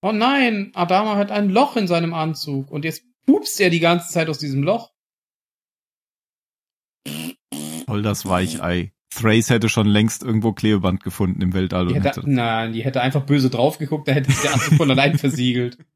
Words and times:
Oh 0.00 0.12
nein, 0.12 0.70
Adama 0.74 1.16
hat 1.16 1.30
ein 1.30 1.50
Loch 1.50 1.76
in 1.76 1.88
seinem 1.88 2.14
Anzug 2.14 2.70
und 2.70 2.84
jetzt 2.84 3.02
pupst 3.26 3.60
er 3.60 3.70
die 3.70 3.80
ganze 3.80 4.12
Zeit 4.12 4.28
aus 4.28 4.38
diesem 4.38 4.62
Loch. 4.62 4.92
Voll 7.86 8.02
das 8.02 8.26
Weichei. 8.26 8.92
Thrace 9.10 9.50
hätte 9.50 9.68
schon 9.68 9.86
längst 9.86 10.22
irgendwo 10.22 10.52
Klebeband 10.52 11.02
gefunden 11.02 11.40
im 11.40 11.54
Weltall. 11.54 11.88
Die 11.88 11.94
hätte, 11.94 12.22
nein, 12.24 12.72
die 12.72 12.84
hätte 12.84 13.00
einfach 13.00 13.24
böse 13.24 13.50
drauf 13.50 13.78
geguckt, 13.78 14.06
da 14.06 14.12
hätte 14.12 14.30
sich 14.30 14.42
der 14.42 14.54
Anzug 14.54 14.74
von 14.74 14.90
allein 14.90 15.18
versiegelt. 15.18 15.78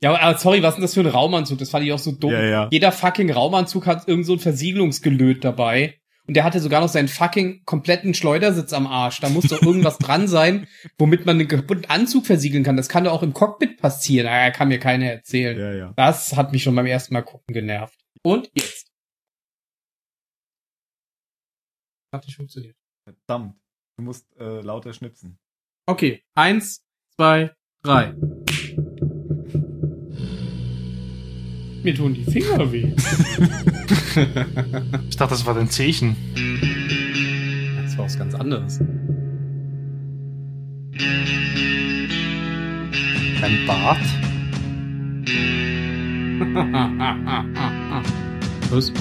Ja, 0.00 0.20
aber 0.20 0.36
sorry, 0.36 0.62
was 0.62 0.70
ist 0.70 0.76
denn 0.76 0.82
das 0.82 0.94
für 0.94 1.00
ein 1.00 1.06
Raumanzug? 1.06 1.56
Das 1.56 1.70
fand 1.70 1.86
ich 1.86 1.92
auch 1.92 1.98
so 1.98 2.12
dumm. 2.12 2.32
Ja, 2.32 2.42
ja. 2.42 2.68
Jeder 2.70 2.92
fucking 2.92 3.30
Raumanzug 3.30 3.86
hat 3.86 4.06
irgend 4.06 4.26
so 4.26 4.34
ein 4.34 4.38
Versiegelungsgelöt 4.38 5.42
dabei. 5.42 5.98
Und 6.26 6.34
der 6.34 6.44
hatte 6.44 6.60
sogar 6.60 6.80
noch 6.80 6.88
seinen 6.88 7.08
fucking 7.08 7.64
kompletten 7.66 8.14
Schleudersitz 8.14 8.72
am 8.72 8.86
Arsch. 8.86 9.20
Da 9.20 9.28
muss 9.28 9.48
doch 9.48 9.60
irgendwas 9.62 9.98
dran 9.98 10.26
sein, 10.26 10.66
womit 10.96 11.26
man 11.26 11.38
einen 11.38 11.48
kaputten 11.48 11.84
Anzug 11.84 12.24
versiegeln 12.24 12.64
kann. 12.64 12.78
Das 12.78 12.88
kann 12.88 13.04
doch 13.04 13.12
auch 13.12 13.22
im 13.22 13.34
Cockpit 13.34 13.78
passieren. 13.78 14.26
Ah, 14.28 14.50
kann 14.50 14.68
mir 14.68 14.78
keiner 14.78 15.06
erzählen. 15.06 15.58
Ja, 15.58 15.72
ja. 15.74 15.92
Das 15.96 16.34
hat 16.34 16.52
mich 16.52 16.62
schon 16.62 16.74
beim 16.74 16.86
ersten 16.86 17.12
Mal 17.12 17.22
gucken 17.22 17.52
genervt. 17.52 17.98
Und 18.22 18.50
jetzt. 18.54 18.90
Hat 22.14 22.24
nicht 22.24 22.36
funktioniert. 22.36 22.76
Verdammt. 23.04 23.56
Du 23.98 24.04
musst 24.04 24.26
äh, 24.38 24.60
lauter 24.60 24.94
schnipsen. 24.94 25.38
Okay, 25.86 26.24
eins, 26.34 26.82
zwei, 27.16 27.54
drei. 27.82 28.14
Mir 31.82 31.94
tun 31.94 32.14
die 32.14 32.24
Finger 32.24 32.72
weh. 32.72 32.94
Ich 34.16 35.16
dachte, 35.16 35.34
das 35.34 35.46
war 35.46 35.54
dein 35.54 35.68
Zeichen. 35.68 36.16
Das 37.82 37.98
war 37.98 38.04
was 38.04 38.16
ganz 38.18 38.34
anderes. 38.34 38.78
Dein 43.40 43.66
Bart? 43.66 43.98
Was? 48.70 48.92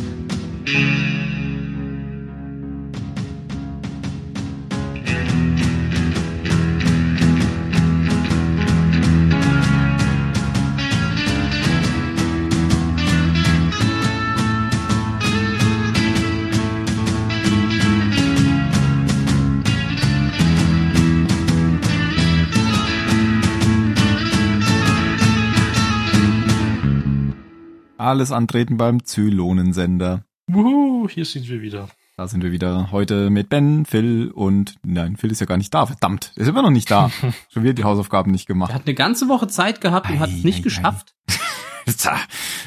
Alles 28.03 28.33
antreten 28.33 28.75
beim 28.75 29.05
Zylonensender. 29.05 30.25
Wuhu, 30.47 31.07
hier 31.09 31.23
sind 31.23 31.47
wir 31.47 31.61
wieder. 31.61 31.87
Da 32.17 32.27
sind 32.27 32.43
wir 32.43 32.51
wieder 32.51 32.91
heute 32.91 33.29
mit 33.29 33.47
Ben, 33.47 33.85
Phil 33.85 34.29
und 34.29 34.75
nein, 34.83 35.15
Phil 35.15 35.31
ist 35.31 35.39
ja 35.39 35.45
gar 35.45 35.55
nicht 35.57 35.73
da. 35.73 35.85
Verdammt, 35.85 36.33
ist 36.35 36.49
immer 36.49 36.61
noch 36.61 36.69
nicht 36.69 36.91
da. 36.91 37.09
Schon 37.49 37.63
wieder 37.63 37.71
die 37.71 37.85
Hausaufgaben 37.85 38.31
nicht 38.33 38.43
Er 38.43 38.53
gemacht. 38.55 38.73
hat 38.73 38.81
eine 38.85 38.93
ganze 38.93 39.29
Woche 39.29 39.47
Zeit 39.47 39.79
gehabt 39.79 40.09
und 40.09 40.19
hat 40.19 40.29
es 40.29 40.35
Ei, 40.35 40.41
nicht 40.43 40.59
ei, 40.59 40.63
geschafft. 40.63 41.15
Tja, 41.97 42.17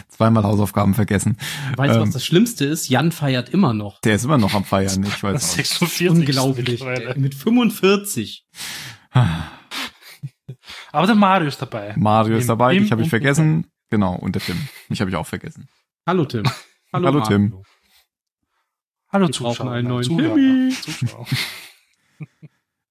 Zweimal 0.08 0.42
Hausaufgaben 0.42 0.94
vergessen. 0.94 1.36
Weißt 1.76 1.94
du, 1.96 2.00
was 2.00 2.06
Ähm, 2.08 2.12
das 2.14 2.24
Schlimmste 2.24 2.64
ist? 2.64 2.88
Jan 2.88 3.12
feiert 3.12 3.50
immer 3.50 3.74
noch. 3.74 4.00
Der 4.00 4.14
ist 4.14 4.24
immer 4.24 4.38
noch 4.38 4.54
am 4.54 4.64
Feiern, 4.64 5.04
ich 5.04 5.22
weiß 5.22 5.34
auch. 5.36 5.54
46 5.56 6.08
Unglaublich. 6.10 6.82
Mit 7.16 7.34
45. 7.34 8.46
Aber 10.92 11.06
der 11.06 11.14
Mario 11.14 11.48
ist 11.48 11.60
dabei. 11.60 11.92
Mario 11.98 12.38
ist 12.38 12.48
dabei, 12.48 12.78
dich 12.78 12.90
habe 12.90 13.02
ich 13.02 13.10
vergessen. 13.10 13.66
Genau, 13.90 14.14
und 14.16 14.34
der 14.34 14.42
Tim. 14.42 14.56
Mich 14.88 15.00
habe 15.00 15.10
ich 15.10 15.16
auch 15.16 15.26
vergessen. 15.26 15.68
Hallo 16.06 16.24
Tim. 16.24 16.44
Hallo, 16.92 17.12
Mario. 17.12 17.26
Tim. 17.26 17.62
Hallo 19.12 19.26
brauchen 19.28 19.32
Zuschauer. 19.32 19.70
einen 19.72 19.88
neuen 19.88 20.04
Zuhörer, 20.04 20.34
Timmy. 20.34 20.70
Zuschauer. 20.70 21.26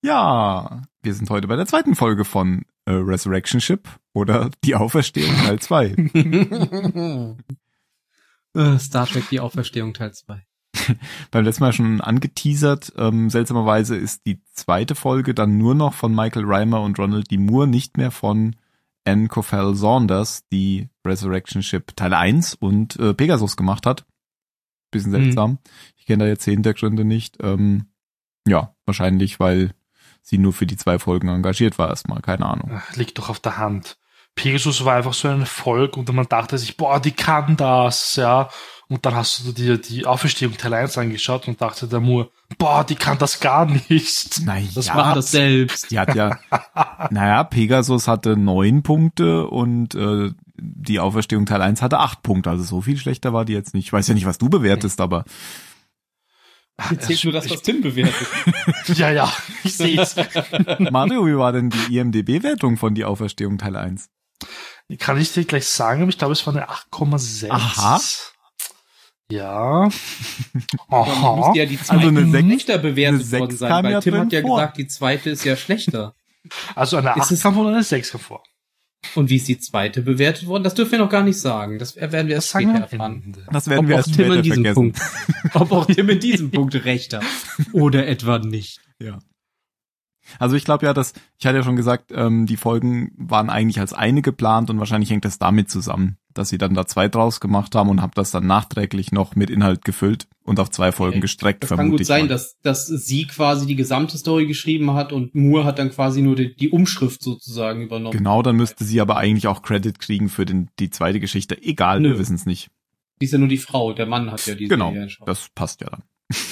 Ja, 0.02 0.84
wir 1.02 1.14
sind 1.16 1.31
heute 1.31 1.47
bei 1.47 1.56
der 1.56 1.66
zweiten 1.66 1.96
Folge 1.96 2.25
von 2.25 2.64
äh, 2.86 2.92
Resurrection 2.92 3.59
Ship 3.59 3.90
oder 4.14 4.52
Die 4.64 4.75
Auferstehung 4.75 5.36
Teil 5.36 5.59
2. 5.59 5.96
Äh, 8.56 8.78
Star 8.80 9.06
Trek 9.08 9.28
Die 9.31 9.40
Auferstehung 9.40 9.94
Teil 9.96 10.14
2. 10.14 10.46
Beim 11.31 11.44
letzten 11.44 11.64
Mal 11.64 11.74
schon 11.74 12.02
angeteasert. 12.02 12.94
Ähm, 12.98 13.30
seltsamerweise 13.30 13.96
ist 13.98 14.25
die 14.25 14.42
zweite 14.53 14.94
Folge 14.96 15.34
dann 15.34 15.58
nur 15.58 15.74
noch 15.75 15.94
von 15.94 16.14
Michael 16.14 16.46
Reimer 16.46 16.81
und 16.81 17.00
Ronald 17.00 17.31
D. 17.31 17.38
Moore, 17.38 17.68
nicht 17.68 17.98
mehr 17.98 18.12
von 18.12 18.56
Anne 19.06 19.28
Coffell 19.28 19.76
Saunders, 19.76 20.44
die 20.52 20.90
Resurrection 21.06 21.62
Ship 21.64 21.96
Teil 21.96 22.14
1 22.14 22.56
und 22.56 22.98
äh, 23.00 23.14
Pegasus 23.14 23.56
gemacht 23.56 23.86
hat. 23.86 24.06
Bisschen 24.92 25.12
Mhm. 25.12 25.24
seltsam. 25.26 25.58
Ich 25.98 26.06
kenne 26.06 26.24
da 26.26 26.28
jetzt 26.30 26.46
die 26.46 26.52
Hintergründe 26.52 27.06
nicht. 27.06 27.38
Ähm, 27.42 27.88
ja, 28.48 28.76
wahrscheinlich, 28.86 29.40
weil 29.40 29.72
sie 30.22 30.38
nur 30.38 30.54
für 30.54 30.66
die 30.66 30.78
zwei 30.78 30.98
Folgen 31.00 31.28
engagiert 31.28 31.78
war 31.78 31.90
erstmal, 31.90 32.22
keine 32.22 32.46
Ahnung. 32.48 32.72
Ach, 32.74 32.96
Liegt 32.96 33.18
doch 33.18 33.30
auf 33.30 33.40
der 33.40 33.58
Hand. 33.58 33.98
Pegasus 34.36 34.84
war 34.84 34.96
einfach 34.96 35.14
so 35.14 35.28
ein 35.30 35.40
Erfolg 35.42 35.96
und 35.98 36.12
man 36.12 36.28
dachte 36.28 36.58
sich, 36.58 36.76
boah, 36.78 37.00
die 37.00 37.12
kann 37.14 37.56
das, 37.58 38.16
ja. 38.18 38.50
Und 38.88 39.06
dann 39.06 39.16
hast 39.16 39.46
du 39.46 39.51
dir 39.51 39.78
die 39.78 40.06
Auferstehung 40.06 40.57
Teil 40.57 40.73
1 40.73 40.97
angeschaut 40.97 41.47
und 41.47 41.59
dachte 41.59 41.88
der 41.88 42.00
Moore, 42.00 42.29
boah, 42.57 42.84
die 42.84 42.96
kann 42.96 43.18
das 43.18 43.40
gar 43.40 43.66
nicht. 43.66 44.41
Naja, 44.46 44.68
Das 44.75 44.94
war 44.94 45.16
das 45.16 45.31
selbst. 45.31 45.90
Die 45.90 46.00
hat 46.00 46.13
ja, 46.13 46.38
naja, 47.09 47.44
Pegasus 47.44 48.07
hatte 48.07 48.38
neun 48.38 48.84
Punkte 48.84 49.47
und 49.47 49.95
äh, 49.95 50.31
die 50.57 51.00
Auferstehung 51.00 51.45
Teil 51.45 51.62
1 51.62 51.81
hatte 51.81 52.00
acht 52.00 52.22
Punkte. 52.22 52.51
Also 52.51 52.63
so 52.63 52.81
viel 52.81 52.97
schlechter 52.97 53.34
war 53.34 53.44
die 53.45 53.53
jetzt 53.53 53.74
nicht. 53.74 53.85
Ich 53.85 53.94
weiß 53.94 54.07
ja 54.07 54.13
nicht, 54.13 54.25
was 54.25 54.38
du 54.38 54.50
bewertest, 54.50 55.01
aber 55.01 55.25
Jetzt 56.91 57.07
zählt 57.07 57.24
nur 57.24 57.34
das, 57.34 57.50
was 57.50 57.62
Tim 57.62 57.81
bewertet. 57.81 58.28
Ja, 58.97 59.09
ja, 59.09 59.31
ich 59.63 59.78
sehe 59.78 60.00
es. 60.00 60.16
Mario, 60.91 61.25
wie 61.25 61.38
war 61.38 61.53
denn 61.53 61.69
die 61.69 61.97
IMDB-Wertung 61.97 62.78
von 62.78 62.94
die 62.94 63.06
Auferstehung 63.06 63.57
Teil 63.57 63.75
1? 63.75 64.09
Kann 65.00 65.19
ich 65.19 65.31
dir 65.34 65.45
gleich 65.45 65.68
sagen, 65.68 66.01
aber 66.01 66.09
ich 66.09 66.18
glaube, 66.18 66.34
es 66.34 66.45
war 66.45 66.53
eine 66.53 66.69
8,6. 66.69 67.50
Aha. 67.50 68.01
Ja. 69.31 69.90
Aha. 70.90 71.36
müsste 71.38 71.58
ja 71.59 71.66
die 71.66 71.78
zweite 71.81 71.94
Also 71.94 72.08
eine 72.09 72.30
Sechs- 72.31 72.46
schlechter 72.46 72.78
bewertet 72.78 73.13
eine 73.16 73.24
Sechs 73.24 73.40
worden 73.41 73.58
sein, 73.58 73.69
kam 73.69 73.84
weil 73.86 73.91
ja 73.94 74.02
Tim 74.02 74.16
hat 74.18 74.31
ja 74.31 74.41
vor. 74.41 74.58
gesagt, 74.58 74.78
die 74.78 74.88
zweite 74.88 75.30
ist 75.31 75.44
ja 75.46 75.56
schlechter. 75.56 76.13
Also 76.75 76.97
eine 76.97 77.09
Ist 77.12 77.22
8 77.24 77.31
es- 77.31 77.41
kam 77.41 77.56
von 77.56 77.68
einer 77.68 77.84
6 77.84 78.13
hervor. 78.13 78.44
Und 79.13 79.30
wie 79.30 79.36
ist 79.36 79.47
die 79.47 79.59
zweite 79.59 80.02
bewertet 80.02 80.47
worden? 80.47 80.63
Das 80.63 80.74
dürfen 80.74 80.94
wir 80.94 81.00
noch 81.00 81.09
gar 81.09 81.24
nicht 81.24 81.40
sagen. 81.40 81.78
Das 81.78 81.96
werden 81.96 82.28
wir 82.28 82.36
erst 82.36 82.50
sagen 82.50 82.69
später 82.69 82.81
erfahren. 82.91 83.38
Das 83.52 83.68
werden 83.68 83.80
Ob 83.81 83.88
wir 83.88 83.96
auch 83.96 84.00
erst 84.00 84.08
Tim 84.13 84.16
später 84.25 84.36
in 84.36 84.41
diesem 84.44 84.63
vergessen. 84.63 84.94
Punkt, 84.94 85.56
ob 85.56 85.72
auch 85.72 85.86
Tim 85.86 86.09
in 86.09 86.19
diesem 86.19 86.52
Punkt 86.52 86.74
recht 86.86 87.13
hat. 87.13 87.24
Oder 87.74 88.07
etwa 88.07 88.40
nicht. 88.40 88.80
Ja. 89.00 89.19
Also 90.40 90.56
ich 90.56 90.66
glaube 90.66 90.86
ja, 90.86 90.94
dass, 90.94 91.13
ich 91.38 91.46
hatte 91.46 91.58
ja 91.58 91.63
schon 91.63 91.75
gesagt, 91.75 92.12
ähm, 92.13 92.46
die 92.46 92.58
Folgen 92.58 93.12
waren 93.18 93.50
eigentlich 93.50 93.80
als 93.80 93.94
eine 93.94 94.22
geplant 94.22 94.69
und 94.69 94.80
wahrscheinlich 94.80 95.09
hängt 95.09 95.25
das 95.25 95.40
damit 95.40 95.69
zusammen, 95.69 96.18
dass 96.34 96.50
sie 96.50 96.58
dann 96.58 96.74
da 96.74 96.86
zwei 96.86 97.08
draus 97.08 97.40
gemacht 97.40 97.75
haben 97.75 97.90
und 97.90 98.02
habe 98.02 98.13
das 98.16 98.31
dann 98.31 98.46
nachträglich 98.47 99.12
noch 99.12 99.36
mit 99.36 99.50
Inhalt 99.50 99.86
gefüllt 99.86 100.28
und 100.44 100.59
auf 100.59 100.69
zwei 100.72 100.91
Folgen 100.91 101.16
Okay. 101.16 101.22
gestreckt, 101.22 101.63
Das 101.63 101.69
kann 101.72 101.90
gut 101.91 102.06
sein, 102.06 102.22
mal. 102.24 102.28
dass, 102.28 102.59
dass 102.62 102.88
sie 102.88 103.25
quasi 103.25 103.66
die 103.66 103.75
gesamte 103.75 104.18
Story 104.18 104.46
geschrieben 104.47 104.94
hat 104.94 105.12
und 105.13 105.34
Moore 105.36 105.66
hat 105.66 105.80
dann 105.80 105.91
quasi 105.91 106.22
nur 106.22 106.36
die, 106.36 106.56
die 106.56 106.69
Umschrift 106.69 107.22
sozusagen 107.24 107.81
übernommen. 107.81 108.18
Genau, 108.18 108.42
dann 108.42 108.56
müsste 108.56 108.84
sie 108.84 109.02
aber 109.02 109.18
eigentlich 109.18 109.47
auch 109.47 109.62
Credit 109.62 109.97
kriegen 110.00 110.30
für 110.30 110.46
den, 110.46 110.69
die 110.80 110.90
zweite 110.90 111.19
Geschichte. 111.19 111.62
Egal, 111.62 112.02
wir 112.02 112.12
Nö. 112.12 112.19
wissen 112.19 112.36
es 112.36 112.46
nicht. 112.46 112.69
Die 113.22 113.25
ist 113.25 113.31
ja 113.31 113.38
nur 113.38 113.47
die 113.47 113.57
Frau, 113.57 113.94
der 113.94 114.06
Mann 114.07 114.30
hat 114.31 114.46
ja 114.46 114.56
die 114.56 114.68
Genau, 114.68 114.94
das 115.25 115.50
passt 115.56 115.81
ja 115.81 115.88
dann. 115.90 116.03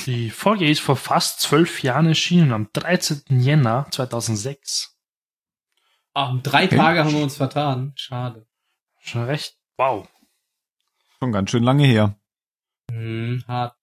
Die 0.06 0.30
Folge 0.30 0.70
ist 0.70 0.82
vor 0.82 0.96
fast 0.96 1.40
zwölf 1.40 1.82
Jahren 1.82 2.08
erschienen, 2.08 2.52
am 2.54 2.70
13. 2.74 3.24
Jänner 3.42 3.88
2006. 3.92 4.98
Ah, 6.14 6.30
um 6.30 6.44
drei 6.44 6.66
Okay. 6.66 6.78
Tage 6.78 7.04
haben 7.04 7.14
wir 7.16 7.24
uns 7.24 7.38
vertan. 7.38 7.94
Schade. 7.96 8.48
Schon 9.00 9.24
recht, 9.24 9.58
wow. 9.78 10.08
Schon 11.20 11.32
ganz 11.32 11.50
schön 11.50 11.64
lange 11.64 11.86
her. 11.88 12.20
Hm, 12.92 13.44
hart. 13.48 13.76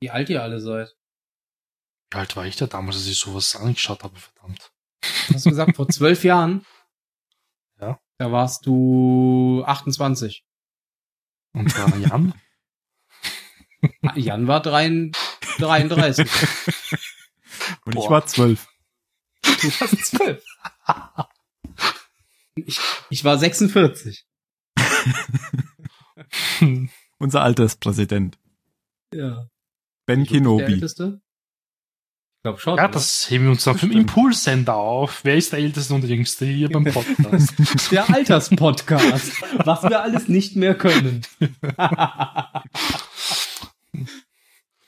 Wie 0.00 0.10
alt 0.10 0.28
ihr 0.28 0.42
alle 0.42 0.60
seid. 0.60 0.94
Wie 2.10 2.18
alt 2.18 2.36
war 2.36 2.44
ich 2.44 2.56
da 2.56 2.66
damals, 2.66 2.96
als 2.96 3.06
ich 3.06 3.18
sowas 3.18 3.56
angeschaut 3.56 4.02
habe, 4.02 4.18
verdammt. 4.18 4.72
Du 5.28 5.34
hast 5.34 5.44
gesagt, 5.44 5.76
vor 5.76 5.88
zwölf 5.88 6.22
Jahren? 6.24 6.66
Ja. 7.80 7.98
Da 8.18 8.30
warst 8.30 8.66
du 8.66 9.64
28. 9.64 10.44
Und 11.54 11.78
war 11.78 11.96
Jan? 11.96 12.34
Jan 14.14 14.46
war 14.46 14.60
drein- 14.62 15.12
33. 15.58 16.28
Und 17.84 17.94
ich 17.94 18.00
Boah. 18.00 18.10
war 18.10 18.26
zwölf. 18.26 18.68
Du 19.42 19.50
warst 19.80 20.06
zwölf. 20.06 20.44
Ich, 22.54 22.78
ich 23.10 23.24
war 23.24 23.38
46. 23.38 24.24
Unser 27.18 27.42
Alterspräsident. 27.42 28.38
Ja. 29.14 29.46
Ben 30.06 30.22
Ich 30.22 30.30
bin 30.30 30.44
Der 30.44 30.50
Kenobi. 30.56 30.72
Älteste? 30.74 31.20
glaub 32.44 32.60
schon. 32.60 32.76
Ja, 32.76 32.84
oder? 32.84 32.92
das 32.94 33.30
heben 33.30 33.44
wir 33.44 33.50
uns 33.52 33.62
dann 33.64 33.74
Das 33.74 33.80
für 33.80 33.86
den 33.86 33.92
stimmt. 33.92 34.08
Impulssender 34.10 34.74
auf. 34.74 35.20
Wer 35.24 35.36
ist 35.36 35.52
der 35.52 35.60
Älteste 35.60 35.94
und 35.94 36.00
der 36.02 36.10
Jüngste 36.10 36.44
hier 36.46 36.68
beim 36.70 36.84
Podcast? 36.84 37.54
der 37.92 38.08
Alterspodcast. 38.12 39.42
was 39.64 39.82
wir 39.84 40.02
alles 40.02 40.26
nicht 40.28 40.56
mehr 40.56 40.74
können. 40.76 41.22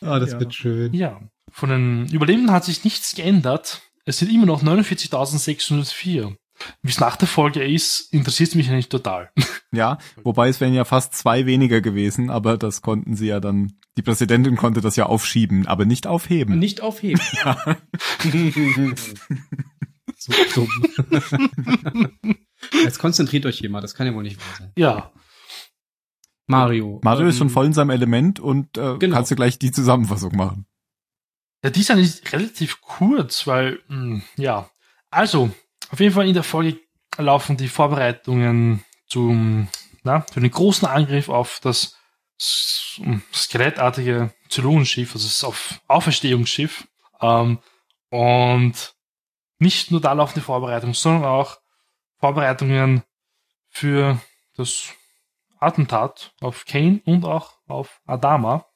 Ah, 0.05 0.19
das 0.19 0.33
Ja. 0.33 0.41
wird 0.41 0.55
schön. 0.55 0.93
ja, 0.95 1.21
von 1.51 1.69
den 1.71 2.07
Überlebenden 2.09 2.53
hat 2.53 2.65
sich 2.65 2.85
nichts 2.85 3.15
geändert. 3.15 3.83
Es 4.05 4.19
sind 4.19 4.31
immer 4.33 4.47
noch 4.47 4.63
49.604. 4.63 6.35
Wie 6.83 6.91
es 6.91 7.01
nach 7.01 7.17
der 7.17 7.27
Folge 7.27 7.65
ist, 7.65 8.13
interessiert 8.13 8.51
es 8.51 8.55
mich 8.55 8.69
eigentlich 8.71 8.89
total. 8.89 9.31
Ja, 9.75 9.99
wobei 10.23 10.49
es 10.49 10.61
wären 10.61 10.73
ja 10.73 10.85
fast 10.85 11.15
zwei 11.15 11.47
weniger 11.47 11.81
gewesen, 11.81 12.31
aber 12.31 12.57
das 12.57 12.81
konnten 12.81 13.17
sie 13.17 13.27
ja 13.27 13.41
dann, 13.41 13.73
die 13.97 14.03
Präsidentin 14.03 14.55
konnte 14.55 14.81
das 14.81 14.95
ja 14.95 15.07
aufschieben, 15.07 15.67
aber 15.67 15.85
nicht 15.85 16.07
aufheben. 16.07 16.61
Nicht 16.61 16.81
aufheben. 16.81 17.21
so 20.17 20.33
dumm. 20.55 20.69
Jetzt 22.85 23.01
konzentriert 23.01 23.47
euch 23.47 23.59
hier 23.59 23.69
mal, 23.69 23.81
das 23.81 23.97
kann 23.97 24.07
ja 24.07 24.15
wohl 24.15 24.23
nicht 24.23 24.39
wahr 24.39 24.55
sein. 24.61 24.73
Ja, 24.77 25.11
Mario. 26.47 27.01
Mario 27.03 27.27
ist 27.29 27.39
schon 27.39 27.49
ähm, 27.49 27.53
voll 27.53 27.67
in 27.67 27.73
seinem 27.73 27.91
Element 27.91 28.39
und 28.41 28.77
äh, 28.77 28.97
Genau. 28.99 29.17
kannst 29.17 29.31
du 29.31 29.37
gleich 29.37 29.59
die 29.59 29.73
Zusammenfassung 29.73 30.37
machen. 30.37 30.67
Ja, 31.63 31.71
die 31.71 31.81
ist 31.81 31.91
eigentlich 31.91 32.33
relativ 32.33 32.81
kurz, 32.83 33.47
weil, 33.47 33.81
mh, 33.89 34.23
ja. 34.37 34.69
Also, 35.11 35.51
auf 35.91 36.01
jeden 36.01 36.15
Fall 36.15 36.29
in 36.29 36.35
der 36.35 36.43
Folge 36.43 36.79
laufen 37.17 37.57
die 37.57 37.69
Vorbereitungen 37.69 38.85
zum, 39.07 39.69
na, 40.03 40.21
für 40.33 40.41
den 40.41 40.51
großen 40.51 40.87
Angriff 40.87 41.29
auf 41.29 41.61
das 41.63 41.97
mh, 42.99 43.21
skelettartige 43.33 44.35
Zylonenschiff, 44.51 45.15
also 45.15 45.27
das 45.27 45.45
auf 45.45 45.81
Auferstehungsschiff. 45.89 46.87
Ähm, 47.23 47.61
und 48.11 48.95
nicht 49.59 49.91
nur 49.91 50.01
da 50.01 50.13
laufen 50.13 50.35
die 50.37 50.41
Vorbereitungen, 50.43 50.95
sondern 50.95 51.25
auch 51.25 51.59
Vorbereitungen 52.19 53.03
für 53.71 54.21
das 54.57 54.89
Attentat 55.65 56.35
auf 56.41 56.65
Kane 56.65 57.01
und 57.05 57.25
auch 57.25 57.59
auf 57.67 58.01
Adama. 58.07 58.67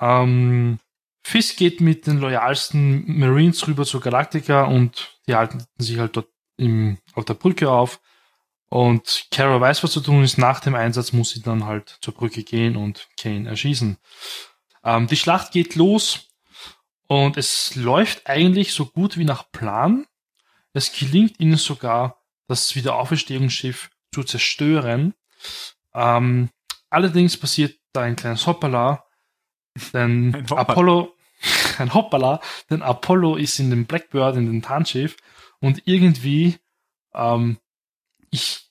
Ähm, 0.00 0.78
Fisk 1.22 1.56
geht 1.56 1.80
mit 1.80 2.06
den 2.06 2.18
loyalsten 2.18 3.18
Marines 3.18 3.66
rüber 3.66 3.84
zur 3.84 4.00
Galactica 4.00 4.64
und 4.64 5.18
die 5.26 5.34
halten 5.34 5.64
sich 5.78 5.98
halt 5.98 6.16
dort 6.16 6.28
im, 6.56 6.98
auf 7.14 7.24
der 7.24 7.34
Brücke 7.34 7.70
auf. 7.70 8.00
Und 8.68 9.28
Kara 9.30 9.60
weiß, 9.60 9.84
was 9.84 9.92
zu 9.92 10.00
tun 10.00 10.24
ist. 10.24 10.36
Nach 10.36 10.60
dem 10.60 10.74
Einsatz 10.74 11.12
muss 11.12 11.30
sie 11.30 11.42
dann 11.42 11.64
halt 11.64 11.98
zur 12.00 12.14
Brücke 12.14 12.42
gehen 12.42 12.76
und 12.76 13.08
Kane 13.18 13.48
erschießen. 13.48 13.98
Ähm, 14.84 15.06
die 15.06 15.16
Schlacht 15.16 15.52
geht 15.52 15.76
los 15.76 16.28
und 17.06 17.36
es 17.36 17.74
läuft 17.74 18.26
eigentlich 18.26 18.72
so 18.72 18.86
gut 18.86 19.16
wie 19.16 19.24
nach 19.24 19.50
Plan. 19.50 20.06
Es 20.72 20.92
gelingt 20.92 21.38
ihnen 21.40 21.56
sogar, 21.56 22.20
das 22.48 22.74
Wiederauferstehungsschiff 22.74 23.90
zu 24.12 24.24
zerstören. 24.24 25.14
Ähm, 25.94 26.50
allerdings 26.90 27.36
passiert 27.36 27.78
da 27.92 28.02
ein 28.02 28.16
kleines 28.16 28.46
Hoppala, 28.46 29.04
denn 29.92 30.34
Ein 30.34 30.44
Hoppala. 30.50 30.60
Apollo, 30.60 31.14
ein 31.78 31.94
Hoppala, 31.94 32.40
denn 32.70 32.82
Apollo 32.82 33.36
ist 33.36 33.58
in 33.58 33.70
dem 33.70 33.86
Blackbird, 33.86 34.36
in 34.36 34.46
dem 34.46 34.62
Tarnschiff 34.62 35.16
und 35.60 35.82
irgendwie, 35.86 36.56
ähm, 37.14 37.58
ich, 38.30 38.70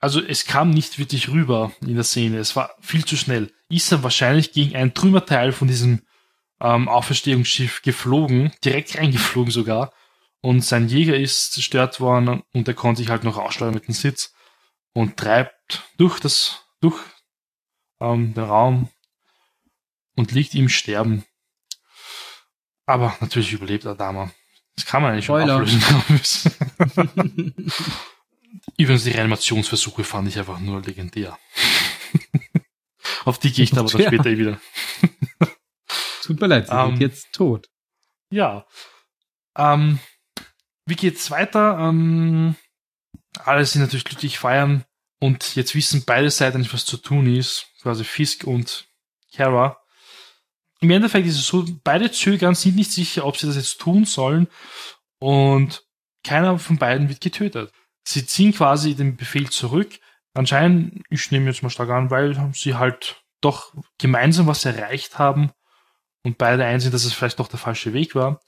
also 0.00 0.20
es 0.20 0.46
kam 0.46 0.70
nicht 0.70 0.98
wirklich 0.98 1.28
rüber 1.28 1.72
in 1.82 1.94
der 1.94 2.04
Szene, 2.04 2.38
es 2.38 2.56
war 2.56 2.74
viel 2.80 3.04
zu 3.04 3.16
schnell. 3.16 3.52
Ist 3.68 3.92
er 3.92 4.02
wahrscheinlich 4.02 4.52
gegen 4.52 4.74
ein 4.76 4.94
Trümmerteil 4.94 5.52
von 5.52 5.68
diesem 5.68 6.02
ähm, 6.60 6.88
Auferstehungsschiff 6.88 7.82
geflogen, 7.82 8.52
direkt 8.64 8.96
reingeflogen 8.98 9.52
sogar, 9.52 9.92
und 10.42 10.64
sein 10.64 10.88
Jäger 10.88 11.16
ist 11.16 11.52
zerstört 11.52 12.00
worden 12.00 12.42
und 12.52 12.66
er 12.66 12.74
konnte 12.74 13.02
sich 13.02 13.10
halt 13.10 13.24
noch 13.24 13.36
aussteuern 13.36 13.74
mit 13.74 13.86
dem 13.86 13.94
Sitz 13.94 14.32
und 14.92 15.16
treibt 15.16 15.84
durch 15.96 16.20
das, 16.20 16.64
durch 16.80 16.98
ähm, 18.00 18.34
den 18.34 18.44
Raum 18.44 18.88
und 20.16 20.32
liegt 20.32 20.54
im 20.54 20.68
Sterben. 20.68 21.24
Aber 22.86 23.16
natürlich 23.20 23.52
überlebt 23.52 23.86
Adama. 23.86 24.30
Das 24.74 24.86
kann 24.86 25.02
man 25.02 25.12
eigentlich 25.12 25.26
schon 25.26 25.48
auflösen. 25.48 25.82
Übrigens, 28.76 29.04
die 29.04 29.10
Reanimationsversuche 29.10 30.04
fand 30.04 30.28
ich 30.28 30.38
einfach 30.38 30.58
nur 30.58 30.80
legendär. 30.82 31.38
Auf 33.24 33.38
die 33.38 33.52
gehe 33.52 33.64
ich 33.64 33.70
dann 33.70 33.80
aber 33.80 33.90
dann 33.90 34.02
später 34.02 34.26
eh 34.26 34.38
wieder. 34.38 34.60
Tut 36.22 36.40
mir 36.40 36.46
leid, 36.46 36.68
sie 36.68 36.74
Ähm, 36.74 36.90
sind 36.90 37.00
jetzt 37.00 37.32
tot. 37.32 37.68
Ja. 38.30 38.66
Ähm, 39.56 39.98
wie 40.86 40.96
geht's 40.96 41.30
weiter? 41.30 41.78
Ähm, 41.78 42.56
alle 43.38 43.64
sind 43.64 43.82
natürlich 43.82 44.04
glücklich 44.04 44.38
feiern 44.38 44.84
und 45.18 45.54
jetzt 45.54 45.74
wissen 45.74 46.04
beide 46.06 46.30
Seiten 46.30 46.58
nicht, 46.58 46.72
was 46.72 46.84
zu 46.84 46.96
tun 46.96 47.32
ist. 47.32 47.66
Quasi 47.82 48.04
Fisk 48.04 48.44
und 48.44 48.86
Kara. 49.34 49.78
Im 50.80 50.90
Endeffekt 50.90 51.26
ist 51.26 51.38
es 51.38 51.46
so, 51.46 51.64
beide 51.84 52.10
zögern, 52.10 52.54
sind 52.54 52.76
nicht 52.76 52.90
sicher, 52.90 53.26
ob 53.26 53.36
sie 53.36 53.46
das 53.46 53.56
jetzt 53.56 53.80
tun 53.80 54.06
sollen 54.06 54.48
und 55.18 55.84
keiner 56.24 56.58
von 56.58 56.78
beiden 56.78 57.08
wird 57.08 57.20
getötet. 57.20 57.72
Sie 58.02 58.24
ziehen 58.26 58.52
quasi 58.52 58.94
den 58.94 59.16
Befehl 59.16 59.50
zurück. 59.50 60.00
Anscheinend, 60.32 61.02
ich 61.10 61.30
nehme 61.30 61.46
jetzt 61.46 61.62
mal 61.62 61.70
stark 61.70 61.90
an, 61.90 62.10
weil 62.10 62.52
sie 62.54 62.74
halt 62.74 63.22
doch 63.40 63.74
gemeinsam 63.98 64.46
was 64.46 64.64
erreicht 64.64 65.18
haben 65.18 65.52
und 66.22 66.38
beide 66.38 66.64
einsehen, 66.64 66.92
dass 66.92 67.04
es 67.04 67.12
vielleicht 67.12 67.38
doch 67.38 67.48
der 67.48 67.58
falsche 67.58 67.92
Weg 67.92 68.14
war. 68.14 68.40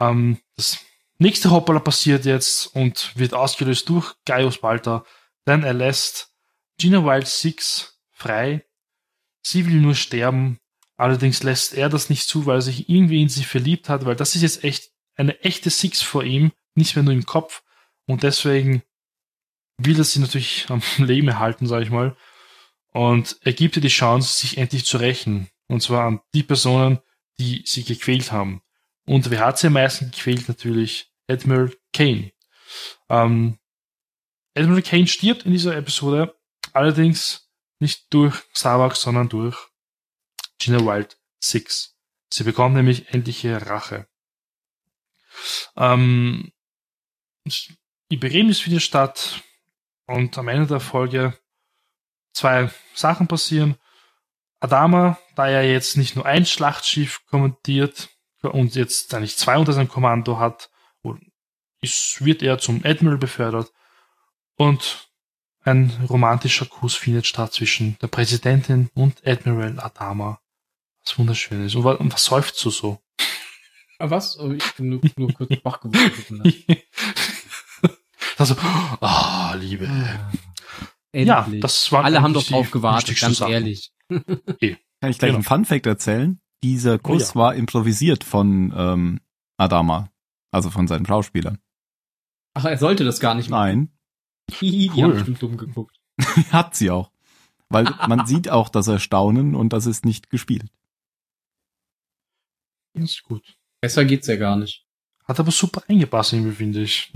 Ähm, 0.00 0.38
das 0.56 0.78
nächste 1.22 1.50
Hoppala 1.50 1.80
passiert 1.80 2.24
jetzt 2.24 2.66
und 2.74 3.12
wird 3.16 3.34
ausgelöst 3.34 3.88
durch 3.88 4.14
Gaius 4.24 4.58
Balter, 4.58 5.04
denn 5.46 5.62
er 5.62 5.74
lässt 5.74 6.32
Gina 6.78 7.04
Wild 7.04 7.26
Six 7.26 7.98
frei. 8.10 8.64
Sie 9.42 9.66
will 9.66 9.80
nur 9.80 9.94
sterben, 9.94 10.58
allerdings 10.96 11.42
lässt 11.42 11.74
er 11.74 11.88
das 11.88 12.10
nicht 12.10 12.28
zu, 12.28 12.46
weil 12.46 12.58
er 12.58 12.62
sich 12.62 12.88
irgendwie 12.88 13.22
in 13.22 13.28
sie 13.28 13.44
verliebt 13.44 13.88
hat, 13.88 14.04
weil 14.04 14.16
das 14.16 14.34
ist 14.34 14.42
jetzt 14.42 14.64
echt 14.64 14.90
eine 15.16 15.40
echte 15.40 15.70
Six 15.70 16.02
vor 16.02 16.24
ihm, 16.24 16.52
nicht 16.74 16.94
mehr 16.94 17.02
nur 17.02 17.14
im 17.14 17.26
Kopf 17.26 17.62
und 18.06 18.22
deswegen 18.22 18.82
will 19.78 19.98
er 19.98 20.04
sie 20.04 20.20
natürlich 20.20 20.66
am 20.68 20.82
Leben 20.98 21.28
erhalten, 21.28 21.66
sag 21.66 21.82
ich 21.82 21.90
mal. 21.90 22.16
Und 22.92 23.38
er 23.40 23.52
gibt 23.52 23.76
ihr 23.76 23.82
die 23.82 23.88
Chance, 23.88 24.38
sich 24.38 24.58
endlich 24.58 24.84
zu 24.84 24.98
rächen. 24.98 25.48
Und 25.66 25.82
zwar 25.82 26.06
an 26.06 26.20
die 26.34 26.42
Personen, 26.42 26.98
die 27.38 27.62
sie 27.64 27.84
gequält 27.84 28.32
haben. 28.32 28.60
Und 29.06 29.30
wer 29.30 29.40
hat 29.40 29.58
sie 29.58 29.68
am 29.68 29.72
meisten 29.72 30.10
gequält? 30.10 30.48
Natürlich 30.48 31.11
Admiral 31.28 31.72
Kane. 31.92 32.32
Ähm, 33.08 33.58
Admiral 34.54 34.82
Kane 34.82 35.06
stirbt 35.06 35.44
in 35.44 35.52
dieser 35.52 35.76
Episode, 35.76 36.38
allerdings 36.72 37.50
nicht 37.80 38.12
durch 38.12 38.34
Savak, 38.52 38.96
sondern 38.96 39.28
durch 39.28 39.56
Gina 40.58 40.80
Wild 40.80 41.18
6. 41.40 41.96
Sie 42.32 42.44
bekommt 42.44 42.74
nämlich 42.74 43.12
endliche 43.12 43.66
Rache. 43.66 44.06
Ähm, 45.76 46.52
ihr 48.08 48.20
Begräbnis 48.20 48.60
findet 48.60 48.82
statt 48.82 49.42
und 50.06 50.36
am 50.38 50.48
Ende 50.48 50.66
der 50.66 50.80
Folge 50.80 51.38
zwei 52.34 52.70
Sachen 52.94 53.26
passieren. 53.26 53.76
Adama, 54.60 55.18
da 55.34 55.48
er 55.48 55.68
jetzt 55.68 55.96
nicht 55.96 56.14
nur 56.14 56.24
ein 56.24 56.46
Schlachtschiff 56.46 57.24
kommandiert 57.26 58.10
und 58.42 58.74
jetzt 58.74 59.12
eigentlich 59.12 59.36
zwei 59.36 59.58
unter 59.58 59.72
seinem 59.72 59.88
Kommando 59.88 60.38
hat, 60.38 60.70
ist, 61.82 62.24
wird 62.24 62.42
er 62.42 62.58
zum 62.58 62.80
Admiral 62.84 63.18
befördert 63.18 63.72
und 64.56 65.08
ein 65.64 65.90
romantischer 66.08 66.66
Kuss 66.66 66.96
findet 66.96 67.26
statt 67.26 67.52
zwischen 67.52 67.96
der 68.00 68.08
Präsidentin 68.08 68.90
und 68.94 69.24
Admiral 69.26 69.78
Adama. 69.78 70.40
Was 71.04 71.18
wunderschön 71.18 71.64
ist. 71.66 71.74
Und 71.74 71.84
was, 71.84 71.98
und 71.98 72.12
was 72.12 72.24
seufzt 72.24 72.64
du 72.64 72.70
so? 72.70 73.00
Ah, 73.98 74.10
was? 74.10 74.38
Oh, 74.38 74.50
ich 74.52 74.72
bin 74.74 74.88
nur, 74.88 75.00
nur 75.16 75.32
kurz 75.32 75.50
wach 75.64 75.80
geworden. 75.80 76.42
also, 78.38 78.56
ah, 79.00 79.54
Liebe. 79.58 79.86
Endlich. 81.12 81.28
Ja, 81.28 81.46
das 81.60 81.92
war 81.92 82.04
Alle 82.04 82.22
haben 82.22 82.34
doch 82.34 82.44
drauf 82.44 82.70
gewartet, 82.70 83.20
ganz 83.20 83.38
Sachen. 83.38 83.52
ehrlich. 83.52 83.92
Kann 84.08 84.20
ich 84.58 85.18
gleich 85.18 85.18
Genau. 85.18 85.34
einen 85.34 85.44
Fun-Fact 85.44 85.86
erzählen? 85.86 86.40
Dieser 86.62 86.98
Kuss 86.98 87.30
ja. 87.30 87.34
war 87.34 87.54
improvisiert 87.54 88.24
von 88.24 88.72
ähm, 88.76 89.20
Adama, 89.56 90.10
also 90.50 90.70
von 90.70 90.86
seinem 90.88 91.06
Schauspieler. 91.06 91.58
Ach, 92.54 92.64
er 92.64 92.78
sollte 92.78 93.04
das 93.04 93.20
gar 93.20 93.34
nicht 93.34 93.48
machen. 93.50 93.66
Nein, 93.68 93.92
Hihi, 94.50 94.88
Die 94.88 94.90
Cool. 94.90 95.02
haben 95.04 95.12
bestimmt 95.14 95.42
dumm 95.42 95.56
geguckt. 95.56 95.98
hat 96.50 96.74
sie 96.76 96.90
auch. 96.90 97.10
Weil 97.68 97.84
man 98.08 98.26
sieht 98.26 98.50
auch 98.50 98.68
das 98.68 98.86
Erstaunen 98.88 99.54
und 99.54 99.72
das 99.72 99.86
ist 99.86 100.04
nicht 100.04 100.28
gespielt. 100.30 100.70
Ist 102.94 103.22
gut. 103.22 103.56
Besser 103.80 104.04
geht's 104.04 104.26
ja 104.26 104.36
gar 104.36 104.56
nicht. 104.56 104.84
Hat 105.24 105.40
aber 105.40 105.50
super 105.50 105.82
eingepasst, 105.88 106.30
finde 106.30 106.82
ich. 106.82 107.12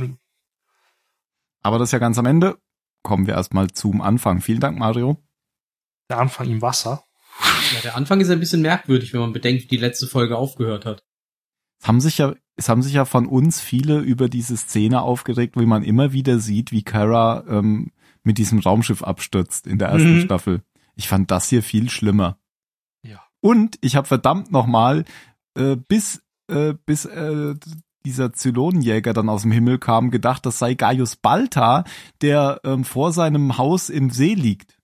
Aber 1.62 1.78
das 1.78 1.88
ist 1.88 1.92
ja 1.92 1.98
ganz 1.98 2.18
am 2.18 2.26
Ende. 2.26 2.58
Kommen 3.02 3.26
wir 3.26 3.34
erstmal 3.34 3.70
zum 3.70 4.00
Anfang. 4.00 4.40
Vielen 4.40 4.60
Dank, 4.60 4.78
Mario. 4.78 5.16
Der 6.08 6.18
Anfang 6.18 6.48
im 6.50 6.62
Wasser. 6.62 7.04
Ja, 7.74 7.80
der 7.82 7.96
Anfang 7.96 8.20
ist 8.20 8.30
ein 8.30 8.40
bisschen 8.40 8.62
merkwürdig, 8.62 9.12
wenn 9.12 9.20
man 9.20 9.32
bedenkt, 9.32 9.64
wie 9.64 9.68
die 9.68 9.76
letzte 9.76 10.06
Folge 10.06 10.38
aufgehört 10.38 10.86
hat. 10.86 11.04
haben 11.82 12.00
sich 12.00 12.18
ja, 12.18 12.34
es 12.56 12.68
haben 12.68 12.82
sich 12.82 12.94
ja 12.94 13.04
von 13.04 13.26
uns 13.26 13.60
viele 13.60 13.98
über 14.00 14.28
diese 14.28 14.56
Szene 14.56 15.02
aufgeregt, 15.02 15.56
wie 15.58 15.66
man 15.66 15.82
immer 15.82 16.12
wieder 16.12 16.38
sieht, 16.38 16.72
wie 16.72 16.82
Kara 16.82 17.44
ähm, 17.48 17.92
mit 18.22 18.38
diesem 18.38 18.58
Raumschiff 18.60 19.02
abstürzt 19.02 19.66
in 19.66 19.78
der 19.78 19.88
ersten 19.88 20.16
Mhm. 20.16 20.20
Staffel. 20.22 20.62
Ich 20.94 21.08
fand 21.08 21.30
das 21.30 21.48
hier 21.48 21.62
viel 21.62 21.90
schlimmer. 21.90 22.38
Ja. 23.02 23.20
Und 23.40 23.78
ich 23.82 23.94
habe 23.96 24.06
verdammt 24.08 24.50
nochmal, 24.50 25.04
äh, 25.54 25.76
bis, 25.76 26.22
äh, 26.48 26.74
bis 26.86 27.04
äh, 27.04 27.54
dieser 28.04 28.32
Zylonenjäger 28.32 29.12
dann 29.12 29.28
aus 29.28 29.42
dem 29.42 29.50
Himmel 29.52 29.78
kam, 29.78 30.10
gedacht, 30.10 30.46
das 30.46 30.58
sei 30.58 30.74
Gaius 30.74 31.16
Balta, 31.16 31.84
der 32.22 32.60
ähm, 32.64 32.84
vor 32.84 33.12
seinem 33.12 33.58
Haus 33.58 33.90
im 33.90 34.10
See 34.10 34.34
liegt. 34.34 34.78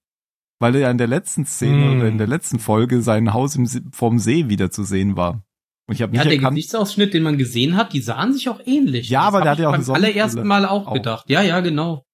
Weil 0.58 0.74
er 0.74 0.80
ja 0.82 0.90
in 0.90 0.98
der 0.98 1.06
letzten 1.08 1.46
Szene 1.46 1.86
Mm. 1.86 1.96
oder 1.98 2.08
in 2.08 2.18
der 2.18 2.26
letzten 2.26 2.58
Folge 2.58 3.00
sein 3.02 3.32
Haus 3.32 3.56
im 3.56 3.66
vom 3.92 4.18
See 4.18 4.48
wieder 4.48 4.70
zu 4.70 4.84
sehen 4.84 5.16
war. 5.16 5.42
Und 5.86 5.94
ich 5.94 6.02
habe 6.02 6.14
Ja, 6.14 6.22
nicht 6.22 6.30
der 6.30 6.38
erkannt, 6.38 6.56
Gesichtsausschnitt, 6.56 7.12
den 7.12 7.22
man 7.22 7.38
gesehen 7.38 7.76
hat, 7.76 7.92
die 7.92 8.00
sahen 8.00 8.32
sich 8.32 8.48
auch 8.48 8.60
ähnlich. 8.64 9.08
Ja, 9.08 9.22
aber 9.22 9.38
hab 9.38 9.44
der 9.44 9.50
hat 9.52 9.58
ich 9.58 9.62
ja 9.62 9.68
auch 9.68 9.72
beim 9.72 9.90
allerersten 9.90 10.46
Mal 10.46 10.64
auch, 10.66 10.86
Auch. 10.86 10.94
gedacht. 10.94 11.28
Ja, 11.28 11.42
ja, 11.42 11.60
genau. 11.60 12.04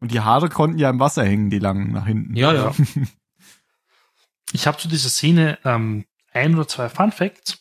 und 0.00 0.10
die 0.12 0.20
Haare 0.20 0.48
konnten 0.48 0.78
ja 0.78 0.90
im 0.90 0.98
Wasser 0.98 1.24
hängen, 1.24 1.50
die 1.50 1.58
langen 1.58 1.92
nach 1.92 2.06
hinten. 2.06 2.36
Ja, 2.36 2.52
ja. 2.52 2.74
Ich 4.54 4.66
habe 4.66 4.76
zu 4.76 4.88
dieser 4.88 5.08
Szene 5.08 5.58
ähm, 5.64 6.04
ein 6.32 6.54
oder 6.54 6.68
zwei 6.68 6.88
Fun 6.88 7.10
Facts. 7.10 7.58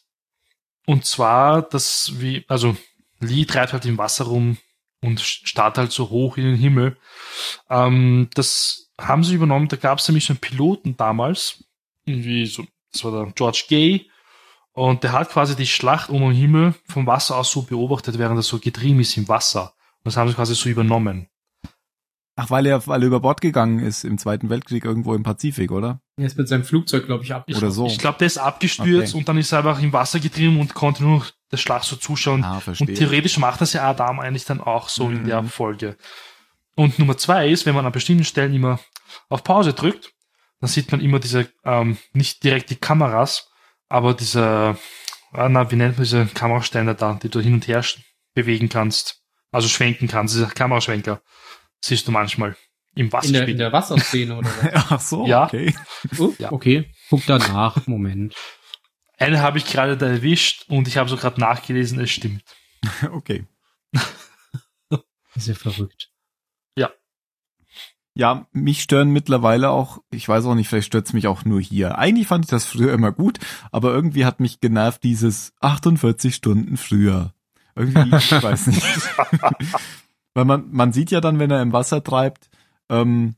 Und 0.86 1.06
zwar, 1.06 1.62
dass 1.62 2.20
wie, 2.20 2.44
also 2.48 2.76
Lee 3.20 3.46
treibt 3.46 3.72
halt 3.74 3.86
im 3.86 3.98
Wasser 3.98 4.26
rum 4.26 4.58
und 5.02 5.22
starrt 5.22 5.78
halt 5.78 5.92
so 5.92 6.10
hoch 6.10 6.38
in 6.38 6.44
den 6.44 6.56
Himmel. 6.56 6.98
Ähm, 7.70 8.30
das 8.34 8.90
haben 9.00 9.24
sie 9.24 9.36
übernommen, 9.36 9.68
da 9.68 9.78
gab 9.78 10.00
es 10.00 10.08
nämlich 10.08 10.26
so 10.26 10.34
einen 10.34 10.42
Piloten 10.42 10.98
damals, 10.98 11.64
irgendwie 12.06 12.46
so, 12.46 12.66
das 12.92 13.04
war 13.04 13.12
der 13.26 13.34
George 13.34 13.64
Gay, 13.70 14.11
und 14.74 15.04
der 15.04 15.12
hat 15.12 15.30
quasi 15.30 15.56
die 15.56 15.68
Schlacht 15.68 16.10
um 16.10 16.22
den 16.22 16.32
Himmel 16.32 16.74
vom 16.88 17.06
Wasser 17.08 17.38
aus 17.38 17.52
so 17.52 17.64
beobachtet, 17.64 18.18
während 18.18 18.40
er 18.40 18.44
so 18.44 18.60
getrieben 18.60 19.00
ist 19.00 19.18
im 19.18 19.28
Wasser. 19.28 19.74
Und 20.04 20.06
das 20.08 20.18
haben 20.18 20.30
sie 20.30 20.34
quasi 20.36 20.56
so 20.56 20.70
übernommen. 20.70 21.28
Ach, 22.38 22.50
weil 22.50 22.66
er, 22.66 22.86
weil 22.88 23.02
er 23.04 23.08
über 23.08 23.20
Bord 23.20 23.42
gegangen 23.42 23.80
ist 23.80 24.06
im 24.06 24.18
Zweiten 24.18 24.50
Weltkrieg 24.50 24.86
irgendwo 24.86 25.14
im 25.14 25.22
Pazifik, 25.22 25.70
oder? 25.72 26.00
Er 26.18 26.26
ist 26.26 26.38
mit 26.38 26.48
seinem 26.48 26.64
Flugzeug, 26.64 27.06
glaube 27.06 27.24
ich, 27.24 27.34
abgeschossen. 27.34 27.64
Oder 27.66 27.72
so. 27.74 27.86
Ich 27.88 28.00
glaube, 28.00 28.18
der 28.20 28.28
ist 28.28 28.38
abgestürzt 28.38 29.10
Okay. 29.14 29.18
und 29.20 29.28
dann 29.28 29.38
ist 29.38 29.52
er 29.52 29.60
einfach 29.60 29.82
im 29.82 29.92
Wasser 29.94 30.20
getrieben 30.20 30.60
und 30.60 30.74
konnte 30.74 31.04
nur 31.04 31.18
noch 31.20 31.32
der 31.52 31.58
Schlacht 31.58 31.84
so 31.84 31.98
zuschauen. 31.98 32.44
Ah, 32.44 32.62
verstehe. 32.62 32.88
Und 32.88 32.96
theoretisch 32.96 33.38
macht 33.38 33.60
das 33.62 33.74
ja 33.74 33.88
Adam 33.88 34.20
eigentlich 34.22 34.46
dann 34.46 34.62
auch 34.62 34.88
so 34.88 35.10
in 35.10 35.24
Mhm. 35.24 35.28
der 35.28 35.44
Folge. 35.44 35.98
Und 36.76 36.98
Nummer 36.98 37.18
zwei 37.18 37.50
ist, 37.50 37.66
wenn 37.66 37.76
man 37.76 37.86
an 37.86 37.92
bestimmten 37.92 38.24
Stellen 38.24 38.54
immer 38.54 38.80
auf 39.28 39.44
Pause 39.44 39.74
drückt, 39.74 40.14
dann 40.62 40.70
sieht 40.70 40.90
man 40.92 41.02
immer 41.02 41.20
diese, 41.20 41.50
ähm, 41.66 41.98
nicht 42.14 42.44
direkt 42.46 42.70
die 42.70 42.76
Kameras, 42.78 43.51
aber 43.92 44.14
diese, 44.14 44.78
ah, 45.34 45.50
na, 45.50 45.70
wie 45.72 45.76
nennt 45.76 45.98
man 45.98 46.04
diese 46.04 46.26
Kameraständer 46.26 46.94
da, 46.94 47.20
die 47.22 47.30
du 47.30 47.40
hin 47.42 47.54
und 47.56 47.68
her 47.68 47.84
bewegen 48.34 48.70
kannst, 48.70 49.22
also 49.52 49.68
schwenken 49.68 50.08
kannst, 50.08 50.34
diese 50.34 50.48
Kameraschwenker, 50.48 51.22
siehst 51.84 52.08
du 52.08 52.12
manchmal 52.12 52.56
im 52.96 53.10
in, 53.24 53.34
der, 53.34 53.48
in 53.48 53.58
der 53.58 53.72
Wasserszene 53.72 54.38
oder 54.38 54.50
was? 54.62 54.86
Ach 54.92 55.00
so, 55.00 55.26
Ja. 55.28 55.46
okay. 55.46 55.76
Oh, 56.18 56.34
Ja. 56.40 56.52
Okay, 56.52 56.92
guck 57.10 57.26
danach. 57.26 57.86
Moment. 57.88 58.36
Eine 59.18 59.42
habe 59.42 59.58
ich 59.58 59.66
gerade 59.66 59.98
da 59.98 60.08
erwischt 60.08 60.66
und 60.70 60.88
ich 60.88 60.98
habe 60.98 61.10
so 61.10 61.16
gerade 61.18 61.40
nachgelesen, 61.40 62.00
es 62.00 62.12
stimmt. 62.12 62.44
Okay. 63.12 63.46
Ist 65.36 65.48
ja 65.48 65.54
verrückt. 65.54 66.10
Ja, 68.14 68.48
mich 68.52 68.82
stören 68.82 69.12
mittlerweile 69.12 69.70
auch, 69.70 70.00
ich 70.12 70.28
weiß 70.28 70.46
auch 70.46 70.56
nicht, 70.56 70.68
vielleicht 70.68 70.88
stört's 70.88 71.14
mich 71.14 71.28
auch 71.28 71.46
nur 71.46 71.62
hier. 71.62 71.98
Eigentlich 71.98 72.28
fand 72.28 72.46
ich 72.46 72.52
das 72.52 72.66
früher 72.66 72.94
immer 72.94 73.12
gut, 73.14 73.40
aber 73.72 73.94
irgendwie 73.94 74.26
hat 74.26 74.42
mich 74.42 74.60
genervt 74.60 75.04
dieses 75.04 75.54
48 75.62 76.36
Stunden 76.36 76.76
früher. 76.76 77.34
Irgendwie, 77.76 78.16
ich 78.18 78.32
weiß 78.44 78.68
nicht. 78.68 78.84
Weil 80.34 80.46
man, 80.46 80.66
man 80.72 80.92
sieht 80.94 81.12
ja 81.12 81.22
dann, 81.22 81.40
wenn 81.40 81.52
er 81.52 81.62
im 81.62 81.74
Wasser 81.74 82.04
treibt, 82.04 82.50
ähm, 82.90 83.36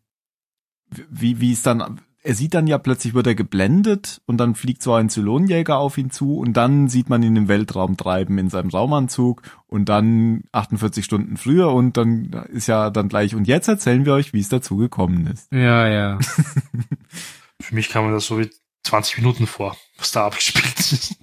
wie, 0.90 1.40
wie 1.40 1.54
es 1.54 1.62
dann, 1.62 2.02
er 2.24 2.36
sieht 2.36 2.54
dann 2.54 2.68
ja 2.68 2.78
plötzlich 2.78 3.14
wird 3.14 3.28
er 3.28 3.36
geblendet 3.36 4.22
und 4.26 4.38
dann 4.38 4.56
fliegt 4.56 4.82
so 4.82 4.94
ein 4.94 5.10
Zylonenjäger 5.10 5.78
auf 5.78 5.98
ihn 5.98 6.10
zu 6.10 6.38
und 6.38 6.54
dann 6.54 6.88
sieht 6.88 7.10
man 7.10 7.22
ihn 7.22 7.36
im 7.36 7.50
Weltraum 7.50 7.98
treiben 7.98 8.38
in 8.38 8.50
seinem 8.50 8.70
Raumanzug 8.70 9.42
und 9.68 9.90
dann 9.90 10.44
48 10.54 11.04
Stunden 11.04 11.36
früher 11.36 11.72
und 11.74 11.98
dann 11.98 12.32
ist 12.50 12.68
ja 12.68 12.90
dann 12.90 13.10
gleich 13.10 13.36
und 13.36 13.48
jetzt 13.48 13.68
erzählen 13.68 14.06
wir 14.06 14.14
euch, 14.14 14.32
wie 14.32 14.40
es 14.40 14.48
dazu 14.50 14.78
gekommen 14.78 15.28
ist. 15.28 15.52
Ja, 15.52 15.88
ja. 15.88 16.20
Für 17.62 17.76
mich 17.76 17.90
kam 17.90 18.06
mir 18.06 18.14
das 18.14 18.26
so 18.26 18.40
wie 18.40 18.50
20 18.84 19.18
Minuten 19.18 19.46
vor, 19.46 19.78
was 19.98 20.12
da 20.12 20.26
abgespielt 20.26 20.80
ist. 20.80 21.16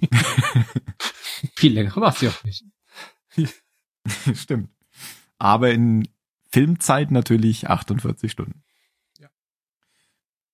Viel 1.55 1.73
länger 1.73 1.95
war 1.95 2.13
es 2.13 2.21
ja 2.21 2.29
auch 2.29 2.43
nicht. 2.43 2.63
Stimmt. 4.35 4.69
Aber 5.39 5.71
in 5.71 6.07
Filmzeit 6.51 7.09
natürlich 7.09 7.69
48 7.69 8.31
Stunden. 8.31 8.63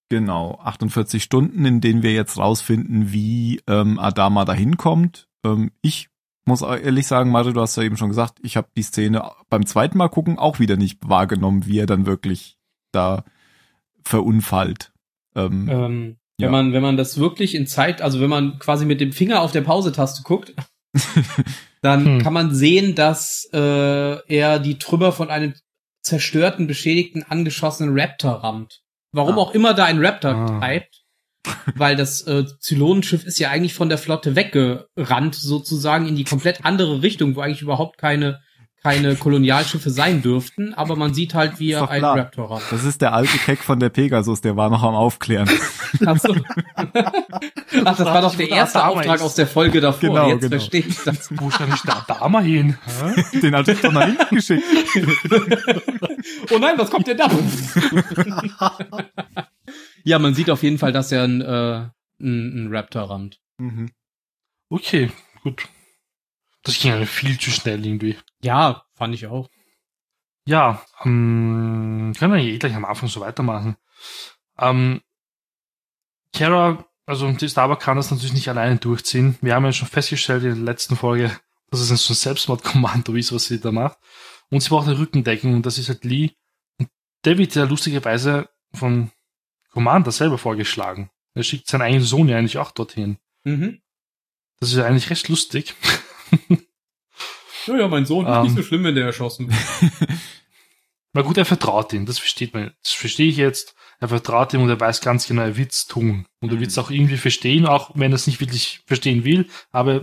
Genau, 0.09 0.59
48 0.63 1.21
Stunden, 1.21 1.65
in 1.65 1.81
denen 1.81 2.01
wir 2.03 2.13
jetzt 2.13 2.37
rausfinden, 2.37 3.11
wie 3.11 3.61
ähm, 3.67 3.99
Adama 3.99 4.45
dahin 4.45 4.77
kommt. 4.77 5.27
Ähm, 5.45 5.71
ich 5.81 6.09
muss 6.45 6.63
auch 6.63 6.77
ehrlich 6.77 7.07
sagen, 7.07 7.29
Mario, 7.29 7.51
du 7.51 7.59
hast 7.61 7.75
ja 7.75 7.83
eben 7.83 7.97
schon 7.97 8.07
gesagt, 8.09 8.39
ich 8.41 8.55
habe 8.55 8.69
die 8.77 8.83
Szene 8.83 9.29
beim 9.49 9.65
zweiten 9.65 9.97
Mal 9.97 10.07
gucken 10.07 10.39
auch 10.39 10.59
wieder 10.59 10.77
nicht 10.77 10.99
wahrgenommen, 11.07 11.65
wie 11.65 11.79
er 11.79 11.87
dann 11.87 12.05
wirklich 12.05 12.57
da 12.93 13.25
verunfallt. 14.03 14.93
Ähm, 15.35 15.67
Ähm, 15.69 16.17
Ja. 16.39 16.45
Wenn 16.45 16.51
man, 16.51 16.73
wenn 16.73 16.83
man 16.83 16.97
das 16.97 17.17
wirklich 17.17 17.55
in 17.55 17.65
Zeit, 17.67 18.01
also 18.01 18.21
wenn 18.21 18.29
man 18.29 18.59
quasi 18.59 18.85
mit 18.85 19.01
dem 19.01 19.11
Finger 19.11 19.41
auf 19.41 19.51
der 19.51 19.61
Pause-Taste 19.61 20.21
guckt, 20.23 20.53
dann 21.81 22.05
Hm. 22.05 22.21
kann 22.21 22.33
man 22.33 22.53
sehen, 22.55 22.95
dass 22.95 23.49
äh, 23.53 23.57
er 24.27 24.59
die 24.59 24.77
Trümmer 24.77 25.11
von 25.11 25.29
einem 25.29 25.53
zerstörten, 26.01 26.67
beschädigten, 26.67 27.23
angeschossenen 27.23 27.99
Raptor 27.99 28.35
rammt. 28.43 28.81
Warum 29.11 29.35
Ah. 29.35 29.41
auch 29.41 29.53
immer 29.53 29.73
da 29.73 29.85
ein 29.85 30.03
Raptor 30.03 30.31
Ah. 30.35 30.59
treibt. 30.59 31.03
Weil 31.75 31.95
das 31.95 32.23
äh, 32.27 32.43
Zylonenschiff 32.59 33.23
ist 33.25 33.39
ja 33.39 33.49
eigentlich 33.49 33.73
von 33.73 33.87
der 33.87 33.97
Flotte 33.97 34.35
weggerannt, 34.35 35.33
sozusagen 35.35 36.05
in 36.05 36.15
die 36.17 36.25
komplett 36.25 36.65
andere 36.65 37.01
Richtung, 37.01 37.35
wo 37.35 37.41
eigentlich 37.41 37.61
überhaupt 37.61 37.97
keine, 37.97 38.41
keine 38.83 39.15
Kolonialschiffe 39.15 39.89
sein 39.89 40.21
dürften. 40.21 40.73
Aber 40.73 40.95
man 40.95 41.13
sieht 41.13 41.33
halt, 41.33 41.59
wie 41.59 41.71
er 41.71 41.89
einen 41.89 41.99
klar. 41.99 42.17
Raptor 42.17 42.51
rammt. 42.51 42.63
das 42.71 42.83
ist 42.83 43.01
der 43.01 43.13
alte 43.13 43.37
Keck 43.37 43.59
von 43.59 43.79
der 43.79 43.89
Pegasus, 43.89 44.41
der 44.41 44.55
war 44.55 44.69
noch 44.69 44.83
am 44.83 44.95
Aufklären. 44.95 45.49
Ach, 46.05 46.17
so. 46.17 46.35
Ach, 46.75 47.97
das 47.97 48.05
war 48.05 48.21
doch 48.21 48.35
der 48.35 48.49
erste 48.49 48.85
Auftrag 48.85 49.21
aus 49.21 49.35
der 49.35 49.47
Folge 49.47 49.81
davor. 49.81 50.09
Genau, 50.09 50.29
Jetzt 50.29 50.41
genau. 50.41 50.51
verstehe 50.51 50.83
ich 50.87 51.03
das. 51.03 51.29
Wo 51.31 51.49
ist 51.49 51.59
eigentlich 51.59 51.81
der 51.81 51.97
Adama 51.97 52.39
hin? 52.41 52.77
Hä? 52.85 53.39
Den 53.39 53.55
hatte 53.55 53.71
ich 53.73 53.81
doch 53.81 53.91
nach 53.91 54.05
hinten 54.05 54.35
geschickt. 54.35 54.63
Oh 56.51 56.57
nein, 56.57 56.77
was 56.77 56.89
kommt 56.89 57.07
denn 57.07 57.17
da? 57.17 57.29
ja, 60.03 60.19
man 60.19 60.33
sieht 60.33 60.49
auf 60.49 60.63
jeden 60.63 60.77
Fall, 60.77 60.91
dass 60.91 61.11
er 61.11 61.23
einen, 61.23 61.41
äh, 61.41 61.45
einen, 61.45 61.91
einen 62.19 62.75
Raptor 62.75 63.09
rammt. 63.09 63.39
Mhm. 63.57 63.91
Okay, 64.69 65.11
gut. 65.43 65.67
Das 66.67 66.77
ging 66.77 66.91
ja 66.91 67.05
viel 67.05 67.39
zu 67.39 67.49
schnell 67.49 67.85
irgendwie. 67.85 68.17
Ja, 68.41 68.83
fand 68.93 69.15
ich 69.15 69.27
auch. 69.27 69.49
Ja, 70.45 70.85
ähm, 71.05 72.13
können 72.19 72.33
wir 72.33 72.41
eh 72.41 72.57
gleich 72.57 72.75
am 72.75 72.83
Anfang 72.83 73.07
so 73.07 73.21
weitermachen. 73.21 73.77
Ähm, 74.59 74.99
Kara, 76.33 76.85
also 77.05 77.31
die 77.31 77.47
Starbuck 77.47 77.79
kann 77.79 77.95
das 77.95 78.11
natürlich 78.11 78.33
nicht 78.33 78.49
alleine 78.49 78.75
durchziehen. 78.75 79.37
Wir 79.39 79.55
haben 79.55 79.63
ja 79.63 79.71
schon 79.71 79.87
festgestellt 79.87 80.43
in 80.43 80.55
der 80.55 80.73
letzten 80.73 80.97
Folge, 80.97 81.31
dass 81.71 81.79
es 81.79 81.89
ein 81.89 81.95
so 81.95 82.11
ein 82.11 82.17
Selbstmordkommando 82.17 83.13
ist, 83.15 83.31
was 83.31 83.45
sie 83.45 83.61
da 83.61 83.71
macht. 83.71 83.97
Und 84.49 84.61
sie 84.61 84.67
braucht 84.67 84.89
eine 84.89 84.99
Rückendeckung 84.99 85.53
und 85.53 85.65
das 85.65 85.77
ist 85.77 85.87
halt 85.87 86.03
Lee. 86.03 86.31
Und 86.79 86.89
der 87.23 87.37
wird 87.37 87.55
ja 87.55 87.63
lustigerweise 87.63 88.49
von 88.73 89.11
Commander 89.71 90.11
selber 90.11 90.37
vorgeschlagen. 90.37 91.11
Er 91.33 91.43
schickt 91.43 91.69
seinen 91.69 91.83
eigenen 91.83 92.03
Sohn 92.03 92.27
ja 92.27 92.37
eigentlich 92.37 92.57
auch 92.57 92.71
dorthin. 92.71 93.19
Mhm. 93.45 93.79
Das 94.59 94.69
ist 94.69 94.75
ja 94.75 94.85
eigentlich 94.85 95.09
recht 95.09 95.29
lustig. 95.29 95.75
Ja, 97.67 97.77
ja, 97.77 97.87
mein 97.87 98.05
Sohn 98.05 98.25
ist 98.25 98.31
Ähm. 98.33 98.43
nicht 98.43 98.55
so 98.55 98.63
schlimm, 98.63 98.83
wenn 98.85 98.95
der 98.95 99.05
erschossen 99.05 99.49
wird. 99.49 100.09
Na 101.13 101.21
gut, 101.21 101.37
er 101.37 101.45
vertraut 101.45 101.91
ihm, 101.93 102.05
das 102.05 102.19
versteht 102.19 102.53
man. 102.53 102.71
Das 102.83 102.93
verstehe 102.93 103.27
ich 103.27 103.37
jetzt. 103.37 103.75
Er 103.99 104.07
vertraut 104.07 104.53
ihm 104.53 104.61
und 104.61 104.69
er 104.69 104.79
weiß 104.79 105.01
ganz 105.01 105.27
genau, 105.27 105.41
er 105.41 105.57
wird's 105.57 105.85
tun. 105.87 106.25
Und 106.39 106.49
er 106.49 106.55
Mhm. 106.55 106.59
wird's 106.61 106.77
auch 106.77 106.91
irgendwie 106.91 107.17
verstehen, 107.17 107.65
auch 107.65 107.91
wenn 107.95 108.11
er 108.11 108.15
es 108.15 108.27
nicht 108.27 108.39
wirklich 108.39 108.81
verstehen 108.85 109.23
will, 109.25 109.47
aber 109.71 110.01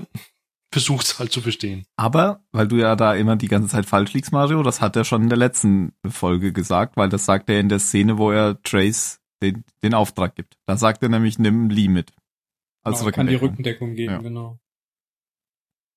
versucht's 0.72 1.18
halt 1.20 1.30
zu 1.30 1.40
verstehen. 1.40 1.86
Aber, 1.96 2.42
weil 2.50 2.66
du 2.66 2.76
ja 2.76 2.96
da 2.96 3.14
immer 3.14 3.36
die 3.36 3.46
ganze 3.48 3.68
Zeit 3.68 3.86
falsch 3.86 4.12
liegst, 4.12 4.32
Mario, 4.32 4.62
das 4.64 4.80
hat 4.80 4.96
er 4.96 5.04
schon 5.04 5.22
in 5.22 5.28
der 5.28 5.38
letzten 5.38 5.92
Folge 6.08 6.52
gesagt, 6.52 6.96
weil 6.96 7.08
das 7.08 7.24
sagt 7.24 7.48
er 7.48 7.60
in 7.60 7.68
der 7.68 7.78
Szene, 7.78 8.18
wo 8.18 8.32
er 8.32 8.60
Trace 8.62 9.20
den, 9.40 9.64
den 9.84 9.94
Auftrag 9.94 10.34
gibt. 10.34 10.56
Da 10.66 10.76
sagt 10.76 11.02
er 11.04 11.08
nämlich, 11.08 11.38
nimm 11.38 11.70
Lee 11.70 11.88
mit. 11.88 12.12
Als 12.82 13.02
Man 13.04 13.12
kann 13.12 13.26
die 13.28 13.36
Rückendeckung. 13.36 13.90
Rückendeckung 13.90 13.94
geben, 13.94 14.12
Ja. 14.14 14.18
genau. 14.18 14.58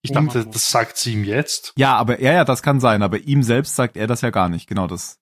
Ich 0.09 0.13
dachte, 0.13 0.45
das 0.45 0.71
sagt 0.71 0.97
sie 0.97 1.13
ihm 1.13 1.23
jetzt. 1.23 1.73
Ja, 1.77 1.95
aber 1.95 2.21
ja, 2.21 2.33
ja, 2.33 2.45
das 2.45 2.61
kann 2.63 2.79
sein, 2.79 3.01
aber 3.03 3.19
ihm 3.19 3.43
selbst 3.43 3.75
sagt 3.75 3.97
er 3.97 4.07
das 4.07 4.21
ja 4.21 4.29
gar 4.29 4.49
nicht. 4.49 4.67
Genau 4.67 4.87
das. 4.87 5.19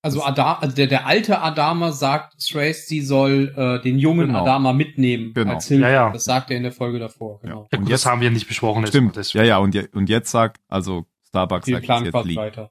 Also, 0.00 0.22
Ada 0.22 0.58
also 0.60 0.76
der, 0.76 0.86
der 0.86 1.06
alte 1.06 1.40
Adama 1.40 1.90
sagt 1.90 2.34
Thrace, 2.48 2.86
sie 2.86 3.00
soll 3.00 3.52
äh, 3.56 3.82
den 3.82 3.98
jungen 3.98 4.28
Genau. 4.28 4.42
Adama 4.42 4.72
mitnehmen 4.72 5.34
Genau. 5.34 5.54
als 5.54 5.66
Hilfe. 5.66 5.82
Ja, 5.84 5.90
ja. 5.90 6.10
Das 6.12 6.22
sagt 6.24 6.50
er 6.52 6.56
in 6.56 6.62
der 6.62 6.72
Folge 6.72 7.00
davor. 7.00 7.40
Genau. 7.40 7.62
Ja, 7.72 7.78
gut, 7.78 7.78
Und 7.78 7.84
das 7.86 7.90
jetzt- 8.02 8.06
haben 8.06 8.20
wir 8.20 8.30
nicht 8.30 8.46
besprochen. 8.46 8.86
Stimmt. 8.86 9.16
deswegen. 9.16 9.44
Ja, 9.44 9.48
ja, 9.48 9.58
und, 9.58 9.74
je, 9.74 9.88
und 9.92 10.08
jetzt 10.08 10.30
sagt, 10.30 10.60
also 10.68 11.06
Starbucks 11.26 11.66
sagt 11.66 11.84
planen 11.84 12.04
jetzt 12.04 12.12
quasi 12.12 12.28
Lee. 12.28 12.36
weiter. 12.36 12.70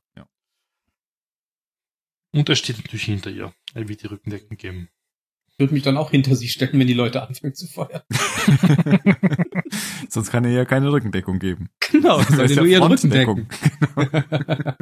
Und 2.34 2.50
er 2.50 2.56
steht 2.56 2.78
natürlich 2.78 3.04
hinter 3.06 3.30
ihr. 3.30 3.54
Er 3.74 3.88
wird 3.88 4.04
die 4.04 4.08
Rückendeckung 4.08 4.58
geben. 4.58 4.90
Ich 5.58 5.64
würde 5.64 5.74
mich 5.74 5.82
dann 5.82 5.98
auch 5.98 6.12
hinter 6.12 6.36
sie 6.36 6.50
stellen, 6.50 6.74
wenn 6.80 6.86
die 6.86 6.94
Leute 6.94 7.24
anfangen 7.28 7.56
zu 7.56 7.66
feuern. 7.66 8.04
Sonst 10.08 10.30
kann 10.30 10.46
er 10.46 10.52
ja 10.52 10.66
keine 10.66 10.92
Rückendeckung 10.92 11.40
geben. 11.40 11.70
Genau, 11.92 12.20
Das 12.20 12.28
soll 12.28 12.48
ja 12.52 12.56
nur 12.58 12.66
ihren 12.68 12.84
Rücken 12.84 13.10
decken. 13.10 13.48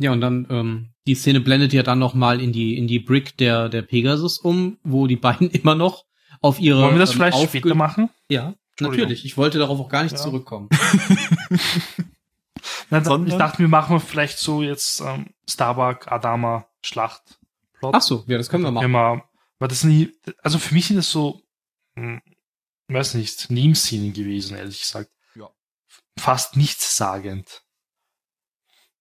ja, 0.00 0.10
und 0.10 0.20
dann, 0.20 0.48
ähm, 0.50 0.88
die 1.06 1.14
Szene 1.14 1.38
blendet 1.40 1.72
ja 1.72 1.84
dann 1.84 2.00
noch 2.00 2.14
mal 2.14 2.40
in 2.40 2.52
die, 2.52 2.76
in 2.76 2.88
die 2.88 2.98
Brick 2.98 3.36
der, 3.36 3.68
der 3.68 3.82
Pegasus 3.82 4.38
um, 4.38 4.78
wo 4.82 5.06
die 5.06 5.14
beiden 5.14 5.48
immer 5.52 5.76
noch 5.76 6.04
auf 6.40 6.58
ihre. 6.58 6.82
Wollen 6.82 6.96
wir 6.96 6.98
das 6.98 7.10
ähm, 7.12 7.16
vielleicht 7.16 7.40
später 7.48 7.76
machen? 7.76 8.10
Ja, 8.28 8.54
natürlich. 8.80 9.24
Ich 9.24 9.36
wollte 9.36 9.60
darauf 9.60 9.78
auch 9.78 9.88
gar 9.88 10.02
nicht 10.02 10.16
Ja. 10.16 10.18
zurückkommen. 10.18 10.68
Sondern- 12.90 13.28
ich 13.28 13.34
dachte, 13.34 13.60
wir 13.60 13.68
machen 13.68 14.00
vielleicht 14.00 14.38
so 14.38 14.64
jetzt 14.64 15.00
ähm, 15.00 15.26
Starbuck, 15.48 16.10
Adama, 16.10 16.66
Schlacht. 16.84 17.35
Plot. 17.78 17.94
Ach 17.94 18.02
so, 18.02 18.24
ja, 18.26 18.38
das 18.38 18.48
können 18.48 18.64
wir 18.64 18.70
machen. 18.70 18.84
Immer, 18.84 19.24
weil 19.58 19.68
das 19.68 19.84
nie, 19.84 20.12
also 20.42 20.58
für 20.58 20.74
mich 20.74 20.86
sind 20.86 20.96
das 20.96 21.10
so, 21.10 21.40
hm, 21.96 22.20
weiß 22.88 23.14
nicht, 23.14 23.50
Nebenszenen 23.50 24.12
gewesen, 24.12 24.56
ehrlich 24.56 24.80
gesagt. 24.82 25.10
Ja. 25.34 25.50
Fast 26.18 26.56
nichtssagend. 26.56 27.62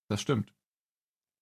Das 0.09 0.21
stimmt. 0.21 0.51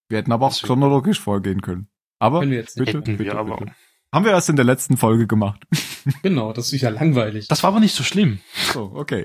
Wir 0.08 0.18
hätten 0.18 0.32
aber 0.32 0.46
auch 0.46 0.50
Deswegen- 0.52 0.66
chronologisch 0.68 1.20
vorgehen 1.20 1.60
können. 1.62 1.88
Aber 2.18 2.40
Können 2.40 2.52
wir 2.52 2.58
jetzt 2.58 2.76
nicht. 2.76 2.86
bitte, 2.86 2.98
Hätten 2.98 3.16
bitte, 3.18 3.32
wir, 3.32 3.38
aber. 3.38 3.56
bitte. 3.58 3.74
Haben 4.12 4.24
wir 4.24 4.32
erst 4.32 4.48
in 4.48 4.56
der 4.56 4.64
letzten 4.64 4.96
Folge 4.96 5.26
gemacht. 5.26 5.62
Genau, 6.22 6.52
das 6.52 6.70
ist 6.72 6.82
ja 6.82 6.90
langweilig. 6.90 7.48
Das 7.48 7.62
war 7.62 7.68
aber 7.70 7.80
nicht 7.80 7.94
so 7.94 8.02
schlimm. 8.04 8.40
So, 8.72 8.92
okay. 8.94 9.24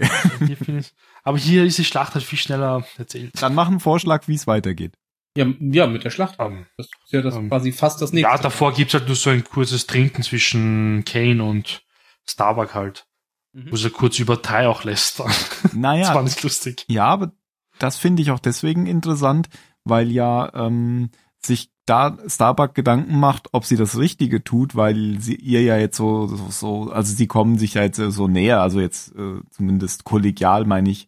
Aber 1.23 1.37
hier 1.37 1.65
ist 1.65 1.77
die 1.77 1.83
Schlacht 1.83 2.13
halt 2.13 2.23
viel 2.23 2.39
schneller 2.39 2.85
erzählt. 2.97 3.31
Dann 3.41 3.53
mach 3.53 3.67
einen 3.67 3.81
Vorschlag, 3.81 4.27
wie 4.29 4.35
es 4.35 4.47
weitergeht. 4.47 4.97
Ja, 5.37 5.45
ja, 5.59 5.87
mit 5.87 6.03
der 6.03 6.09
Schlacht. 6.09 6.35
Ähm, 6.39 6.65
Das 6.77 6.87
ist 6.87 7.11
ja 7.13 7.21
das 7.21 7.35
Ähm, 7.35 7.49
quasi 7.49 7.71
fast 7.71 8.01
das 8.01 8.11
nächste. 8.13 8.29
ja, 8.31 8.37
davor 8.37 8.73
gibt's 8.73 8.93
halt 8.93 9.07
nur 9.07 9.15
so 9.15 9.29
ein 9.29 9.43
kurzes 9.43 9.85
Trinken 9.87 10.23
zwischen 10.23 11.03
Kane 11.05 11.43
und 11.43 11.83
Starbuck 12.27 12.73
halt, 12.75 13.05
Mhm. 13.53 13.71
wo 13.71 13.75
sie 13.75 13.89
kurz 13.89 14.19
über 14.19 14.41
Thai 14.41 14.67
auch 14.67 14.83
lästern. 14.83 15.27
Das 15.63 15.73
war 15.73 15.79
Naja, 15.79 16.21
nicht 16.21 16.43
lustig. 16.43 16.85
ja, 16.87 17.05
aber 17.05 17.31
das 17.79 17.97
finde 17.97 18.21
ich 18.21 18.31
auch 18.31 18.39
deswegen 18.39 18.85
interessant, 18.87 19.49
weil 19.85 20.11
ja 20.11 20.51
ähm, 20.53 21.09
sich 21.41 21.71
da 21.85 22.17
Starbuck 22.27 22.75
Gedanken 22.75 23.19
macht, 23.19 23.47
ob 23.53 23.65
sie 23.65 23.77
das 23.77 23.97
Richtige 23.97 24.43
tut, 24.43 24.75
weil 24.75 25.17
sie 25.19 25.35
ihr 25.35 25.63
ja 25.63 25.77
jetzt 25.77 25.97
so, 25.97 26.27
so, 26.27 26.49
so 26.49 26.91
also 26.91 27.13
sie 27.15 27.25
kommen 27.27 27.57
sich 27.57 27.75
ja 27.75 27.81
jetzt 27.83 27.97
so 27.97 28.27
näher, 28.27 28.61
also 28.61 28.79
jetzt 28.79 29.15
äh, 29.15 29.39
zumindest 29.49 30.03
kollegial 30.03 30.65
meine 30.65 30.89
ich. 30.89 31.07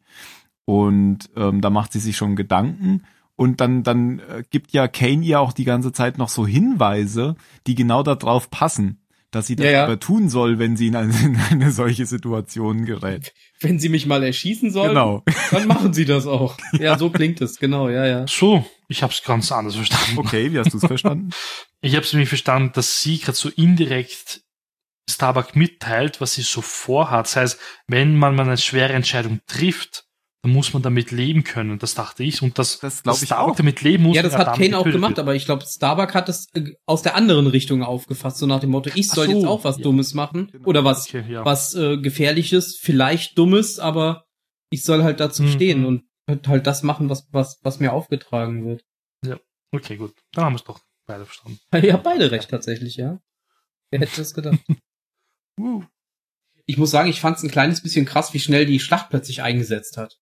Und 0.66 1.30
ähm, 1.36 1.62
da 1.62 1.70
macht 1.70 1.92
sie 1.92 2.00
sich 2.00 2.16
schon 2.18 2.36
Gedanken. 2.36 3.04
Und 3.42 3.60
dann, 3.60 3.82
dann 3.82 4.20
äh, 4.20 4.44
gibt 4.52 4.72
ja 4.72 4.88
Kane 4.88 5.26
ihr 5.26 5.40
auch 5.40 5.52
die 5.52 5.64
ganze 5.64 5.92
Zeit 5.92 6.20
noch 6.20 6.30
so 6.30 6.46
Hinweise, 6.46 7.36
die 7.66 7.74
genau 7.74 8.04
darauf 8.04 8.52
passen, 8.52 9.04
dass 9.32 9.48
sie 9.48 9.56
das 9.56 9.66
Ja, 9.66 9.72
ja. 9.72 9.84
aber 9.86 10.00
tun 10.00 10.30
soll, 10.30 10.60
wenn 10.60 10.78
sie 10.78 10.86
in 10.86 10.96
eine, 10.96 11.12
in 11.26 11.36
eine 11.50 11.72
solche 11.72 12.06
Situation 12.06 12.86
gerät. 12.86 13.34
Wenn 13.60 13.80
sie 13.80 13.90
mich 13.90 14.06
mal 14.06 14.22
erschießen 14.24 14.70
sollen, 14.70 14.90
Genau. 14.90 15.24
dann 15.50 15.66
machen 15.68 15.92
sie 15.92 16.06
das 16.06 16.28
auch. 16.28 16.56
Ja, 16.80 17.00
so 17.00 17.10
klingt 17.10 17.42
es, 17.42 17.58
genau, 17.58 17.90
ja, 17.90 18.06
ja. 18.06 18.28
So, 18.30 18.64
ich 18.88 19.02
habe 19.02 19.12
es 19.12 19.24
ganz 19.24 19.52
anders 19.52 19.74
verstanden. 19.76 20.20
Okay, 20.20 20.52
wie 20.54 20.60
hast 20.60 20.74
du 20.74 20.78
es 20.78 20.86
verstanden? 20.86 21.32
Ich 21.82 21.96
habe 21.96 22.06
es 22.06 22.14
nämlich 22.14 22.30
verstanden, 22.30 22.74
dass 22.76 23.02
sie 23.02 23.18
gerade 23.18 23.36
so 23.36 23.50
indirekt 23.50 24.42
Starbuck 25.10 25.56
mitteilt, 25.56 26.22
was 26.22 26.34
sie 26.36 26.44
so 26.44 26.62
vorhat. 26.62 27.26
Das 27.26 27.36
heißt, 27.36 27.60
wenn 27.88 28.16
man 28.18 28.36
mal 28.36 28.46
eine 28.46 28.60
schwere 28.60 28.94
Entscheidung 28.94 29.40
trifft, 29.48 30.06
dann 30.44 30.54
muss 30.54 30.74
man 30.74 30.82
damit 30.82 31.12
leben 31.12 31.44
können. 31.44 31.78
Das 31.78 31.94
dachte 31.94 32.24
ich. 32.24 32.42
Und 32.42 32.58
das, 32.58 32.80
Das 32.80 33.04
ich 33.22 33.28
Starbuck 33.28 33.52
auch. 33.52 33.56
damit 33.56 33.82
leben 33.82 34.04
muss. 34.06 34.16
Ja, 34.16 34.24
das 34.24 34.36
hat 34.36 34.58
Kane 34.58 34.78
auch 34.78 34.86
gemacht, 34.86 35.12
wird. 35.12 35.20
aber 35.20 35.36
ich 35.36 35.46
glaube, 35.46 35.64
Starbuck 35.68 36.14
hat 36.16 36.30
es 36.30 36.48
äh, 36.54 36.74
aus 36.88 37.04
der 37.04 37.16
anderen 37.16 37.46
Richtung 37.48 37.84
aufgefasst, 37.84 38.38
so 38.38 38.48
nach 38.48 38.60
dem 38.60 38.72
Motto, 38.72 38.90
ich 38.96 39.08
soll 39.10 39.28
so, 39.28 39.32
jetzt 39.34 39.46
auch 39.46 39.64
was 39.64 39.78
ja. 39.78 39.84
Dummes 39.84 40.14
machen. 40.16 40.48
Genau. 40.52 40.68
Oder 40.68 40.84
was, 40.84 41.08
Okay, 41.08 41.26
ja. 41.32 41.46
was 41.46 41.76
äh, 41.76 41.98
Gefährliches, 41.98 42.78
vielleicht 42.78 43.38
Dummes, 43.38 43.78
aber 43.80 44.26
ich 44.72 44.84
soll 44.84 45.04
halt 45.04 45.20
dazu 45.20 45.44
Mhm. 45.44 45.52
stehen 45.52 45.86
und 45.86 46.04
halt 46.48 46.66
das 46.66 46.82
machen, 46.82 47.10
was, 47.10 47.28
was, 47.32 47.60
was 47.62 47.80
mir 47.80 47.94
aufgetragen 47.94 48.66
wird. 48.66 48.84
Okay, 49.74 49.96
gut. 49.96 50.14
Dann 50.34 50.46
haben 50.46 50.54
wir 50.54 50.58
es 50.58 50.64
doch 50.66 50.82
beide 51.06 51.26
verstanden. 51.26 51.60
Ihr 51.86 51.94
habt 51.94 52.04
beide 52.04 52.30
recht 52.32 52.50
tatsächlich, 52.50 52.96
ja. 52.98 53.20
Wer 53.90 54.00
hätte 54.02 54.18
das 54.18 54.34
gedacht? 54.34 54.58
Uh. 55.60 55.84
Ich 56.66 56.78
muss 56.78 56.92
sagen, 56.92 57.10
ich 57.10 57.20
fand 57.20 57.38
es 57.38 57.44
ein 57.44 57.52
kleines 57.52 57.82
bisschen 57.84 58.06
krass, 58.06 58.34
wie 58.34 58.40
schnell 58.40 58.66
die 58.66 58.80
Schlacht 58.80 59.10
plötzlich 59.10 59.42
eingesetzt 59.44 59.98
hat. 59.98 60.18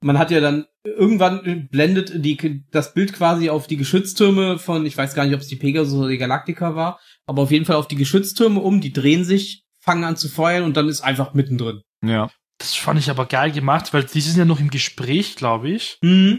Man 0.00 0.18
hat 0.18 0.30
ja 0.30 0.40
dann 0.40 0.66
irgendwann 0.84 1.68
blendet 1.70 2.12
die, 2.24 2.64
das 2.70 2.92
Bild 2.92 3.14
quasi 3.14 3.48
auf 3.48 3.66
die 3.66 3.78
Geschütztürme 3.78 4.58
von, 4.58 4.84
ich 4.84 4.96
weiß 4.96 5.14
gar 5.14 5.24
nicht, 5.24 5.34
ob 5.34 5.40
es 5.40 5.48
die 5.48 5.56
Pegasus 5.56 5.98
oder 5.98 6.10
die 6.10 6.18
Galactica 6.18 6.74
war, 6.74 7.00
aber 7.26 7.42
auf 7.42 7.50
jeden 7.50 7.64
Fall 7.64 7.76
auf 7.76 7.88
die 7.88 7.96
Geschütztürme 7.96 8.60
um, 8.60 8.82
die 8.82 8.92
drehen 8.92 9.24
sich, 9.24 9.64
fangen 9.80 10.04
an 10.04 10.16
zu 10.16 10.28
feuern 10.28 10.64
und 10.64 10.76
dann 10.76 10.88
ist 10.88 11.00
einfach 11.00 11.32
mittendrin. 11.32 11.82
Ja. 12.04 12.30
Das 12.58 12.74
fand 12.74 12.98
ich 12.98 13.10
aber 13.10 13.26
geil 13.26 13.50
gemacht, 13.50 13.92
weil 13.92 14.04
die 14.04 14.20
sind 14.20 14.36
ja 14.36 14.44
noch 14.44 14.60
im 14.60 14.70
Gespräch, 14.70 15.36
glaube 15.36 15.70
ich. 15.70 15.98
Mhm. 16.02 16.38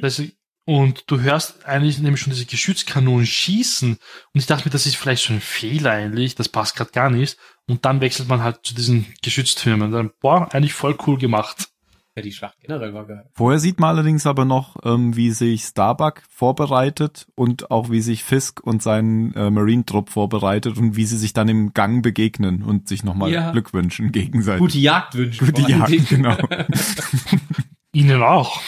Und 0.67 1.03
du 1.07 1.19
hörst 1.19 1.65
eigentlich 1.65 1.99
nämlich 1.99 2.21
schon 2.21 2.33
diese 2.33 2.45
Geschützkanonen 2.45 3.27
schießen. 3.27 3.91
Und 3.93 4.39
ich 4.39 4.47
dachte 4.47 4.65
mir, 4.65 4.71
das 4.71 4.87
ist 4.87 4.95
vielleicht 4.95 5.23
schon 5.23 5.37
ein 5.37 5.41
Fehler 5.41 5.91
eigentlich, 5.91 6.33
das 6.33 6.49
passt 6.49 6.75
gerade 6.75 6.91
gar 6.91 7.11
nicht. 7.11 7.37
Und 7.67 7.85
dann 7.85 8.01
wechselt 8.01 8.29
man 8.29 8.43
halt 8.43 8.59
zu 8.63 8.73
diesen 8.73 9.05
Geschütztürmen. 9.21 9.91
Dann, 9.91 10.11
boah, 10.21 10.51
eigentlich 10.53 10.73
voll 10.73 10.97
cool 11.05 11.19
gemacht. 11.19 11.69
Ja, 12.17 12.21
die 12.21 12.31
Schlacht 12.31 12.59
generell 12.61 12.93
war 12.93 13.05
geil. 13.05 13.29
Vorher 13.33 13.59
sieht 13.59 13.79
man 13.81 13.89
allerdings 13.89 14.25
aber 14.25 14.45
noch, 14.45 14.77
ähm, 14.85 15.17
wie 15.17 15.31
sich 15.31 15.63
Starbuck 15.63 16.23
vorbereitet 16.29 17.27
und 17.35 17.71
auch 17.71 17.89
wie 17.89 17.99
sich 17.99 18.23
Fisk 18.23 18.61
und 18.63 18.81
sein 18.81 19.33
äh, 19.35 19.49
Marine-Trupp 19.49 20.09
vorbereitet 20.09 20.77
und 20.77 20.95
wie 20.95 21.05
sie 21.05 21.17
sich 21.17 21.33
dann 21.33 21.49
im 21.49 21.73
Gang 21.73 22.01
begegnen 22.01 22.63
und 22.63 22.87
sich 22.87 23.03
nochmal 23.03 23.31
Ja. 23.31 23.51
Glück 23.51 23.73
wünschen 23.73 24.13
gegenseitig. 24.13 24.59
Gute 24.61 24.77
Jagdwünsche. 24.79 25.45
Gute 25.45 25.61
vor 25.61 25.69
allen 25.69 25.79
Jagd, 25.79 25.91
Dingen. 25.91 26.05
genau. 26.07 26.37
Ihnen 27.91 28.23
auch. 28.23 28.61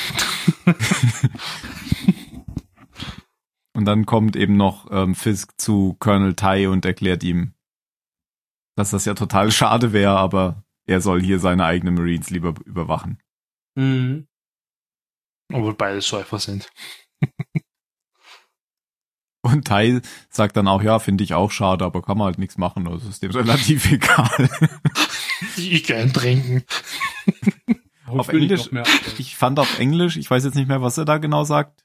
Und 3.73 3.85
dann 3.85 4.05
kommt 4.07 4.35
eben 4.35 4.57
noch 4.57 4.87
ähm, 4.91 5.13
Fisk 5.13 5.53
zu 5.61 5.95
Colonel 5.99 6.33
Tai 6.33 6.67
und 6.69 6.83
erklärt 6.83 7.23
ihm, 7.23 7.53
dass 8.75 8.89
das 8.89 9.05
ja 9.05 9.13
total 9.13 9.51
schade 9.51 9.93
wäre, 9.93 10.17
aber 10.17 10.63
er 10.87 10.99
soll 10.99 11.21
hier 11.21 11.39
seine 11.39 11.63
eigenen 11.65 11.93
Marines 11.93 12.31
lieber 12.31 12.55
überwachen. 12.65 13.19
Mhm. 13.77 14.27
Obwohl 15.53 15.75
beide 15.75 16.01
Säufer 16.01 16.39
sind. 16.39 16.69
Und 19.41 19.65
Tai 19.65 20.01
sagt 20.29 20.57
dann 20.57 20.67
auch, 20.67 20.81
ja, 20.81 20.99
finde 20.99 21.23
ich 21.23 21.33
auch 21.33 21.51
schade, 21.51 21.85
aber 21.85 22.01
kann 22.01 22.17
man 22.17 22.25
halt 22.25 22.37
nichts 22.37 22.57
machen, 22.57 22.87
also 22.87 23.07
ist 23.07 23.23
dem 23.23 23.31
relativ 23.31 23.89
egal. 23.91 24.49
Ich 25.55 25.83
gern 25.85 26.11
trinken. 26.11 26.63
Auf 28.07 28.29
ich 28.29 28.35
Englisch- 28.41 28.71
mehr. 28.71 28.83
Ich 29.17 29.35
fand 29.35 29.59
auf 29.59 29.79
Englisch, 29.79 30.15
ich 30.17 30.29
weiß 30.29 30.43
jetzt 30.45 30.55
nicht 30.55 30.67
mehr, 30.69 30.81
was 30.81 30.97
er 30.97 31.03
da 31.05 31.17
genau 31.17 31.43
sagt. 31.43 31.83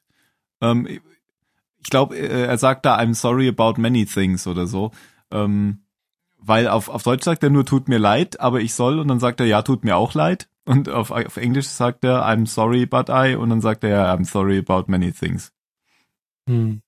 Ähm, 0.60 0.86
ich 0.86 1.90
glaube, 1.90 2.16
er 2.16 2.56
sagt 2.58 2.86
da 2.86 2.96
I'm 2.98 3.14
sorry 3.14 3.48
about 3.48 3.80
many 3.80 4.06
things 4.06 4.46
oder 4.46 4.68
so. 4.68 4.92
Ähm, 5.32 5.84
weil 6.38 6.68
auf, 6.68 6.88
auf 6.88 7.02
Deutsch 7.02 7.24
sagt 7.24 7.42
er 7.42 7.50
nur 7.50 7.66
tut 7.66 7.88
mir 7.88 7.98
leid, 7.98 8.38
aber 8.38 8.60
ich 8.60 8.72
soll 8.74 9.00
und 9.00 9.08
dann 9.08 9.18
sagt 9.18 9.40
er 9.40 9.46
ja, 9.46 9.62
tut 9.62 9.82
mir 9.84 9.96
auch 9.96 10.14
leid. 10.14 10.48
Und 10.64 10.88
auf, 10.88 11.10
auf 11.10 11.36
Englisch 11.36 11.66
sagt 11.66 12.04
er 12.04 12.24
I'm 12.26 12.46
sorry 12.46 12.86
but 12.86 13.08
I 13.08 13.34
und 13.34 13.50
dann 13.50 13.60
sagt 13.60 13.82
er 13.84 13.90
ja, 13.90 14.14
I'm 14.14 14.24
sorry 14.24 14.58
about 14.58 14.84
many 14.90 15.12
things. 15.12 15.52
Hm. 16.48 16.82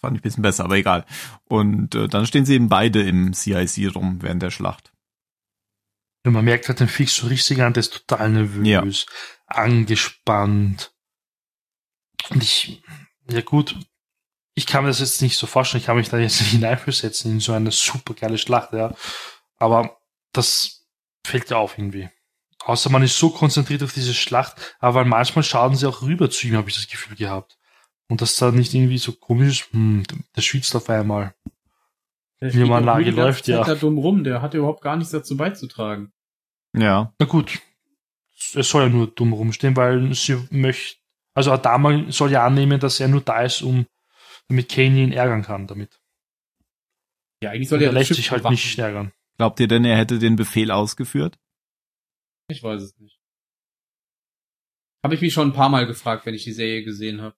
Fand 0.00 0.16
ich 0.16 0.20
ein 0.20 0.22
bisschen 0.22 0.42
besser, 0.42 0.64
aber 0.64 0.76
egal. 0.76 1.04
Und 1.48 1.94
äh, 1.96 2.06
dann 2.06 2.26
stehen 2.26 2.46
sie 2.46 2.54
eben 2.54 2.68
beide 2.68 3.02
im 3.02 3.34
CIC 3.34 3.94
rum 3.94 4.22
während 4.22 4.42
der 4.42 4.50
Schlacht. 4.50 4.92
Ja, 6.24 6.30
man 6.30 6.44
merkt 6.44 6.68
halt 6.68 6.78
den 6.78 6.88
Fix 6.88 7.16
so 7.16 7.26
richtig 7.26 7.62
an, 7.62 7.72
der 7.72 7.80
ist 7.80 8.06
total 8.06 8.30
nervös, 8.30 9.06
angespannt. 9.46 10.92
Und 12.30 12.42
ich, 12.42 12.82
ja 13.28 13.40
gut, 13.40 13.76
ich 14.54 14.66
kann 14.66 14.84
mir 14.84 14.90
das 14.90 15.00
jetzt 15.00 15.22
nicht 15.22 15.36
so 15.36 15.46
vorstellen, 15.46 15.80
ich 15.80 15.86
kann 15.86 15.96
mich 15.96 16.08
da 16.08 16.18
jetzt 16.18 16.40
nicht 16.40 16.50
hineinversetzen 16.52 17.32
in 17.32 17.40
so 17.40 17.52
eine 17.52 17.72
super 17.72 18.14
geile 18.14 18.38
Schlacht, 18.38 18.72
ja. 18.72 18.94
Aber 19.56 19.98
das 20.32 20.86
fällt 21.26 21.50
ja 21.50 21.56
auf 21.56 21.76
irgendwie. 21.78 22.10
Außer 22.68 22.90
man 22.90 23.02
ist 23.02 23.16
so 23.16 23.30
konzentriert 23.30 23.82
auf 23.82 23.94
diese 23.94 24.12
Schlacht, 24.12 24.76
aber 24.78 25.06
manchmal 25.06 25.42
schauen 25.42 25.74
sie 25.74 25.86
auch 25.86 26.02
rüber 26.02 26.28
zu 26.28 26.46
ihm, 26.46 26.56
habe 26.56 26.68
ich 26.68 26.76
das 26.76 26.86
Gefühl 26.86 27.16
gehabt. 27.16 27.58
Und 28.10 28.20
das 28.20 28.36
da 28.36 28.50
nicht 28.50 28.74
irgendwie 28.74 28.98
so 28.98 29.12
komisch 29.12 29.62
ist, 29.62 29.72
hm, 29.72 30.02
der 30.36 30.42
schwitzt 30.42 30.76
auf 30.76 30.90
einmal. 30.90 31.34
Der 32.42 32.52
Wie 32.52 32.64
man 32.64 32.84
Lage 32.84 33.10
läuft, 33.10 33.48
ja. 33.48 33.64
Da 33.64 33.74
dumm 33.74 33.96
rum, 33.96 34.22
der 34.22 34.42
hat 34.42 34.52
überhaupt 34.52 34.82
gar 34.82 34.96
nichts 34.96 35.12
dazu 35.12 35.34
beizutragen. 35.34 36.12
Ja. 36.76 37.14
Na 37.18 37.24
gut, 37.24 37.58
er 38.52 38.62
soll 38.62 38.82
ja 38.82 38.88
nur 38.90 39.06
dumm 39.06 39.32
rumstehen, 39.32 39.74
weil 39.74 40.12
sie 40.12 40.36
möchte, 40.50 40.98
Also 41.32 41.52
Adama 41.52 42.12
soll 42.12 42.32
ja 42.32 42.44
annehmen, 42.44 42.78
dass 42.80 43.00
er 43.00 43.08
nur 43.08 43.22
da 43.22 43.44
ist, 43.44 43.62
um 43.62 43.86
damit 44.48 44.68
Kane 44.68 45.04
ihn 45.04 45.12
ärgern 45.12 45.40
kann 45.40 45.66
damit. 45.66 46.02
Ja, 47.42 47.48
eigentlich 47.48 47.68
Und 47.72 47.78
soll 47.78 47.82
er 47.82 47.88
er 47.88 47.92
lässt 47.94 48.12
sich 48.12 48.30
halt 48.30 48.44
nicht 48.50 48.78
ärgern. 48.78 49.12
Glaubt 49.38 49.58
ihr 49.58 49.68
denn, 49.68 49.86
er 49.86 49.96
hätte 49.96 50.18
den 50.18 50.36
Befehl 50.36 50.70
ausgeführt? 50.70 51.38
Ich 52.48 52.62
weiß 52.62 52.82
es 52.82 52.98
nicht. 52.98 53.20
Habe 55.04 55.14
ich 55.14 55.20
mich 55.20 55.32
schon 55.32 55.48
ein 55.50 55.54
paar 55.54 55.68
Mal 55.68 55.86
gefragt, 55.86 56.26
wenn 56.26 56.34
ich 56.34 56.44
die 56.44 56.52
Serie 56.52 56.82
gesehen 56.82 57.20
habe. 57.20 57.36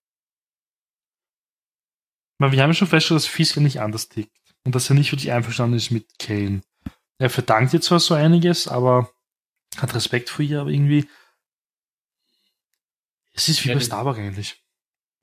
Wir 2.39 2.63
haben 2.63 2.71
ja 2.71 2.73
schon 2.73 2.87
festgestellt, 2.87 3.17
dass 3.19 3.27
Fisker 3.27 3.61
nicht 3.61 3.81
anders 3.81 4.09
tickt. 4.09 4.35
Und 4.63 4.73
dass 4.75 4.89
er 4.89 4.95
nicht 4.95 5.11
wirklich 5.11 5.31
einverstanden 5.31 5.75
ist 5.77 5.91
mit 5.91 6.17
Kane. 6.19 6.61
Er 7.19 7.29
verdankt 7.29 7.73
ihr 7.73 7.81
zwar 7.81 7.99
so 7.99 8.13
einiges, 8.15 8.67
aber 8.67 9.11
hat 9.77 9.93
Respekt 9.93 10.29
vor 10.29 10.43
ihr, 10.45 10.61
aber 10.61 10.69
irgendwie. 10.69 11.07
Es 13.33 13.47
ist 13.47 13.63
wie 13.63 13.69
Ja, 13.69 13.75
bei 13.75 13.81
Starbuck 13.81 14.17
eigentlich. 14.17 14.63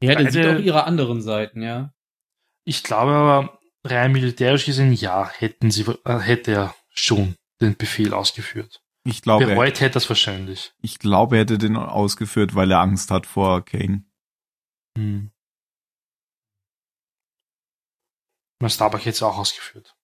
Ja, 0.03 0.15
Beide- 0.15 0.31
sieht 0.31 0.47
auch 0.47 0.59
ihre 0.59 0.85
anderen 0.85 1.23
Seiten, 1.23 1.63
ja. 1.63 1.93
Ich 2.65 2.83
glaube 2.85 3.13
aber, 3.13 3.61
rein 3.85 4.13
militärisch 4.13 4.65
gesehen, 4.67 4.93
ja, 4.93 5.29
hätten 5.29 5.71
sie, 5.71 5.83
äh, 6.05 6.19
hätte 6.19 6.53
er 6.53 6.75
schon 6.91 7.37
den 7.61 7.77
Befehl 7.77 8.13
ausgeführt. 8.15 8.81
Ich 9.09 9.23
glaube, 9.23 9.45
er, 9.45 9.55
Bereut 9.55 9.81
hätte 9.81 9.95
das 9.95 10.09
wahrscheinlich. 10.09 10.75
ich 10.83 10.99
glaube, 10.99 11.37
er 11.37 11.41
hätte 11.43 11.57
den 11.59 11.77
ausgeführt, 11.77 12.55
weil 12.55 12.71
er 12.71 12.81
Angst 12.81 13.11
hat 13.11 13.27
vor 13.27 13.65
Kane. 13.65 14.05
Hm. 14.99 15.31
Weil 18.61 18.71
Starbuck 18.71 19.01
hätte 19.01 19.11
es 19.11 19.23
auch 19.23 19.39
ausgeführt. 19.39 19.97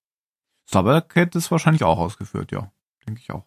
Starbuck 0.68 1.14
hätte 1.16 1.38
es 1.38 1.50
wahrscheinlich 1.50 1.84
auch 1.84 1.98
ausgeführt, 1.98 2.52
ja. 2.52 2.72
Denke 3.06 3.20
ich 3.20 3.30
auch. 3.30 3.44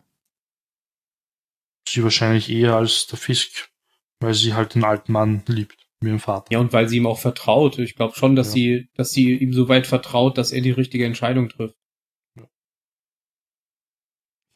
Sie 1.89 2.04
wahrscheinlich 2.04 2.50
eher 2.50 2.76
als 2.76 3.08
der 3.08 3.17
Fisk, 3.17 3.72
weil 4.20 4.34
sie 4.34 4.54
halt 4.54 4.76
den 4.76 4.84
alten 4.84 5.12
Mann 5.13 5.43
liebt, 5.48 5.88
wie 6.02 6.10
ihren 6.10 6.20
Vater. 6.20 6.52
Ja, 6.52 6.60
und 6.60 6.74
weil 6.74 6.89
sie 6.89 6.98
ihm 6.98 7.08
auch 7.08 7.17
vertraut. 7.20 7.80
Ich 7.80 7.96
glaube 7.96 8.15
schon, 8.15 8.36
dass 8.36 8.48
Ja. 8.48 8.54
sie, 8.54 8.89
dass 8.96 9.12
sie 9.12 9.34
ihm 9.34 9.54
so 9.54 9.70
weit 9.70 9.88
vertraut, 9.88 10.38
dass 10.38 10.52
er 10.52 10.62
die 10.62 10.72
richtige 10.72 11.06
Entscheidung 11.06 11.50
trifft. 11.50 11.78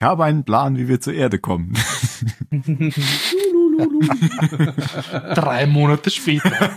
Ich 0.01 0.03
habe 0.03 0.23
einen 0.25 0.43
Plan, 0.43 0.77
wie 0.77 0.87
wir 0.87 0.99
zur 0.99 1.13
Erde 1.13 1.37
kommen. 1.37 1.73
Drei 5.35 5.67
Monate 5.67 6.09
später. 6.09 6.75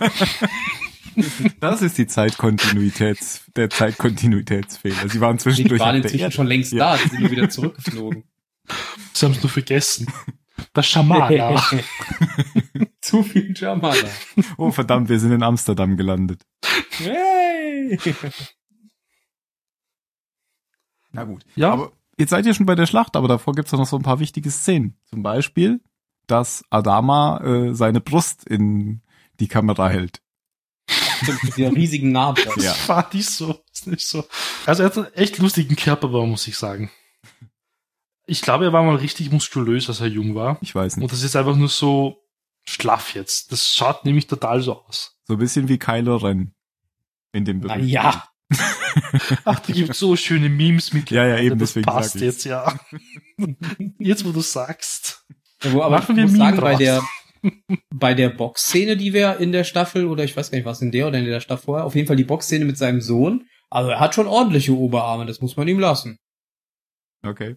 Das 1.59 1.81
ist 1.81 1.97
die 1.97 2.07
Zeitkontinuitäts, 2.07 3.51
der 3.57 3.71
Zeitkontinuitätsfehler. 3.71 5.09
Sie 5.09 5.23
waren 5.23 5.39
zwischendurch 5.39 5.81
waren 5.81 5.97
auf 5.97 6.03
der 6.03 6.03
inzwischen 6.03 6.21
Erde. 6.23 6.35
schon 6.35 6.47
längst 6.47 6.73
Ja. 6.75 6.99
da, 6.99 7.03
die 7.03 7.09
sind 7.09 7.21
nur 7.23 7.31
wieder 7.31 7.49
zurückgeflogen. 7.49 8.25
Sie 9.15 9.25
haben 9.25 9.33
es 9.33 9.43
nur 9.43 9.49
vergessen. 9.51 10.07
Das 10.75 10.87
Schamana. 10.87 11.57
Zu 13.01 13.23
viel 13.23 13.55
Jamala. 13.57 13.97
Oh 14.59 14.71
verdammt, 14.71 15.09
wir 15.09 15.19
sind 15.19 15.33
in 15.33 15.43
Amsterdam 15.43 15.97
gelandet. 15.97 16.43
Hey! 16.99 17.99
Na 21.13 21.25
gut. 21.25 21.43
Ja, 21.57 21.73
Aber 21.73 21.93
jetzt 22.19 22.31
seid 22.31 22.47
ihr 22.47 22.55
schon 22.55 22.67
bei 22.67 22.75
der 22.75 22.87
Schlacht, 22.87 23.17
aber 23.17 23.29
davor 23.29 23.55
gibt's 23.55 23.71
doch 23.71 23.79
noch 23.79 23.87
so 23.87 23.97
ein 23.97 24.03
paar 24.03 24.21
wichtige 24.21 24.51
Szenen. 24.51 24.97
Zum 25.05 25.23
Beispiel, 25.23 25.81
dass 26.27 26.65
Adama 26.71 27.41
äh, 27.43 27.75
seine 27.75 28.01
Brust 28.01 28.45
in 28.47 29.03
die 29.41 29.49
Kamera 29.49 29.89
hält. 29.89 30.21
Mit 31.27 31.57
dieser 31.57 31.73
riesigen 31.73 32.13
Narbe. 32.13 32.43
das 32.57 32.65
Ja. 32.65 32.75
war 32.89 33.09
nicht 33.13 33.29
so. 33.31 33.63
Ist 33.73 33.87
nicht 33.87 34.07
so. 34.07 34.25
Also 34.67 34.83
er 34.83 34.87
hat 34.91 34.97
einen 34.99 35.13
echt 35.15 35.39
lustigen 35.39 35.77
Körperbau, 35.77 36.27
muss 36.27 36.47
ich 36.47 36.57
sagen. 36.59 36.91
Ich 38.27 38.41
glaube, 38.43 38.65
er 38.65 38.73
war 38.73 38.83
mal 38.83 38.97
richtig 38.97 39.31
muskulös, 39.31 39.89
als 39.89 40.01
er 40.01 40.07
jung 40.07 40.35
war. 40.35 40.59
Ich 40.63 40.75
weiß 40.75 40.97
nicht. 40.97 41.03
Und 41.05 41.13
das 41.13 41.23
ist 41.23 41.37
einfach 41.37 41.57
nur 41.57 41.69
so 41.69 42.23
schlaff 42.65 43.15
jetzt. 43.15 43.53
Das 43.53 43.75
schaut 43.75 44.05
nämlich 44.05 44.27
total 44.27 44.63
so 44.63 44.83
aus. 44.85 45.17
So 45.25 45.35
ein 45.35 45.39
bisschen 45.39 45.69
wie 45.69 45.79
Kylo 45.79 46.17
Ren. 46.17 46.55
In 47.33 47.45
dem 47.45 47.61
Na 47.61 47.75
Bericht. 47.75 47.91
ja. 47.91 48.29
Ach, 49.45 49.61
da 49.61 49.73
gibt 49.73 49.95
so 49.95 50.17
schöne 50.17 50.49
Memes 50.49 50.93
mit. 50.93 51.11
Ja, 51.11 51.27
ja, 51.27 51.39
eben, 51.39 51.59
das 51.59 51.71
deswegen 51.71 51.87
passt 51.87 52.17
jetzt, 52.17 52.45
ja. 52.45 52.79
Jetzt, 53.99 54.25
wo 54.25 54.33
du 54.33 54.41
sagst. 54.41 55.27
Ja, 55.63 55.73
wo, 55.73 55.83
aber 55.83 55.97
Machen 55.97 56.13
ich 56.13 56.17
wir 56.17 56.23
muss 56.25 56.33
Meme 56.33 56.45
sagen, 56.45 56.61
bei 56.61 56.75
der, 56.77 57.03
bei 57.95 58.15
der 58.15 58.29
Boxszene, 58.29 58.97
die 58.97 59.13
wir 59.13 59.39
in 59.39 59.53
der 59.53 59.65
Staffel, 59.65 60.07
oder 60.07 60.25
ich 60.25 60.37
weiß 60.37 60.51
gar 60.51 60.59
nicht, 60.59 60.67
was 60.67 60.83
in 60.83 60.93
der 60.93 61.09
oder 61.09 61.19
in 61.19 61.25
der 61.25 61.41
Staffel 61.41 61.65
vorher, 61.65 61.85
auf 61.85 61.95
jeden 61.95 62.07
Fall 62.07 62.17
die 62.17 62.25
Boxszene 62.25 62.65
mit 62.65 62.79
seinem 62.79 63.01
Sohn. 63.01 63.47
Also 63.71 63.91
er 63.91 64.01
hat 64.01 64.15
schon 64.15 64.27
ordentliche 64.27 64.77
Oberarme, 64.77 65.27
das 65.27 65.41
muss 65.41 65.57
man 65.57 65.67
ihm 65.67 65.81
lassen. 65.81 66.19
Okay. 67.27 67.57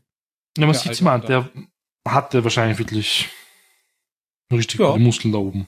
Ja, 0.58 0.66
man 0.66 0.74
sieht's 0.74 1.02
mal, 1.02 1.20
der 1.20 1.50
hatte 2.08 2.44
wahrscheinlich 2.44 2.80
wirklich 2.80 3.30
richtig 4.52 4.80
Ja. 4.80 4.88
gute 4.88 5.00
Muskeln 5.00 5.32
da 5.34 5.40
oben. 5.40 5.68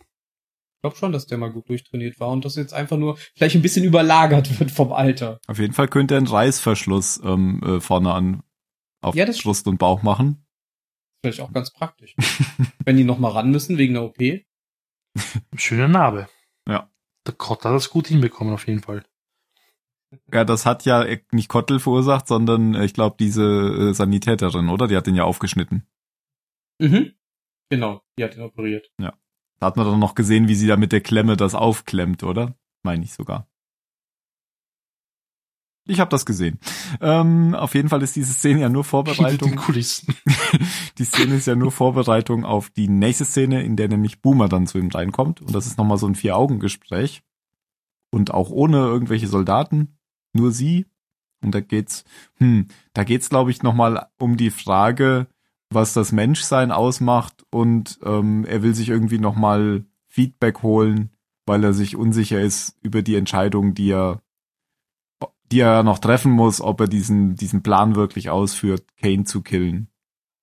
Ich 0.80 0.82
glaube 0.82 0.96
schon, 0.96 1.12
dass 1.12 1.26
der 1.28 1.38
mal 1.38 1.52
gut 1.52 1.68
durchtrainiert 1.68 2.22
war 2.22 2.30
und 2.30 2.46
das 2.46 2.56
jetzt 2.56 2.74
einfach 2.74 2.96
nur 2.96 3.18
vielleicht 3.36 3.56
ein 3.58 3.62
bisschen 3.62 3.84
überlagert 3.84 4.60
wird 4.62 4.72
vom 4.72 4.94
Alter. 4.94 5.42
Auf 5.48 5.60
jeden 5.60 5.74
Fall 5.74 5.90
könnte 5.90 6.14
er 6.16 6.20
einen 6.20 6.28
Reißverschluss 6.28 7.20
ähm, 7.24 7.62
äh, 7.66 7.82
vorne 7.82 8.14
an 8.14 8.44
auf 9.02 9.14
Ja, 9.14 9.26
das- 9.26 9.42
Brust 9.42 9.68
und 9.68 9.78
Bauch 9.78 10.04
machen. 10.04 10.46
Vielleicht 11.22 11.42
auch 11.42 11.52
ganz 11.52 11.74
praktisch. 11.74 12.16
Wenn 12.86 12.96
die 12.96 13.04
noch 13.04 13.20
mal 13.20 13.32
ran 13.32 13.52
müssen 13.52 13.78
wegen 13.78 13.94
der 13.96 14.04
OP. 14.04 14.18
Schöne 15.58 15.90
Narbe. 15.90 16.30
Ja. 16.66 16.90
Der 17.28 17.34
Kott 17.34 17.66
hat 17.66 17.74
das 17.74 17.90
gut 17.90 18.08
hinbekommen, 18.08 18.54
auf 18.54 18.66
jeden 18.68 18.80
Fall. 18.82 19.04
Ja, 20.34 20.46
das 20.46 20.66
hat 20.66 20.86
ja 20.86 21.06
nicht 21.32 21.50
Kottel 21.50 21.80
verursacht, 21.82 22.28
sondern 22.30 22.74
äh, 22.74 22.86
ich 22.86 22.94
glaube 22.94 23.18
diese 23.20 23.44
äh, 23.44 23.94
Sanitäterin, 23.94 24.70
oder? 24.70 24.88
Die 24.88 24.96
hat 24.96 25.08
den 25.08 25.16
ja 25.16 25.26
aufgeschnitten. 25.26 25.86
Mhm. 26.80 27.12
Genau, 27.70 28.02
die 28.18 28.24
hat 28.24 28.36
ihn 28.38 28.42
operiert. 28.44 28.90
Da 29.60 29.68
hat 29.68 29.78
man 29.78 29.86
dann 29.86 30.00
noch 30.00 30.16
gesehen, 30.16 30.48
wie 30.48 30.56
sie 30.56 30.68
da 30.68 30.78
mit 30.78 30.92
der 30.92 31.02
Klemme 31.02 31.38
das 31.38 31.56
aufklemmt, 31.56 32.24
oder? 32.24 32.56
Meine 32.84 33.04
ich 33.04 33.14
sogar. 33.14 33.48
Ich 35.90 36.00
habe 36.00 36.12
das 36.12 36.26
gesehen. 36.26 36.60
Ähm, 37.02 37.56
auf 37.56 37.74
jeden 37.74 37.90
Fall 37.90 38.04
ist 38.04 38.16
diese 38.16 38.32
Szene 38.32 38.62
ja 38.62 38.70
nur 38.70 38.84
Vorbereitung. 38.84 39.56
Kulissen. 39.56 40.14
die 41.00 41.04
Szene 41.04 41.36
ist 41.36 41.48
ja 41.48 41.56
nur 41.56 41.72
Vorbereitung 41.72 42.46
auf 42.46 42.70
die 42.70 42.88
nächste 42.88 43.26
Szene, 43.26 43.64
in 43.64 43.76
der 43.76 43.88
nämlich 43.88 44.22
Boomer 44.22 44.48
dann 44.48 44.68
zu 44.68 44.78
ihm 44.78 44.90
reinkommt. 44.90 45.42
Und 45.42 45.56
das 45.56 45.66
ist 45.66 45.80
nochmal 45.80 45.98
so 45.98 46.06
ein 46.06 46.14
Vier-Augen-Gespräch. 46.14 47.24
Und 48.12 48.32
auch 48.32 48.52
ohne 48.52 48.78
irgendwelche 48.78 49.28
Soldaten. 49.28 49.98
Nur 50.32 50.52
sie. 50.52 50.86
Und 51.42 51.56
da 51.56 51.60
geht's, 51.60 52.04
hm, 52.38 52.68
da 52.94 53.04
geht's, 53.04 53.30
glaube 53.30 53.50
ich, 53.50 53.64
nochmal 53.64 54.10
um 54.20 54.38
die 54.38 54.52
Frage, 54.52 55.28
was 55.70 55.94
das 55.94 56.12
Menschsein 56.12 56.72
ausmacht. 56.72 57.46
Und 57.52 58.00
ähm, 58.04 58.46
er 58.46 58.64
will 58.64 58.74
sich 58.74 58.90
irgendwie 58.90 59.20
nochmal 59.20 59.86
Feedback 60.08 60.64
holen, 60.64 61.12
weil 61.46 61.64
er 61.64 61.74
sich 61.74 61.96
unsicher 61.96 62.42
ist 62.42 62.78
über 62.82 63.02
die 63.02 63.16
Entscheidung, 63.16 63.74
die 63.74 63.92
er 63.92 64.22
die 65.52 65.62
er 65.62 65.84
noch 65.84 66.00
treffen 66.00 66.32
muss, 66.32 66.62
ob 66.62 66.80
er 66.82 66.88
diesen, 66.88 67.36
diesen 67.36 67.64
Plan 67.64 67.96
wirklich 67.96 68.30
ausführt, 68.30 68.86
Kane 68.98 69.24
zu 69.24 69.42
killen. 69.42 69.90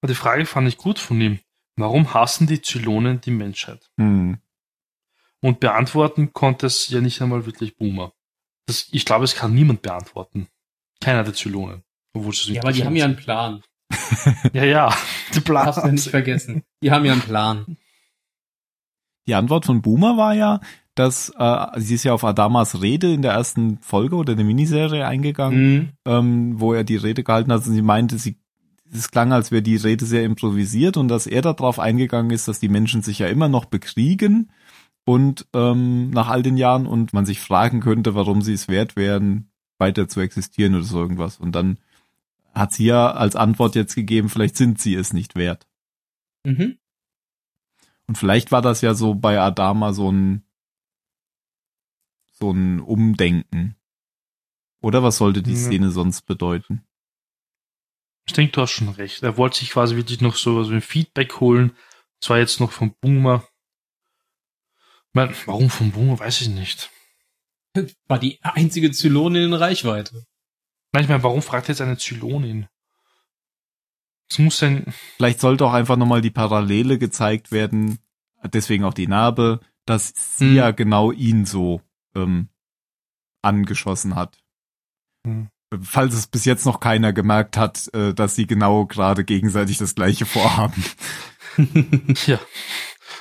Aber 0.01 0.09
die 0.09 0.17
Frage 0.17 0.47
fand 0.47 0.69
ich 0.69 0.79
gut 0.79 0.99
von 0.99 1.21
ihm. 1.21 1.39
Warum 1.77 2.15
hassen 2.15 2.47
die 2.47 2.63
Zylonen 2.63 3.21
die 3.21 3.31
Menschheit? 3.31 3.91
Hm. 3.99 4.39
Und 5.41 5.61
beantworten 5.61 6.33
konnte 6.33 6.67
es 6.67 6.89
ja 6.89 7.01
nicht 7.01 7.21
einmal 7.23 7.47
wirklich 7.47 7.77
Boomer. 7.77 8.13
Das, 8.67 8.89
ich 8.91 9.05
glaube, 9.05 9.25
es 9.25 9.35
kann 9.35 9.55
niemand 9.55 9.83
beantworten. 9.83 10.49
Keiner 11.01 11.23
der 11.23 11.35
Zylonen. 11.35 11.85
Obwohl 12.15 12.33
sie 12.33 12.47
so 12.47 12.53
Ja, 12.55 12.63
aber 12.63 12.73
die 12.73 12.85
haben 12.85 12.97
ja 12.97 13.05
einen 13.05 13.17
Plan. 13.17 13.63
Ja, 14.53 14.65
ja. 14.65 14.95
Die 15.35 15.41
Plan. 15.41 15.67
Darfst 15.67 15.85
du 15.85 15.91
nicht 15.93 16.09
vergessen. 16.09 16.63
Die 16.83 16.91
haben 16.91 17.05
ja 17.05 17.13
einen 17.13 17.23
Plan. 17.23 17.77
Die 19.27 19.35
Antwort 19.35 19.65
von 19.67 19.83
Boomer 19.83 20.17
war 20.17 20.35
ja, 20.35 20.61
dass 20.95 21.33
äh, 21.39 21.67
sie 21.77 21.95
ist 21.97 22.05
ja 22.05 22.13
auf 22.15 22.25
Adamas 22.25 22.81
Rede 22.81 23.13
in 23.13 23.23
der 23.23 23.33
ersten 23.33 23.79
Folge 23.83 24.17
oder 24.17 24.33
in 24.33 24.39
der 24.39 24.47
Miniserie 24.47 25.07
eingegangen, 25.07 25.75
Mhm. 25.75 25.89
ähm, 26.07 26.61
wo 26.61 26.73
er 26.73 26.85
die 26.85 26.97
Rede 26.97 27.23
gehalten 27.23 27.53
hat 27.53 27.67
und 27.67 27.75
sie 27.75 27.83
meinte, 27.83 28.19
sie 28.19 28.39
es 28.93 29.11
klang, 29.11 29.33
als 29.33 29.51
wäre 29.51 29.63
die 29.63 29.77
Rede 29.77 30.05
sehr 30.07 30.25
improvisiert 30.25 30.97
und 30.97 31.09
dass 31.09 31.27
er 31.27 31.43
darauf 31.43 31.81
eingegangen 31.81 32.31
ist, 32.31 32.47
dass 32.47 32.61
die 32.61 32.69
Menschen 32.69 33.03
sich 33.03 33.19
ja 33.19 33.27
immer 33.27 33.49
noch 33.49 33.65
bekriegen 33.65 34.53
und 35.05 35.47
ähm, 35.55 36.11
nach 36.11 36.29
all 36.29 36.43
den 36.45 36.57
Jahren 36.57 36.87
und 36.87 37.13
man 37.13 37.27
sich 37.27 37.41
fragen 37.41 37.81
könnte, 37.81 38.15
warum 38.15 38.43
sie 38.43 38.53
es 38.55 38.69
wert 38.69 38.95
wären, 38.97 39.51
weiter 39.79 40.09
zu 40.09 40.21
existieren 40.21 40.75
oder 40.77 40.85
so 40.85 41.01
irgendwas. 41.01 41.37
Und 41.39 41.53
dann 41.57 41.79
hat 42.57 42.73
sie 42.73 42.87
ja 42.87 43.13
als 43.13 43.37
Antwort 43.37 43.75
jetzt 43.75 43.95
gegeben, 43.95 44.29
vielleicht 44.29 44.57
sind 44.57 44.81
sie 44.81 44.95
es 44.95 45.13
nicht 45.13 45.37
wert. 45.37 45.69
Mhm. 46.45 46.79
Und 48.07 48.17
vielleicht 48.17 48.51
war 48.51 48.63
das 48.63 48.81
ja 48.81 48.95
so 48.95 49.15
bei 49.15 49.39
Adama 49.41 49.93
so 49.93 50.11
ein 50.11 50.43
so 52.33 52.51
ein 52.51 52.81
Umdenken. 52.81 53.77
Oder 54.81 55.03
was 55.03 55.17
sollte 55.19 55.43
die 55.43 55.53
Ja. 55.53 55.59
Szene 55.59 55.91
sonst 55.91 56.23
bedeuten? 56.23 56.87
Ich 58.27 58.33
denke, 58.33 58.53
du 58.53 58.61
hast 58.63 58.73
schon 58.73 58.89
recht. 58.89 59.23
Er 59.23 59.37
wollte 59.37 59.59
sich 59.59 59.71
quasi 59.71 59.97
wirklich 59.97 60.21
noch 60.21 60.37
so, 60.37 60.63
so 60.65 60.73
ein 60.73 60.81
Feedback 60.83 61.41
holen. 61.41 61.77
Zwar 62.21 62.39
jetzt 62.39 62.61
noch 62.61 62.73
vom 62.73 62.95
Boomer. 63.01 63.47
Ich 65.09 65.15
mein, 65.15 65.35
warum 65.47 65.71
vom 65.71 65.93
Boomer, 65.93 66.19
weiß 66.19 66.43
ich 66.43 66.49
nicht. 66.49 66.91
War 68.07 68.19
die 68.19 68.39
einzige 68.43 68.91
Zylonin 68.91 69.45
in 69.45 69.55
Reichweite. 69.55 70.27
Meine, 71.05 71.23
warum 71.23 71.43
fragt 71.43 71.69
jetzt 71.69 71.81
eine 71.81 71.99
Zylonin? 71.99 72.69
Es 74.31 74.39
muss 74.39 74.63
ein, 74.63 74.93
Vielleicht 75.17 75.41
sollte 75.41 75.67
auch 75.67 75.73
einfach 75.73 75.97
nochmal 75.97 76.21
die 76.21 76.31
Parallele 76.31 76.99
gezeigt 76.99 77.53
werden, 77.53 77.99
deswegen 78.45 78.85
auch 78.85 78.95
die 78.95 79.07
Narbe, 79.07 79.61
dass 79.85 80.13
sie 80.17 80.49
Hm. 80.49 80.57
ja 80.57 80.71
genau 80.73 81.13
ihn 81.13 81.45
so 81.45 81.81
ähm, 82.15 82.49
angeschossen 83.43 84.17
hat. 84.17 84.43
Hm. 85.27 85.49
Falls 85.83 86.15
es 86.15 86.27
bis 86.29 86.45
jetzt 86.45 86.65
noch 86.65 86.81
keiner 86.81 87.13
gemerkt 87.13 87.57
hat, 87.57 87.93
äh, 87.93 88.15
dass 88.15 88.35
sie 88.35 88.47
genau 88.47 88.87
gerade 88.87 89.25
gegenseitig 89.25 89.79
das 89.79 89.95
gleiche 89.95 90.27
vorhaben. 90.27 90.83
Ja. 92.27 92.39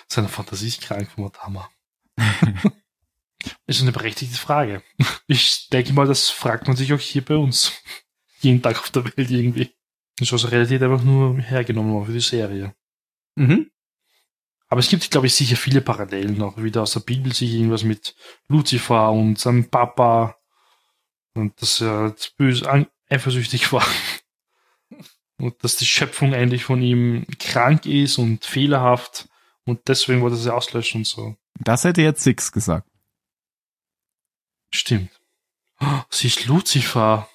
Seine 0.10 0.28
Fantasie 0.28 0.68
ist 0.68 0.82
krank 0.82 1.08
Hammer. 1.40 1.70
ist 3.67 3.81
eine 3.81 3.91
berechtigte 3.91 4.38
Frage. 4.38 4.81
Ich 5.27 5.69
denke 5.69 5.93
mal, 5.93 6.08
das 6.08 6.29
fragt 6.29 6.67
man 6.67 6.75
sich 6.75 6.93
auch 6.93 6.99
hier 6.99 7.23
bei 7.23 7.36
uns. 7.36 7.73
Jeden 8.41 8.62
Tag 8.62 8.77
auf 8.77 8.91
der 8.91 9.05
Welt 9.05 9.31
irgendwie. 9.31 9.71
Ist 10.19 10.31
aus 10.34 10.43
der 10.43 10.51
Realität 10.51 10.84
einfach 10.84 11.03
nur 11.03 11.39
hergenommen 11.39 11.93
worden 11.93 12.05
für 12.05 12.13
die 12.13 12.19
Serie. 12.19 12.75
mhm. 13.36 13.71
Aber 14.67 14.79
es 14.79 14.89
gibt, 14.89 15.10
glaube 15.12 15.27
ich, 15.27 15.36
sicher 15.36 15.58
viele 15.58 15.79
Parallelen 15.79 16.41
auch 16.41 16.58
wieder 16.58 16.81
aus 16.81 16.93
der 16.93 17.01
Bibel, 17.01 17.31
sicher 17.31 17.55
irgendwas 17.55 17.84
mit 17.84 18.15
Lucifer 18.47 19.12
und 19.12 19.38
seinem 19.38 19.69
Papa 19.69 20.38
und 21.36 21.62
dass 21.62 21.81
er 21.81 21.97
halt 21.99 22.34
böse 22.38 22.88
eifersüchtig 23.10 23.71
war. 23.71 23.86
Und 25.38 25.62
dass 25.65 25.75
die 25.75 25.86
Schöpfung 25.86 26.34
eigentlich 26.34 26.63
von 26.63 26.81
ihm 26.81 27.25
krank 27.39 27.86
ist 27.86 28.19
und 28.19 28.45
fehlerhaft 28.45 29.27
und 29.65 29.88
deswegen 29.89 30.21
wollte 30.21 30.38
er 30.38 30.39
sie 30.39 30.53
auslöschen 30.53 31.01
und 31.01 31.08
so. 31.08 31.36
Das 31.60 31.84
hätte 31.84 32.01
jetzt 32.01 32.23
Six 32.23 32.53
gesagt. 32.53 32.88
Stimmt. 34.73 35.12
Oh, 35.80 36.01
sie 36.10 36.28
ist 36.28 36.45
Lucifer. 36.45 37.30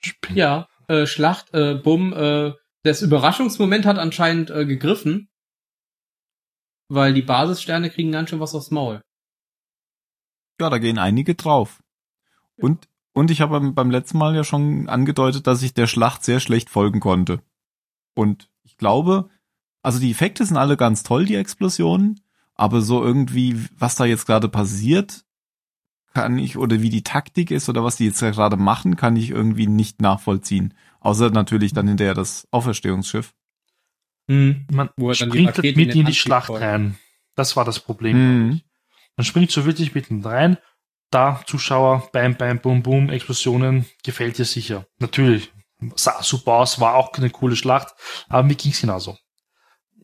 Spinn. 0.00 0.36
Ja, 0.36 0.68
äh, 0.88 1.06
Schlacht, 1.06 1.52
äh, 1.54 1.74
Bumm, 1.74 2.12
äh, 2.12 2.52
das 2.82 3.02
Überraschungsmoment 3.02 3.86
hat 3.86 3.98
anscheinend 3.98 4.50
äh, 4.50 4.66
gegriffen. 4.66 5.28
Weil 6.88 7.14
die 7.14 7.22
Basissterne 7.22 7.90
kriegen 7.90 8.12
ganz 8.12 8.30
schön 8.30 8.40
was 8.40 8.54
aufs 8.54 8.70
Maul. 8.70 9.02
Ja, 10.60 10.70
da 10.70 10.78
gehen 10.78 10.98
einige 10.98 11.34
drauf. 11.34 11.82
Und, 12.56 12.88
und 13.12 13.30
ich 13.30 13.40
habe 13.40 13.58
beim, 13.58 13.74
beim 13.74 13.90
letzten 13.90 14.18
Mal 14.18 14.36
ja 14.36 14.44
schon 14.44 14.88
angedeutet, 14.88 15.46
dass 15.46 15.62
ich 15.62 15.74
der 15.74 15.86
Schlacht 15.86 16.24
sehr 16.24 16.40
schlecht 16.40 16.70
folgen 16.70 17.00
konnte. 17.00 17.42
Und 18.14 18.50
ich 18.62 18.76
glaube, 18.76 19.30
also 19.82 19.98
die 19.98 20.10
Effekte 20.10 20.44
sind 20.44 20.56
alle 20.56 20.76
ganz 20.76 21.02
toll, 21.02 21.24
die 21.24 21.34
Explosionen, 21.34 22.20
aber 22.54 22.80
so 22.82 23.02
irgendwie, 23.02 23.58
was 23.76 23.96
da 23.96 24.04
jetzt 24.04 24.26
gerade 24.26 24.48
passiert, 24.48 25.23
kann 26.14 26.38
ich, 26.38 26.56
oder 26.56 26.80
wie 26.80 26.90
die 26.90 27.02
Taktik 27.02 27.50
ist 27.50 27.68
oder 27.68 27.84
was 27.84 27.96
die 27.96 28.06
jetzt 28.06 28.20
gerade 28.20 28.56
machen, 28.56 28.96
kann 28.96 29.16
ich 29.16 29.30
irgendwie 29.30 29.66
nicht 29.66 30.00
nachvollziehen. 30.00 30.74
Außer 31.00 31.30
natürlich 31.30 31.72
dann 31.72 31.88
hinterher 31.88 32.14
das 32.14 32.48
Auferstehungsschiff. 32.50 33.34
Mhm. 34.28 34.66
Man 34.70 34.90
Wo 34.96 35.10
er 35.10 35.16
dann 35.16 35.30
die 35.30 35.38
springt 35.38 35.58
halt 35.58 35.76
mit 35.76 35.94
in 35.94 36.06
die 36.06 36.14
Schlacht 36.14 36.46
folgt. 36.46 36.62
rein. 36.62 36.96
Das 37.34 37.56
war 37.56 37.64
das 37.64 37.80
Problem. 37.80 38.16
Mhm. 38.46 38.60
Man 39.16 39.24
springt 39.24 39.50
so 39.50 39.64
wirklich 39.66 39.94
mitten 39.94 40.22
rein. 40.22 40.56
Da, 41.10 41.42
Zuschauer, 41.46 42.08
bam, 42.12 42.36
bam, 42.36 42.60
boom, 42.60 42.82
boom, 42.82 43.10
Explosionen, 43.10 43.84
gefällt 44.02 44.38
dir 44.38 44.44
sicher. 44.44 44.86
Natürlich, 44.98 45.52
sah 45.96 46.22
super 46.22 46.54
aus, 46.54 46.80
war 46.80 46.94
auch 46.94 47.12
eine 47.14 47.30
coole 47.30 47.54
Schlacht, 47.56 47.94
aber 48.28 48.42
mir 48.42 48.54
ging's 48.56 48.80
genauso. 48.80 49.16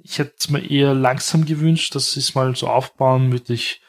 Ich 0.03 0.18
hätte 0.18 0.35
es 0.38 0.51
mir 0.51 0.61
eher 0.61 0.94
langsam 0.94 1.46
gewünscht, 1.46 1.94
dass 1.94 2.12
sie 2.12 2.20
es 2.20 2.35
mal 2.35 2.55
so 2.55 2.68
aufbauen, 2.68 3.33
wirklich 3.33 3.81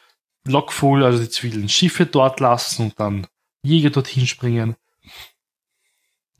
lockvoll, 0.46 1.04
also 1.04 1.22
die 1.22 1.28
zivilen 1.30 1.68
Schiffe 1.68 2.06
dort 2.06 2.40
lassen 2.40 2.84
und 2.86 3.00
dann 3.00 3.26
Jäger 3.62 3.90
dorthin 3.90 4.26
springen. 4.26 4.76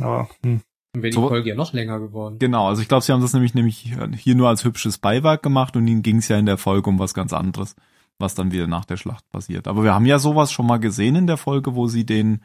Aber, 0.01 0.29
hm. 0.45 0.61
Dann 0.95 1.03
wäre 1.03 1.11
die 1.11 1.15
So- 1.15 1.29
Folge 1.29 1.49
ja 1.51 1.55
noch 1.55 1.73
länger 1.73 1.99
geworden. 2.01 2.39
Genau, 2.39 2.69
also 2.69 2.83
ich 2.83 2.89
glaube, 2.89 3.03
sie 3.03 3.13
haben 3.13 3.23
das 3.23 3.33
nämlich, 3.33 3.55
nämlich 3.55 3.79
hier 4.19 4.35
nur 4.35 4.49
als 4.49 4.65
hübsches 4.65 4.99
Beiwerk 4.99 5.43
gemacht 5.43 5.75
und 5.77 5.87
ihnen 5.89 6.03
ging 6.03 6.19
es 6.19 6.29
ja 6.29 6.37
in 6.39 6.45
der 6.47 6.59
Folge 6.59 6.91
um 6.91 6.99
was 6.99 7.15
ganz 7.15 7.33
anderes, 7.33 7.77
was 8.19 8.35
dann 8.35 8.53
wieder 8.53 8.67
nach 8.67 8.85
der 8.85 8.99
Schlacht 8.99 9.27
passiert. 9.31 9.69
Aber 9.69 9.85
wir 9.85 9.95
haben 9.95 10.05
ja 10.05 10.19
sowas 10.19 10.53
schon 10.53 10.67
mal 10.67 10.79
gesehen 10.79 11.17
in 11.17 11.27
der 11.27 11.39
Folge, 11.39 11.75
wo 11.75 11.87
sie 11.87 12.05
den 12.05 12.43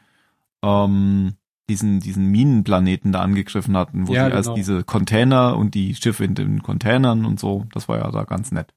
ähm, 0.62 1.34
diesen 1.68 2.00
diesen 2.00 2.24
Minenplaneten 2.26 3.12
da 3.12 3.20
angegriffen 3.20 3.76
hatten, 3.76 4.08
wo 4.08 4.14
Ja, 4.14 4.26
sie 4.26 4.32
erst 4.32 4.46
genau. 4.46 4.56
diese 4.56 4.82
Container 4.84 5.54
und 5.58 5.74
die 5.74 5.94
Schiffe 5.94 6.24
in 6.24 6.34
den 6.34 6.62
Containern 6.62 7.26
und 7.26 7.38
so, 7.38 7.66
das 7.74 7.86
war 7.88 7.98
ja 7.98 8.10
da 8.10 8.24
ganz 8.24 8.50
nett. 8.50 8.72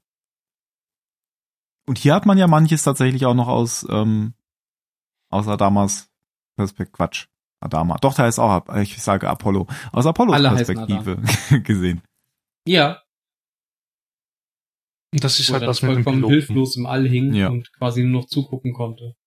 Und 1.91 1.97
hier 1.97 2.15
hat 2.15 2.25
man 2.25 2.37
ja 2.37 2.47
manches 2.47 2.83
tatsächlich 2.83 3.25
auch 3.25 3.33
noch 3.33 3.49
aus 3.49 3.85
ähm, 3.89 4.33
aus 5.29 5.49
Adamas 5.49 6.09
Perspektive 6.55 6.95
Quatsch. 6.95 7.27
Adama. 7.59 7.97
Doch, 7.97 8.13
da 8.13 8.29
ist 8.29 8.39
auch, 8.39 8.65
ich 8.77 9.03
sage 9.03 9.29
Apollo. 9.29 9.67
Aus 9.91 10.05
Apollos 10.05 10.33
Alle 10.33 10.51
Perspektive 10.51 11.17
gesehen. 11.63 12.01
Ja, 12.65 13.01
Und 15.13 15.21
das 15.21 15.37
ist 15.41 15.49
wo 15.49 15.55
er 15.55 15.59
halt 15.59 15.67
das 15.67 15.79
vollkommen 15.79 16.25
hilflos 16.25 16.77
im 16.77 16.85
All 16.85 17.05
hing 17.05 17.33
Ja. 17.33 17.49
und 17.49 17.73
quasi 17.73 18.03
nur 18.03 18.21
noch 18.21 18.27
zugucken 18.29 18.71
konnte. 18.71 19.17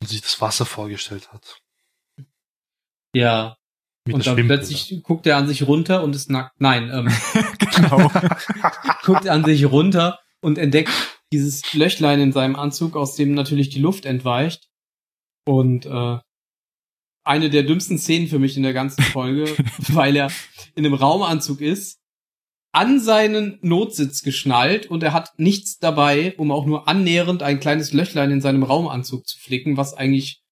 und 0.00 0.06
sich 0.08 0.20
das 0.20 0.40
Wasser 0.40 0.66
vorgestellt 0.66 1.32
hat. 1.32 1.60
Ja. 3.12 3.56
Mit 4.06 4.14
und 4.14 4.24
dann 4.24 4.36
plötzlich 4.36 5.02
guckt 5.02 5.26
er 5.26 5.36
an 5.36 5.48
sich 5.48 5.66
runter 5.66 6.04
und 6.04 6.14
ist 6.14 6.30
nackt. 6.30 6.60
Nein, 6.60 6.90
ähm, 6.92 7.08
genau. 7.58 8.08
guckt 9.02 9.26
an 9.28 9.44
sich 9.44 9.64
runter 9.66 10.20
und 10.40 10.58
entdeckt 10.58 11.15
dieses 11.32 11.72
Löchlein 11.74 12.20
in 12.20 12.32
seinem 12.32 12.56
Anzug, 12.56 12.96
aus 12.96 13.14
dem 13.14 13.34
natürlich 13.34 13.70
die 13.70 13.80
Luft 13.80 14.06
entweicht. 14.06 14.68
Und 15.46 15.86
äh, 15.86 16.18
eine 17.24 17.50
der 17.50 17.64
dümmsten 17.64 17.98
Szenen 17.98 18.28
für 18.28 18.38
mich 18.38 18.56
in 18.56 18.62
der 18.62 18.72
ganzen 18.72 19.02
Folge, 19.02 19.44
weil 19.88 20.16
er 20.16 20.30
in 20.74 20.86
einem 20.86 20.94
Raumanzug 20.94 21.60
ist, 21.60 21.98
an 22.72 23.00
seinen 23.00 23.58
Notsitz 23.62 24.22
geschnallt 24.22 24.86
und 24.86 25.02
er 25.02 25.12
hat 25.12 25.38
nichts 25.38 25.78
dabei, 25.78 26.34
um 26.36 26.52
auch 26.52 26.66
nur 26.66 26.86
annähernd 26.88 27.42
ein 27.42 27.58
kleines 27.58 27.92
Löchlein 27.92 28.30
in 28.30 28.42
seinem 28.42 28.62
Raumanzug 28.62 29.26
zu 29.26 29.38
flicken, 29.38 29.76
was 29.76 29.94
eigentlich 29.94 30.42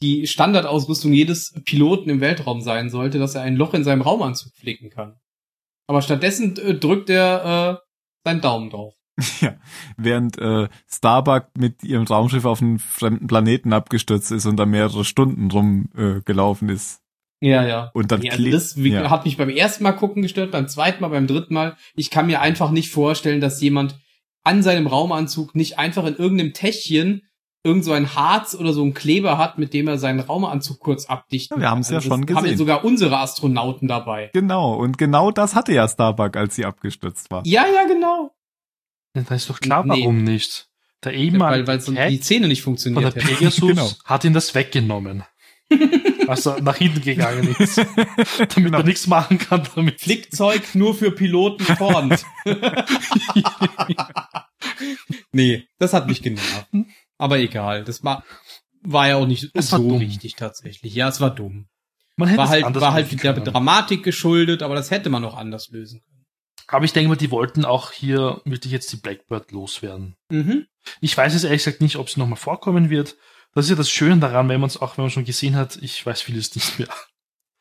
die 0.00 0.26
Standardausrüstung 0.26 1.12
jedes 1.12 1.52
Piloten 1.64 2.08
im 2.08 2.20
Weltraum 2.20 2.62
sein 2.62 2.88
sollte, 2.88 3.18
dass 3.18 3.34
er 3.34 3.42
ein 3.42 3.56
Loch 3.56 3.74
in 3.74 3.84
seinem 3.84 4.02
Raumanzug 4.02 4.54
flicken 4.54 4.90
kann. 4.90 5.18
Aber 5.88 6.02
stattdessen 6.02 6.56
äh, 6.56 6.74
drückt 6.74 7.10
er 7.10 7.82
äh, 7.82 8.28
seinen 8.28 8.40
Daumen 8.40 8.70
drauf. 8.70 8.94
Ja, 9.40 9.54
während 9.96 10.38
äh, 10.38 10.68
Starbuck 10.88 11.46
mit 11.56 11.82
ihrem 11.82 12.04
Raumschiff 12.04 12.44
auf 12.44 12.62
einen 12.62 12.78
fremden 12.78 13.26
Planeten 13.26 13.72
abgestürzt 13.72 14.30
ist 14.32 14.46
und 14.46 14.56
da 14.56 14.64
mehrere 14.66 15.04
Stunden 15.04 15.50
rum 15.50 15.88
äh, 15.96 16.20
gelaufen 16.24 16.68
ist. 16.68 17.00
Ja, 17.40 17.64
ja. 17.66 17.90
Und 17.94 18.10
dann 18.10 18.22
Ja, 18.22 18.32
also 18.32 18.50
das 18.50 18.74
ja. 18.76 19.10
hat 19.10 19.24
mich 19.24 19.36
beim 19.36 19.48
ersten 19.48 19.84
Mal 19.84 19.92
gucken 19.92 20.22
gestört, 20.22 20.50
beim 20.50 20.66
zweiten 20.68 21.00
Mal, 21.02 21.08
beim 21.08 21.26
dritten 21.26 21.54
Mal. 21.54 21.76
Ich 21.94 22.10
kann 22.10 22.26
mir 22.26 22.40
einfach 22.40 22.70
nicht 22.70 22.90
vorstellen, 22.90 23.40
dass 23.40 23.60
jemand 23.60 23.98
an 24.44 24.62
seinem 24.62 24.86
Raumanzug 24.86 25.54
nicht 25.54 25.78
einfach 25.78 26.04
in 26.06 26.16
irgendeinem 26.16 26.52
Täschchen 26.52 27.22
irgend 27.64 27.84
so 27.84 27.92
ein 27.92 28.14
Harz 28.14 28.54
oder 28.54 28.72
so 28.72 28.82
ein 28.84 28.94
Kleber 28.94 29.36
hat, 29.36 29.58
mit 29.58 29.74
dem 29.74 29.88
er 29.88 29.98
seinen 29.98 30.20
Raumanzug 30.20 30.78
kurz 30.80 31.06
abdichten 31.06 31.56
Ja, 31.58 31.62
wir 31.62 31.70
haben's 31.70 31.88
kann. 31.88 31.94
ja 31.94 31.98
Also 31.98 32.08
schon 32.08 32.20
das 32.26 32.36
Haben 32.36 32.44
ja 32.44 32.50
gesehen. 32.52 32.58
sogar 32.58 32.84
unsere 32.84 33.18
Astronauten 33.18 33.88
dabei. 33.88 34.30
Genau, 34.32 34.74
und 34.74 34.96
genau 34.96 35.30
das 35.30 35.54
hatte 35.54 35.72
ja 35.74 35.86
Starbuck, 35.88 36.36
als 36.36 36.54
sie 36.54 36.64
abgestürzt 36.64 37.30
war. 37.30 37.42
Ja, 37.44 37.66
ja, 37.66 37.86
genau. 37.86 38.30
Ja, 39.14 39.22
da 39.22 39.34
ist 39.34 39.48
doch 39.50 39.60
klar, 39.60 39.84
Nee. 39.84 40.02
warum 40.02 40.22
nicht. 40.24 40.66
Der 41.04 41.12
Weil, 41.12 41.18
ehemalige 41.20 41.66
weil 41.66 41.80
Hack 41.80 42.08
die 42.08 42.20
Zähne 42.20 42.48
nicht 42.48 42.62
von 42.62 42.72
funktioniert 42.72 43.14
der 43.14 43.22
hätten. 43.22 43.36
Pegasus 43.38 43.68
Genau. 43.68 43.90
hat 44.04 44.24
ihn 44.24 44.32
das 44.34 44.54
weggenommen. 44.54 45.24
als 46.26 46.46
er 46.46 46.60
nach 46.62 46.76
hinten 46.76 47.02
gegangen 47.02 47.54
ist. 47.58 47.76
Damit 48.38 48.54
Genau. 48.54 48.78
er 48.78 48.84
nichts 48.84 49.06
machen 49.06 49.38
kann 49.38 49.68
damit. 49.74 50.00
Flickzeug 50.00 50.74
nur 50.74 50.94
für 50.94 51.10
Piloten 51.10 51.64
vorn. 51.76 52.16
nee, 55.32 55.66
das 55.78 55.92
hat 55.92 56.06
mich 56.08 56.22
genervt. 56.22 56.66
Aber 57.18 57.38
egal, 57.38 57.84
das 57.84 58.02
war, 58.04 58.24
war 58.82 59.08
ja 59.08 59.16
auch 59.16 59.26
nicht 59.26 59.50
Es 59.54 59.72
war 59.72 59.80
so 59.80 59.88
dumm. 59.90 60.00
wichtig 60.00 60.36
tatsächlich. 60.36 60.94
Ja, 60.94 61.08
es 61.08 61.20
war 61.20 61.30
dumm. 61.34 61.68
Man 62.16 62.28
hätte 62.28 62.38
War 62.38 62.44
es 62.46 62.50
halt, 62.50 62.74
war 62.80 62.92
halt 62.92 63.22
der. 63.22 63.32
Dramatik 63.34 64.02
geschuldet, 64.02 64.62
aber 64.62 64.74
das 64.74 64.90
hätte 64.90 65.08
man 65.10 65.22
noch 65.22 65.36
anders 65.36 65.68
lösen 65.68 66.00
können. 66.02 66.17
Aber 66.70 66.84
ich 66.84 66.92
denke 66.92 67.08
mal, 67.08 67.16
die 67.16 67.30
wollten 67.30 67.64
auch 67.64 67.92
hier 67.92 68.42
wirklich 68.44 68.72
jetzt 68.72 68.92
die 68.92 68.98
Blackbird 68.98 69.52
loswerden. 69.52 70.16
Mhm. 70.30 70.66
Ich 71.00 71.16
weiß 71.16 71.32
jetzt 71.32 71.44
ehrlich 71.44 71.64
gesagt 71.64 71.80
nicht, 71.80 71.96
ob 71.96 72.10
sie 72.10 72.20
nochmal 72.20 72.36
vorkommen 72.36 72.90
wird. 72.90 73.16
Das 73.54 73.64
ist 73.64 73.70
ja 73.70 73.76
das 73.76 73.90
Schöne 73.90 74.20
daran, 74.20 74.48
wenn 74.48 74.60
man 74.60 74.68
es 74.68 74.76
auch, 74.76 74.96
wenn 74.96 75.04
man 75.04 75.10
schon 75.10 75.24
gesehen 75.24 75.56
hat, 75.56 75.76
ich 75.76 76.04
weiß 76.04 76.22
vieles 76.22 76.54
nicht 76.54 76.78
mehr. 76.78 76.88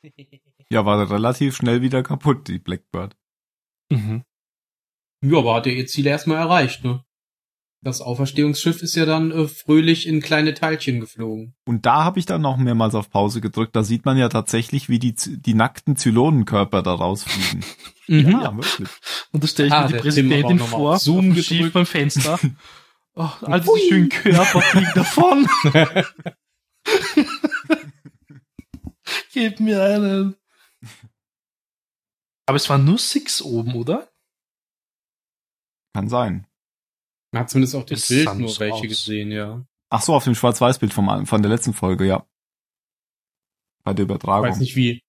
Ja, 0.69 0.85
war 0.85 1.09
relativ 1.09 1.55
schnell 1.55 1.81
wieder 1.81 2.03
kaputt, 2.03 2.49
die 2.49 2.59
Blackbird. 2.59 3.15
Mhm. 3.89 4.25
Ja, 5.23 5.37
aber 5.37 5.55
hat 5.55 5.65
ja 5.65 5.71
ihr 5.71 5.87
Ziel 5.87 6.05
erstmal 6.05 6.39
erreicht, 6.39 6.83
ne? 6.83 7.05
Das 7.81 8.01
Auferstehungsschiff 8.01 8.81
ist 8.81 8.95
ja 8.95 9.05
dann 9.05 9.31
äh, 9.31 9.47
fröhlich 9.47 10.07
in 10.07 10.19
kleine 10.19 10.53
Teilchen 10.55 10.99
geflogen. 10.99 11.53
Und 11.65 11.85
da 11.85 12.03
habe 12.03 12.17
ich 12.19 12.25
dann 12.25 12.41
noch 12.41 12.57
mehrmals 12.57 12.95
auf 12.95 13.09
Pause 13.11 13.39
gedrückt. 13.39 13.75
Da 13.75 13.83
sieht 13.83 14.03
man 14.03 14.17
ja 14.17 14.29
tatsächlich, 14.29 14.89
wie 14.89 14.97
die, 14.99 15.13
die 15.15 15.53
nackten 15.53 15.95
Zylonenkörper 15.95 16.81
da 16.83 16.93
rausfliegen. 16.93 17.63
Mhm. 18.09 18.39
Ja, 18.41 18.55
wirklich. 18.55 18.87
Und 19.33 19.43
da 19.43 19.47
stelle 19.49 19.67
ich 19.67 19.73
Ah, 19.73 19.81
mir 19.81 19.87
die 19.87 19.93
der 19.95 19.99
Präsidentin 19.99 20.59
vor, 20.59 20.97
Zoom 20.97 21.33
gedrückt. 21.33 21.73
Beim 21.73 21.85
Fenster. 21.85 22.39
Oh, 23.19 23.29
all 23.41 23.59
diese 23.59 23.79
schönen 23.89 24.07
Körper 24.09 24.61
fliegen 24.61 24.91
davon. 24.95 25.49
Gib 29.33 29.59
mir 29.59 29.83
einen. 29.83 30.35
Aber 32.45 32.55
es 32.55 32.69
waren 32.69 32.85
nur 32.85 32.97
Six 32.97 33.41
oben, 33.41 33.75
oder? 33.75 34.07
Kann 35.93 36.07
sein. 36.07 36.46
Man 37.31 37.41
hat 37.41 37.49
zumindest 37.49 37.75
auf 37.75 37.85
dem 37.85 37.95
Es 37.97 38.07
Bild 38.07 38.25
sah 38.25 38.33
nur 38.33 38.59
welche 38.59 38.73
aus. 38.75 38.81
gesehen, 38.81 39.31
ja. 39.31 39.65
Ach 39.89 40.01
so, 40.01 40.13
auf 40.13 40.23
dem 40.23 40.35
Schwarz-Weiß-Bild 40.35 40.93
vom, 40.93 41.25
von 41.25 41.41
der 41.41 41.51
letzten 41.51 41.73
Folge, 41.73 42.05
ja. 42.05 42.25
Bei 43.83 43.93
der 43.93 44.03
Ich 44.03 44.09
Übertragung. 44.09 44.49
weiß 44.49 44.59
nicht, 44.59 44.75
wie, 44.75 45.01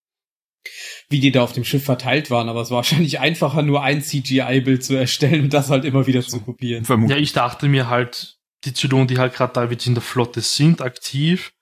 wie 1.09 1.21
die 1.21 1.31
da 1.33 1.43
auf 1.43 1.53
dem 1.53 1.65
Schiff 1.65 1.85
verteilt 1.85 2.31
waren, 2.31 2.49
aber 2.49 2.61
es 2.63 2.71
war 2.71 2.77
wahrscheinlich 2.79 3.21
einfacher, 3.21 3.63
nur 3.63 3.83
ein 3.83 4.03
CGI-Bild 4.03 4.85
zu 4.85 4.95
erstellen 4.95 5.45
und 5.45 5.53
das 5.55 5.71
halt 5.71 5.85
immer 5.85 6.07
wieder 6.07 6.23
zu 6.23 6.41
kopieren. 6.41 6.83
Ja, 6.83 6.87
Vermutlich. 6.87 7.19
ich 7.21 7.33
dachte 7.33 7.69
mir 7.69 7.89
halt, 7.89 8.39
die 8.65 8.75
Zylonen, 8.75 9.07
die 9.09 9.19
halt 9.19 9.35
gerade 9.35 9.53
da 9.53 9.65
jetzt 9.65 9.87
in 9.87 9.95
der 9.95 10.03
Flotte 10.03 10.41
sind, 10.41 10.83
aktiv, 10.83 11.53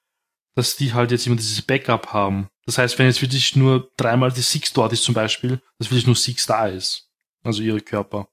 dass 0.55 0.77
die 0.77 0.95
halt 0.95 1.11
jetzt 1.11 1.27
immer 1.27 1.37
dieses 1.37 1.61
Backup 1.61 2.13
haben. 2.15 2.49
Das 2.65 2.79
heißt, 2.79 2.99
wenn 2.99 3.07
jetzt 3.07 3.21
wirklich 3.21 3.55
nur 3.57 3.91
dreimal 3.99 4.33
die 4.33 4.41
Six 4.41 4.73
dort 4.73 4.93
ist 4.93 5.05
zum 5.05 5.15
Beispiel, 5.15 5.61
dass 5.79 5.91
wirklich 5.91 6.07
nur 6.07 6.17
Six 6.17 6.47
da 6.47 6.67
ist. 6.67 7.11
Also 7.45 7.63
ihre 7.63 7.81
Körper. 7.83 8.29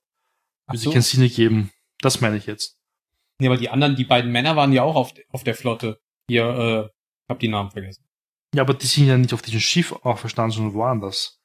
Würde 0.67 0.77
so. 0.77 0.83
sich 0.85 0.93
keinen 0.93 1.01
Sinn 1.03 1.21
ergeben. 1.21 1.71
Das 2.03 2.21
meine 2.21 2.37
ich 2.37 2.45
jetzt. 2.45 2.77
Ja, 3.39 3.49
aber 3.49 3.57
die 3.57 3.69
anderen, 3.69 3.95
die 3.95 4.03
beiden 4.05 4.31
Männer 4.31 4.55
waren 4.55 4.71
ja 4.73 4.83
auch 4.83 4.95
auf, 4.95 5.13
auf 5.31 5.43
der 5.43 5.55
Flotte. 5.55 5.99
Hier, 6.27 6.45
äh, 6.45 6.89
hab 7.29 7.39
die 7.39 7.47
Namen 7.47 7.71
vergessen. 7.71 8.03
Ja, 8.53 8.61
aber 8.61 8.73
die 8.75 8.85
sind 8.85 9.07
ja 9.07 9.17
nicht 9.17 9.33
auf 9.33 9.41
diesem 9.41 9.59
Schiff 9.59 9.91
auferstanden, 9.91 10.51
sondern 10.55 10.73
woanders. 10.75 11.39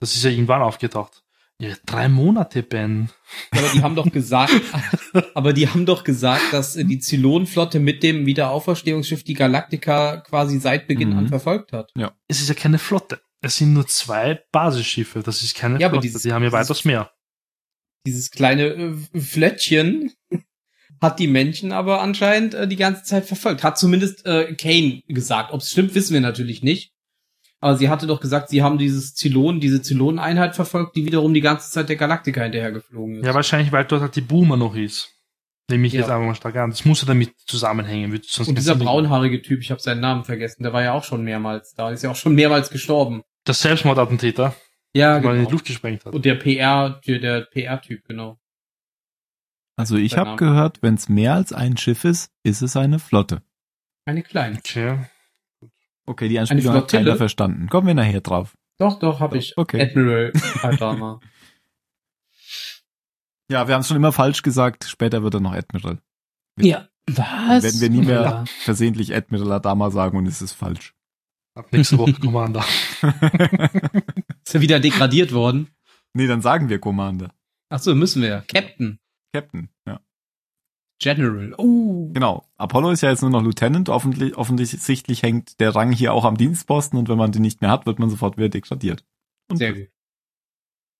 Das 0.00 0.14
ist 0.14 0.22
ja 0.24 0.30
irgendwann 0.30 0.62
aufgetaucht. 0.62 1.22
Ja, 1.60 1.74
drei 1.86 2.08
Monate, 2.08 2.62
Ben. 2.62 3.10
Ja, 3.52 3.60
aber 3.60 3.68
die 3.72 3.82
haben 3.82 3.96
doch 3.96 4.12
gesagt, 4.12 4.52
aber 5.34 5.52
die 5.52 5.68
haben 5.68 5.86
doch 5.86 6.04
gesagt, 6.04 6.52
dass 6.52 6.76
äh, 6.76 6.84
die 6.84 7.00
Zylonenflotte 7.00 7.80
mit 7.80 8.02
dem 8.04 8.26
Wiederauferstehungsschiff 8.26 9.24
die 9.24 9.34
Galactica 9.34 10.18
quasi 10.18 10.60
seit 10.60 10.86
Beginn 10.86 11.10
Mhm. 11.10 11.18
an 11.18 11.28
verfolgt 11.28 11.72
hat. 11.72 11.92
Es 12.28 12.40
ist 12.40 12.48
ja 12.48 12.54
keine 12.54 12.78
Flotte. 12.78 13.20
Es 13.40 13.56
sind 13.56 13.72
nur 13.72 13.86
zwei 13.88 14.40
Basisschiffe. 14.52 15.22
Das 15.22 15.42
ist 15.42 15.56
keine 15.56 15.80
Ja, 15.80 15.86
aber 15.86 15.94
Flotte. 15.94 16.06
dieses- 16.08 16.22
die 16.22 16.32
haben 16.32 16.44
ja 16.44 16.52
weitaus 16.52 16.84
mehr. 16.84 17.10
Dieses 18.06 18.30
kleine 18.30 18.64
äh, 19.14 19.20
Flöttchen 19.20 20.12
hat 21.00 21.18
die 21.18 21.26
Männchen 21.26 21.72
aber 21.72 22.00
anscheinend 22.00 22.54
äh, 22.54 22.66
die 22.68 22.76
ganze 22.76 23.02
Zeit 23.04 23.24
verfolgt. 23.26 23.62
Hat 23.62 23.78
zumindest 23.78 24.24
äh, 24.26 24.54
Kane 24.54 25.02
gesagt. 25.08 25.52
Ob 25.52 25.60
es 25.60 25.70
stimmt, 25.70 25.94
wissen 25.94 26.14
wir 26.14 26.20
natürlich 26.20 26.62
nicht. 26.62 26.92
Aber 27.60 27.76
sie 27.76 27.88
hatte 27.88 28.06
doch 28.06 28.20
gesagt, 28.20 28.50
sie 28.50 28.62
haben 28.62 28.78
dieses 28.78 29.14
Zylon, 29.14 29.58
diese 29.58 29.82
Zyloneneinheit 29.82 30.54
verfolgt, 30.54 30.94
die 30.96 31.04
wiederum 31.04 31.34
die 31.34 31.40
ganze 31.40 31.70
Zeit 31.72 31.88
der 31.88 31.96
Galactica 31.96 32.42
hinterhergeflogen 32.42 33.16
ist. 33.16 33.26
Ja, 33.26 33.34
wahrscheinlich, 33.34 33.72
weil 33.72 33.84
dort 33.84 34.00
halt 34.02 34.14
die 34.14 34.20
Boomer 34.20 34.56
noch 34.56 34.76
ist. 34.76 35.16
Nehme 35.68 35.86
ich 35.88 35.92
Ja. 35.92 36.00
jetzt 36.00 36.08
einfach 36.08 36.24
mal 36.24 36.34
stark 36.36 36.56
an. 36.56 36.70
Das 36.70 36.84
muss 36.84 37.00
ja 37.02 37.06
damit 37.08 37.32
zusammenhängen. 37.46 38.12
Wird 38.12 38.26
sonst 38.26 38.48
Und 38.48 38.56
dieser 38.58 38.76
braunhaarige 38.76 39.42
Typ, 39.42 39.60
ich 39.60 39.70
habe 39.72 39.80
seinen 39.80 40.00
Namen 40.00 40.24
vergessen, 40.24 40.62
der 40.62 40.72
war 40.72 40.82
ja 40.84 40.92
auch 40.92 41.02
schon 41.04 41.24
mehrmals 41.24 41.74
da, 41.74 41.90
ist 41.90 42.02
ja 42.04 42.10
auch 42.10 42.16
schon 42.16 42.34
mehrmals 42.36 42.70
gestorben. 42.70 43.22
Der 43.46 43.54
Selbstmordattentäter, 43.54 44.54
Ja, 44.94 45.22
weil 45.22 45.24
er 45.24 45.30
in 45.32 45.32
die 45.32 45.38
genau. 45.40 45.50
Luft 45.52 45.66
gesprengt 45.66 46.04
hat. 46.04 46.14
Und 46.14 46.24
der 46.24 46.34
PR, 46.36 47.00
der, 47.06 47.18
der 47.18 47.40
PR-Typ, 47.42 48.04
genau. 48.06 48.38
Also 49.76 49.96
ich 49.96 50.16
habe 50.16 50.36
gehört, 50.36 50.82
wenn 50.82 50.94
es 50.94 51.08
mehr 51.08 51.34
als 51.34 51.52
ein 51.52 51.76
Schiff 51.76 52.04
ist, 52.04 52.32
ist 52.42 52.62
es 52.62 52.76
eine 52.76 52.98
Flotte. 52.98 53.42
Eine 54.06 54.22
kleine. 54.22 54.56
Okay. 54.58 54.98
Okay, 56.06 56.28
die 56.28 56.38
Anspielung 56.38 56.74
hat 56.74 56.90
keiner 56.90 57.16
verstanden. 57.16 57.68
Kommen 57.68 57.86
wir 57.86 57.94
nachher 57.94 58.20
drauf. 58.22 58.56
Doch, 58.78 58.98
doch, 58.98 59.20
habe 59.20 59.38
ich. 59.38 59.56
Okay. 59.58 59.80
Admiral 59.82 60.32
Adama. 60.62 61.20
Ja, 63.50 63.66
wir 63.68 63.74
haben 63.74 63.80
es 63.82 63.88
schon 63.88 63.96
immer 63.96 64.12
falsch 64.12 64.42
gesagt. 64.42 64.84
Später 64.84 65.22
wird 65.22 65.34
er 65.34 65.40
noch 65.40 65.52
Admiral. 65.52 65.98
ja. 66.58 66.88
Was? 67.10 67.62
Werden 67.64 67.80
wir 67.80 67.88
nie 67.90 68.02
mehr 68.06 68.20
Ja. 68.20 68.44
versehentlich 68.60 69.14
Admiral 69.14 69.52
Adama 69.52 69.90
sagen 69.90 70.18
und 70.18 70.26
es 70.26 70.42
ist 70.42 70.52
falsch. 70.52 70.94
Ab 71.54 71.72
nächste 71.72 71.96
Woche 71.96 72.12
Commander. 72.14 72.62
Ist 74.48 74.54
er 74.54 74.60
wieder 74.62 74.80
degradiert 74.80 75.32
worden? 75.32 75.68
nee, 76.14 76.26
dann 76.26 76.40
sagen 76.40 76.68
wir 76.70 76.78
Commander. 76.80 77.34
Ach 77.68 77.78
so, 77.78 77.94
müssen 77.94 78.22
wir. 78.22 78.44
Captain. 78.48 78.98
Captain, 79.34 79.68
ja. 79.86 80.00
General. 81.00 81.54
Oh. 81.58 82.10
Genau. 82.14 82.48
Apollo 82.56 82.90
ist 82.92 83.02
ja 83.02 83.10
jetzt 83.10 83.20
nur 83.20 83.30
noch 83.30 83.42
Lieutenant. 83.42 83.90
Offentlich, 83.90 84.36
offensichtlich 84.36 85.22
hängt 85.22 85.60
der 85.60 85.74
Rang 85.74 85.92
hier 85.92 86.14
auch 86.14 86.24
am 86.24 86.38
Dienstposten 86.38 86.98
und 86.98 87.08
wenn 87.10 87.18
man 87.18 87.30
den 87.30 87.42
nicht 87.42 87.60
mehr 87.60 87.70
hat, 87.70 87.84
wird 87.84 87.98
man 87.98 88.08
sofort 88.10 88.38
wieder 88.38 88.48
degradiert. 88.48 89.04
Und 89.50 89.58
Sehr 89.58 89.74
gut. 89.74 89.88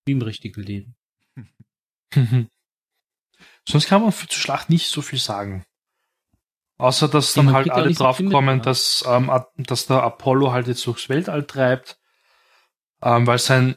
Wie 0.06 0.12
im 0.12 0.22
richtigen 0.22 0.62
Leben. 0.62 0.94
Sonst 3.68 3.86
kann 3.88 4.02
man 4.02 4.12
für 4.12 4.28
zur 4.28 4.40
Schlacht 4.40 4.68
nicht 4.70 4.88
so 4.88 5.00
viel 5.02 5.18
sagen. 5.18 5.64
Außer, 6.76 7.08
dass 7.08 7.34
Ja, 7.34 7.42
dann 7.42 7.54
halt 7.54 7.70
alle 7.70 7.92
so 7.92 8.04
draufkommen, 8.04 8.58
ja. 8.58 8.62
dass, 8.62 9.04
ähm, 9.08 9.32
dass 9.56 9.86
der 9.86 10.02
Apollo 10.02 10.52
halt 10.52 10.68
jetzt 10.68 10.86
durchs 10.86 11.08
Weltall 11.08 11.44
treibt, 11.44 11.98
ähm, 13.02 13.26
weil 13.26 13.38
sein 13.38 13.76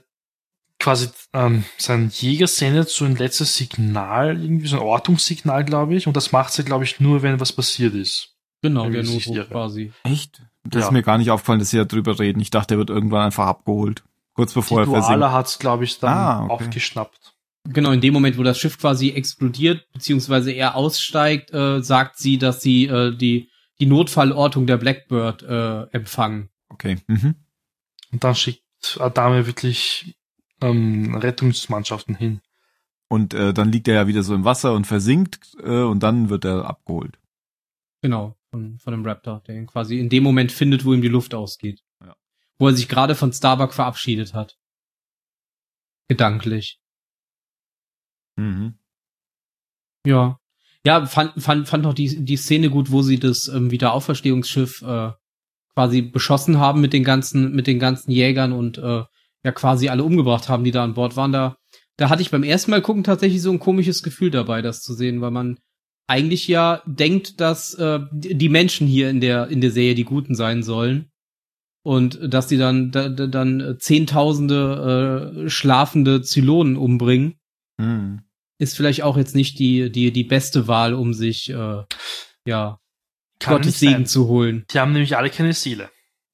quasi 0.80 1.10
ähm, 1.34 1.64
sein 1.78 2.10
Jäger 2.14 2.48
sendet 2.48 2.90
so 2.90 3.06
ein 3.06 3.16
letztes 3.16 3.56
Signal, 3.56 4.42
irgendwie 4.42 4.68
so 4.68 4.78
ein 4.78 4.82
Ortungssignal, 4.82 5.64
glaube 5.64 5.96
ich, 5.96 6.08
und 6.08 6.18
das 6.18 6.32
macht 6.32 6.54
sie, 6.54 6.64
glaube 6.64 6.84
ich, 6.86 7.00
nur, 7.00 7.22
wenn 7.22 7.40
was 7.40 7.52
passiert 7.54 7.94
ist. 7.94 8.36
Genau, 8.64 8.86
Wenn 8.86 8.94
der 8.94 9.04
Notruf 9.04 9.50
quasi. 9.50 9.92
Echt? 10.04 10.42
Das 10.64 10.82
Ja. 10.82 10.88
ist 10.88 10.92
mir 10.92 11.02
gar 11.04 11.18
nicht 11.18 11.32
aufgefallen, 11.32 11.60
dass 11.60 11.70
sie 11.72 11.78
da 11.78 11.86
drüber 11.86 12.20
reden. 12.20 12.40
Ich 12.40 12.52
dachte, 12.52 12.76
er 12.76 12.78
wird 12.78 12.90
irgendwann 12.92 13.26
einfach 13.26 13.48
abgeholt. 13.48 14.04
Kurz 14.34 14.54
bevor 14.54 14.80
Die 14.84 14.90
er 14.90 14.92
versinkt. 14.92 15.10
Duala 15.20 15.32
hat's, 15.34 15.58
glaube 15.60 15.84
ich, 15.84 15.98
dann 16.00 16.14
Ah, 16.14 16.44
okay. 16.46 16.54
aufgeschnappt. 16.54 17.34
Genau, 17.68 17.92
in 17.92 18.02
dem 18.02 18.14
Moment, 18.14 18.38
wo 18.38 18.44
das 18.44 18.58
Schiff 18.60 18.78
quasi 18.80 19.10
explodiert, 19.10 19.86
beziehungsweise 19.94 20.52
er 20.52 20.76
aussteigt, 20.76 21.52
äh, 21.54 21.82
sagt 21.84 22.18
sie, 22.18 22.38
dass 22.38 22.62
sie 22.62 22.86
äh, 22.86 23.16
die, 23.16 23.50
die 23.80 23.86
Notfallortung 23.88 24.66
der 24.68 24.78
Blackbird 24.78 25.44
äh, 25.44 25.84
empfangen. 25.92 26.50
Okay. 26.70 26.98
Mhm. 27.08 27.36
Und 28.12 28.24
dann 28.24 28.36
schickt 28.36 28.62
Adame 29.00 29.48
wirklich 29.48 30.16
ähm, 30.62 31.16
Rettungsmannschaften 31.16 32.16
hin. 32.16 32.42
Und 33.10 33.34
äh, 33.34 33.54
dann 33.54 33.72
liegt 33.72 33.88
er 33.88 33.96
ja 33.96 34.08
wieder 34.08 34.24
so 34.24 34.34
im 34.34 34.46
Wasser 34.46 34.74
und 34.74 34.88
versinkt 34.88 35.56
äh, 35.62 35.84
und 35.84 36.02
dann 36.02 36.30
wird 36.30 36.46
er 36.46 36.66
abgeholt. 36.66 37.20
Genau, 38.02 38.38
von, 38.50 38.80
von 38.80 38.92
dem 38.92 39.06
Raptor, 39.06 39.42
der 39.48 39.56
ihn 39.56 39.68
quasi 39.68 40.00
in 40.00 40.10
dem 40.10 40.24
Moment 40.24 40.52
findet, 40.52 40.86
wo 40.86 40.94
ihm 40.94 41.02
die 41.02 41.08
Luft 41.08 41.34
ausgeht. 41.34 41.84
Ja. 42.02 42.16
Wo 42.58 42.68
er 42.68 42.74
sich 42.74 42.88
gerade 42.88 43.16
von 43.16 43.34
Starbuck 43.34 43.74
verabschiedet 43.74 44.34
hat. 44.34 44.58
Gedanklich. 46.08 46.80
Mhm. 48.38 48.78
Ja. 50.06 50.40
Ja, 50.86 51.06
fand, 51.06 51.42
fand, 51.42 51.68
fand 51.68 51.84
noch 51.84 51.94
die, 51.94 52.24
die 52.24 52.38
Szene 52.38 52.70
gut, 52.70 52.92
wo 52.92 53.02
sie 53.04 53.20
das 53.20 53.48
ähm, 53.48 53.70
Wiederauferstehungsschiff 53.70 54.82
äh, 54.82 55.12
quasi 55.76 56.02
beschossen 56.02 56.60
haben 56.60 56.82
mit 56.82 56.94
den 56.94 57.04
ganzen, 57.04 57.54
mit 57.54 57.68
den 57.68 57.80
ganzen 57.80 58.12
Jägern 58.12 58.52
und 58.52 58.78
äh, 58.78 59.04
ja 59.44 59.52
quasi 59.52 59.90
alle 59.90 60.04
umgebracht 60.04 60.50
haben, 60.50 60.64
die 60.64 60.72
da 60.72 60.84
an 60.84 60.94
Bord 60.94 61.16
waren. 61.16 61.32
Da, 61.32 61.58
da 61.98 62.10
hatte 62.10 62.22
ich 62.22 62.32
beim 62.32 62.44
ersten 62.44 62.72
Mal 62.72 62.82
gucken 62.82 63.04
tatsächlich 63.04 63.42
so 63.42 63.52
ein 63.52 63.60
komisches 63.60 64.04
Gefühl 64.04 64.32
dabei, 64.32 64.62
das 64.62 64.82
zu 64.82 64.94
sehen, 64.94 65.22
weil 65.22 65.32
man 65.32 65.58
eigentlich 66.08 66.48
ja 66.48 66.82
denkt, 66.86 67.40
dass 67.40 67.74
äh, 67.76 68.00
die 68.12 68.50
Menschen 68.50 68.86
hier 68.88 69.10
in 69.10 69.22
der, 69.22 69.48
in 69.48 69.62
der 69.62 69.72
Serie 69.72 69.96
die 69.96 70.04
Guten 70.04 70.36
sein 70.36 70.64
sollen. 70.64 71.08
Und 71.84 72.20
dass 72.22 72.46
die 72.46 72.58
dann, 72.58 72.92
da, 72.92 73.10
da, 73.10 73.26
dann 73.26 73.78
zehntausende 73.80 75.42
äh, 75.46 75.50
schlafende 75.50 76.22
Zylonen 76.22 76.78
umbringen 76.78 77.40
Mhm. 77.82 78.22
ist 78.60 78.78
vielleicht 78.78 79.02
auch 79.02 79.18
jetzt 79.18 79.36
nicht 79.36 79.58
die, 79.60 79.92
die, 79.92 80.12
die 80.12 80.24
beste 80.24 80.68
Wahl, 80.68 80.94
um 80.94 81.14
sich, 81.14 81.50
äh, 81.50 81.84
ja, 82.46 82.80
Kann 83.42 83.56
Gottes 83.58 83.80
Segen 83.80 83.94
sein. 83.94 84.06
zu 84.06 84.28
holen. 84.28 84.66
Die 84.72 84.80
haben 84.80 84.94
nämlich 84.94 85.18
alle 85.18 85.30
keine 85.30 85.54
Seele. 85.54 85.90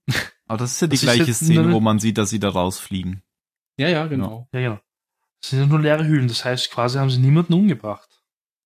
Aber 0.48 0.58
das 0.60 0.74
ist 0.74 0.82
ja 0.82 0.88
die 0.88 0.96
Das 0.96 1.02
gleiche 1.02 1.34
Szene, 1.34 1.72
wo 1.72 1.80
man 1.80 2.00
sieht, 2.00 2.18
dass 2.18 2.30
sie 2.30 2.40
da 2.40 2.50
rausfliegen. 2.50 3.22
Ja, 3.78 3.90
ja, 3.90 4.06
genau. 4.08 4.48
Ja, 4.54 4.60
genau. 4.62 4.80
Das 5.42 5.52
sind 5.52 5.60
ja 5.60 5.66
nur 5.66 5.80
leere 5.82 6.06
Hüllen. 6.08 6.28
Das 6.28 6.46
heißt, 6.46 6.72
quasi 6.72 6.98
haben 6.98 7.10
sie 7.10 7.20
niemanden 7.20 7.54
umgebracht. 7.54 8.08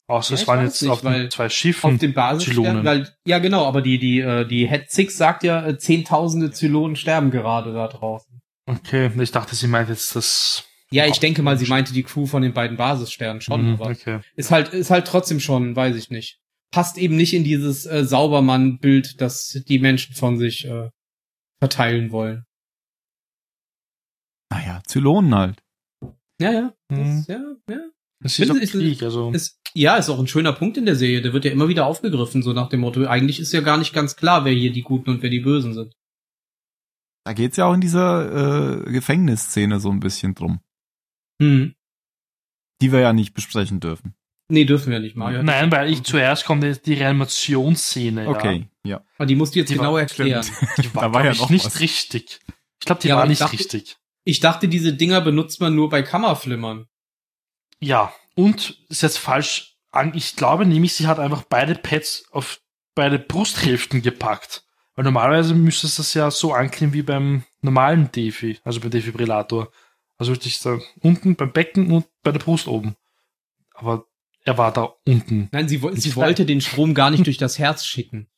Außer 0.07 0.35
Ja, 0.35 0.41
es 0.41 0.47
waren 0.47 0.63
jetzt 0.65 0.81
nicht, 0.81 0.91
auf 0.91 1.01
den 1.01 1.29
zwei 1.31 1.49
Schiffen. 1.49 1.93
Auf 1.93 1.99
dem 1.99 2.13
Basisstern, 2.13 2.55
Zylonen. 2.55 2.85
weil, 2.85 3.09
ja, 3.25 3.39
genau, 3.39 3.65
aber 3.65 3.81
die, 3.81 3.97
die, 3.97 4.19
äh, 4.19 4.45
die 4.45 4.67
Head 4.67 4.91
Six 4.91 5.17
sagt 5.17 5.43
ja, 5.43 5.65
äh, 5.65 5.77
zehntausende 5.77 6.51
Zylonen 6.51 6.95
sterben 6.95 7.31
gerade 7.31 7.73
da 7.73 7.87
draußen. 7.87 8.41
Okay, 8.65 9.09
ich 9.21 9.31
dachte, 9.31 9.55
sie 9.55 9.67
meint 9.67 9.89
jetzt 9.89 10.15
das. 10.15 10.65
Ja, 10.91 11.05
ich 11.07 11.19
denke 11.19 11.41
mal, 11.41 11.57
sie 11.57 11.67
meinte 11.67 11.93
die 11.93 12.03
Crew 12.03 12.25
von 12.25 12.41
den 12.41 12.53
beiden 12.53 12.75
Basissternen 12.75 13.41
schon, 13.41 13.65
Mhm, 13.67 13.73
aber 13.75 13.89
okay. 13.91 14.19
ist 14.35 14.51
halt, 14.51 14.69
ist 14.73 14.91
halt 14.91 15.07
trotzdem 15.07 15.39
schon, 15.39 15.75
weiß 15.75 15.95
ich 15.95 16.09
nicht. 16.09 16.40
Passt 16.71 16.97
eben 16.97 17.17
nicht 17.17 17.33
in 17.33 17.43
dieses 17.43 17.85
äh, 17.85 18.05
Saubermann-Bild, 18.05 19.19
das 19.19 19.61
die 19.67 19.79
Menschen 19.79 20.15
von 20.15 20.37
sich 20.37 20.65
äh, 20.65 20.89
verteilen 21.59 22.11
wollen. 22.11 22.45
Naja, 24.51 24.81
Zylonen 24.85 25.35
halt. 25.35 25.63
Ja, 26.41 26.51
ja. 26.51 26.73
Mhm. 26.89 26.97
Das, 26.97 27.27
ja, 27.27 27.41
ja. 27.69 27.79
Es 28.23 28.39
ist 28.39 28.49
ist- 28.49 28.71
Krieg, 28.71 29.01
also. 29.03 29.31
Ist, 29.31 29.59
ja, 29.73 29.95
ist 29.97 30.09
auch 30.09 30.19
ein 30.19 30.27
schöner 30.27 30.53
Punkt 30.53 30.77
in 30.77 30.85
der 30.85 30.95
Serie. 30.95 31.21
Der 31.21 31.33
wird 31.33 31.45
ja 31.45 31.51
immer 31.51 31.67
wieder 31.67 31.85
aufgegriffen, 31.85 32.41
so 32.43 32.53
nach 32.53 32.69
dem 32.69 32.81
Motto, 32.81 33.05
eigentlich 33.05 33.39
ist 33.39 33.51
ja 33.53 33.61
gar 33.61 33.77
nicht 33.77 33.93
ganz 33.93 34.15
klar, 34.15 34.45
wer 34.45 34.53
hier 34.53 34.71
die 34.71 34.81
Guten 34.81 35.09
und 35.09 35.21
wer 35.21 35.29
die 35.29 35.39
Bösen 35.39 35.73
sind. 35.73 35.93
Da 37.25 37.33
geht's 37.33 37.57
ja 37.57 37.65
auch 37.65 37.73
in 37.73 37.81
dieser 37.81 38.85
äh, 38.87 38.91
Gefängnisszene 38.91 39.79
so 39.79 39.89
ein 39.91 39.99
bisschen 39.99 40.33
drum, 40.35 40.59
Hm. 41.41 41.73
die 42.81 42.91
wir 42.91 42.99
ja 42.99 43.13
nicht 43.13 43.33
besprechen 43.33 43.79
dürfen. 43.79 44.15
Nee, 44.51 44.65
dürfen 44.65 44.91
wir 44.91 44.99
nicht 44.99 45.15
mal. 45.15 45.33
Ja, 45.33 45.43
Nein, 45.43 45.71
weil 45.71 45.89
ich 45.89 46.03
zuerst 46.03 46.45
kommt 46.45 46.63
jetzt 46.63 46.85
die 46.85 46.93
Reanimationsszene. 46.95 48.27
Okay, 48.27 48.67
ja. 48.83 49.01
Aber 49.17 49.25
die 49.25 49.35
musst 49.35 49.55
du 49.55 49.59
jetzt 49.59 49.69
Die 49.69 49.75
genau 49.75 49.93
war- 49.93 50.01
erklären. 50.01 50.45
Ja. 50.45 50.67
Die 50.83 50.93
war, 50.95 51.03
Da 51.03 51.13
war 51.13 51.25
ja 51.25 51.31
ich, 51.31 51.39
noch 51.39 51.49
nicht 51.49 51.65
was. 51.65 51.79
richtig. 51.79 52.39
Ich 52.79 52.85
glaube, 52.85 53.01
die 53.01 53.07
Ja, 53.09 53.17
war 53.17 53.25
nicht 53.27 53.41
dachte- 53.41 53.53
richtig. 53.57 53.97
Ich 54.23 54.39
dachte, 54.39 54.67
diese 54.67 54.93
Dinger 54.93 55.21
benutzt 55.21 55.61
man 55.61 55.73
nur 55.75 55.89
bei 55.89 56.03
Kammerflimmern. 56.03 56.85
Ja, 57.79 58.13
und 58.35 58.77
ist 58.89 59.01
jetzt 59.01 59.17
falsch 59.17 59.69
ich 60.13 60.35
glaube 60.37 60.65
nämlich, 60.65 60.93
sie 60.93 61.07
hat 61.07 61.19
einfach 61.19 61.43
beide 61.43 61.75
Pads 61.75 62.23
auf 62.31 62.61
beide 62.95 63.19
Brusthälften 63.19 64.01
gepackt. 64.01 64.63
Weil 64.95 65.03
normalerweise 65.05 65.53
müsste 65.53 65.87
es 65.87 65.95
das 65.97 66.13
ja 66.13 66.31
so 66.31 66.53
anklingen 66.53 66.93
wie 66.93 67.01
beim 67.01 67.43
normalen 67.61 68.09
Defi, 68.11 68.59
also 68.63 68.79
beim 68.79 68.89
Defibrillator. 68.91 69.69
Also 70.17 70.31
wirklich 70.33 70.59
da 70.61 70.79
unten 71.01 71.35
beim 71.35 71.51
Becken 71.51 71.91
und 71.91 72.05
bei 72.23 72.31
der 72.31 72.39
Brust 72.39 72.67
oben. 72.67 72.95
Aber 73.73 74.05
er 74.43 74.57
war 74.57 74.71
da 74.73 74.93
unten. 75.05 75.49
Nein, 75.51 75.67
sie, 75.67 75.81
wo- 75.81 75.91
sie 75.95 76.15
wollte 76.15 76.45
den 76.45 76.61
Strom 76.61 76.93
gar 76.93 77.09
nicht 77.11 77.25
durch 77.25 77.37
das 77.37 77.59
Herz 77.59 77.85
schicken, 77.85 78.29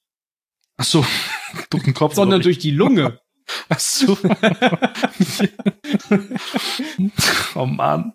Ach 0.78 0.86
so, 0.86 1.06
durch 1.70 1.84
den 1.84 1.94
Kopf. 1.94 2.16
sondern 2.16 2.42
durch 2.42 2.58
die 2.60 2.72
Lunge. 2.72 3.20
Ach 3.70 3.80
so. 3.80 4.18
oh 7.56 7.66
Mann. 7.66 8.14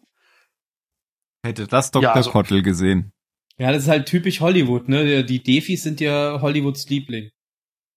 Hätte 1.45 1.66
das 1.66 1.91
Dr. 1.91 2.03
Ja, 2.03 2.12
also- 2.14 2.30
Kottel 2.30 2.62
gesehen. 2.62 3.12
Ja, 3.61 3.72
das 3.72 3.82
ist 3.84 3.89
halt 3.89 4.07
typisch 4.07 4.41
Hollywood, 4.41 4.89
ne? 4.89 5.24
Die 5.24 5.43
Defis 5.43 5.82
sind 5.82 6.01
ja 6.01 6.41
Hollywoods 6.41 6.89
Liebling. 6.89 7.30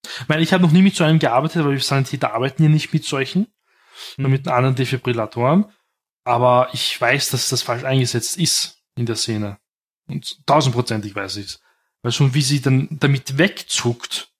Ich 0.03 0.27
meine, 0.27 0.41
ich 0.41 0.53
habe 0.53 0.63
noch 0.63 0.71
nie 0.71 0.81
mit 0.81 0.95
so 0.95 1.03
einem 1.03 1.19
gearbeitet, 1.19 1.63
weil 1.63 1.73
wir 1.73 1.79
Sanitäter 1.79 2.33
arbeiten 2.33 2.63
ja 2.63 2.69
nicht 2.69 2.91
mit 2.93 3.05
solchen, 3.05 3.45
nur 4.17 4.25
Hm. 4.25 4.31
mit 4.31 4.47
anderen 4.47 4.75
Defibrillatoren. 4.75 5.65
Aber 6.23 6.69
ich 6.73 6.99
weiß, 6.99 7.29
dass 7.29 7.49
das 7.49 7.61
falsch 7.61 7.83
eingesetzt 7.83 8.39
ist 8.39 8.81
in 8.95 9.05
der 9.05 9.15
Szene. 9.15 9.59
Und 10.11 10.45
tausendprozentig 10.45 11.15
weiß 11.15 11.37
ich 11.37 11.45
es. 11.47 11.61
Weil 12.01 12.11
schon 12.11 12.33
wie 12.33 12.41
sie 12.41 12.61
dann 12.61 12.87
damit 12.91 13.37
wegzuckt, 13.37 14.31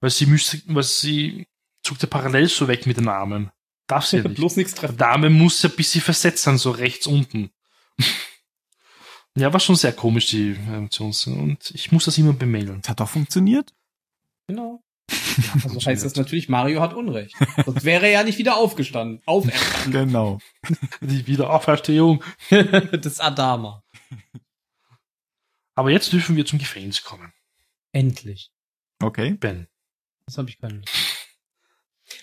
weil 0.00 0.10
sie 0.10 0.26
müsste, 0.26 0.60
weil 0.66 0.82
sie 0.82 1.46
zuckt 1.82 2.02
ja 2.02 2.08
parallel 2.08 2.48
so 2.48 2.68
weg 2.68 2.86
mit 2.86 2.96
den 2.96 3.08
Armen. 3.08 3.50
Darf 3.86 4.06
sie 4.06 4.18
ja 4.18 4.22
nicht. 4.28 4.36
Bloß 4.36 4.56
nichts 4.56 4.74
treffen. 4.74 4.96
Der 4.96 5.10
Arme 5.10 5.30
muss 5.30 5.62
ja 5.62 5.70
ein 5.70 5.76
bisschen 5.76 6.00
versetzt 6.00 6.42
sein, 6.42 6.58
so 6.58 6.70
rechts 6.70 7.06
unten. 7.06 7.50
ja, 9.36 9.52
war 9.52 9.60
schon 9.60 9.76
sehr 9.76 9.92
komisch, 9.92 10.26
die 10.26 10.52
Emotion. 10.52 11.12
Und 11.26 11.70
ich 11.72 11.92
muss 11.92 12.06
das 12.06 12.18
immer 12.18 12.32
bemailen. 12.32 12.80
Das 12.80 12.90
hat 12.90 13.00
doch 13.00 13.08
funktioniert. 13.08 13.72
Genau. 14.46 14.82
Also 15.64 15.80
heißt 15.80 16.04
das 16.04 16.16
natürlich, 16.16 16.50
Mario 16.50 16.82
hat 16.82 16.92
Unrecht. 16.92 17.34
Sonst 17.64 17.84
wäre 17.84 18.06
er 18.06 18.12
ja 18.12 18.22
nicht 18.22 18.38
wieder 18.38 18.56
aufgestanden. 18.56 19.22
Auferstanden. 19.24 19.92
Genau. 19.92 20.38
Die 21.00 21.26
Wiederauferstehung. 21.26 22.22
das 22.50 23.18
Adama. 23.18 23.82
Aber 25.74 25.90
jetzt 25.90 26.12
dürfen 26.12 26.36
wir 26.36 26.44
zum 26.44 26.58
Gefängnis 26.58 27.02
kommen. 27.02 27.32
Endlich. 27.92 28.50
Okay. 29.02 29.32
Ben. 29.32 29.68
Das 30.26 30.38
habe 30.38 30.48
ich 30.50 30.58
keine 30.58 30.78
Lust. 30.78 31.12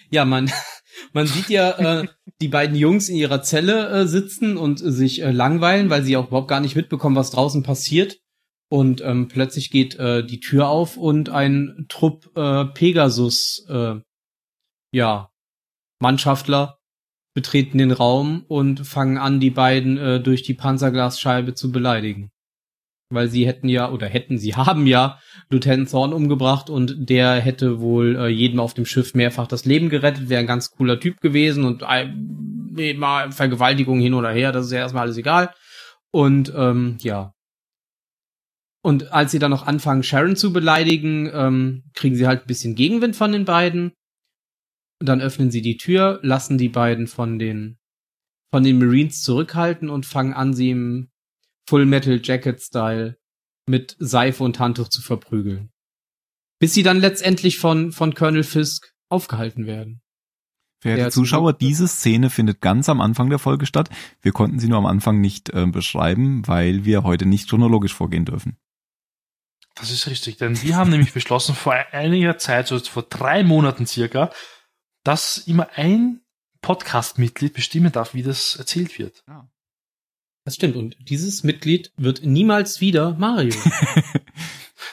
Ja, 0.10 0.26
man, 0.26 0.52
man 1.14 1.28
sieht 1.28 1.50
ja 1.50 2.02
äh, 2.02 2.08
die 2.42 2.48
beiden 2.48 2.76
Jungs 2.76 3.10
in 3.10 3.16
ihrer 3.16 3.42
Zelle 3.42 3.90
äh, 3.90 4.08
sitzen 4.08 4.58
und 4.58 4.82
äh, 4.82 4.92
sich 4.92 5.22
äh, 5.22 5.32
langweilen, 5.32 5.90
weil 5.90 6.04
sie 6.04 6.18
auch 6.18 6.28
überhaupt 6.28 6.48
gar 6.48 6.60
nicht 6.60 6.76
mitbekommen, 6.76 7.16
was 7.16 7.32
draußen 7.32 7.64
passiert. 7.64 8.20
Und 8.72 9.02
ähm, 9.02 9.28
plötzlich 9.28 9.72
geht 9.72 9.96
äh, 9.96 10.24
die 10.24 10.40
Tür 10.40 10.70
auf 10.70 10.96
und 10.96 11.30
ein 11.30 11.86
Trupp 11.90 12.30
äh, 12.38 12.66
Pegasus, 12.66 13.66
äh, 13.68 13.96
ja, 14.92 15.32
Mannschaftler 16.00 16.80
betreten 17.34 17.78
den 17.78 17.92
Raum 17.92 18.44
und 18.48 18.86
fangen 18.86 19.18
an, 19.18 19.40
die 19.40 19.50
beiden 19.50 19.98
äh, 19.98 20.20
durch 20.20 20.44
die 20.44 20.54
Panzerglasscheibe 20.54 21.54
zu 21.56 21.72
beleidigen. 21.72 22.32
Weil 23.12 23.28
sie 23.28 23.48
hätten 23.48 23.70
ja, 23.70 23.90
oder 23.92 24.08
hätten, 24.08 24.38
sie 24.38 24.56
haben 24.56 24.86
ja 24.86 25.20
Lieutenant 25.50 25.90
Thorne 25.90 26.14
umgebracht 26.14 26.70
und 26.70 27.10
der 27.10 27.40
hätte 27.40 27.80
wohl 27.80 28.16
äh, 28.16 28.28
jedem 28.28 28.60
auf 28.60 28.76
dem 28.76 28.86
Schiff 28.86 29.16
mehrfach 29.16 29.48
das 29.48 29.66
Leben 29.66 29.90
gerettet, 29.90 30.30
wäre 30.30 30.42
ein 30.42 30.48
ganz 30.48 30.70
cooler 30.72 31.00
Typ 31.00 31.20
gewesen 31.20 31.66
und 31.66 31.82
ein, 31.82 32.70
mal 32.98 33.32
Vergewaltigung 33.32 34.00
hin 34.00 34.14
oder 34.14 34.30
her, 34.30 34.52
das 34.52 34.68
ist 34.68 34.72
ja 34.72 34.80
erstmal 34.80 35.04
alles 35.04 35.18
egal. 35.18 35.54
Und 36.12 36.54
ähm, 36.56 36.98
ja. 37.00 37.34
Und 38.82 39.12
als 39.12 39.32
sie 39.32 39.40
dann 39.40 39.52
noch 39.52 39.66
anfangen, 39.66 40.04
Sharon 40.04 40.36
zu 40.36 40.54
beleidigen, 40.54 41.30
ähm, 41.34 41.84
kriegen 41.94 42.16
sie 42.16 42.28
halt 42.28 42.44
ein 42.44 42.48
bisschen 42.48 42.76
Gegenwind 42.76 43.16
von 43.16 43.32
den 43.32 43.46
beiden. 43.46 43.92
Dann 45.00 45.22
öffnen 45.22 45.52
sie 45.52 45.62
die 45.62 45.78
Tür, 45.78 46.20
lassen 46.22 46.58
die 46.58 46.70
beiden 46.70 47.08
von 47.08 47.40
den 47.40 47.78
von 48.52 48.64
den 48.64 48.80
Marines 48.80 49.22
zurückhalten 49.22 49.90
und 49.90 50.06
fangen 50.06 50.34
an, 50.34 50.54
sie 50.54 50.72
im 50.72 51.10
Full 51.70 51.86
Metal 51.86 52.20
Jacket 52.24 52.60
Style 52.60 53.20
mit 53.68 53.96
Seife 54.00 54.44
und 54.44 54.60
Handtuch 54.60 54.88
zu 54.88 55.04
verprügeln. 55.04 55.70
Bis 56.58 56.74
sie 56.74 56.82
dann 56.82 57.00
letztendlich 57.00 57.60
von, 57.60 57.92
von 57.92 58.16
Colonel 58.16 58.44
Fisk 58.44 58.92
aufgehalten 59.08 59.68
werden. 59.68 60.02
Verehrte 60.82 61.04
Ja, 61.04 61.10
Zuschauer, 61.12 61.54
diese 61.54 61.88
Szene 61.88 62.32
findet 62.32 62.60
ganz 62.60 62.90
am 62.90 63.00
Anfang 63.02 63.30
der 63.30 63.38
Folge 63.38 63.68
statt. 63.68 63.92
Wir 64.20 64.32
konnten 64.32 64.58
sie 64.58 64.68
nur 64.68 64.80
am 64.80 64.88
Anfang 64.88 65.22
nicht 65.22 65.52
äh, 65.52 65.68
beschreiben, 65.68 66.48
weil 66.48 66.86
wir 66.86 67.04
heute 67.04 67.28
nicht 67.28 67.48
chronologisch 67.48 67.94
vorgehen 67.94 68.26
dürfen. 68.26 68.58
Das 69.76 69.92
ist 69.92 70.08
richtig, 70.08 70.38
denn 70.38 70.60
wir 70.64 70.76
haben 70.76 70.90
nämlich 70.90 71.14
beschlossen 71.14 71.54
vor 71.54 71.76
einiger 71.92 72.40
Zeit, 72.40 72.68
so 72.68 72.80
vor 72.80 73.04
drei 73.04 73.44
Monaten 73.44 73.86
circa, 73.86 74.32
dass 75.04 75.38
immer 75.38 75.70
ein 75.76 76.22
Podcast-Mitglied 76.64 77.54
bestimmen 77.54 77.92
darf, 77.92 78.16
wie 78.16 78.24
das 78.24 78.56
erzählt 78.56 78.98
wird. 78.98 79.24
Das 80.46 80.56
stimmt. 80.56 80.76
Und 80.76 80.96
dieses 81.10 81.44
Mitglied 81.44 81.92
wird 81.98 82.26
niemals 82.26 82.82
wieder 82.82 83.14
Mario. 83.14 83.56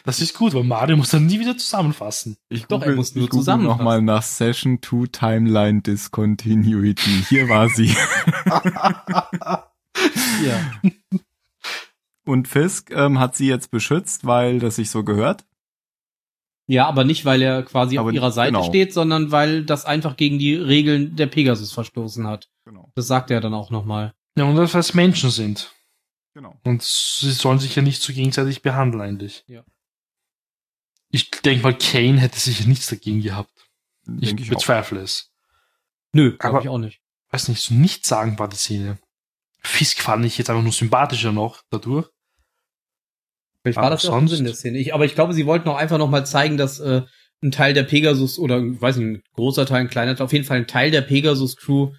Das 0.05 0.21
ist 0.21 0.35
gut, 0.35 0.55
weil 0.55 0.63
Mario 0.63 0.97
muss 0.97 1.11
dann 1.11 1.27
nie 1.27 1.41
wieder 1.41 1.59
zusammenfassen. 1.59 2.37
Ich 2.49 2.67
Doch, 2.67 2.81
er 2.83 2.95
muss 2.95 3.17
nur 3.17 3.27
google 3.27 3.41
zusammenfassen. 3.41 3.79
nochmal 3.79 4.03
nach 4.03 4.23
Session 4.23 4.81
2 4.81 5.07
Timeline 5.11 5.83
Discontinuity. 5.83 7.25
Hier 7.29 7.49
war 7.49 7.69
sie. 7.69 7.89
ja. 10.47 10.81
Und 12.25 12.47
Fisk 12.47 12.93
ähm, 12.93 13.19
hat 13.19 13.35
sie 13.37 13.49
jetzt 13.49 13.73
beschützt, 13.73 14.27
weil 14.27 14.61
das 14.61 14.77
sich 14.77 14.91
so 14.91 15.03
gehört. 15.03 15.45
ja, 16.69 16.87
aber 16.87 17.03
nicht, 17.03 17.25
weil 17.25 17.43
er 17.43 17.65
quasi 17.65 17.99
Aber 17.99 18.09
auf 18.09 18.15
ihrer 18.15 18.31
Seite 18.31 18.53
genau. 18.53 18.65
steht, 18.65 18.93
sondern 18.93 19.33
weil 19.33 19.65
das 19.65 19.85
einfach 19.85 20.17
gegen 20.17 20.39
die 20.39 20.55
Regeln 20.55 21.17
der 21.17 21.27
Pegasus 21.27 21.73
verstoßen 21.73 22.29
hat. 22.29 22.49
Genau. 22.65 22.91
Das 22.95 23.09
sagt 23.09 23.33
er 23.33 23.41
dann 23.41 23.55
auch 23.55 23.71
nochmal. 23.71 24.13
Ja, 24.37 24.45
und 24.45 24.57
dass 24.57 24.75
es 24.75 24.95
Menschen 24.95 25.31
sind. 25.31 25.73
Genau. 26.35 26.55
Und 26.65 26.83
sie 26.83 27.33
sollen 27.33 27.59
sich 27.59 27.75
ja 27.75 27.83
nicht 27.83 28.03
so 28.03 28.13
gegenseitig 28.13 28.63
behandeln 28.63 29.01
eigentlich. 29.03 29.43
Ja. 29.47 29.65
Ich 31.11 31.31
denke 31.31 31.63
mal, 31.63 31.77
Kane 31.77 32.21
hätte 32.21 32.39
sicher 32.39 32.67
nichts 32.67 32.89
dagegen 32.89 33.23
gehabt. 33.23 33.51
Ich, 34.21 34.33
ich 34.35 34.47
auch. 34.51 34.57
bezweifle 34.57 35.01
es. 35.01 35.31
Nö, 36.13 36.37
Aber- 36.39 36.51
glaube 36.61 36.63
ich 36.65 36.69
auch 36.69 36.79
nicht. 36.79 37.01
Weiß 37.31 37.49
nicht, 37.49 37.63
so 37.63 37.75
nichts 37.75 38.09
sagen 38.09 38.39
war 38.39 38.49
die 38.49 38.57
Szene. 38.57 38.99
Fisk 39.63 40.01
fand 40.01 40.25
ich 40.25 40.39
jetzt 40.39 40.49
einfach 40.51 40.63
nur 40.63 40.73
sympathischer 40.73 41.33
noch 41.33 41.63
dadurch. 41.71 42.09
Vielleicht 43.63 43.79
Aber 43.79 43.87
war 43.87 43.91
das 43.91 44.05
ja 44.05 44.11
auch 44.11 44.15
sonst- 44.15 44.33
ein 44.33 44.37
Sinn 44.37 44.45
der 44.45 44.55
Szene. 44.55 44.79
Ich, 44.79 44.95
aber 44.95 45.05
ich 45.07 45.15
glaube, 45.15 45.33
sie 45.35 45.47
wollten 45.47 45.69
auch 45.69 45.77
einfach 45.77 45.99
noch 45.99 46.09
mal 46.09 46.25
zeigen, 46.27 46.57
dass 46.57 46.79
äh, 46.79 47.03
ein 47.43 47.51
Teil 47.51 47.75
der 47.75 47.83
Pegasus 47.83 48.39
oder 48.39 48.63
ich 48.63 48.81
weiß 48.81 48.97
nicht, 48.99 49.07
ein 49.07 49.23
großer 49.33 49.67
Teil, 49.67 49.81
ein 49.83 49.89
kleiner 49.89 50.15
Teil, 50.15 50.25
auf 50.25 50.33
jeden 50.33 50.45
Fall 50.45 50.59
ein 50.59 50.67
Teil 50.69 50.91
der 50.91 51.03
Pegasus 51.03 51.57
Crew 51.57 51.93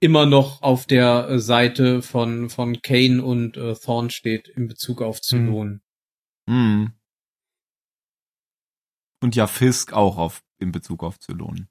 immer 0.00 0.26
noch 0.26 0.62
auf 0.62 0.86
der 0.86 1.28
äh, 1.28 1.38
Seite 1.38 2.02
von 2.02 2.50
von 2.50 2.80
Kane 2.82 3.22
und 3.22 3.56
äh, 3.56 3.74
Thorn 3.74 4.10
steht 4.10 4.48
in 4.48 4.68
Bezug 4.68 5.02
auf 5.02 5.20
Zylonen. 5.20 5.82
Mhm. 6.46 6.92
Und 9.22 9.34
ja, 9.34 9.46
Fisk 9.46 9.92
auch 9.92 10.18
auf, 10.18 10.42
in 10.58 10.72
Bezug 10.72 11.02
auf 11.02 11.18
Zylonen. 11.18 11.68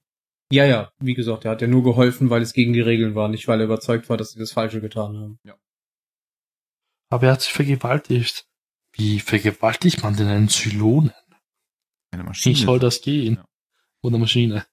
Ja, 0.52 0.66
ja, 0.66 0.92
wie 1.00 1.14
gesagt, 1.14 1.46
er 1.46 1.52
hat 1.52 1.62
ja 1.62 1.68
nur 1.68 1.84
geholfen, 1.84 2.30
weil 2.30 2.42
es 2.42 2.54
gegen 2.54 2.74
die 2.74 2.82
Regeln 2.82 3.16
war, 3.16 3.30
nicht 3.30 3.48
weil 3.48 3.60
er 3.60 3.66
überzeugt 3.66 4.10
war, 4.10 4.18
dass 4.18 4.32
sie 4.32 4.40
das 4.40 4.52
Falsche 4.52 4.82
getan 4.82 5.18
haben. 5.18 5.40
Aber 7.10 7.28
er 7.28 7.34
hat 7.34 7.42
sich 7.42 7.54
vergewaltigt. 7.54 8.48
Wie 8.92 9.20
vergewaltigt 9.20 10.04
man 10.04 10.16
denn 10.16 10.28
einen 10.28 10.50
Zylonen? 10.50 11.14
Eine 12.12 12.24
Wie 12.24 12.28
Maschine. 12.28 12.56
soll 12.56 12.80
das 12.80 13.02
gehen? 13.02 13.36
Ja. 13.36 13.46
Oder 14.02 14.18
Maschine. 14.18 14.66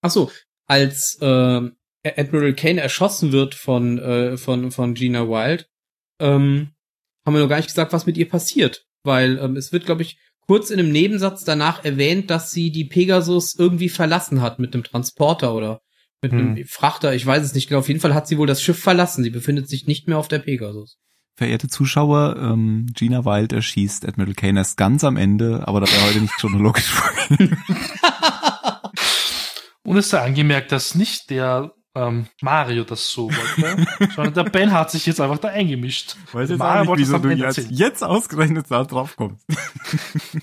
Ach 0.00 0.10
so, 0.10 0.30
als 0.66 1.18
äh, 1.20 1.70
Admiral 2.04 2.54
Kane 2.54 2.80
erschossen 2.80 3.32
wird 3.32 3.54
von 3.54 3.98
äh, 3.98 4.36
von 4.36 4.70
von 4.70 4.94
Gina 4.94 5.28
Wild, 5.28 5.68
ähm, 6.20 6.70
haben 7.24 7.34
wir 7.34 7.40
noch 7.40 7.48
gar 7.48 7.56
nicht 7.56 7.68
gesagt, 7.68 7.92
was 7.92 8.06
mit 8.06 8.16
ihr 8.18 8.28
passiert, 8.28 8.86
weil 9.02 9.38
ähm, 9.38 9.56
es 9.56 9.72
wird, 9.72 9.86
glaube 9.86 10.02
ich, 10.02 10.18
kurz 10.46 10.70
in 10.70 10.78
einem 10.78 10.92
Nebensatz 10.92 11.44
danach 11.44 11.84
erwähnt, 11.84 12.30
dass 12.30 12.50
sie 12.50 12.70
die 12.70 12.84
Pegasus 12.84 13.54
irgendwie 13.54 13.88
verlassen 13.88 14.42
hat 14.42 14.58
mit 14.58 14.74
einem 14.74 14.84
Transporter 14.84 15.54
oder 15.54 15.80
mit 16.22 16.32
einem 16.32 16.56
Hm. 16.56 16.64
Frachter. 16.66 17.14
Ich 17.14 17.24
weiß 17.24 17.42
es 17.42 17.54
nicht 17.54 17.68
genau. 17.68 17.80
Auf 17.80 17.88
jeden 17.88 18.00
Fall 18.00 18.14
hat 18.14 18.26
sie 18.28 18.38
wohl 18.38 18.46
das 18.46 18.62
Schiff 18.62 18.78
verlassen. 18.78 19.22
Sie 19.24 19.30
befindet 19.30 19.68
sich 19.68 19.86
nicht 19.86 20.08
mehr 20.08 20.18
auf 20.18 20.28
der 20.28 20.38
Pegasus. 20.38 20.98
Verehrte 21.36 21.68
Zuschauer, 21.68 22.36
ähm, 22.38 22.86
Gina 22.94 23.24
Wild 23.24 23.52
erschießt 23.52 24.06
Admiral 24.06 24.34
Kane 24.34 24.60
erst 24.60 24.76
ganz 24.76 25.02
am 25.02 25.16
Ende, 25.16 25.66
aber 25.66 25.80
da 25.80 25.86
wir 25.86 26.06
heute 26.06 26.20
nicht 26.20 26.34
chronologisch 26.34 26.84
vorgehen. 26.84 27.56
Und 29.82 29.96
es 29.96 30.10
sei 30.10 30.20
angemerkt, 30.20 30.72
dass 30.72 30.94
nicht 30.94 31.30
der 31.30 31.74
ähm, 31.94 32.26
Mario 32.42 32.84
das 32.84 33.08
so 33.08 33.30
wollte, 33.30 33.86
sondern 34.14 34.34
der 34.34 34.44
Ben 34.44 34.72
hat 34.72 34.90
sich 34.90 35.06
jetzt 35.06 35.20
einfach 35.20 35.38
da 35.38 35.48
eingemischt. 35.48 36.16
Weiß 36.32 36.50
jetzt 36.50 36.58
Mario 36.58 36.92
auch 36.92 36.96
nicht, 36.96 37.04
es 37.04 37.08
wieso 37.08 37.18
du 37.18 37.30
jetzt, 37.30 37.58
erzählen. 37.58 37.74
jetzt 37.74 38.02
ausgerechnet 38.02 38.66
da 38.68 38.84
drauf 38.84 39.16
kommst. 39.16 39.46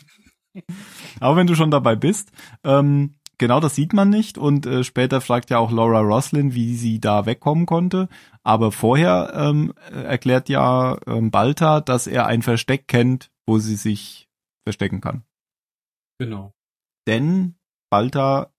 Aber 1.20 1.36
wenn 1.36 1.48
du 1.48 1.56
schon 1.56 1.72
dabei 1.72 1.96
bist, 1.96 2.32
ähm, 2.64 3.16
genau 3.38 3.60
das 3.60 3.76
sieht 3.76 3.94
man 3.94 4.10
nicht 4.10 4.38
und 4.38 4.66
äh, 4.66 4.84
später 4.84 5.20
fragt 5.20 5.50
ja 5.50 5.58
auch 5.58 5.72
Laura 5.72 6.00
Roslin, 6.00 6.54
wie 6.54 6.76
sie 6.76 7.00
da 7.00 7.26
wegkommen 7.26 7.66
konnte. 7.66 8.08
Aber 8.44 8.72
vorher 8.72 9.34
ähm, 9.36 9.74
erklärt 9.92 10.50
ja 10.50 10.98
ähm, 11.06 11.32
Balta, 11.32 11.82
dass 11.82 12.08
er 12.08 12.28
ein 12.28 12.42
Versteck 12.42 12.88
kennt, 12.88 13.30
wo 13.46 13.60
sie 13.60 13.76
sich 13.76 14.30
verstecken 14.64 15.02
kann. 15.02 15.24
Genau. 16.18 16.54
Denn 17.08 17.56
Balta, 17.90 18.51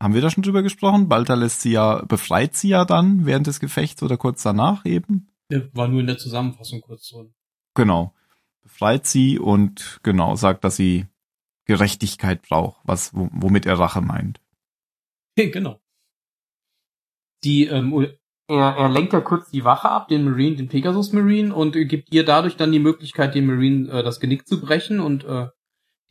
haben 0.00 0.14
wir 0.14 0.20
da 0.20 0.30
schon 0.30 0.42
drüber 0.42 0.62
gesprochen? 0.62 1.08
Balta 1.08 1.34
lässt 1.34 1.62
sie 1.62 1.72
ja, 1.72 2.04
befreit 2.04 2.54
sie 2.54 2.68
ja 2.68 2.84
dann 2.84 3.26
während 3.26 3.46
des 3.46 3.60
Gefechts 3.60 4.02
oder 4.02 4.16
kurz 4.16 4.42
danach 4.42 4.84
eben. 4.84 5.32
War 5.72 5.88
nur 5.88 6.00
in 6.00 6.06
der 6.06 6.18
Zusammenfassung 6.18 6.80
kurz 6.80 7.08
drin. 7.08 7.34
Genau. 7.74 8.14
Befreit 8.62 9.06
sie 9.06 9.38
und 9.38 10.00
genau 10.02 10.34
sagt, 10.34 10.64
dass 10.64 10.76
sie 10.76 11.06
Gerechtigkeit 11.66 12.42
braucht, 12.42 12.80
was 12.84 13.10
womit 13.14 13.66
er 13.66 13.78
Rache 13.78 14.00
meint. 14.00 14.40
genau. 15.36 15.80
Die, 17.44 17.66
ähm, 17.66 17.92
er, 18.48 18.76
er 18.76 18.88
lenkt 18.88 19.12
ja 19.12 19.20
kurz 19.20 19.50
die 19.50 19.64
Wache 19.64 19.90
ab, 19.90 20.08
den 20.08 20.24
Marine, 20.24 20.56
den 20.56 20.68
Pegasus 20.68 21.12
Marine, 21.12 21.54
und 21.54 21.72
gibt 21.72 22.12
ihr 22.12 22.24
dadurch 22.24 22.56
dann 22.56 22.72
die 22.72 22.78
Möglichkeit, 22.78 23.34
dem 23.34 23.46
Marine 23.46 23.90
äh, 23.90 24.02
das 24.02 24.20
Genick 24.20 24.46
zu 24.46 24.60
brechen 24.60 25.00
und 25.00 25.24
äh, 25.24 25.48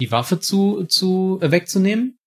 die 0.02 0.12
Waffe 0.12 0.40
zu, 0.40 0.86
zu 0.86 1.40
äh, 1.42 1.52
wegzunehmen. 1.52 2.20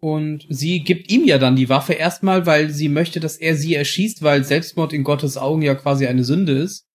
Und 0.00 0.46
sie 0.48 0.80
gibt 0.80 1.10
ihm 1.10 1.24
ja 1.24 1.38
dann 1.38 1.56
die 1.56 1.68
Waffe 1.68 1.92
erstmal, 1.92 2.46
weil 2.46 2.70
sie 2.70 2.88
möchte, 2.88 3.18
dass 3.18 3.36
er 3.36 3.56
sie 3.56 3.74
erschießt, 3.74 4.22
weil 4.22 4.44
Selbstmord 4.44 4.92
in 4.92 5.02
Gottes 5.02 5.36
Augen 5.36 5.62
ja 5.62 5.74
quasi 5.74 6.06
eine 6.06 6.24
Sünde 6.24 6.52
ist. 6.52 6.86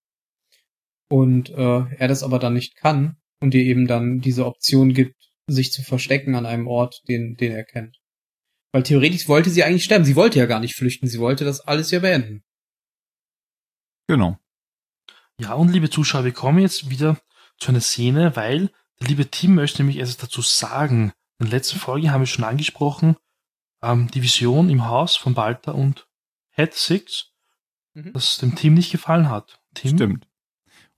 Und 1.10 1.50
äh, 1.50 1.84
er 1.98 2.08
das 2.08 2.22
aber 2.22 2.38
dann 2.38 2.54
nicht 2.54 2.76
kann 2.76 3.16
und 3.40 3.54
ihr 3.54 3.64
eben 3.64 3.86
dann 3.86 4.20
diese 4.20 4.46
Option 4.46 4.94
gibt, 4.94 5.16
sich 5.46 5.70
zu 5.70 5.82
verstecken 5.82 6.34
an 6.34 6.46
einem 6.46 6.66
Ort, 6.66 7.02
den, 7.08 7.36
den 7.36 7.52
er 7.52 7.64
kennt. 7.64 7.98
Weil 8.72 8.82
theoretisch 8.82 9.28
wollte 9.28 9.50
sie 9.50 9.62
eigentlich 9.62 9.84
sterben. 9.84 10.06
Sie 10.06 10.16
wollte 10.16 10.38
ja 10.38 10.46
gar 10.46 10.60
nicht 10.60 10.74
flüchten. 10.74 11.06
Sie 11.06 11.20
wollte 11.20 11.44
das 11.44 11.60
alles 11.60 11.90
ja 11.90 12.00
beenden. 12.00 12.42
Genau. 14.08 14.38
Ja, 15.38 15.54
und 15.54 15.72
liebe 15.72 15.90
Zuschauer, 15.90 16.24
wir 16.24 16.32
kommen 16.32 16.58
jetzt 16.58 16.90
wieder 16.90 17.20
zu 17.58 17.68
einer 17.68 17.80
Szene, 17.80 18.34
weil 18.34 18.70
der 19.00 19.08
liebe 19.08 19.30
Tim 19.30 19.54
möchte 19.54 19.82
nämlich 19.82 19.98
etwas 19.98 20.16
dazu 20.16 20.40
sagen. 20.42 21.12
In 21.38 21.46
der 21.46 21.58
letzten 21.58 21.78
Folge 21.78 22.10
haben 22.10 22.22
wir 22.22 22.26
schon 22.26 22.44
angesprochen, 22.44 23.16
ähm, 23.82 24.10
die 24.10 24.22
Vision 24.22 24.70
im 24.70 24.86
Haus 24.86 25.16
von 25.16 25.34
Balta 25.34 25.72
und 25.72 26.06
Head 26.50 26.74
Six, 26.74 27.32
mhm. 27.94 28.12
das 28.12 28.38
dem 28.38 28.54
Team 28.54 28.74
nicht 28.74 28.92
gefallen 28.92 29.28
hat. 29.28 29.60
Tim? 29.74 29.96
Stimmt. 29.96 30.28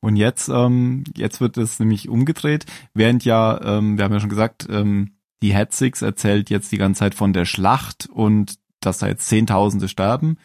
Und 0.00 0.16
jetzt, 0.16 0.48
ähm, 0.48 1.04
jetzt 1.16 1.40
wird 1.40 1.56
es 1.56 1.80
nämlich 1.80 2.08
umgedreht, 2.08 2.66
während 2.94 3.24
ja, 3.24 3.60
ähm, 3.62 3.96
wir 3.96 4.04
haben 4.04 4.12
ja 4.12 4.20
schon 4.20 4.28
gesagt, 4.30 4.66
ähm, 4.70 5.16
die 5.42 5.54
Head 5.54 5.72
Six 5.72 6.02
erzählt 6.02 6.50
jetzt 6.50 6.70
die 6.72 6.78
ganze 6.78 7.00
Zeit 7.00 7.14
von 7.14 7.32
der 7.32 7.44
Schlacht 7.44 8.08
und 8.10 8.58
dass 8.80 8.98
da 8.98 9.08
jetzt 9.08 9.26
Zehntausende 9.26 9.88
sterben. 9.88 10.38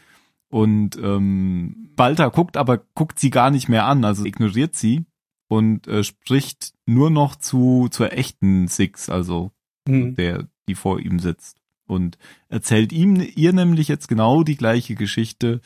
Und 0.50 0.98
ähm, 0.98 1.92
Balta 1.96 2.28
guckt 2.30 2.58
aber 2.58 2.78
guckt 2.78 3.20
sie 3.20 3.30
gar 3.30 3.52
nicht 3.52 3.70
mehr 3.70 3.86
an, 3.86 4.04
also 4.04 4.26
ignoriert 4.26 4.76
sie 4.76 5.06
und 5.48 5.88
äh, 5.88 6.04
spricht 6.04 6.74
nur 6.86 7.10
noch 7.10 7.36
zu 7.36 7.88
zur 7.89 8.14
echten 8.14 8.68
Six, 8.68 9.10
also 9.10 9.52
mhm. 9.88 10.15
der, 10.15 10.47
die 10.67 10.75
vor 10.75 10.99
ihm 10.99 11.19
sitzt 11.19 11.61
und 11.91 12.17
erzählt 12.49 12.91
ihm 12.93 13.21
ihr 13.36 13.53
nämlich 13.53 13.88
jetzt 13.88 14.07
genau 14.07 14.43
die 14.43 14.57
gleiche 14.57 14.95
Geschichte, 14.95 15.61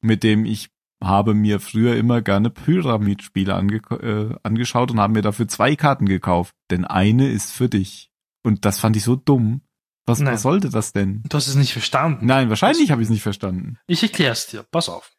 mit 0.00 0.22
dem 0.22 0.44
ich 0.44 0.70
habe 1.02 1.34
mir 1.34 1.60
früher 1.60 1.96
immer 1.96 2.22
gerne 2.22 2.48
Pyramidspiele 2.50 3.54
ange 3.54 3.76
äh, 3.90 4.34
angeschaut 4.42 4.90
und 4.90 4.98
habe 4.98 5.12
mir 5.12 5.22
dafür 5.22 5.46
zwei 5.46 5.76
Karten 5.76 6.06
gekauft, 6.06 6.54
denn 6.70 6.84
eine 6.84 7.28
ist 7.30 7.52
für 7.52 7.68
dich. 7.68 8.10
Und 8.42 8.64
das 8.64 8.78
fand 8.78 8.96
ich 8.96 9.04
so 9.04 9.16
dumm. 9.16 9.60
Was, 10.06 10.24
was 10.24 10.42
sollte 10.42 10.70
das 10.70 10.92
denn? 10.92 11.24
Du 11.28 11.36
hast 11.36 11.48
es 11.48 11.56
nicht 11.56 11.72
verstanden. 11.72 12.26
Nein, 12.26 12.48
wahrscheinlich 12.48 12.92
habe 12.92 13.02
ich 13.02 13.06
es 13.06 13.10
nicht 13.10 13.22
verstanden. 13.22 13.76
Ich 13.88 14.02
erklär's 14.04 14.46
dir. 14.46 14.62
Pass 14.62 14.88
auf. 14.88 15.12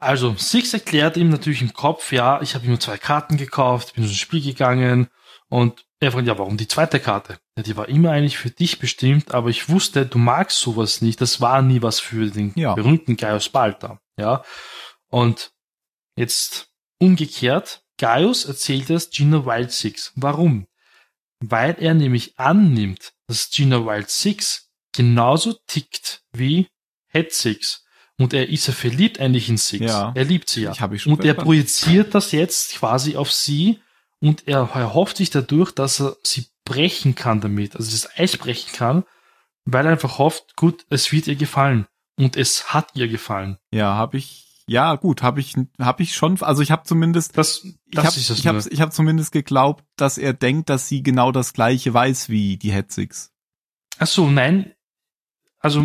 Also, 0.00 0.34
Six 0.36 0.74
erklärt 0.74 1.16
ihm 1.16 1.30
natürlich 1.30 1.62
im 1.62 1.72
Kopf, 1.72 2.12
ja, 2.12 2.42
ich 2.42 2.56
habe 2.56 2.64
ihm 2.64 2.70
nur 2.70 2.80
zwei 2.80 2.98
Karten 2.98 3.36
gekauft, 3.36 3.94
bin 3.94 4.02
ins 4.02 4.16
Spiel 4.16 4.42
gegangen 4.42 5.06
und 5.48 5.86
er 6.04 6.12
fragt, 6.12 6.26
ja, 6.26 6.38
warum 6.38 6.56
die 6.56 6.68
zweite 6.68 7.00
Karte? 7.00 7.38
Ja, 7.56 7.62
die 7.62 7.76
war 7.76 7.88
immer 7.88 8.10
eigentlich 8.10 8.38
für 8.38 8.50
dich 8.50 8.78
bestimmt, 8.78 9.32
aber 9.32 9.50
ich 9.50 9.68
wusste, 9.68 10.06
du 10.06 10.18
magst 10.18 10.58
sowas 10.58 11.00
nicht. 11.00 11.20
Das 11.20 11.40
war 11.40 11.62
nie 11.62 11.82
was 11.82 12.00
für 12.00 12.30
den 12.30 12.52
ja. 12.56 12.74
berühmten 12.74 13.16
Gaius 13.16 13.48
Balta. 13.48 14.00
Ja. 14.18 14.44
Und 15.10 15.52
jetzt 16.16 16.68
umgekehrt, 16.98 17.82
Gaius 17.98 18.44
erzählt 18.44 18.90
das 18.90 19.10
Gina 19.10 19.46
Wild 19.46 19.72
Six. 19.72 20.12
Warum? 20.16 20.66
Weil 21.40 21.76
er 21.78 21.94
nämlich 21.94 22.38
annimmt, 22.38 23.12
dass 23.26 23.50
Gina 23.50 23.84
Wild 23.84 24.10
Six 24.10 24.70
genauso 24.92 25.54
tickt 25.66 26.22
wie 26.32 26.68
Head 27.08 27.32
Six. 27.32 27.84
Und 28.18 28.32
er 28.32 28.48
ist 28.48 28.68
ja 28.68 28.72
verliebt 28.72 29.18
eigentlich 29.18 29.48
in 29.48 29.56
Six. 29.56 29.86
Ja, 29.86 30.12
er 30.14 30.24
liebt 30.24 30.48
sie 30.48 30.62
ja. 30.62 30.72
Ich 30.72 30.80
ich 30.80 31.02
schon 31.02 31.14
und 31.14 31.24
er 31.24 31.34
projiziert 31.34 32.14
das 32.14 32.32
jetzt 32.32 32.74
quasi 32.76 33.16
auf 33.16 33.32
sie 33.32 33.80
und 34.24 34.48
er 34.48 34.70
erhofft 34.74 35.18
sich 35.18 35.28
dadurch, 35.28 35.70
dass 35.72 36.00
er 36.00 36.16
sie 36.22 36.46
brechen 36.64 37.14
kann 37.14 37.42
damit, 37.42 37.76
also 37.76 37.90
das 37.90 38.08
Eis 38.18 38.38
brechen 38.38 38.72
kann, 38.72 39.04
weil 39.66 39.84
er 39.84 39.92
einfach 39.92 40.18
hofft, 40.18 40.56
gut, 40.56 40.86
es 40.88 41.12
wird 41.12 41.26
ihr 41.26 41.36
gefallen. 41.36 41.86
Und 42.16 42.34
es 42.34 42.72
hat 42.72 42.88
ihr 42.94 43.08
gefallen. 43.08 43.58
Ja, 43.70 43.94
habe 43.94 44.16
ich, 44.16 44.64
ja 44.66 44.94
gut, 44.94 45.22
habe 45.22 45.40
ich, 45.40 45.56
habe 45.78 46.02
ich 46.02 46.14
schon, 46.14 46.40
also 46.42 46.62
ich 46.62 46.70
habe 46.70 46.84
zumindest, 46.84 47.36
das, 47.36 47.66
das 47.90 48.16
ich 48.16 48.26
habe, 48.26 48.38
ich 48.38 48.46
habe, 48.46 48.62
ich 48.70 48.80
habe 48.80 48.92
zumindest 48.92 49.30
geglaubt, 49.30 49.84
dass 49.96 50.16
er 50.16 50.32
denkt, 50.32 50.70
dass 50.70 50.88
sie 50.88 51.02
genau 51.02 51.30
das 51.30 51.52
gleiche 51.52 51.92
weiß 51.92 52.30
wie 52.30 52.56
die 52.56 52.72
Hetzix. 52.72 53.30
Ach 53.98 54.06
so, 54.06 54.30
nein, 54.30 54.73
also 55.64 55.82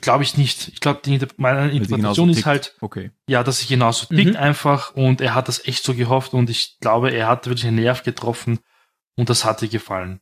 glaube 0.00 0.22
ich 0.22 0.36
nicht. 0.36 0.68
Ich 0.68 0.78
glaube, 0.78 1.00
meine 1.36 1.72
Interpretation 1.72 2.28
ist 2.28 2.46
halt, 2.46 2.76
okay. 2.80 3.10
ja, 3.28 3.42
dass 3.42 3.58
sie 3.58 3.66
genauso 3.66 4.06
mhm. 4.08 4.16
tickt 4.16 4.36
einfach 4.36 4.94
und 4.94 5.20
er 5.20 5.34
hat 5.34 5.48
das 5.48 5.66
echt 5.66 5.82
so 5.82 5.94
gehofft 5.94 6.32
und 6.32 6.48
ich 6.48 6.78
glaube, 6.78 7.10
er 7.10 7.26
hat 7.26 7.48
wirklich 7.48 7.66
einen 7.66 7.82
Nerv 7.82 8.04
getroffen 8.04 8.60
und 9.16 9.30
das 9.30 9.44
hat 9.44 9.62
ihr 9.62 9.68
gefallen. 9.68 10.20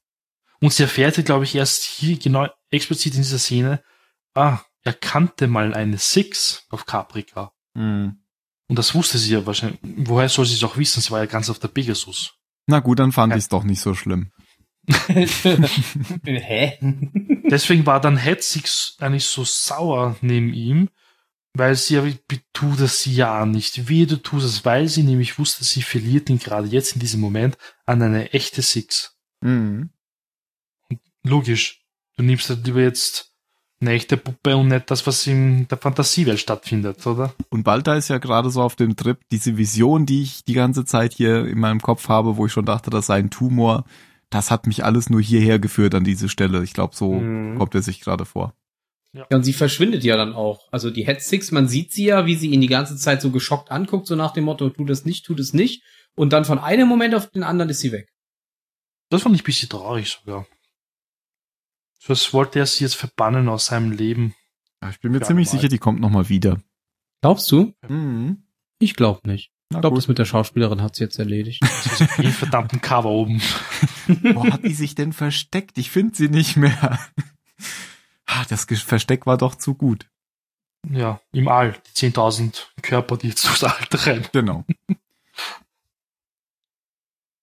Und 0.58 0.72
sie 0.72 0.84
erfährt, 0.84 1.22
glaube 1.26 1.44
ich, 1.44 1.54
erst 1.54 1.82
hier 1.82 2.18
genau 2.18 2.48
explizit 2.70 3.14
in 3.14 3.20
dieser 3.20 3.38
Szene, 3.38 3.82
ah, 4.32 4.60
er 4.84 4.94
kannte 4.94 5.48
mal 5.48 5.74
eine 5.74 5.98
Six 5.98 6.66
auf 6.70 6.86
Caprica. 6.86 7.52
Mhm. 7.74 8.22
Und 8.68 8.78
das 8.78 8.94
wusste 8.94 9.18
sie 9.18 9.34
ja 9.34 9.44
wahrscheinlich. 9.44 9.80
Woher 9.82 10.30
soll 10.30 10.46
sie 10.46 10.54
es 10.54 10.64
auch 10.64 10.78
wissen? 10.78 11.02
Sie 11.02 11.10
war 11.10 11.18
ja 11.18 11.26
ganz 11.26 11.50
auf 11.50 11.58
der 11.58 11.68
Pegasus. 11.68 12.38
Na 12.66 12.80
gut, 12.80 13.00
dann 13.00 13.12
fand 13.12 13.32
ja. 13.32 13.36
ich 13.36 13.44
es 13.44 13.48
doch 13.50 13.64
nicht 13.64 13.82
so 13.82 13.92
schlimm. 13.92 14.32
Hä? 16.24 16.78
Deswegen 17.50 17.86
war 17.86 18.00
dann 18.00 18.16
Hetzig 18.16 18.64
eigentlich 18.98 19.26
so 19.26 19.44
sauer 19.44 20.16
neben 20.20 20.52
ihm, 20.52 20.88
weil 21.54 21.76
sie 21.76 21.94
ja, 21.94 22.04
tu 22.52 22.74
das 22.76 23.04
ja 23.04 23.46
nicht. 23.46 23.88
Wie 23.88 24.06
du 24.06 24.16
tust 24.16 24.46
es, 24.46 24.64
weil 24.64 24.88
sie 24.88 25.02
nämlich 25.02 25.38
wusste, 25.38 25.64
sie 25.64 25.82
verliert 25.82 26.30
ihn 26.30 26.38
gerade 26.38 26.68
jetzt 26.68 26.94
in 26.94 27.00
diesem 27.00 27.20
Moment 27.20 27.56
an 27.86 28.02
eine 28.02 28.32
echte 28.32 28.62
Six. 28.62 29.16
Mhm. 29.40 29.90
Logisch. 31.22 31.84
Du 32.16 32.24
nimmst 32.24 32.48
halt 32.48 32.66
lieber 32.66 32.80
jetzt 32.80 33.32
eine 33.80 33.92
echte 33.92 34.16
Puppe 34.16 34.56
und 34.56 34.68
nicht 34.68 34.90
das, 34.90 35.06
was 35.06 35.26
in 35.26 35.66
der 35.68 35.78
Fantasiewelt 35.78 36.40
stattfindet, 36.40 37.04
oder? 37.06 37.34
Und 37.50 37.64
Balta 37.64 37.96
ist 37.96 38.08
ja 38.08 38.18
gerade 38.18 38.50
so 38.50 38.62
auf 38.62 38.76
dem 38.76 38.96
Trip, 38.96 39.18
diese 39.30 39.56
Vision, 39.56 40.06
die 40.06 40.22
ich 40.22 40.44
die 40.44 40.54
ganze 40.54 40.84
Zeit 40.84 41.12
hier 41.12 41.46
in 41.46 41.58
meinem 41.58 41.80
Kopf 41.80 42.08
habe, 42.08 42.36
wo 42.36 42.46
ich 42.46 42.52
schon 42.52 42.64
dachte, 42.64 42.90
das 42.90 43.06
sei 43.06 43.18
ein 43.18 43.30
Tumor, 43.30 43.84
das 44.32 44.50
hat 44.50 44.66
mich 44.66 44.84
alles 44.84 45.10
nur 45.10 45.20
hierher 45.20 45.58
geführt 45.58 45.94
an 45.94 46.04
diese 46.04 46.28
Stelle. 46.28 46.64
Ich 46.64 46.72
glaube, 46.72 46.96
so 46.96 47.12
mhm. 47.12 47.58
kommt 47.58 47.74
er 47.74 47.82
sich 47.82 48.00
gerade 48.00 48.24
vor. 48.24 48.54
Ja. 49.12 49.26
ja, 49.30 49.36
und 49.36 49.44
sie 49.44 49.52
verschwindet 49.52 50.04
ja 50.04 50.16
dann 50.16 50.32
auch. 50.32 50.72
Also 50.72 50.90
die 50.90 51.04
Head 51.04 51.20
Six, 51.20 51.52
man 51.52 51.68
sieht 51.68 51.92
sie 51.92 52.06
ja, 52.06 52.24
wie 52.24 52.34
sie 52.34 52.48
ihn 52.48 52.62
die 52.62 52.66
ganze 52.66 52.96
Zeit 52.96 53.20
so 53.20 53.30
geschockt 53.30 53.70
anguckt, 53.70 54.06
so 54.06 54.16
nach 54.16 54.32
dem 54.32 54.44
Motto, 54.44 54.70
tu 54.70 54.86
das 54.86 55.04
nicht, 55.04 55.26
tu 55.26 55.34
das 55.34 55.52
nicht. 55.52 55.82
Und 56.14 56.32
dann 56.32 56.46
von 56.46 56.58
einem 56.58 56.88
Moment 56.88 57.14
auf 57.14 57.30
den 57.30 57.42
anderen 57.42 57.70
ist 57.70 57.80
sie 57.80 57.92
weg. 57.92 58.10
Das 59.10 59.22
fand 59.22 59.34
ich 59.34 59.42
ein 59.42 59.44
bisschen 59.44 59.68
traurig 59.68 60.08
sogar. 60.08 60.46
Was 62.06 62.32
wollte 62.32 62.58
er 62.58 62.66
sie 62.66 62.84
jetzt 62.84 62.96
verbannen 62.96 63.50
aus 63.50 63.66
seinem 63.66 63.92
Leben? 63.92 64.34
Ja, 64.82 64.88
ich 64.88 65.00
bin 65.00 65.12
mir 65.12 65.20
ziemlich 65.20 65.50
sicher, 65.50 65.68
die 65.68 65.78
kommt 65.78 66.00
nochmal 66.00 66.30
wieder. 66.30 66.62
Glaubst 67.20 67.52
du? 67.52 67.74
Mhm. 67.86 68.44
Ich 68.78 68.96
glaube 68.96 69.28
nicht. 69.28 69.52
Na 69.72 69.78
ich 69.78 69.80
glaube, 69.80 69.96
das 69.96 70.08
mit 70.08 70.18
der 70.18 70.24
Schauspielerin 70.24 70.82
hat 70.82 70.96
sie 70.96 71.04
jetzt 71.04 71.18
erledigt. 71.18 71.62
Ein 72.18 72.32
verdammten 72.32 72.80
Cover 72.80 73.10
oben. 73.10 73.40
Wo 74.06 74.44
hat 74.44 74.64
die 74.64 74.74
sich 74.74 74.94
denn 74.94 75.12
versteckt? 75.12 75.78
Ich 75.78 75.90
finde 75.90 76.14
sie 76.14 76.28
nicht 76.28 76.56
mehr. 76.56 76.98
Ah, 78.26 78.44
das 78.48 78.64
Versteck 78.64 79.26
war 79.26 79.38
doch 79.38 79.54
zu 79.54 79.74
gut. 79.74 80.08
Ja, 80.90 81.20
im 81.32 81.48
All. 81.48 81.76
Die 81.96 82.10
10.000 82.10 82.66
Körper, 82.82 83.16
die 83.16 83.28
jetzt 83.28 83.46
durchs 83.46 83.64
All 83.64 83.76
rennen. 83.92 84.26
Genau. 84.32 84.64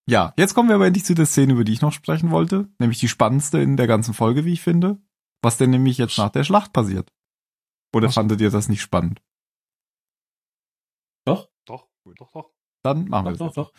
Ja, 0.06 0.34
jetzt 0.36 0.54
kommen 0.54 0.68
wir 0.68 0.74
aber 0.74 0.86
endlich 0.86 1.04
zu 1.04 1.14
der 1.14 1.26
Szene, 1.26 1.52
über 1.52 1.64
die 1.64 1.72
ich 1.72 1.82
noch 1.82 1.92
sprechen 1.92 2.30
wollte. 2.30 2.68
Nämlich 2.78 2.98
die 2.98 3.08
spannendste 3.08 3.60
in 3.60 3.76
der 3.76 3.86
ganzen 3.86 4.14
Folge, 4.14 4.44
wie 4.44 4.52
ich 4.52 4.60
finde. 4.60 4.98
Was 5.42 5.56
denn 5.56 5.70
nämlich 5.70 5.98
jetzt 5.98 6.18
nach 6.18 6.30
der 6.30 6.44
Schlacht 6.44 6.72
passiert. 6.72 7.12
Oder 7.94 8.08
Was? 8.08 8.14
fandet 8.14 8.40
ihr 8.40 8.50
das 8.50 8.68
nicht 8.68 8.82
spannend? 8.82 9.22
Doch. 11.24 11.48
Doch. 11.64 11.88
Doch, 12.18 12.32
doch. 12.32 12.50
Dann 12.82 13.08
machen 13.08 13.26
wir 13.26 13.32
es. 13.32 13.38
Doch, 13.38 13.52
doch, 13.52 13.72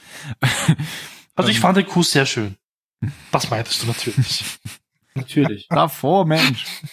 Also 1.36 1.50
ich 1.50 1.58
ähm. 1.58 1.62
fand 1.62 1.78
den 1.78 1.88
Kuss 1.88 2.12
sehr 2.12 2.26
schön. 2.26 2.56
Das 3.32 3.50
meintest 3.50 3.82
du 3.82 3.88
natürlich. 3.88 4.60
natürlich. 5.16 5.68
Davor, 5.70 6.26
Mensch. 6.26 6.84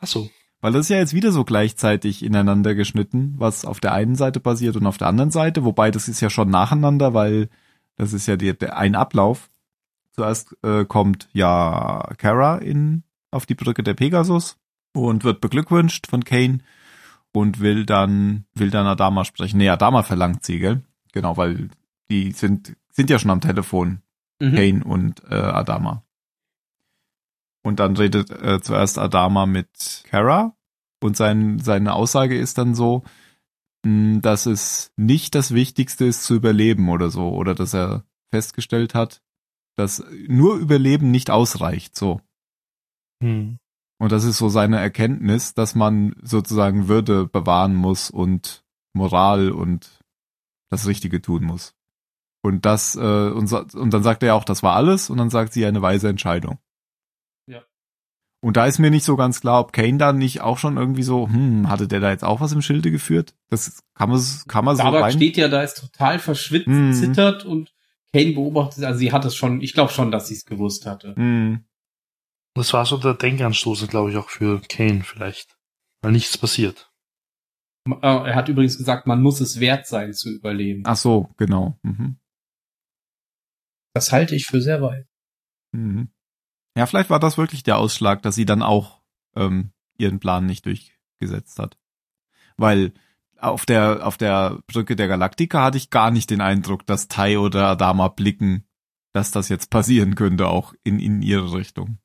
Ach 0.00 0.06
so. 0.06 0.28
Weil 0.60 0.72
das 0.72 0.86
ist 0.86 0.88
ja 0.88 0.96
jetzt 0.96 1.14
wieder 1.14 1.30
so 1.30 1.44
gleichzeitig 1.44 2.24
ineinander 2.24 2.74
geschnitten, 2.74 3.34
was 3.38 3.64
auf 3.64 3.78
der 3.78 3.92
einen 3.92 4.16
Seite 4.16 4.40
passiert 4.40 4.74
und 4.74 4.86
auf 4.86 4.98
der 4.98 5.06
anderen 5.06 5.30
Seite, 5.30 5.64
wobei 5.64 5.92
das 5.92 6.08
ist 6.08 6.20
ja 6.20 6.30
schon 6.30 6.50
nacheinander, 6.50 7.14
weil 7.14 7.48
das 7.96 8.12
ist 8.12 8.26
ja 8.26 8.36
der, 8.36 8.54
der 8.54 8.76
ein 8.76 8.96
Ablauf. 8.96 9.50
Zuerst 10.12 10.56
äh, 10.64 10.84
kommt 10.84 11.28
ja 11.32 12.10
Kara 12.18 12.58
in 12.58 13.04
auf 13.30 13.46
die 13.46 13.54
Brücke 13.54 13.84
der 13.84 13.94
Pegasus 13.94 14.56
und 14.92 15.22
wird 15.22 15.40
beglückwünscht 15.40 16.08
von 16.08 16.24
Kane 16.24 16.58
und 17.32 17.60
will 17.60 17.86
dann 17.86 18.46
will 18.54 18.70
dann 18.70 18.86
Adama 18.86 19.24
sprechen. 19.24 19.58
Nee, 19.58 19.68
Adama 19.68 20.02
verlangt 20.02 20.44
sie, 20.44 20.58
gell? 20.58 20.82
Genau, 21.12 21.36
weil 21.36 21.70
die 22.10 22.32
sind 22.32 22.76
sind 22.90 23.10
ja 23.10 23.18
schon 23.18 23.30
am 23.30 23.40
Telefon, 23.40 24.02
Mhm. 24.40 24.54
Kane 24.54 24.84
und 24.84 25.22
äh, 25.30 25.34
Adama. 25.34 26.04
Und 27.62 27.80
dann 27.80 27.96
redet 27.96 28.30
äh, 28.30 28.60
zuerst 28.60 28.98
Adama 28.98 29.46
mit 29.46 30.04
Kara 30.08 30.56
und 31.02 31.16
sein, 31.16 31.58
seine 31.58 31.94
Aussage 31.94 32.38
ist 32.38 32.58
dann 32.58 32.74
so, 32.74 33.02
mh, 33.84 34.20
dass 34.20 34.46
es 34.46 34.92
nicht 34.96 35.34
das 35.34 35.52
Wichtigste 35.54 36.04
ist 36.04 36.22
zu 36.24 36.34
überleben 36.36 36.88
oder 36.88 37.10
so, 37.10 37.30
oder 37.30 37.54
dass 37.54 37.74
er 37.74 38.04
festgestellt 38.30 38.94
hat, 38.94 39.22
dass 39.76 40.04
nur 40.28 40.56
Überleben 40.56 41.10
nicht 41.10 41.30
ausreicht, 41.30 41.96
so. 41.96 42.20
Hm. 43.22 43.58
Und 43.98 44.12
das 44.12 44.24
ist 44.24 44.38
so 44.38 44.48
seine 44.48 44.78
Erkenntnis, 44.78 45.54
dass 45.54 45.74
man 45.74 46.14
sozusagen 46.22 46.88
Würde 46.88 47.26
bewahren 47.26 47.74
muss 47.74 48.10
und 48.10 48.64
Moral 48.94 49.50
und 49.50 49.88
das 50.70 50.86
Richtige 50.86 51.20
tun 51.20 51.44
muss. 51.44 51.74
Und 52.42 52.64
das, 52.64 52.94
äh, 52.94 53.00
und, 53.30 53.48
so, 53.48 53.64
und 53.74 53.92
dann 53.92 54.02
sagt 54.04 54.22
er 54.22 54.34
auch, 54.36 54.44
das 54.44 54.62
war 54.62 54.76
alles, 54.76 55.10
und 55.10 55.18
dann 55.18 55.30
sagt 55.30 55.52
sie 55.52 55.66
eine 55.66 55.82
weise 55.82 56.08
Entscheidung. 56.08 56.58
Ja. 57.46 57.62
Und 58.40 58.56
da 58.56 58.66
ist 58.66 58.78
mir 58.78 58.90
nicht 58.90 59.04
so 59.04 59.16
ganz 59.16 59.40
klar, 59.40 59.60
ob 59.60 59.72
Kane 59.72 59.98
da 59.98 60.12
nicht 60.12 60.40
auch 60.42 60.58
schon 60.58 60.76
irgendwie 60.76 61.02
so, 61.02 61.26
hm, 61.28 61.68
hatte 61.68 61.88
der 61.88 61.98
da 61.98 62.10
jetzt 62.10 62.22
auch 62.24 62.40
was 62.40 62.52
im 62.52 62.62
Schilde 62.62 62.92
geführt? 62.92 63.34
Das 63.50 63.82
kann 63.94 64.10
man, 64.10 64.22
kann 64.46 64.64
man 64.64 64.76
so 64.76 64.82
Starbuck 64.82 65.02
rein. 65.02 65.12
steht 65.12 65.36
ja 65.36 65.48
da, 65.48 65.62
ist 65.62 65.80
total 65.80 66.20
verschwitzt, 66.20 66.68
Mhm. 66.68 66.92
zittert 66.92 67.44
und 67.44 67.74
Kane 68.12 68.32
beobachtet, 68.32 68.84
also 68.84 68.98
sie 69.00 69.12
hat 69.12 69.24
es 69.24 69.34
schon, 69.34 69.60
ich 69.60 69.74
glaube 69.74 69.92
schon, 69.92 70.12
dass 70.12 70.28
sie 70.28 70.34
es 70.34 70.44
gewusst 70.46 70.86
hatte. 70.86 71.14
Hm, 72.58 72.62
Das 72.62 72.72
war 72.72 72.84
so 72.86 72.96
der 72.98 73.14
Denkanstoß, 73.14 73.86
glaube 73.88 74.10
ich, 74.10 74.16
auch 74.16 74.28
für 74.28 74.60
Kane 74.60 75.02
vielleicht. 75.02 75.56
Weil 76.02 76.12
nichts 76.12 76.36
passiert. 76.38 76.90
Äh, 77.88 77.94
Er 78.02 78.34
hat 78.34 78.48
übrigens 78.48 78.76
gesagt, 78.78 79.06
man 79.06 79.22
muss 79.22 79.40
es 79.40 79.60
wert 79.60 79.86
sein 79.86 80.12
zu 80.12 80.30
überleben. 80.30 80.82
ach 80.86 80.96
so, 80.96 81.30
genau. 81.36 81.78
Mhm. 81.82 82.18
Das 83.94 84.12
halte 84.12 84.34
ich 84.34 84.46
für 84.46 84.60
sehr 84.60 84.80
weit. 84.82 85.06
Mhm. 85.72 86.10
Ja, 86.76 86.86
vielleicht 86.86 87.10
war 87.10 87.18
das 87.18 87.38
wirklich 87.38 87.62
der 87.64 87.78
Ausschlag, 87.78 88.22
dass 88.22 88.34
sie 88.36 88.44
dann 88.44 88.62
auch 88.62 89.02
ähm, 89.34 89.72
ihren 89.96 90.20
Plan 90.20 90.46
nicht 90.46 90.64
durchgesetzt 90.66 91.58
hat. 91.58 91.76
Weil 92.56 92.92
auf 93.38 93.66
der, 93.66 94.06
auf 94.06 94.16
der 94.16 94.60
Brücke 94.66 94.94
der 94.96 95.08
Galaktika 95.08 95.62
hatte 95.64 95.78
ich 95.78 95.90
gar 95.90 96.10
nicht 96.10 96.30
den 96.30 96.40
Eindruck, 96.40 96.86
dass 96.86 97.08
Tai 97.08 97.38
oder 97.38 97.66
Adama 97.68 98.08
blicken, 98.08 98.64
dass 99.12 99.30
das 99.32 99.48
jetzt 99.48 99.70
passieren 99.70 100.14
könnte, 100.14 100.46
auch 100.48 100.74
in, 100.84 101.00
in 101.00 101.22
ihre 101.22 101.52
Richtung. 101.52 101.98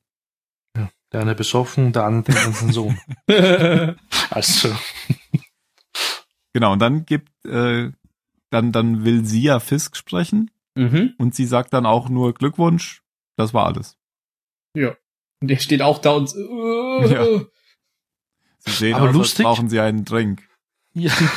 Ja. 1.14 1.20
Der 1.20 1.20
eine 1.20 1.34
besoffen, 1.34 1.92
der 1.92 2.04
andere 2.04 2.32
denkt 2.34 2.46
an 2.46 2.52
seinen 2.52 2.72
Sohn. 2.72 2.98
Also, 4.30 4.74
Genau, 6.52 6.72
und 6.72 6.78
dann 6.78 7.04
gibt, 7.04 7.30
äh, 7.44 7.90
dann, 8.50 8.72
dann 8.72 9.04
will 9.04 9.24
sie 9.24 9.42
ja 9.42 9.58
Fisk 9.60 9.96
sprechen 9.96 10.50
mhm. 10.76 11.14
und 11.18 11.34
sie 11.34 11.46
sagt 11.46 11.72
dann 11.72 11.84
auch 11.84 12.08
nur 12.08 12.32
Glückwunsch, 12.32 13.02
das 13.36 13.52
war 13.52 13.66
alles. 13.66 13.96
Ja. 14.76 14.94
Und 15.40 15.48
der 15.48 15.56
steht 15.58 15.82
auch 15.82 15.98
da 15.98 16.12
und 16.12 16.32
äh, 16.34 17.12
Ja. 17.12 17.44
Sie 18.58 18.70
sehen 18.70 18.94
Aber 18.94 19.04
aus, 19.04 19.08
als 19.08 19.16
lustig. 19.16 19.44
brauchen 19.44 19.68
sie 19.68 19.80
einen 19.80 20.04
Drink. 20.04 20.48
ja. 20.94 21.12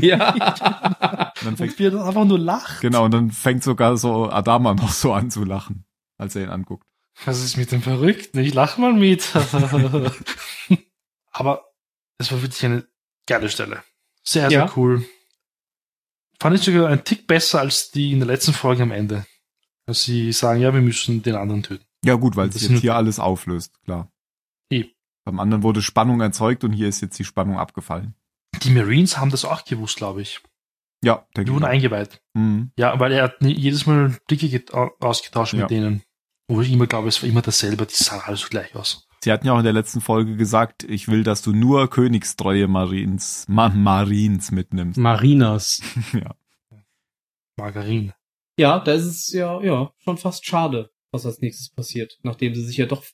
ja. 0.00 0.32
Und 0.32 1.44
dann 1.46 1.56
fängt 1.56 1.72
Und 1.72 1.78
wir 1.78 1.90
dann 1.92 2.02
einfach 2.02 2.24
nur 2.24 2.38
lacht. 2.38 2.80
Genau, 2.80 3.04
und 3.04 3.14
dann 3.14 3.30
fängt 3.30 3.62
sogar 3.62 3.96
so 3.96 4.28
Adama 4.28 4.74
noch 4.74 4.90
so 4.90 5.12
an 5.12 5.30
zu 5.30 5.44
lachen, 5.44 5.86
als 6.18 6.34
er 6.36 6.42
ihn 6.42 6.50
anguckt. 6.50 6.86
Was 7.24 7.42
ist 7.42 7.56
mit 7.56 7.72
dem 7.72 7.82
Verrückten? 7.82 8.38
Ich 8.40 8.52
lach 8.54 8.76
mal 8.78 8.92
mit. 8.92 9.32
Aber 11.32 11.64
es 12.18 12.30
war 12.32 12.42
wirklich 12.42 12.64
eine 12.64 12.86
geile 13.26 13.48
Stelle. 13.48 13.82
Sehr, 14.22 14.48
sehr 14.50 14.58
Ja. 14.60 14.72
cool. 14.76 15.04
Fand 16.40 16.56
ich 16.56 16.62
sogar 16.62 16.88
einen 16.88 17.04
Tick 17.04 17.26
besser 17.26 17.60
als 17.60 17.90
die 17.90 18.12
in 18.12 18.18
der 18.20 18.26
letzten 18.28 18.52
Folge 18.52 18.82
am 18.82 18.90
Ende. 18.92 19.26
Als 19.86 20.02
sie 20.02 20.32
sagen, 20.32 20.60
ja, 20.60 20.74
wir 20.74 20.80
müssen 20.82 21.22
den 21.22 21.36
anderen 21.36 21.62
töten. 21.62 21.84
Ja 22.04 22.14
gut, 22.14 22.36
weil 22.36 22.48
es 22.48 22.56
sind- 22.56 22.72
jetzt 22.72 22.80
hier 22.82 22.94
alles 22.94 23.18
auflöst, 23.18 23.72
klar. 23.84 24.12
Eh. 24.70 24.84
Beim 25.24 25.40
anderen 25.40 25.62
wurde 25.62 25.80
Spannung 25.82 26.20
erzeugt 26.20 26.64
und 26.64 26.72
hier 26.72 26.88
ist 26.88 27.00
jetzt 27.00 27.18
die 27.18 27.24
Spannung 27.24 27.58
abgefallen. 27.58 28.14
Die 28.62 28.70
Marines 28.70 29.18
haben 29.18 29.30
das 29.30 29.44
auch 29.44 29.64
gewusst, 29.64 29.96
glaube 29.96 30.22
ich. 30.22 30.40
Ja, 31.02 31.26
Die 31.30 31.34
denke 31.38 31.52
wurden 31.52 31.64
ich. 31.64 31.70
eingeweiht. 31.70 32.22
Mhm. 32.34 32.72
Ja, 32.76 32.98
weil 33.00 33.12
er 33.12 33.24
hat 33.24 33.36
jedes 33.40 33.86
Mal 33.86 34.16
Blicke 34.26 34.48
get- 34.48 34.72
au- 34.74 34.92
ausgetauscht 35.00 35.54
Ja. 35.54 35.60
mit 35.60 35.70
denen. 35.70 36.02
Wo 36.48 36.60
ich 36.60 36.72
immer 36.72 36.86
glaube, 36.86 37.08
es 37.08 37.22
war 37.22 37.28
immer 37.28 37.42
dasselbe, 37.42 37.86
die 37.86 37.94
sahen 37.94 38.20
alle 38.24 38.36
so 38.36 38.48
gleich 38.48 38.74
aus. 38.76 39.06
Sie 39.22 39.32
hatten 39.32 39.46
ja 39.46 39.54
auch 39.54 39.58
in 39.58 39.64
der 39.64 39.72
letzten 39.72 40.00
Folge 40.00 40.36
gesagt, 40.36 40.84
ich 40.84 41.08
will, 41.08 41.24
dass 41.24 41.42
du 41.42 41.52
nur 41.52 41.90
königstreue 41.90 42.68
Marines, 42.68 43.44
Ma 43.48 43.68
Marines 43.68 44.52
mitnimmst. 44.52 44.98
Marinas. 44.98 45.82
ja. 46.12 46.36
Margarine. 47.56 48.14
Ja, 48.58 48.78
da 48.78 48.92
ist 48.92 49.04
es 49.04 49.32
ja, 49.32 49.60
ja, 49.62 49.92
schon 49.98 50.18
fast 50.18 50.46
schade, 50.46 50.90
was 51.10 51.26
als 51.26 51.40
nächstes 51.40 51.70
passiert, 51.70 52.18
nachdem 52.22 52.54
sie 52.54 52.64
sich 52.64 52.76
ja 52.76 52.86
doch 52.86 53.04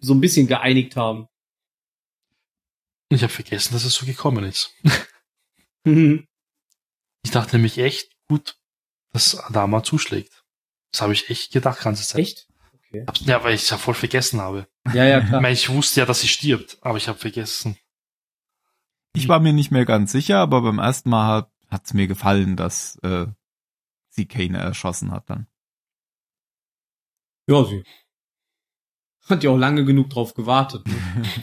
so 0.00 0.14
ein 0.14 0.20
bisschen 0.20 0.46
geeinigt 0.46 0.96
haben. 0.96 1.28
Ich 3.08 3.22
habe 3.22 3.32
vergessen, 3.32 3.72
dass 3.72 3.84
es 3.84 3.94
so 3.94 4.06
gekommen 4.06 4.44
ist. 4.44 4.74
Mhm. 5.84 6.28
Ich 7.24 7.30
dachte 7.30 7.56
nämlich 7.56 7.78
echt 7.78 8.12
gut, 8.28 8.56
dass 9.12 9.36
Adama 9.36 9.82
zuschlägt. 9.82 10.44
Das 10.92 11.02
habe 11.02 11.12
ich 11.12 11.30
echt 11.30 11.52
gedacht 11.52 11.80
ganze 11.80 12.06
Zeit. 12.06 12.20
Echt? 12.20 12.51
Okay. 12.92 13.24
Ja, 13.24 13.42
weil 13.42 13.54
ich 13.54 13.62
es 13.62 13.70
ja 13.70 13.78
voll 13.78 13.94
vergessen 13.94 14.40
habe. 14.40 14.66
Ja, 14.92 15.04
ja, 15.04 15.20
Ich 15.20 15.26
klar. 15.28 15.40
meine, 15.40 15.54
ich 15.54 15.68
wusste 15.70 16.00
ja, 16.00 16.06
dass 16.06 16.20
sie 16.20 16.28
stirbt, 16.28 16.78
aber 16.82 16.98
ich 16.98 17.08
habe 17.08 17.18
vergessen. 17.18 17.76
Ich 19.14 19.28
war 19.28 19.40
mir 19.40 19.52
nicht 19.52 19.70
mehr 19.70 19.84
ganz 19.84 20.12
sicher, 20.12 20.38
aber 20.38 20.62
beim 20.62 20.78
ersten 20.78 21.10
Mal 21.10 21.46
hat 21.70 21.84
es 21.86 21.94
mir 21.94 22.06
gefallen, 22.06 22.56
dass 22.56 22.96
äh, 23.02 23.26
sie 24.10 24.26
Kane 24.26 24.58
erschossen 24.58 25.10
hat 25.10 25.28
dann. 25.30 25.46
Ja, 27.48 27.64
sie. 27.64 27.82
Hat 29.28 29.42
ja 29.42 29.50
auch 29.50 29.56
lange 29.56 29.84
genug 29.84 30.10
drauf 30.10 30.34
gewartet. 30.34 30.86
Ne? 30.86 30.94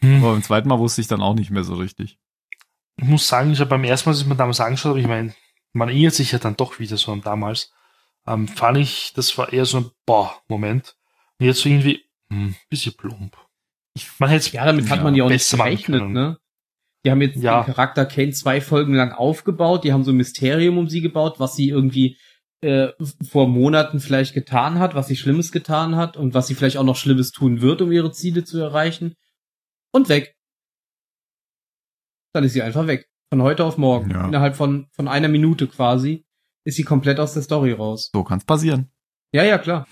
Hm. 0.00 0.16
Aber 0.24 0.32
beim 0.32 0.42
zweiten 0.42 0.68
Mal 0.68 0.80
wusste 0.80 1.00
ich 1.00 1.06
dann 1.06 1.22
auch 1.22 1.34
nicht 1.34 1.52
mehr 1.52 1.62
so 1.62 1.76
richtig. 1.76 2.18
Ich 2.96 3.04
muss 3.04 3.28
sagen, 3.28 3.52
ich 3.52 3.60
habe 3.60 3.70
beim 3.70 3.84
ersten 3.84 4.08
Mal, 4.08 4.14
als 4.14 4.22
ich 4.22 4.26
mir 4.26 4.34
damals 4.34 4.58
angeschaut 4.58 4.90
habe, 4.90 5.00
ich 5.00 5.06
meine, 5.06 5.32
man 5.72 5.88
erinnert 5.88 6.14
sich 6.14 6.32
ja 6.32 6.40
dann 6.40 6.56
doch 6.56 6.80
wieder 6.80 6.96
so 6.96 7.12
an 7.12 7.20
damals, 7.20 7.72
ähm, 8.26 8.48
fand 8.48 8.78
ich, 8.78 9.12
das 9.14 9.36
war 9.38 9.52
eher 9.52 9.64
so 9.64 9.78
ein 9.78 9.90
Boah-Moment. 10.06 10.96
Und 11.38 11.46
jetzt 11.46 11.60
so 11.60 11.68
irgendwie, 11.68 12.04
hm, 12.32 12.54
bisschen 12.70 12.94
plump. 12.94 13.36
Ich, 13.94 14.08
Man 14.18 14.30
hätte 14.30 14.50
Ja, 14.50 14.64
damit 14.64 14.88
hat 14.88 15.02
man 15.02 15.14
ja 15.14 15.24
auch 15.24 15.28
nicht 15.28 15.50
gerechnet, 15.50 16.08
ne? 16.08 16.38
Die 17.04 17.10
haben 17.10 17.20
jetzt 17.20 17.36
Ja. 17.36 17.62
den 17.62 17.74
Charakter 17.74 18.06
Kane 18.06 18.30
zwei 18.30 18.60
Folgen 18.60 18.94
lang 18.94 19.12
aufgebaut, 19.12 19.84
die 19.84 19.92
haben 19.92 20.04
so 20.04 20.12
ein 20.12 20.16
Mysterium 20.16 20.78
um 20.78 20.88
sie 20.88 21.00
gebaut, 21.00 21.40
was 21.40 21.56
sie 21.56 21.68
irgendwie 21.68 22.16
äh, 22.62 22.92
vor 23.28 23.48
Monaten 23.48 23.98
vielleicht 23.98 24.34
getan 24.34 24.78
hat, 24.78 24.94
was 24.94 25.08
sie 25.08 25.16
Schlimmes 25.16 25.50
getan 25.50 25.96
hat 25.96 26.16
und 26.16 26.32
was 26.32 26.46
sie 26.46 26.54
vielleicht 26.54 26.76
auch 26.76 26.84
noch 26.84 26.94
Schlimmes 26.96 27.32
tun 27.32 27.60
wird, 27.60 27.82
um 27.82 27.90
ihre 27.90 28.12
Ziele 28.12 28.44
zu 28.44 28.60
erreichen. 28.60 29.16
Und 29.92 30.08
weg. 30.08 30.36
Dann 32.32 32.44
ist 32.44 32.52
sie 32.52 32.62
einfach 32.62 32.86
weg. 32.86 33.08
Von 33.30 33.42
heute 33.42 33.64
auf 33.64 33.78
morgen. 33.78 34.10
Ja. 34.10 34.26
Innerhalb 34.28 34.54
von, 34.54 34.88
von 34.92 35.08
einer 35.08 35.28
Minute 35.28 35.66
quasi 35.66 36.24
ist 36.64 36.76
sie 36.76 36.84
komplett 36.84 37.18
aus 37.20 37.34
der 37.34 37.42
Story 37.42 37.72
raus. 37.72 38.10
so 38.12 38.22
kann's 38.24 38.44
passieren. 38.44 38.90
Ja, 39.34 39.44
ja, 39.44 39.58
klar. 39.58 39.86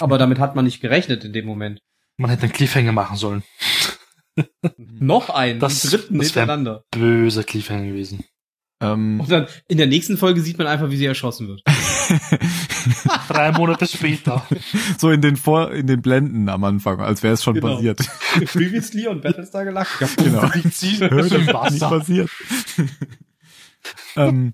Aber 0.00 0.16
damit 0.18 0.38
hat 0.38 0.56
man 0.56 0.64
nicht 0.64 0.80
gerechnet 0.80 1.24
in 1.24 1.32
dem 1.32 1.44
Moment. 1.46 1.80
man 2.16 2.30
hätte 2.30 2.44
einen 2.44 2.52
Cliffhanger 2.52 2.92
machen 2.92 3.16
sollen. 3.16 3.42
Noch 4.78 5.30
einen, 5.30 5.60
Das- 5.60 5.82
den 5.82 5.90
dritten 5.90 6.18
das 6.18 6.26
hintereinander. 6.28 6.84
Böser 6.90 7.44
Cliffhanger 7.44 7.86
gewesen. 7.86 8.24
Ähm, 8.82 9.20
Und 9.20 9.30
dann 9.30 9.46
in 9.68 9.78
der 9.78 9.86
nächsten 9.86 10.16
Folge 10.18 10.40
sieht 10.40 10.58
man 10.58 10.66
einfach, 10.66 10.90
wie 10.90 10.96
sie 10.96 11.06
erschossen 11.06 11.48
wird. 11.48 11.62
Drei 13.28 13.52
Monate 13.52 13.86
später. 13.86 14.46
so 14.98 15.10
in 15.10 15.20
den 15.20 15.36
Vor 15.36 15.72
in 15.72 15.86
den 15.86 16.00
Blenden 16.02 16.48
am 16.48 16.64
Anfang, 16.64 17.00
als 17.00 17.22
wäre 17.22 17.34
es 17.34 17.42
schon 17.42 17.54
Genau. 17.54 17.74
passiert. 17.74 17.98
Previously 18.46 19.08
on 19.08 19.20
Battlestar 19.20 19.64
Galactica. 19.64 20.08
genau. 20.22 20.48
Sie 20.70 20.96
so 20.96 21.10
Hör, 21.10 21.10
im 21.10 21.16
das 21.18 21.32
ist 21.32 21.32
nicht 21.72 21.80
Wasser. 21.82 21.88
passiert. 21.98 22.30
ähm, 24.16 24.52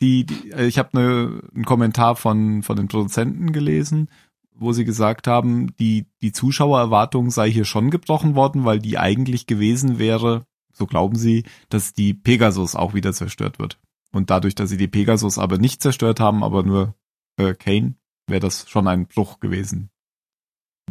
die, 0.00 0.24
die, 0.24 0.52
äh, 0.52 0.66
ich 0.66 0.78
habe 0.78 0.90
ne, 0.92 1.42
einen 1.54 1.64
Kommentar 1.64 2.16
von, 2.16 2.62
von 2.62 2.76
den 2.76 2.88
Produzenten 2.88 3.52
gelesen, 3.52 4.08
wo 4.54 4.72
sie 4.72 4.84
gesagt 4.84 5.26
haben, 5.26 5.76
die, 5.76 6.06
die 6.22 6.32
Zuschauererwartung 6.32 7.30
sei 7.30 7.50
hier 7.50 7.64
schon 7.64 7.90
gebrochen 7.90 8.34
worden, 8.34 8.64
weil 8.64 8.80
die 8.80 8.98
eigentlich 8.98 9.46
gewesen 9.46 9.98
wäre, 9.98 10.46
so 10.72 10.86
glauben 10.86 11.16
sie, 11.16 11.44
dass 11.68 11.92
die 11.92 12.14
Pegasus 12.14 12.74
auch 12.74 12.94
wieder 12.94 13.12
zerstört 13.12 13.58
wird. 13.58 13.78
Und 14.12 14.30
dadurch, 14.30 14.54
dass 14.54 14.70
sie 14.70 14.76
die 14.76 14.88
Pegasus 14.88 15.38
aber 15.38 15.58
nicht 15.58 15.82
zerstört 15.82 16.18
haben, 16.18 16.42
aber 16.42 16.62
nur 16.62 16.94
äh, 17.36 17.54
Kane, 17.54 17.94
wäre 18.26 18.40
das 18.40 18.68
schon 18.68 18.88
ein 18.88 19.06
Bruch 19.06 19.40
gewesen. 19.40 19.90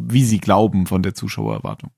Wie 0.00 0.24
sie 0.24 0.38
glauben 0.38 0.86
von 0.86 1.02
der 1.02 1.14
Zuschauererwartung. 1.14 1.90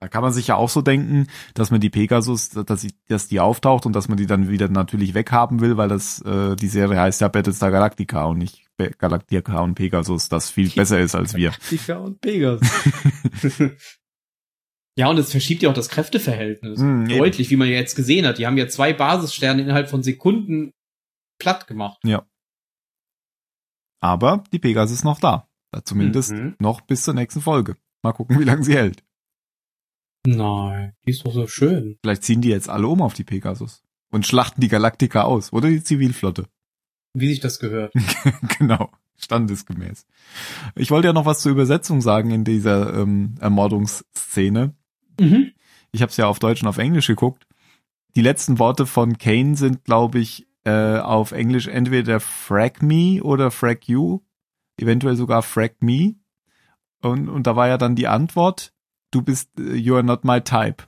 Da 0.00 0.08
kann 0.08 0.22
man 0.22 0.32
sich 0.32 0.46
ja 0.46 0.56
auch 0.56 0.70
so 0.70 0.80
denken, 0.80 1.26
dass 1.52 1.70
man 1.70 1.80
die 1.80 1.90
Pegasus, 1.90 2.48
dass, 2.48 2.80
sie, 2.80 2.94
dass 3.08 3.28
die 3.28 3.38
auftaucht 3.38 3.84
und 3.84 3.94
dass 3.94 4.08
man 4.08 4.16
die 4.16 4.24
dann 4.24 4.48
wieder 4.48 4.68
natürlich 4.68 5.12
weghaben 5.12 5.60
will, 5.60 5.76
weil 5.76 5.90
das 5.90 6.22
äh, 6.22 6.56
die 6.56 6.68
Serie 6.68 6.98
heißt 6.98 7.20
ja 7.20 7.28
Battlestar 7.28 7.70
Galactica 7.70 8.24
und 8.24 8.38
nicht 8.38 8.64
Galactica 8.96 9.60
und 9.60 9.74
Pegasus, 9.74 10.30
das 10.30 10.48
viel 10.48 10.70
besser 10.70 10.98
ist 11.00 11.14
als 11.14 11.34
wir. 11.34 11.50
Galactica 11.50 11.98
und 11.98 12.18
Pegasus. 12.22 12.66
ja, 14.96 15.08
und 15.08 15.18
es 15.18 15.30
verschiebt 15.30 15.62
ja 15.62 15.68
auch 15.68 15.74
das 15.74 15.90
Kräfteverhältnis. 15.90 16.80
Mm, 16.80 17.04
eben. 17.04 17.18
Deutlich, 17.18 17.50
wie 17.50 17.56
man 17.56 17.68
ja 17.68 17.74
jetzt 17.74 17.94
gesehen 17.94 18.26
hat. 18.26 18.38
Die 18.38 18.46
haben 18.46 18.56
ja 18.56 18.68
zwei 18.68 18.94
Basissterne 18.94 19.60
innerhalb 19.60 19.90
von 19.90 20.02
Sekunden 20.02 20.72
platt 21.38 21.66
gemacht. 21.66 22.00
Aber 24.00 24.44
die 24.50 24.58
Pegasus 24.58 24.98
ist 24.98 25.04
noch 25.04 25.20
da. 25.20 25.46
Da 25.72 25.84
Zumindest 25.84 26.32
Mhm. 26.32 26.56
noch 26.58 26.80
bis 26.80 27.04
zur 27.04 27.12
nächsten 27.12 27.42
Folge. 27.42 27.76
Mal 28.02 28.12
gucken, 28.12 28.40
wie 28.40 28.44
lange 28.44 28.64
sie 28.64 28.74
hält. 28.74 29.04
Nein, 30.26 30.94
die 31.06 31.10
ist 31.10 31.26
doch 31.26 31.32
so 31.32 31.46
schön. 31.46 31.98
Vielleicht 32.02 32.24
ziehen 32.24 32.40
die 32.40 32.50
jetzt 32.50 32.68
alle 32.68 32.88
um 32.88 33.00
auf 33.00 33.14
die 33.14 33.24
Pegasus 33.24 33.82
und 34.10 34.26
schlachten 34.26 34.60
die 34.60 34.68
Galactica 34.68 35.22
aus 35.22 35.52
oder 35.52 35.68
die 35.68 35.82
Zivilflotte. 35.82 36.46
Wie 37.14 37.28
sich 37.28 37.40
das 37.40 37.58
gehört. 37.58 37.92
genau, 38.58 38.90
standesgemäß. 39.16 40.06
Ich 40.76 40.90
wollte 40.90 41.08
ja 41.08 41.12
noch 41.12 41.26
was 41.26 41.40
zur 41.40 41.52
Übersetzung 41.52 42.00
sagen 42.00 42.30
in 42.30 42.44
dieser 42.44 42.94
ähm, 42.94 43.34
Ermordungsszene. 43.40 44.74
Mhm. 45.18 45.52
Ich 45.92 46.02
habe 46.02 46.10
es 46.10 46.16
ja 46.16 46.26
auf 46.26 46.38
Deutsch 46.38 46.62
und 46.62 46.68
auf 46.68 46.78
Englisch 46.78 47.06
geguckt. 47.06 47.46
Die 48.14 48.22
letzten 48.22 48.58
Worte 48.58 48.86
von 48.86 49.18
Kane 49.18 49.56
sind, 49.56 49.84
glaube 49.84 50.18
ich, 50.18 50.46
äh, 50.64 50.98
auf 50.98 51.32
Englisch 51.32 51.68
entweder 51.68 52.20
frag 52.20 52.82
me 52.82 53.22
oder 53.22 53.50
frag 53.50 53.88
you, 53.88 54.20
eventuell 54.76 55.16
sogar 55.16 55.42
frag 55.42 55.82
me. 55.82 56.16
Und, 57.02 57.28
und 57.28 57.46
da 57.46 57.56
war 57.56 57.68
ja 57.68 57.78
dann 57.78 57.96
die 57.96 58.08
Antwort, 58.08 58.72
du 59.10 59.22
bist, 59.22 59.50
äh, 59.58 59.74
you 59.74 59.94
are 59.94 60.04
not 60.04 60.24
my 60.24 60.40
type. 60.40 60.84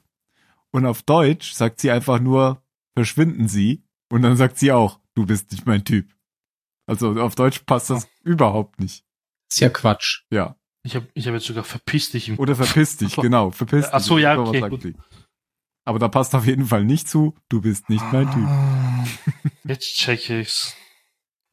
Und 0.71 0.87
auf 0.87 1.03
Deutsch 1.03 1.53
sagt 1.53 1.81
sie 1.81 1.91
einfach 1.91 2.19
nur, 2.21 2.63
verschwinden 2.95 3.49
Sie. 3.49 3.85
Und 4.11 4.23
dann 4.23 4.37
sagt 4.37 4.59
sie 4.59 4.73
auch, 4.73 5.01
du 5.15 5.27
bist 5.27 5.51
nicht 5.53 5.67
mein 5.67 5.85
Typ. 5.85 6.15
Also 6.87 7.21
auf 7.21 7.35
Deutsch 7.35 7.61
passt 7.61 7.91
das 7.91 8.09
überhaupt 8.23 8.81
nicht. 8.81 9.05
Ist 9.51 9.61
ja 9.61 9.69
Quatsch. 9.69 10.23
Ja. 10.31 10.57
Ich 10.83 10.97
habe 10.97 11.07
ich 11.15 11.27
hab 11.27 11.35
jetzt 11.35 11.47
sogar 11.47 11.65
verpiss 11.65 12.11
dich 12.11 12.29
im 12.29 12.39
Oder 12.39 12.57
verpiss 12.57 12.97
dich, 12.97 13.15
genau, 13.17 13.51
verpiss 13.51 13.85
dich. 13.87 13.95
Ach 13.95 14.01
so, 14.01 14.19
ja, 14.19 14.37
okay, 14.39 14.61
sagt 14.61 14.71
gut. 14.71 14.83
sie. 14.83 14.95
Aber 15.85 15.99
da 15.99 16.09
passt 16.09 16.35
auf 16.35 16.47
jeden 16.47 16.67
Fall 16.67 16.85
nicht 16.85 17.09
zu, 17.09 17.35
du 17.49 17.61
bist 17.61 17.89
nicht 17.89 18.05
mein 18.13 18.31
Typ. 18.31 18.45
Ah, 18.45 19.05
Jetzt 19.65 19.95
checke 19.97 20.41
ich's. 20.41 20.77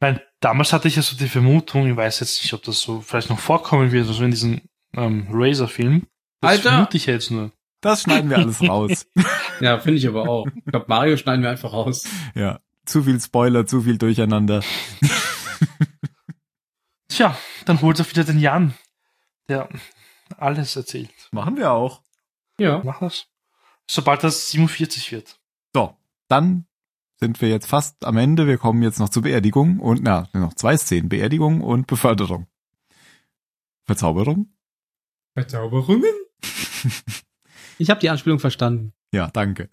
Nein, 0.01 0.19
damals 0.39 0.71
hatte 0.71 0.87
ich 0.87 0.95
ja 0.95 1.01
so 1.01 1.17
die 1.17 1.27
Vermutung, 1.27 1.89
ich 1.89 1.95
weiß 1.95 2.21
jetzt 2.21 2.41
nicht, 2.41 2.53
ob 2.53 2.63
das 2.63 2.79
so 2.79 3.01
vielleicht 3.01 3.29
noch 3.29 3.39
vorkommen 3.39 3.91
wird, 3.91 4.07
also 4.07 4.23
in 4.23 4.31
diesem 4.31 4.61
ähm, 4.93 5.27
Razor-Film. 5.31 6.07
Das 6.41 6.51
Alter! 6.51 6.69
vermute 6.69 6.97
ich 6.97 7.05
jetzt 7.05 7.31
nur. 7.31 7.51
Das 7.81 8.03
schneiden 8.03 8.29
wir 8.29 8.37
alles 8.37 8.61
raus. 8.61 9.07
Ja, 9.61 9.77
finde 9.77 9.97
ich 9.97 10.07
aber 10.07 10.29
auch. 10.29 10.47
Ich 10.47 10.71
glaube, 10.71 10.85
Mario 10.87 11.17
schneiden 11.17 11.43
wir 11.43 11.49
einfach 11.49 11.73
raus. 11.73 12.07
Ja. 12.33 12.61
Zu 12.85 13.03
viel 13.03 13.19
Spoiler, 13.19 13.65
zu 13.65 13.81
viel 13.81 13.97
Durcheinander. 13.97 14.63
Tja, 17.09 17.37
dann 17.65 17.81
holt 17.81 17.99
er 17.99 18.09
wieder 18.09 18.23
den 18.23 18.39
Jan, 18.39 18.73
der 19.49 19.67
alles 20.37 20.77
erzählt. 20.77 21.11
Machen 21.31 21.57
wir 21.57 21.73
auch. 21.73 22.03
Ja. 22.57 22.81
Mach 22.85 23.01
das. 23.01 23.27
Sobald 23.85 24.23
das 24.23 24.49
47 24.51 25.11
wird. 25.11 25.37
So, 25.73 25.97
dann 26.29 26.67
sind 27.19 27.41
wir 27.41 27.49
jetzt 27.49 27.67
fast 27.67 28.05
am 28.05 28.15
Ende. 28.15 28.47
Wir 28.47 28.57
kommen 28.57 28.81
jetzt 28.81 28.99
noch 28.99 29.09
zur 29.09 29.23
Beerdigung 29.23 29.79
und, 29.79 30.03
na, 30.03 30.29
noch 30.31 30.53
zwei 30.53 30.77
Szenen. 30.77 31.09
Beerdigung 31.09 31.59
und 31.59 31.85
Beförderung. 31.85 32.47
Verzauberung? 33.85 34.53
Verzauberungen? 35.33 36.13
Ich 37.77 37.89
habe 37.89 37.99
die 37.99 38.09
Anspielung 38.09 38.39
verstanden. 38.39 38.93
Ja, 39.13 39.29
danke. 39.31 39.69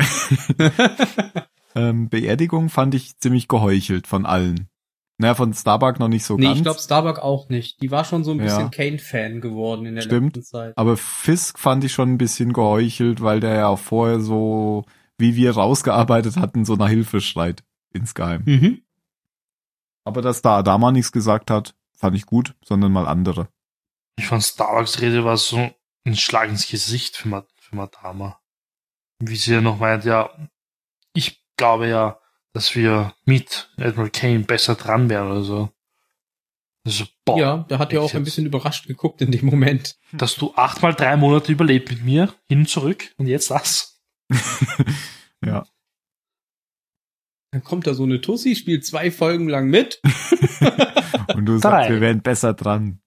ähm, 1.74 2.08
Beerdigung 2.08 2.68
fand 2.68 2.94
ich 2.94 3.18
ziemlich 3.18 3.48
geheuchelt 3.48 4.06
von 4.06 4.24
allen. 4.26 4.68
Naja, 5.18 5.34
von 5.34 5.54
Starbuck 5.54 5.98
noch 5.98 6.08
nicht 6.08 6.24
so 6.24 6.36
nee, 6.36 6.44
ganz. 6.44 6.58
ich 6.58 6.62
glaube 6.62 6.78
Starbuck 6.78 7.18
auch 7.20 7.48
nicht. 7.48 7.80
Die 7.80 7.90
war 7.90 8.04
schon 8.04 8.22
so 8.22 8.32
ein 8.32 8.38
Ja. 8.38 8.44
bisschen 8.44 8.70
Kane-Fan 8.70 9.40
geworden 9.40 9.86
in 9.86 9.94
der 9.94 10.02
Stimmt. 10.02 10.36
letzten 10.36 10.42
Zeit. 10.50 10.76
Aber 10.76 10.96
Fisk 10.96 11.58
fand 11.58 11.84
ich 11.84 11.92
schon 11.92 12.12
ein 12.12 12.18
bisschen 12.18 12.52
geheuchelt, 12.52 13.22
weil 13.22 13.40
der 13.40 13.54
ja 13.54 13.66
auch 13.68 13.78
vorher 13.78 14.20
so, 14.20 14.84
wie 15.18 15.34
wir 15.34 15.52
rausgearbeitet 15.52 16.36
hatten, 16.36 16.64
so 16.66 16.76
nach 16.76 16.88
Hilfe 16.88 17.20
schreit. 17.20 17.64
Insgeheim. 17.94 18.42
Mhm. 18.44 18.82
Aber 20.04 20.20
dass 20.22 20.42
da 20.42 20.58
Adama 20.58 20.92
nichts 20.92 21.12
gesagt 21.12 21.50
hat, 21.50 21.74
fand 21.96 22.14
ich 22.14 22.26
gut, 22.26 22.54
sondern 22.62 22.92
mal 22.92 23.08
andere. 23.08 23.48
Ich 24.18 24.26
fand 24.26 24.44
Starbucks 24.44 25.00
Rede 25.00 25.24
war 25.24 25.36
so 25.38 25.70
ein 26.06 26.16
Schlag 26.16 26.48
ins 26.48 26.68
Gesicht 26.68 27.16
für, 27.16 27.28
Ma 27.28 27.46
für 27.56 27.76
Madama. 27.76 28.40
Wie 29.18 29.36
sie 29.36 29.52
ja 29.52 29.60
noch 29.60 29.78
meint, 29.78 30.04
ja, 30.04 30.30
ich 31.14 31.42
glaube 31.56 31.88
ja, 31.88 32.20
dass 32.52 32.74
wir 32.74 33.14
mit 33.24 33.70
Admiral 33.76 34.10
Kane 34.10 34.40
besser 34.40 34.74
dran 34.74 35.08
wären 35.08 35.30
oder 35.30 35.42
so. 35.42 35.70
Also, 36.86 37.04
boah, 37.24 37.38
Ja, 37.38 37.56
der 37.68 37.78
hat 37.78 37.92
ja 37.92 38.00
auch 38.00 38.14
ein 38.14 38.22
bisschen 38.22 38.46
überrascht 38.46 38.86
geguckt 38.86 39.20
in 39.20 39.32
dem 39.32 39.44
Moment. 39.46 39.98
Dass 40.12 40.36
du 40.36 40.54
achtmal 40.54 40.94
drei 40.94 41.16
Monate 41.16 41.50
überlebt 41.50 41.90
mit 41.90 42.04
mir, 42.04 42.32
hin 42.48 42.60
und 42.60 42.68
zurück, 42.68 43.12
und 43.16 43.26
jetzt 43.26 43.50
das. 43.50 44.00
Ja. 45.44 45.66
Dann 47.52 47.62
kommt 47.62 47.86
da 47.86 47.94
so 47.94 48.02
eine 48.04 48.20
Tussi, 48.20 48.56
spielt 48.56 48.84
zwei 48.84 49.10
Folgen 49.10 49.48
lang 49.48 49.68
mit. 49.68 50.00
Und 51.34 51.46
du 51.46 51.58
Drei. 51.58 51.70
sagst, 51.70 51.90
wir 51.90 52.00
wären 52.00 52.20
besser 52.22 52.54
dran. 52.54 53.00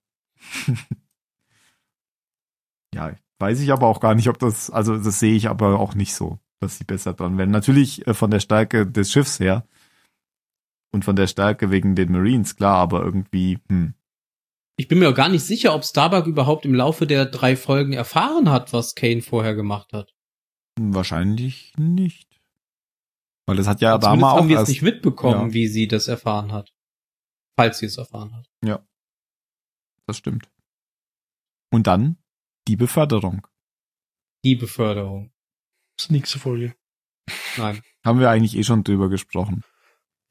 Ja, 2.94 3.16
weiß 3.40 3.60
ich 3.62 3.72
aber 3.72 3.88
auch 3.88 4.00
gar 4.00 4.16
nicht, 4.16 4.30
ob 4.30 4.40
das, 4.40 4.70
also 4.70 4.98
das 4.98 5.20
sehe 5.20 5.36
ich 5.36 5.50
aber 5.50 5.80
auch 5.80 5.96
nicht 5.96 6.14
so, 6.14 6.40
dass 6.60 6.78
sie 6.78 6.84
besser 6.84 7.14
dran 7.14 7.38
wären. 7.38 7.52
Natürlich 7.52 8.06
äh, 8.08 8.14
von 8.14 8.32
der 8.32 8.40
Stärke 8.40 8.86
des 8.88 9.12
Schiffs 9.12 9.40
her 9.40 9.66
und 10.92 11.06
von 11.06 11.16
der 11.16 11.28
Stärke 11.28 11.72
wegen 11.72 11.96
den 11.96 12.12
Marines, 12.12 12.56
klar, 12.56 12.78
aber 12.78 13.04
irgendwie, 13.04 13.60
hm. 13.70 13.94
Ich 14.78 14.88
bin 14.88 15.00
mir 15.00 15.10
auch 15.10 15.16
gar 15.16 15.28
nicht 15.28 15.44
sicher, 15.44 15.76
ob 15.76 15.84
Starbuck 15.84 16.26
überhaupt 16.26 16.64
im 16.64 16.74
Laufe 16.74 17.06
der 17.06 17.26
drei 17.26 17.58
Folgen 17.58 17.92
erfahren 17.92 18.50
hat, 18.50 18.72
was 18.72 18.96
Kane 18.96 19.22
vorher 19.22 19.54
gemacht 19.54 19.92
hat. 19.92 20.14
Wahrscheinlich 20.80 21.74
nicht. 21.78 22.40
Weil 23.46 23.58
das 23.58 23.68
hat 23.68 23.82
ja 23.82 24.00
Zumindest 24.00 24.08
Adama 24.08 24.32
auch 24.32 24.38
haben 24.38 24.48
wir 24.48 24.56
es 24.56 24.60
erst, 24.62 24.70
nicht 24.70 24.82
mitbekommen, 24.84 25.50
Ja. 25.50 25.54
wie 25.54 25.68
sie 25.68 25.90
das 25.90 26.08
erfahren 26.08 26.54
hat. 26.54 26.74
Falls 27.58 27.80
sie 27.80 27.88
es 27.88 27.98
erfahren 27.98 28.34
hat. 28.34 28.48
das 30.08 30.18
stimmt. 30.18 30.50
Und 31.72 31.86
dann 31.88 32.18
die 32.70 32.76
Beförderung. 32.76 33.48
Die 34.44 34.56
Beförderung. 34.56 35.32
Das 35.98 36.04
ist 36.06 36.10
die 36.10 36.14
nächste 36.14 36.38
Folge. 36.40 36.76
Nein. 37.58 37.82
Haben 38.06 38.20
wir 38.20 38.30
eigentlich 38.30 38.56
eh 38.56 38.64
schon 38.64 38.84
drüber 38.84 39.10
gesprochen. 39.10 39.64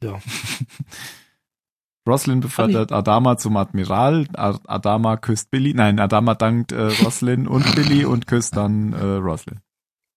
Ja. 0.03 0.20
Roslin 2.07 2.41
befördert 2.41 2.91
Adama 2.93 3.36
zum 3.36 3.57
Admiral, 3.57 4.26
Ad- 4.34 4.61
Adama 4.66 5.16
küsst 5.18 5.51
Billy, 5.51 5.74
nein, 5.74 5.99
Adama 6.01 6.34
dankt 6.34 6.72
äh, 6.72 6.84
Roslin 7.05 7.47
und 7.47 7.74
Billy 7.74 8.05
und 8.07 8.26
küsst 8.26 8.57
dann 8.57 8.93
äh, 8.95 9.03
Roslin. 9.05 9.61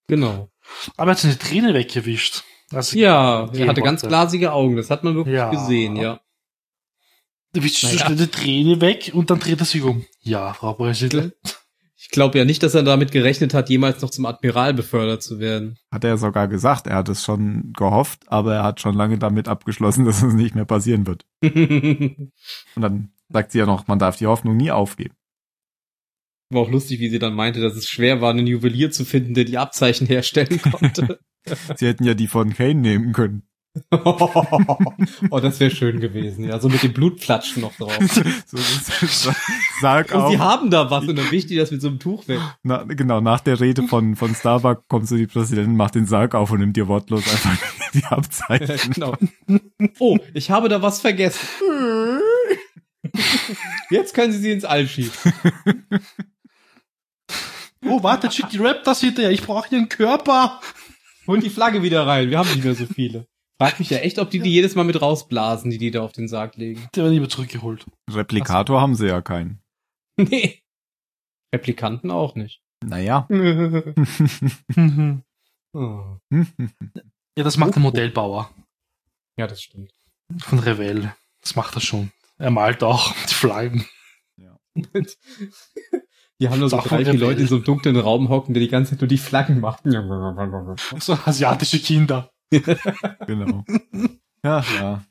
Genau. 0.07 0.49
Aber 0.95 1.11
er 1.11 1.15
hat 1.15 1.19
seine 1.19 1.37
Träne 1.39 1.73
weggewischt. 1.73 2.43
Also, 2.71 2.97
Ja, 2.97 3.47
Die 3.47 3.61
er 3.63 3.67
hatte 3.69 3.81
ganz 3.81 4.03
glasige 4.03 4.53
Augen. 4.53 4.77
Das 4.77 4.89
hat 4.89 5.03
man 5.03 5.15
wirklich 5.15 5.35
Ja. 5.35 5.49
gesehen, 5.49 5.95
ja. 5.97 6.21
Da 7.53 7.61
wischt 7.63 7.81
so 7.81 7.87
Naja. 7.87 8.05
schnell 8.05 8.15
die 8.17 8.27
Träne 8.27 8.79
weg 8.79 9.11
und 9.13 9.29
dann 9.29 9.39
dreht 9.39 9.59
er 9.59 9.65
sich 9.65 9.81
um. 9.81 10.05
Ja, 10.21 10.53
Frau 10.53 10.73
Präsident. 10.73 11.33
Ich 12.03 12.09
glaube 12.09 12.39
ja 12.39 12.45
nicht, 12.45 12.63
dass 12.63 12.73
er 12.73 12.81
damit 12.81 13.11
gerechnet 13.11 13.53
hat, 13.53 13.69
jemals 13.69 14.01
noch 14.01 14.09
zum 14.09 14.25
Admiral 14.25 14.73
befördert 14.73 15.21
zu 15.21 15.39
werden. 15.39 15.77
Hat 15.91 16.03
er 16.03 16.17
sogar 16.17 16.47
gesagt, 16.47 16.87
er 16.87 16.95
hat 16.95 17.09
es 17.09 17.23
schon 17.23 17.73
gehofft, 17.73 18.23
aber 18.25 18.55
er 18.55 18.63
hat 18.63 18.81
schon 18.81 18.95
lange 18.95 19.19
damit 19.19 19.47
abgeschlossen, 19.47 20.05
dass 20.05 20.23
es 20.23 20.33
nicht 20.33 20.55
mehr 20.55 20.65
passieren 20.65 21.05
wird. 21.05 21.27
Und 21.43 22.31
dann 22.75 23.13
sagt 23.29 23.51
sie 23.51 23.59
ja 23.59 23.67
noch, 23.67 23.85
man 23.87 23.99
darf 23.99 24.17
die 24.17 24.25
Hoffnung 24.25 24.57
nie 24.57 24.71
aufgeben. 24.71 25.13
War 26.49 26.63
auch 26.63 26.71
lustig, 26.71 26.99
wie 26.99 27.09
sie 27.09 27.19
dann 27.19 27.35
meinte, 27.35 27.61
dass 27.61 27.75
es 27.75 27.87
schwer 27.87 28.19
war, 28.19 28.31
einen 28.31 28.47
Juwelier 28.47 28.89
zu 28.89 29.05
finden, 29.05 29.35
der 29.35 29.45
die 29.45 29.59
Abzeichen 29.59 30.07
herstellen 30.07 30.59
konnte. 30.59 31.19
Sie 31.75 31.87
hätten 31.87 32.03
ja 32.03 32.13
die 32.13 32.27
von 32.27 32.53
Kane 32.53 32.75
nehmen 32.75 33.13
können. 33.13 33.43
Oh, 33.91 35.39
das 35.39 35.59
wäre 35.61 35.71
schön 35.71 36.01
gewesen, 36.01 36.43
ja. 36.43 36.59
So 36.59 36.67
mit 36.67 36.83
dem 36.83 36.91
Blutplatschen 36.91 37.61
noch 37.61 37.75
drauf. 37.75 37.97
So, 38.45 38.57
das, 38.57 39.29
sag 39.79 40.13
Und 40.13 40.31
sie 40.31 40.39
haben 40.39 40.69
da 40.69 40.91
was 40.91 41.07
und 41.07 41.15
dann 41.15 41.31
wischt 41.31 41.49
die 41.49 41.55
das 41.55 41.71
mit 41.71 41.81
so 41.81 41.87
einem 41.87 41.99
Tuch 41.99 42.27
weg. 42.27 42.39
Na, 42.63 42.83
genau, 42.83 43.21
nach 43.21 43.39
der 43.39 43.59
Rede 43.61 43.83
von, 43.83 44.15
von 44.15 44.35
Starbuck 44.35 44.87
kommt 44.89 45.07
so 45.07 45.15
die 45.15 45.27
Präsidentin, 45.27 45.77
macht 45.77 45.95
den 45.95 46.05
Sarg 46.05 46.35
auf 46.35 46.51
und 46.51 46.59
nimmt 46.59 46.75
dir 46.75 46.87
wortlos 46.87 47.23
einfach 47.31 47.57
die 47.93 48.03
Abzeichen. 48.03 48.91
genau. 48.93 49.15
Oh, 49.99 50.17
ich 50.33 50.51
habe 50.51 50.67
da 50.67 50.81
was 50.81 50.99
vergessen. 50.99 51.39
Jetzt 53.89 54.13
können 54.13 54.33
sie 54.33 54.39
sie 54.39 54.51
ins 54.51 54.65
All 54.65 54.87
schieben. 54.87 55.11
Oh, 57.85 58.03
warte, 58.03 58.29
schickt 58.31 58.53
die 58.53 58.59
Raptors 58.59 58.99
hinterher. 58.99 59.31
Ich 59.31 59.43
brauche 59.43 59.73
ihren 59.73 59.89
Körper. 59.89 60.59
Holt 61.25 61.43
die 61.43 61.49
Flagge 61.49 61.81
wieder 61.83 62.05
rein. 62.05 62.29
Wir 62.29 62.39
haben 62.39 62.49
nicht 62.49 62.63
mehr 62.63 62.75
so 62.75 62.85
viele. 62.85 63.27
Frag 63.61 63.77
mich 63.77 63.91
ja 63.91 63.99
echt, 63.99 64.17
ob 64.17 64.31
die 64.31 64.39
die 64.39 64.49
jedes 64.49 64.73
Mal 64.73 64.85
mit 64.85 64.99
rausblasen, 64.99 65.69
die 65.69 65.77
die 65.77 65.91
da 65.91 66.01
auf 66.01 66.13
den 66.13 66.27
Sarg 66.27 66.57
legen. 66.57 66.87
Der 66.95 67.03
wird 67.03 67.11
nicht 67.11 67.19
mehr 67.19 67.29
zurückgeholt. 67.29 67.85
Replikator 68.11 68.81
haben 68.81 68.95
sie 68.95 69.05
ja 69.07 69.21
keinen. 69.21 69.61
Nee. 70.17 70.63
Replikanten 71.53 72.09
auch 72.09 72.33
nicht. 72.33 72.63
Naja. 72.83 73.27
Oh. 75.73 76.17
Ja, 77.37 77.43
das 77.45 77.57
macht 77.57 77.75
der 77.75 77.81
Modellbauer 77.83 78.49
Ja, 79.37 79.45
das 79.45 79.61
stimmt. 79.61 79.93
von 80.39 80.57
Revell. 80.59 81.13
Das 81.41 81.55
macht 81.55 81.75
er 81.75 81.81
schon. 81.81 82.11
Er 82.39 82.49
malt 82.49 82.83
auch 82.83 83.13
die 83.29 83.33
Flaggen. 83.33 83.85
Die 86.41 86.49
haben 86.49 86.59
nur 86.59 86.69
so 86.69 86.77
drei, 86.77 86.97
vier 86.97 87.13
rebell. 87.13 87.19
Leute 87.19 87.41
in 87.41 87.47
so 87.47 87.55
einem 87.55 87.63
dunklen 87.63 87.95
Raum 87.97 88.29
hocken, 88.29 88.55
der 88.55 88.61
die 88.61 88.69
ganze 88.69 88.91
Zeit 88.91 89.01
nur 89.01 89.07
die 89.07 89.19
Flaggen 89.19 89.59
macht. 89.59 89.83
So 90.99 91.13
asiatische 91.13 91.79
Kinder. 91.79 92.30
genau. 93.27 93.65
Ja, 94.43 94.61
ja. 94.61 95.05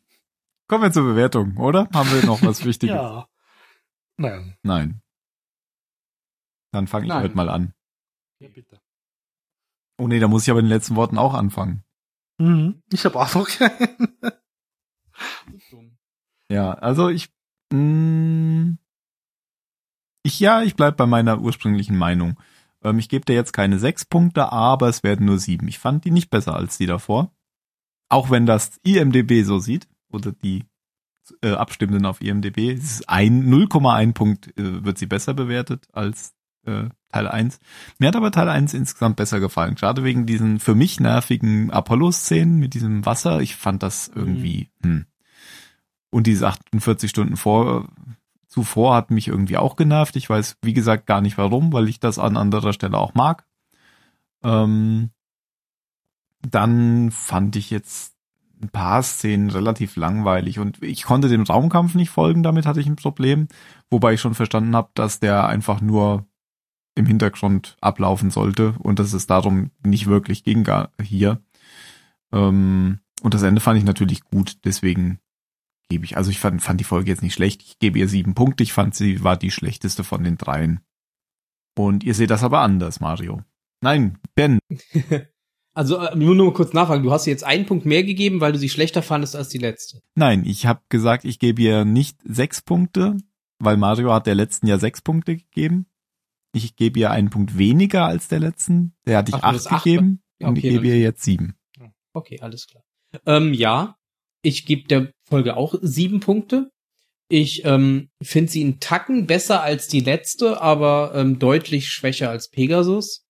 Kommen 0.68 0.84
wir 0.84 0.92
zur 0.92 1.04
Bewertung, 1.04 1.56
oder? 1.56 1.88
Haben 1.92 2.10
wir 2.12 2.24
noch 2.26 2.42
was 2.42 2.64
Wichtiges? 2.64 2.94
Ja. 2.94 3.28
Nein. 4.18 4.56
Nein. 4.62 5.02
Dann 6.72 6.86
fange 6.86 7.06
ich 7.06 7.12
heute 7.12 7.34
mal 7.34 7.48
an. 7.48 7.74
Ja, 8.40 8.48
bitte. 8.48 8.80
Oh 9.98 10.06
nee, 10.06 10.20
da 10.20 10.28
muss 10.28 10.44
ich 10.44 10.50
aber 10.50 10.60
in 10.60 10.66
den 10.66 10.72
letzten 10.72 10.96
Worten 10.96 11.18
auch 11.18 11.34
anfangen. 11.34 11.84
Mhm. 12.38 12.82
Ich 12.92 13.04
habe 13.04 13.18
auch 13.18 13.34
noch 13.34 13.48
keinen. 13.48 14.18
Ja, 16.50 16.72
also 16.72 17.10
ich, 17.10 17.28
mh, 17.72 18.76
ich 20.24 20.40
ja, 20.40 20.62
ich 20.62 20.74
bleib 20.74 20.96
bei 20.96 21.06
meiner 21.06 21.40
ursprünglichen 21.40 21.96
Meinung. 21.96 22.40
Ähm, 22.82 22.98
ich 22.98 23.08
gebe 23.08 23.24
dir 23.24 23.34
jetzt 23.34 23.52
keine 23.52 23.78
sechs 23.78 24.04
Punkte, 24.04 24.52
aber 24.52 24.88
es 24.88 25.02
werden 25.02 25.26
nur 25.26 25.38
sieben. 25.38 25.68
Ich 25.68 25.78
fand 25.78 26.04
die 26.04 26.10
nicht 26.10 26.30
besser 26.30 26.54
als 26.54 26.78
die 26.78 26.86
davor. 26.86 27.32
Auch 28.08 28.30
wenn 28.30 28.46
das 28.46 28.78
IMDB 28.82 29.44
so 29.44 29.58
sieht, 29.58 29.88
oder 30.10 30.32
die 30.32 30.64
äh, 31.42 31.52
Abstimmenden 31.52 32.06
auf 32.06 32.20
IMDB, 32.20 32.72
es 32.72 32.84
ist 33.00 33.08
ein 33.08 33.48
0,1 33.48 34.12
Punkt 34.12 34.58
äh, 34.58 34.84
wird 34.84 34.98
sie 34.98 35.06
besser 35.06 35.34
bewertet 35.34 35.86
als 35.92 36.34
äh, 36.66 36.88
Teil 37.12 37.28
1. 37.28 37.60
Mir 37.98 38.08
hat 38.08 38.16
aber 38.16 38.30
Teil 38.30 38.48
1 38.48 38.74
insgesamt 38.74 39.16
besser 39.16 39.40
gefallen. 39.40 39.74
Gerade 39.74 40.04
wegen 40.04 40.26
diesen 40.26 40.60
für 40.60 40.74
mich 40.74 41.00
nervigen 41.00 41.70
Apollo-Szenen 41.70 42.58
mit 42.58 42.74
diesem 42.74 43.06
Wasser. 43.06 43.40
Ich 43.40 43.56
fand 43.56 43.82
das 43.82 44.10
irgendwie, 44.14 44.70
hm. 44.82 45.06
Und 46.10 46.26
diese 46.26 46.48
48 46.48 47.08
Stunden 47.08 47.36
vor, 47.36 47.88
zuvor 48.50 48.94
hat 48.94 49.10
mich 49.10 49.28
irgendwie 49.28 49.56
auch 49.56 49.76
genervt. 49.76 50.16
Ich 50.16 50.28
weiß, 50.28 50.58
wie 50.62 50.74
gesagt, 50.74 51.06
gar 51.06 51.20
nicht 51.20 51.38
warum, 51.38 51.72
weil 51.72 51.88
ich 51.88 52.00
das 52.00 52.18
an 52.18 52.36
anderer 52.36 52.72
Stelle 52.72 52.98
auch 52.98 53.14
mag. 53.14 53.46
Ähm, 54.42 55.10
dann 56.42 57.10
fand 57.10 57.56
ich 57.56 57.70
jetzt 57.70 58.14
ein 58.62 58.68
paar 58.68 59.02
Szenen 59.02 59.50
relativ 59.50 59.96
langweilig 59.96 60.58
und 60.58 60.82
ich 60.82 61.04
konnte 61.04 61.28
dem 61.28 61.44
Raumkampf 61.44 61.94
nicht 61.94 62.10
folgen, 62.10 62.42
damit 62.42 62.66
hatte 62.66 62.80
ich 62.80 62.86
ein 62.86 62.96
Problem, 62.96 63.48
wobei 63.88 64.14
ich 64.14 64.20
schon 64.20 64.34
verstanden 64.34 64.76
habe, 64.76 64.90
dass 64.94 65.20
der 65.20 65.46
einfach 65.46 65.80
nur 65.80 66.26
im 66.94 67.06
Hintergrund 67.06 67.76
ablaufen 67.80 68.30
sollte 68.30 68.74
und 68.78 68.98
dass 68.98 69.12
es 69.12 69.26
darum 69.26 69.70
nicht 69.82 70.08
wirklich 70.08 70.44
ging 70.44 70.68
hier. 71.00 71.40
Ähm, 72.32 72.98
und 73.22 73.34
das 73.34 73.42
Ende 73.42 73.60
fand 73.60 73.78
ich 73.78 73.84
natürlich 73.84 74.24
gut, 74.24 74.58
deswegen 74.64 75.20
gebe 75.90 76.06
ich, 76.06 76.16
also 76.16 76.30
ich 76.30 76.38
fand, 76.38 76.62
fand 76.62 76.80
die 76.80 76.84
Folge 76.84 77.10
jetzt 77.10 77.22
nicht 77.22 77.34
schlecht, 77.34 77.62
ich 77.62 77.78
gebe 77.78 77.98
ihr 77.98 78.08
sieben 78.08 78.34
Punkte, 78.34 78.62
ich 78.62 78.72
fand 78.72 78.94
sie 78.94 79.22
war 79.22 79.36
die 79.36 79.50
schlechteste 79.50 80.04
von 80.04 80.24
den 80.24 80.38
dreien. 80.38 80.80
Und 81.76 82.02
ihr 82.04 82.14
seht 82.14 82.30
das 82.30 82.42
aber 82.42 82.60
anders, 82.60 83.00
Mario. 83.00 83.42
Nein, 83.82 84.18
Ben, 84.34 84.58
Also 85.72 85.98
äh, 85.98 86.16
nur 86.16 86.34
nur 86.34 86.46
mal 86.46 86.52
kurz 86.52 86.72
nachfragen. 86.72 87.04
Du 87.04 87.12
hast 87.12 87.26
jetzt 87.26 87.44
einen 87.44 87.66
Punkt 87.66 87.86
mehr 87.86 88.02
gegeben, 88.02 88.40
weil 88.40 88.52
du 88.52 88.58
sie 88.58 88.68
schlechter 88.68 89.02
fandest 89.02 89.36
als 89.36 89.48
die 89.48 89.58
letzte. 89.58 90.02
Nein, 90.14 90.44
ich 90.44 90.66
habe 90.66 90.82
gesagt, 90.88 91.24
ich 91.24 91.38
gebe 91.38 91.62
ihr 91.62 91.84
nicht 91.84 92.18
sechs 92.24 92.60
Punkte, 92.60 93.16
weil 93.58 93.76
Mario 93.76 94.12
hat 94.12 94.26
der 94.26 94.34
letzten 94.34 94.66
ja 94.66 94.78
sechs 94.78 95.00
Punkte 95.00 95.36
gegeben. 95.36 95.86
Ich 96.52 96.74
gebe 96.74 96.98
ihr 96.98 97.12
einen 97.12 97.30
Punkt 97.30 97.56
weniger 97.56 98.06
als 98.06 98.26
der 98.26 98.40
letzten. 98.40 98.96
Der 99.06 99.18
hatte 99.18 99.30
ich 99.30 99.36
Ach, 99.36 99.54
acht 99.54 99.70
acht 99.70 99.84
gegeben 99.84 100.22
Ja, 100.40 100.48
und 100.48 100.58
okay, 100.58 100.66
ich 100.66 100.74
gebe 100.74 100.86
ihr 100.88 100.98
jetzt 100.98 101.22
sieben. 101.22 101.54
Okay, 102.12 102.40
alles 102.40 102.66
klar. 102.66 102.82
Ähm, 103.24 103.54
ja, 103.54 103.96
ich 104.42 104.66
gebe 104.66 104.88
der 104.88 105.12
Folge 105.30 105.56
auch 105.56 105.74
sieben 105.80 106.20
Punkte. 106.20 106.70
Ich 107.28 107.64
ähm, 107.64 108.10
finde 108.20 108.50
sie 108.50 108.62
einen 108.62 108.80
Tacken 108.80 109.26
besser 109.26 109.62
als 109.62 109.86
die 109.86 110.00
letzte, 110.00 110.60
aber 110.60 111.12
ähm, 111.14 111.38
deutlich 111.38 111.88
schwächer 111.88 112.28
als 112.28 112.50
Pegasus. 112.50 113.24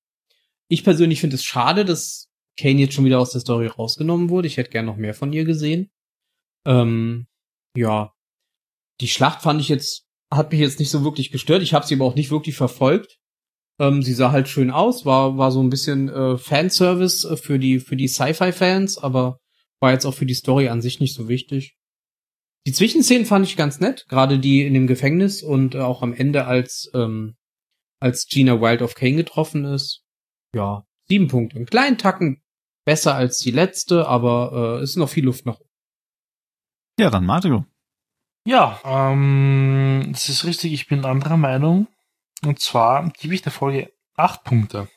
Ich 0.68 0.84
persönlich 0.84 1.20
finde 1.20 1.36
es 1.36 1.44
schade, 1.44 1.84
dass 1.84 2.28
Kane 2.59 2.80
jetzt 2.80 2.94
schon 2.94 3.05
wieder 3.05 3.20
aus 3.20 3.32
der 3.32 3.42
Story 3.42 3.66
rausgenommen 3.66 4.30
wurde. 4.30 4.48
Ich 4.48 4.57
hätte 4.57 4.70
gern 4.70 4.86
noch 4.86 4.96
mehr 4.96 5.14
von 5.14 5.32
ihr 5.32 5.44
gesehen. 5.44 5.90
Ähm, 6.66 7.26
ja, 7.76 8.12
die 9.01 9.09
Schlacht 9.09 9.42
fand 9.42 9.61
ich 9.61 9.68
jetzt, 9.68 10.07
hat 10.32 10.51
mich 10.51 10.61
jetzt 10.61 10.78
nicht 10.78 10.90
so 10.90 11.05
wirklich 11.05 11.30
gestört. 11.30 11.62
Ich 11.62 11.74
habe 11.74 11.86
sie 11.86 11.94
aber 11.94 12.07
auch 12.07 12.14
nicht 12.14 12.30
wirklich 12.30 12.57
verfolgt. 12.57 13.18
Ähm, 13.78 14.03
sie 14.03 14.14
sah 14.14 14.30
halt 14.30 14.48
schön 14.48 14.70
aus, 14.70 15.07
war 15.07 15.38
war 15.38 15.51
so 15.51 15.62
ein 15.62 15.70
bisschen 15.70 16.09
äh, 16.09 16.36
Fanservice 16.36 17.24
äh, 17.24 17.36
für 17.36 17.59
die 17.59 17.80
für 17.80 17.96
die 17.96 18.09
Sci-Fi-Fans, 18.09 18.98
aber 18.98 19.40
war 19.80 19.92
jetzt 19.92 20.05
auch 20.05 20.14
für 20.14 20.26
die 20.26 20.34
Story 20.34 20.68
an 20.68 20.82
sich 20.82 21.01
nicht 21.01 21.14
so 21.14 21.28
wichtig. 21.28 21.76
Die 22.66 22.72
Zwischenszenen 22.72 23.26
fand 23.26 23.46
ich 23.46 23.56
ganz 23.56 23.80
nett, 23.80 24.06
gerade 24.08 24.38
die 24.38 24.64
in 24.64 24.74
dem 24.74 24.86
Gefängnis 24.86 25.42
und 25.42 25.74
äh, 25.74 25.80
auch 25.80 26.02
am 26.02 26.12
Ende, 26.12 26.46
als 26.46 26.90
ähm, 26.94 27.36
als 28.00 28.26
Gina 28.26 28.61
Wild 28.61 28.82
of 28.82 28.94
Kane 28.94 29.16
getroffen 29.16 29.64
ist. 29.64 30.02
Ja, 30.54 30.86
sieben 31.08 31.28
Punkte, 31.28 31.56
einen 31.56 31.66
kleinen 31.66 31.98
Tacken 31.98 32.42
besser 32.84 33.14
als 33.14 33.38
die 33.38 33.50
letzte, 33.50 34.08
aber 34.08 34.78
äh, 34.80 34.82
ist 34.82 34.96
noch 34.96 35.08
viel 35.08 35.24
Luft 35.24 35.46
nach 35.46 35.61
oben. 35.61 35.70
Ja, 36.98 37.11
dann 37.11 37.24
Mario. 37.24 37.64
Ja, 38.46 38.80
ähm, 38.84 40.08
das 40.12 40.28
ist 40.28 40.44
richtig, 40.44 40.72
ich 40.72 40.88
bin 40.88 41.04
anderer 41.04 41.36
Meinung. 41.36 41.88
Und 42.44 42.58
zwar 42.58 43.11
gebe 43.11 43.34
ich 43.34 43.42
der 43.42 43.52
Folge 43.52 43.92
acht 44.16 44.44
Punkte. 44.44 44.88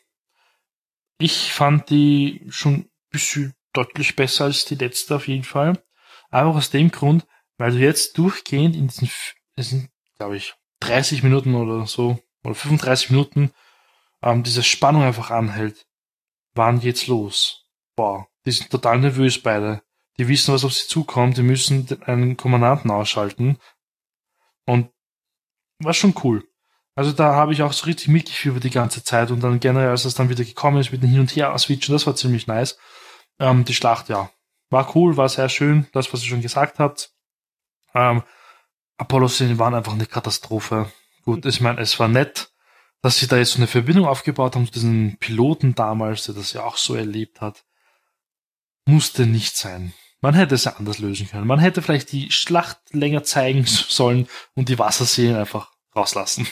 Ich 1.19 1.51
fand 1.51 1.89
die 1.89 2.45
schon 2.49 2.73
ein 2.73 2.89
bisschen 3.09 3.53
deutlich 3.73 4.15
besser 4.15 4.45
als 4.45 4.65
die 4.65 4.75
letzte 4.75 5.15
auf 5.15 5.27
jeden 5.27 5.43
Fall. 5.43 5.83
Einfach 6.29 6.55
aus 6.55 6.69
dem 6.69 6.89
Grund, 6.89 7.27
weil 7.63 7.71
du 7.71 7.77
jetzt 7.77 8.17
durchgehend 8.17 8.75
in 8.75 8.89
diesen, 8.89 9.09
das 9.55 9.69
sind, 9.69 9.89
glaube 10.17 10.35
ich, 10.35 10.53
30 10.81 11.23
Minuten 11.23 11.55
oder 11.55 11.87
so, 11.87 12.19
oder 12.43 12.55
35 12.55 13.11
Minuten, 13.11 13.53
ähm, 14.21 14.43
diese 14.43 14.63
Spannung 14.63 15.03
einfach 15.03 15.31
anhält. 15.31 15.87
Wann 16.55 16.81
geht's 16.81 17.07
los? 17.07 17.63
Boah, 17.95 18.27
die 18.45 18.51
sind 18.51 18.69
total 18.69 18.99
nervös 18.99 19.41
beide. 19.41 19.81
Die 20.17 20.27
wissen, 20.27 20.53
was 20.53 20.65
auf 20.65 20.73
sie 20.73 20.89
zukommt, 20.89 21.37
die 21.37 21.41
müssen 21.41 21.87
einen 22.01 22.35
Kommandanten 22.35 22.91
ausschalten. 22.91 23.57
Und 24.65 24.89
war 25.79 25.93
schon 25.93 26.15
cool. 26.21 26.45
Also 26.95 27.13
da 27.13 27.33
habe 27.33 27.53
ich 27.53 27.61
auch 27.61 27.71
so 27.71 27.85
richtig 27.85 28.09
mitgefühlt 28.09 28.61
die 28.61 28.71
ganze 28.71 29.05
Zeit 29.05 29.31
und 29.31 29.39
dann 29.39 29.61
generell, 29.61 29.87
als 29.87 30.03
es 30.03 30.15
dann 30.15 30.27
wieder 30.27 30.43
gekommen 30.43 30.81
ist 30.81 30.91
mit 30.91 31.01
dem 31.01 31.11
Hin- 31.11 31.21
und 31.21 31.33
Her-Switchen, 31.33 31.93
das 31.93 32.05
war 32.07 32.17
ziemlich 32.17 32.45
nice. 32.45 32.77
Ähm, 33.39 33.63
die 33.63 33.73
Schlacht, 33.73 34.09
ja, 34.09 34.29
war 34.69 34.93
cool, 34.97 35.15
war 35.15 35.29
sehr 35.29 35.47
schön, 35.47 35.87
das, 35.93 36.11
was 36.11 36.23
ihr 36.23 36.29
schon 36.29 36.41
gesagt 36.41 36.79
habt. 36.79 37.13
Ähm, 37.93 38.23
Apollo-Szenen 38.97 39.59
waren 39.59 39.75
einfach 39.75 39.93
eine 39.93 40.05
Katastrophe. 40.05 40.91
Gut, 41.23 41.45
ich 41.45 41.61
meine, 41.61 41.81
es 41.81 41.99
war 41.99 42.07
nett, 42.07 42.51
dass 43.01 43.17
sie 43.17 43.27
da 43.27 43.37
jetzt 43.37 43.51
so 43.51 43.57
eine 43.57 43.67
Verbindung 43.67 44.05
aufgebaut 44.05 44.55
haben 44.55 44.65
zu 44.65 44.73
diesen 44.73 45.17
Piloten 45.17 45.75
damals, 45.75 46.23
der 46.23 46.35
das 46.35 46.53
ja 46.53 46.63
auch 46.63 46.77
so 46.77 46.95
erlebt 46.95 47.41
hat. 47.41 47.65
Musste 48.85 49.25
nicht 49.25 49.55
sein. 49.55 49.93
Man 50.21 50.35
hätte 50.35 50.55
es 50.55 50.63
ja 50.63 50.77
anders 50.77 50.99
lösen 50.99 51.29
können. 51.29 51.47
Man 51.47 51.59
hätte 51.59 51.81
vielleicht 51.81 52.11
die 52.13 52.31
Schlacht 52.31 52.79
länger 52.91 53.23
zeigen 53.23 53.65
sollen 53.65 54.27
und 54.55 54.69
die 54.69 54.79
Wasserseen 54.79 55.35
einfach 55.35 55.71
rauslassen. 55.95 56.47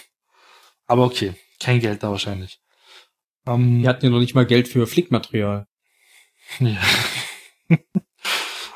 Aber 0.87 1.05
okay, 1.05 1.35
kein 1.59 1.79
Geld 1.79 2.03
da 2.03 2.11
wahrscheinlich. 2.11 2.59
Ähm, 3.45 3.81
Die 3.81 3.87
hatten 3.87 4.05
ja 4.05 4.11
noch 4.11 4.19
nicht 4.19 4.35
mal 4.35 4.45
Geld 4.45 4.67
für 4.67 4.85
Flickmaterial. 4.87 5.67
ja. 6.59 6.81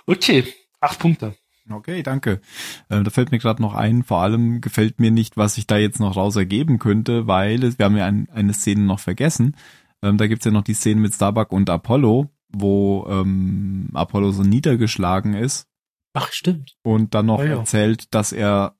okay, 0.05 0.53
acht 0.80 0.99
Punkte. 0.99 1.36
Okay, 1.70 2.03
danke. 2.03 2.41
Äh, 2.89 3.01
da 3.03 3.09
fällt 3.09 3.32
mir 3.32 3.39
gerade 3.39 3.61
noch 3.61 3.74
ein, 3.74 4.03
vor 4.03 4.20
allem 4.22 4.61
gefällt 4.61 4.99
mir 4.99 5.09
nicht, 5.11 5.36
was 5.36 5.55
sich 5.55 5.66
da 5.66 5.78
jetzt 5.78 5.99
noch 5.99 6.16
raus 6.16 6.36
ergeben 6.36 6.78
könnte, 6.78 7.26
weil 7.28 7.63
es, 7.63 7.80
wir 7.80 7.86
haben 7.86 7.97
ja 7.97 8.05
ein, 8.05 8.30
eine 8.32 8.53
Szene 8.53 8.82
noch 8.82 8.99
vergessen. 8.99 9.55
Ähm, 10.03 10.18
da 10.18 10.28
gibt's 10.28 10.45
ja 10.45 10.51
noch 10.51 10.63
die 10.63 10.76
Szene 10.76 11.01
mit 11.01 11.13
Starbuck 11.16 11.51
und 11.51 11.70
Apollo, 11.70 12.30
wo 12.49 13.07
ähm, 13.09 13.89
Apollo 13.93 14.32
so 14.32 14.43
niedergeschlagen 14.43 15.34
ist 15.34 15.68
Ach, 16.13 16.32
stimmt. 16.32 16.76
und 16.84 17.16
dann 17.16 17.26
noch 17.26 17.39
Ja, 17.39 17.45
ja. 17.45 17.57
erzählt, 17.57 18.13
dass 18.13 18.32
er 18.32 18.76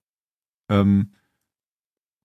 ähm, 0.70 1.12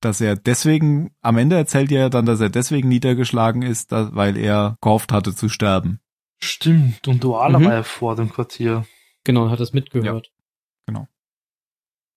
dass 0.03 0.21
er 0.23 0.35
deswegen, 0.37 1.11
am 1.21 1.37
Ende 1.37 1.57
erzählt 1.57 1.93
er 1.93 2.09
dann, 2.09 2.25
dass 2.25 2.41
er 2.41 2.49
deswegen 2.49 2.89
niedergeschlagen 2.89 3.61
ist, 3.63 3.93
da, 3.93 4.15
weil 4.15 4.37
er 4.39 4.77
gehofft 4.81 5.13
hatte 5.13 5.35
zu 5.35 5.49
sterben. 5.51 6.01
Stimmt, 6.43 7.07
und 7.07 7.23
Duala 7.23 7.59
Mhm. 7.59 7.65
war 7.67 7.73
ja 7.75 7.83
vor 7.83 8.17
dem 8.17 8.31
Quartier. 8.31 8.87
Genau, 9.25 9.51
hat 9.51 9.61
das 9.61 9.75
mitgehört. 9.75 10.31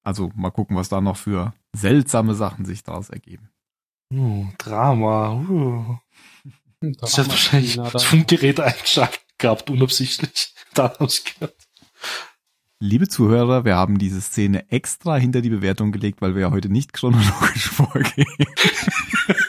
Also 0.04 0.32
mal 0.36 0.52
gucken, 0.52 0.76
was 0.76 0.90
da 0.90 1.00
noch 1.02 1.18
für 1.18 1.54
seltsame 1.74 2.36
Sachen 2.36 2.66
sich 2.66 2.84
daraus 2.84 3.10
ergeben. 3.10 3.50
Uh, 4.14 4.48
Drama. 4.58 5.34
Uh. 5.34 5.98
Hm, 6.82 6.94
Das 7.00 7.18
hat 7.18 7.30
wahrscheinlich 7.30 7.76
Drama- 7.76 7.90
das 7.92 8.04
Funkgerät 8.04 8.60
eingeschaltet 8.60 9.22
gehabt, 9.38 9.70
unabsichtlich. 9.70 10.54
Da 10.74 10.88
gehört. 10.98 11.56
Liebe 12.80 13.08
Zuhörer, 13.08 13.64
wir 13.64 13.76
haben 13.76 14.00
diese 14.00 14.20
Szene 14.22 14.70
extra 14.72 15.16
hinter 15.18 15.42
die 15.42 15.52
Bewertung 15.52 15.92
gelegt, 15.92 16.20
weil 16.22 16.34
wir 16.34 16.42
ja 16.42 16.52
heute 16.52 16.70
nicht 16.70 16.94
chronologisch 16.94 17.68
vorgehen. 17.70 18.26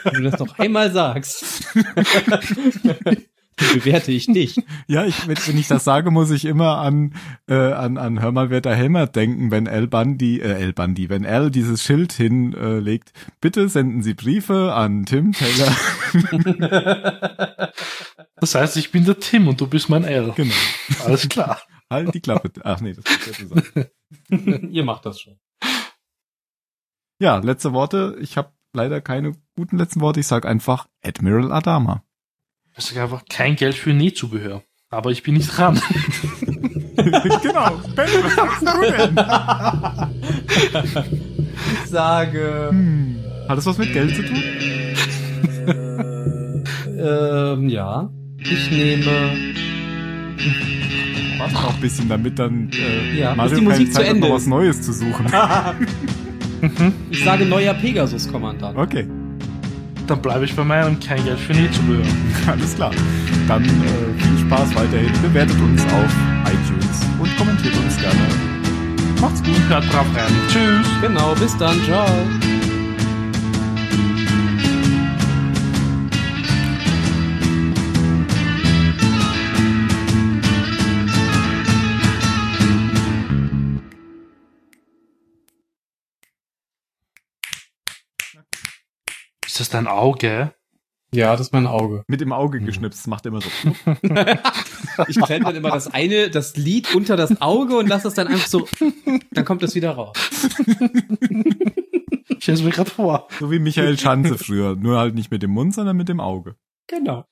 Wenn 0.03 0.23
du 0.23 0.29
das 0.29 0.39
noch 0.39 0.57
einmal 0.59 0.91
sagst, 0.91 1.67
bewerte 3.55 4.11
ich 4.11 4.27
dich. 4.27 4.55
Ja, 4.87 5.05
ich, 5.05 5.27
wenn, 5.27 5.57
ich 5.57 5.67
das 5.67 5.83
sage, 5.83 6.11
muss 6.11 6.29
ich 6.29 6.45
immer 6.45 6.77
an, 6.77 7.15
äh, 7.47 7.55
an, 7.55 7.97
an 7.97 8.21
Hör 8.21 8.31
mal, 8.31 8.51
wer 8.51 8.61
da 8.61 8.73
hämmert 8.73 9.15
denken, 9.15 9.49
wenn 9.49 9.67
Al 9.67 9.87
Bundy, 9.87 10.39
äh, 10.39 10.53
Al 10.53 10.73
Bundy, 10.73 11.09
wenn 11.09 11.25
Al 11.25 11.49
dieses 11.49 11.81
Schild 11.81 12.13
hinlegt. 12.13 13.09
Äh, 13.09 13.31
bitte 13.41 13.67
senden 13.67 14.03
Sie 14.03 14.13
Briefe 14.13 14.73
an 14.73 15.05
Tim 15.05 15.33
Taylor. 15.33 15.75
Das 18.37 18.53
heißt, 18.53 18.77
ich 18.77 18.91
bin 18.91 19.05
der 19.05 19.19
Tim 19.19 19.47
und 19.47 19.61
du 19.61 19.67
bist 19.67 19.89
mein 19.89 20.03
L. 20.03 20.33
genau. 20.35 20.53
Alles 21.03 21.27
klar. 21.29 21.61
Halt 21.89 22.13
die 22.13 22.19
Klappe. 22.19 22.51
Ach 22.63 22.81
nee, 22.81 22.93
das 22.93 23.05
ist 23.05 23.27
ja 23.27 23.33
zusammen. 23.33 24.71
Ihr 24.71 24.83
macht 24.83 25.05
das 25.05 25.19
schon. 25.19 25.39
Ja, 27.19 27.37
letzte 27.37 27.73
Worte. 27.73 28.17
Ich 28.19 28.37
habe 28.37 28.51
leider 28.73 29.01
keine 29.01 29.35
guten 29.55 29.77
letzten 29.77 30.01
Worte. 30.01 30.19
Ich 30.19 30.27
sage 30.27 30.47
einfach 30.47 30.87
Admiral 31.03 31.51
Adama. 31.51 32.04
Ich 32.77 32.85
sage 32.85 33.01
einfach 33.03 33.23
kein 33.29 33.55
Geld 33.55 33.75
für 33.75 33.93
Nähzubehör. 33.93 34.63
Aber 34.89 35.11
ich 35.11 35.23
bin 35.23 35.35
nicht 35.35 35.55
dran. 35.57 35.75
genau. 36.95 37.71
Ben, 37.95 38.09
was 38.21 38.35
sagst 38.35 38.61
du 38.61 38.81
denn? 38.91 39.17
Ich 41.83 41.89
sage, 41.89 42.67
Hm. 42.69 43.15
Hat 43.47 43.57
das 43.57 43.65
was 43.65 43.77
mit 43.77 43.93
Geld 43.93 44.13
zu 44.15 44.23
tun? 44.23 44.37
ähm, 46.99 47.69
ja. 47.69 48.09
Ich 48.39 48.71
nehme, 48.71 49.05
Warte 51.37 51.53
noch 51.53 51.75
ein 51.75 51.81
bisschen, 51.81 52.09
damit 52.09 52.37
dann 52.39 52.69
äh, 52.71 53.17
Ja, 53.17 53.29
bis 53.29 53.37
Mario 53.37 53.55
die 53.57 53.61
Musik 53.61 53.77
keine 53.77 53.89
zu 53.89 53.93
Zeit 53.93 54.07
hat, 54.07 54.13
Ende 54.15 54.27
noch 54.27 54.35
was. 54.35 54.47
Neues 54.47 54.81
zu 54.81 54.91
suchen. 54.93 55.25
ich 57.11 57.23
sage 57.23 57.45
neuer 57.45 57.73
Pegasus-Kommandant. 57.73 58.77
Okay, 58.77 59.07
Dann 60.07 60.21
bleibe 60.21 60.45
ich 60.45 60.55
bei 60.55 60.63
meinem 60.63 60.99
kein 60.99 61.23
Geld 61.23 61.39
für 61.39 61.53
Nähzubehör. 61.53 62.05
alles 62.47 62.75
klar. 62.75 62.91
Dann 63.47 63.63
äh, 63.63 64.21
viel 64.21 64.45
Spaß 64.45 64.75
weiterhin. 64.75 65.11
Bewertet 65.21 65.59
uns 65.59 65.81
auf 65.83 66.13
iTunes 66.45 67.01
und 67.19 67.37
kommentiert 67.37 67.75
uns 67.75 67.97
gerne. 67.97 68.19
Macht's 69.21 69.41
gut. 69.43 69.59
Hört 69.69 69.85
drauf 69.91 70.07
rein. 70.15 70.31
Tschüss. 70.49 70.87
Genau, 71.01 71.33
bis 71.35 71.57
dann, 71.57 71.81
ciao. 71.85 72.07
Ist 89.55 89.61
das 89.61 89.69
dein 89.69 89.87
Auge? 89.87 90.53
Ja, 91.13 91.31
das 91.31 91.47
ist 91.47 91.53
mein 91.53 91.65
Auge. 91.65 92.03
Mit 92.09 92.19
dem 92.19 92.33
Auge 92.33 92.57
Hm. 92.59 92.65
geschnipst, 92.65 93.07
macht 93.07 93.25
immer 93.25 93.39
so. 93.39 93.49
Ich 95.07 95.17
klemme 95.17 95.45
dann 95.45 95.55
immer 95.55 95.71
das 95.71 95.87
eine, 95.93 96.29
das 96.29 96.57
Lied 96.57 96.93
unter 96.93 97.15
das 97.15 97.39
Auge 97.41 97.77
und 97.77 97.87
lasse 97.87 98.03
das 98.03 98.15
dann 98.15 98.27
einfach 98.27 98.47
so, 98.47 98.67
dann 99.31 99.45
kommt 99.45 99.63
das 99.63 99.73
wieder 99.75 99.91
raus. 99.91 100.17
Ich 102.27 102.43
stelle 102.43 102.57
es 102.57 102.63
mir 102.65 102.71
gerade 102.71 102.89
vor. 102.91 103.27
So 103.39 103.49
wie 103.49 103.59
Michael 103.59 103.97
Schanze 103.97 104.37
früher. 104.37 104.75
Nur 104.75 104.99
halt 104.99 105.15
nicht 105.15 105.31
mit 105.31 105.41
dem 105.41 105.51
Mund, 105.51 105.73
sondern 105.73 105.95
mit 105.97 106.09
dem 106.09 106.19
Auge. 106.19 106.55
Genau. 106.87 107.25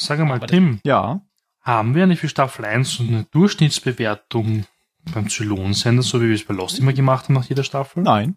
Sag 0.00 0.18
mal, 0.18 0.34
Aber- 0.34 0.46
Tim, 0.48 0.80
Ja, 0.84 1.22
haben 1.62 1.94
wir 1.94 2.02
eine 2.02 2.16
für 2.16 2.28
Staffel 2.28 2.64
1 2.64 2.90
so 2.90 3.02
eine 3.04 3.24
Durchschnittsbewertung 3.30 4.66
beim 5.14 5.28
Zylonsender, 5.28 6.02
so 6.02 6.20
wie 6.20 6.26
wir 6.28 6.34
es 6.34 6.44
bei 6.44 6.54
Lost 6.54 6.78
immer 6.80 6.92
gemacht 6.92 7.26
haben 7.28 7.34
nach 7.34 7.44
jeder 7.48 7.62
Staffel? 7.64 8.02
nein. 8.02 8.36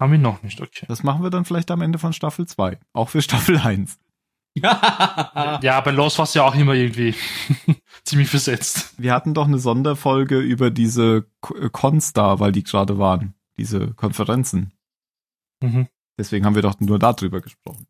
Haben 0.00 0.12
wir 0.12 0.18
noch 0.18 0.42
nicht, 0.42 0.60
okay. 0.60 0.86
Das 0.88 1.02
machen 1.02 1.22
wir 1.22 1.30
dann 1.30 1.44
vielleicht 1.44 1.70
am 1.70 1.82
Ende 1.82 1.98
von 1.98 2.12
Staffel 2.12 2.46
2. 2.46 2.78
Auch 2.92 3.08
für 3.08 3.22
Staffel 3.22 3.58
1. 3.58 3.98
Ja, 4.62 5.80
bei 5.82 5.90
Lost 5.90 6.18
war 6.18 6.24
es 6.24 6.34
ja 6.34 6.42
auch 6.42 6.54
immer 6.54 6.74
irgendwie 6.74 7.14
ziemlich 8.04 8.28
versetzt. 8.28 8.94
Wir 8.98 9.12
hatten 9.12 9.34
doch 9.34 9.46
eine 9.46 9.58
Sonderfolge 9.58 10.40
über 10.40 10.70
diese 10.70 11.26
äh, 11.54 11.68
Cons 11.70 12.12
da, 12.12 12.40
weil 12.40 12.50
die 12.50 12.64
gerade 12.64 12.98
waren. 12.98 13.34
Diese 13.56 13.94
Konferenzen. 13.94 14.72
Mhm. 15.62 15.88
Deswegen 16.18 16.44
haben 16.44 16.54
wir 16.54 16.62
doch 16.62 16.80
nur 16.80 16.98
darüber 16.98 17.40
gesprochen. 17.40 17.86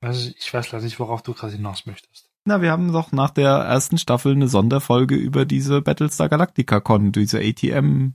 Also 0.00 0.30
ich 0.36 0.52
weiß 0.52 0.72
leider 0.72 0.84
nicht, 0.84 0.98
worauf 0.98 1.22
du 1.22 1.34
gerade 1.34 1.54
hinaus 1.54 1.86
möchtest. 1.86 2.28
Na, 2.44 2.62
wir 2.62 2.70
haben 2.70 2.92
doch 2.92 3.12
nach 3.12 3.30
der 3.30 3.50
ersten 3.50 3.98
Staffel 3.98 4.32
eine 4.32 4.48
Sonderfolge 4.48 5.14
über 5.14 5.44
diese 5.44 5.82
Battlestar 5.82 6.28
Galactica 6.28 6.80
Con, 6.80 7.12
diese 7.12 7.40
ATM, 7.40 8.14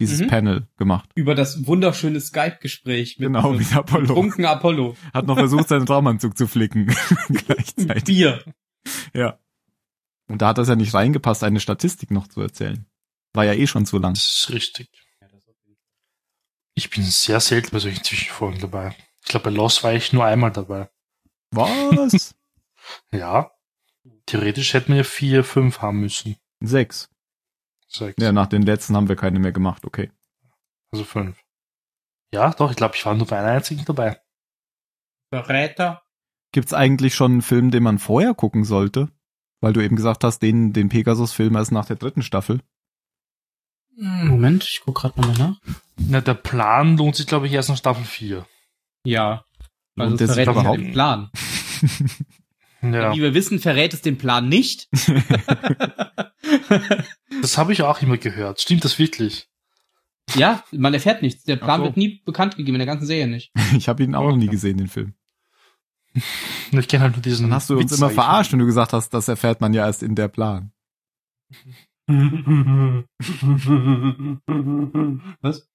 dieses 0.00 0.20
Mhm. 0.20 0.26
Panel 0.28 0.68
gemacht. 0.76 1.10
Über 1.14 1.34
das 1.34 1.66
wunderschöne 1.66 2.20
Skype-Gespräch 2.20 3.18
mit 3.18 3.26
Genau, 3.26 3.52
mit 3.52 3.74
Apollo. 3.74 4.06
betrunken 4.06 4.44
Apollo. 4.44 4.96
Hat 5.12 5.26
noch 5.26 5.36
versucht, 5.36 5.68
seinen 5.68 5.86
Traumanzug 5.86 6.36
zu 6.36 6.46
flicken. 6.46 6.86
Gleichzeitig. 7.28 8.04
Bier. 8.04 8.44
Ja. 9.12 9.38
Und 10.28 10.42
da 10.42 10.48
hat 10.48 10.58
das 10.58 10.68
ja 10.68 10.76
nicht 10.76 10.94
reingepasst, 10.94 11.42
eine 11.42 11.60
Statistik 11.60 12.10
noch 12.10 12.28
zu 12.28 12.40
erzählen. 12.40 12.86
War 13.34 13.44
ja 13.44 13.54
eh 13.54 13.66
schon 13.66 13.86
zu 13.86 13.98
lang. 13.98 14.14
Das 14.14 14.24
ist 14.24 14.50
richtig. 14.50 14.88
Ich 16.74 16.90
bin 16.90 17.02
sehr 17.02 17.40
selten 17.40 17.70
bei 17.72 17.78
solchen 17.80 18.04
Zwischenfolgen 18.04 18.60
dabei. 18.60 18.94
Ich 19.24 19.28
glaube, 19.30 19.50
bei 19.50 19.56
Lost 19.56 19.82
war 19.82 19.92
ich 19.94 20.12
nur 20.12 20.24
einmal 20.24 20.52
dabei. 20.52 20.88
Was? 21.50 22.34
Ja. 23.12 23.50
Theoretisch 24.24 24.72
hätten 24.72 24.90
wir 24.92 24.98
ja 24.98 25.04
vier, 25.04 25.44
fünf 25.44 25.80
haben 25.80 26.00
müssen. 26.00 26.36
Sechs. 26.60 27.10
Sechs. 27.88 28.22
Ja, 28.22 28.32
nach 28.32 28.46
den 28.46 28.62
letzten 28.62 28.96
haben 28.96 29.08
wir 29.08 29.16
keine 29.16 29.38
mehr 29.38 29.52
gemacht, 29.52 29.84
okay. 29.84 30.10
Also 30.92 31.04
fünf. 31.04 31.38
Ja, 32.32 32.50
doch, 32.52 32.70
ich 32.70 32.76
glaube, 32.76 32.94
ich 32.94 33.04
war 33.06 33.14
nur 33.14 33.26
bei 33.26 33.38
einer 33.38 33.52
einzigen 33.52 33.84
dabei. 33.86 34.20
Verräter. 35.30 36.02
Gibt's 36.52 36.74
eigentlich 36.74 37.14
schon 37.14 37.32
einen 37.32 37.42
Film, 37.42 37.70
den 37.70 37.82
man 37.82 37.98
vorher 37.98 38.34
gucken 38.34 38.64
sollte? 38.64 39.08
Weil 39.60 39.72
du 39.72 39.82
eben 39.82 39.96
gesagt 39.96 40.24
hast, 40.24 40.40
den, 40.40 40.72
den 40.72 40.88
Pegasus-Film 40.88 41.56
erst 41.56 41.72
nach 41.72 41.86
der 41.86 41.96
dritten 41.96 42.22
Staffel. 42.22 42.60
Moment, 43.96 44.62
ich 44.64 44.80
guck 44.84 44.96
gerade 44.96 45.20
nochmal 45.20 45.36
nach. 45.36 45.60
Na, 45.96 46.20
der 46.20 46.34
Plan 46.34 46.96
lohnt 46.96 47.16
sich, 47.16 47.26
glaube 47.26 47.46
ich, 47.48 47.52
erst 47.52 47.68
nach 47.68 47.76
Staffel 47.76 48.04
4. 48.04 48.46
Ja. 49.04 49.44
Also 49.96 50.10
Lohnt 50.10 50.22
verrät 50.22 50.46
ja 50.46 50.52
überhaupt? 50.52 50.78
den 50.78 50.92
Plan. 50.92 51.30
Ja, 52.80 53.12
Wie 53.12 53.20
wir 53.20 53.34
wissen, 53.34 53.58
verrät 53.58 53.92
es 53.92 54.02
den 54.02 54.18
Plan 54.18 54.48
nicht. 54.48 54.88
das 57.48 57.56
habe 57.56 57.72
ich 57.72 57.80
auch 57.82 58.02
immer 58.02 58.18
gehört. 58.18 58.60
Stimmt 58.60 58.84
das 58.84 58.98
wirklich? 58.98 59.48
ja, 60.34 60.62
man 60.72 60.92
erfährt 60.92 61.22
nichts. 61.22 61.44
Der 61.44 61.56
Plan 61.56 61.80
so. 61.80 61.86
wird 61.86 61.96
nie 61.96 62.20
bekannt 62.26 62.56
gegeben 62.56 62.74
in 62.74 62.80
der 62.80 62.86
ganzen 62.86 63.06
Serie 63.06 63.26
nicht. 63.26 63.50
Ich 63.74 63.88
habe 63.88 64.02
ihn 64.02 64.14
auch 64.14 64.28
noch 64.28 64.36
nie 64.36 64.48
gesehen, 64.48 64.76
den 64.76 64.88
Film. 64.88 65.14
Ich 66.72 66.88
kenne 66.88 67.04
halt 67.04 67.14
nur 67.14 67.22
diesen. 67.22 67.44
Dann 67.44 67.54
hast 67.54 67.70
du 67.70 67.78
uns 67.78 67.84
Witz, 67.90 67.98
immer 67.98 68.10
ich 68.10 68.16
mal. 68.16 68.22
verarscht, 68.22 68.52
wenn 68.52 68.58
du 68.58 68.66
gesagt 68.66 68.92
hast, 68.92 69.08
das 69.14 69.28
erfährt 69.28 69.62
man 69.62 69.72
ja 69.72 69.86
erst 69.86 70.02
in 70.02 70.14
der 70.14 70.28
Plan. 70.28 70.72
Was? 75.40 75.70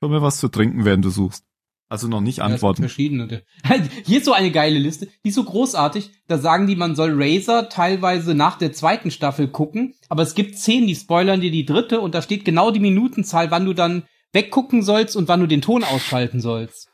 Hol 0.00 0.10
mir 0.10 0.22
was 0.22 0.38
zu 0.38 0.48
trinken, 0.48 0.84
während 0.84 1.04
du 1.04 1.10
suchst. 1.10 1.44
Also 1.90 2.06
noch 2.06 2.20
nicht 2.20 2.38
Ja, 2.38 2.44
antworten. 2.44 2.82
Verschiedene. 2.82 3.42
Hier 4.04 4.18
ist 4.18 4.26
so 4.26 4.32
eine 4.32 4.50
geile 4.50 4.78
Liste, 4.78 5.08
die 5.24 5.30
ist 5.30 5.34
so 5.36 5.44
großartig. 5.44 6.10
Da 6.26 6.36
sagen 6.38 6.66
die, 6.66 6.76
man 6.76 6.94
soll 6.94 7.12
Razor 7.14 7.68
teilweise 7.70 8.34
nach 8.34 8.58
der 8.58 8.72
zweiten 8.72 9.10
Staffel 9.10 9.48
gucken, 9.48 9.94
aber 10.08 10.22
es 10.22 10.34
gibt 10.34 10.58
zehn, 10.58 10.86
die 10.86 10.94
spoilern 10.94 11.40
dir 11.40 11.50
die 11.50 11.64
dritte 11.64 12.00
und 12.00 12.14
da 12.14 12.20
steht 12.20 12.44
genau 12.44 12.70
die 12.70 12.80
Minutenzahl, 12.80 13.50
wann 13.50 13.64
du 13.64 13.72
dann 13.72 14.04
weggucken 14.34 14.82
sollst 14.82 15.16
und 15.16 15.28
wann 15.28 15.40
du 15.40 15.46
den 15.46 15.62
Ton 15.62 15.82
ausschalten 15.84 16.40
sollst. 16.40 16.90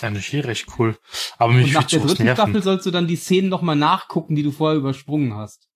Eigentlich 0.00 0.26
hier 0.26 0.44
recht 0.44 0.66
cool. 0.78 0.96
Aber 1.38 1.52
mich 1.52 1.66
Und 1.66 1.72
nach 1.74 1.84
der 1.88 1.98
dritten 1.98 2.22
Staffel 2.22 2.52
nerven. 2.52 2.62
sollst 2.62 2.86
du 2.86 2.92
dann 2.92 3.08
die 3.08 3.16
Szenen 3.16 3.48
nochmal 3.48 3.74
nachgucken, 3.74 4.36
die 4.36 4.44
du 4.44 4.52
vorher 4.52 4.78
übersprungen 4.78 5.34
hast. 5.34 5.68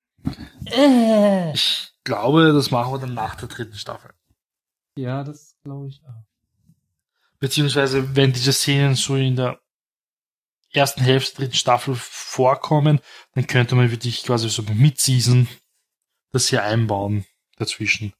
Ich 1.52 1.90
glaube, 2.04 2.52
das 2.52 2.70
machen 2.70 2.92
wir 2.92 2.98
dann 3.00 3.14
nach 3.14 3.34
der 3.34 3.48
dritten 3.48 3.74
Staffel. 3.74 4.12
Ja, 4.96 5.24
das 5.24 5.56
glaube 5.64 5.88
ich 5.88 6.00
auch. 6.06 6.25
Beziehungsweise, 7.38 8.16
wenn 8.16 8.32
diese 8.32 8.52
Szenen 8.52 8.94
so 8.94 9.16
in 9.16 9.36
der 9.36 9.60
ersten 10.72 11.02
Hälfte 11.02 11.36
der 11.36 11.46
dritten 11.46 11.56
Staffel 11.56 11.94
vorkommen, 11.96 13.00
dann 13.34 13.46
könnte 13.46 13.74
man 13.74 13.90
wirklich 13.90 14.22
quasi 14.22 14.48
so 14.48 14.62
mit 14.74 15.00
Season 15.00 15.48
das 16.32 16.48
hier 16.48 16.62
einbauen 16.64 17.24
dazwischen. 17.56 18.12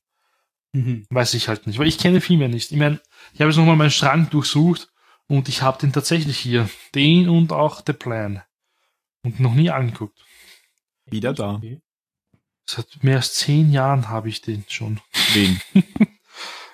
Mhm. 0.73 1.07
Weiß 1.11 1.35
ich 1.35 1.49
halt 1.49 1.67
nicht, 1.67 1.79
weil 1.79 1.89
ich 1.89 1.99
kenne 1.99 2.21
viel 2.21 2.39
mehr 2.39 2.49
nicht. 2.49 2.73
Ich 2.73 2.79
meine, 2.79 3.01
ich 3.33 3.41
habe 3.41 3.51
jetzt 3.51 3.59
nochmal 3.59 3.77
meinen 3.77 3.91
Schrank 3.91 4.31
durchsucht 4.31 4.89
und 5.27 5.49
ich 5.49 5.62
habe 5.62 5.79
den 5.79 5.93
tatsächlich 5.93 6.39
hier. 6.39 6.69
Den 6.95 7.29
und 7.29 7.53
auch 7.53 7.83
The 7.87 7.93
Plan. 7.93 8.43
Und 9.23 9.41
noch 9.41 9.55
nie 9.55 9.71
angeguckt. 9.71 10.19
Wieder 11.07 11.33
da. 11.33 11.55
Okay. 11.55 11.81
Seit 12.64 13.03
mehr 13.03 13.17
als 13.17 13.35
zehn 13.35 13.73
Jahren 13.73 14.09
habe 14.09 14.29
ich 14.29 14.41
den 14.41 14.64
schon. 14.69 15.01
Wen? 15.33 15.61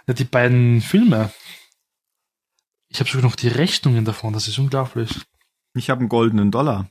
Ja, 0.09 0.15
die 0.15 0.25
beiden 0.25 0.81
Filme. 0.81 1.33
Ich 2.93 3.01
habe 3.01 3.09
sogar 3.09 3.25
noch 3.25 3.37
die 3.37 3.49
Rechnungen 3.49 4.05
davon, 4.05 4.35
das 4.35 4.49
ist 4.49 4.59
unglaublich. 4.59 5.23
Ich 5.75 5.89
habe 5.89 6.01
einen 6.01 6.11
goldenen 6.11 6.51
Dollar. 6.51 6.91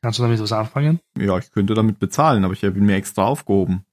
Kannst 0.00 0.20
du 0.20 0.22
damit 0.22 0.40
was 0.40 0.52
anfangen? 0.52 1.00
Ja, 1.18 1.38
ich 1.38 1.50
könnte 1.50 1.74
damit 1.74 1.98
bezahlen, 1.98 2.44
aber 2.44 2.54
ich 2.54 2.62
habe 2.62 2.78
ihn 2.78 2.86
mir 2.86 2.94
extra 2.94 3.24
aufgehoben. 3.24 3.84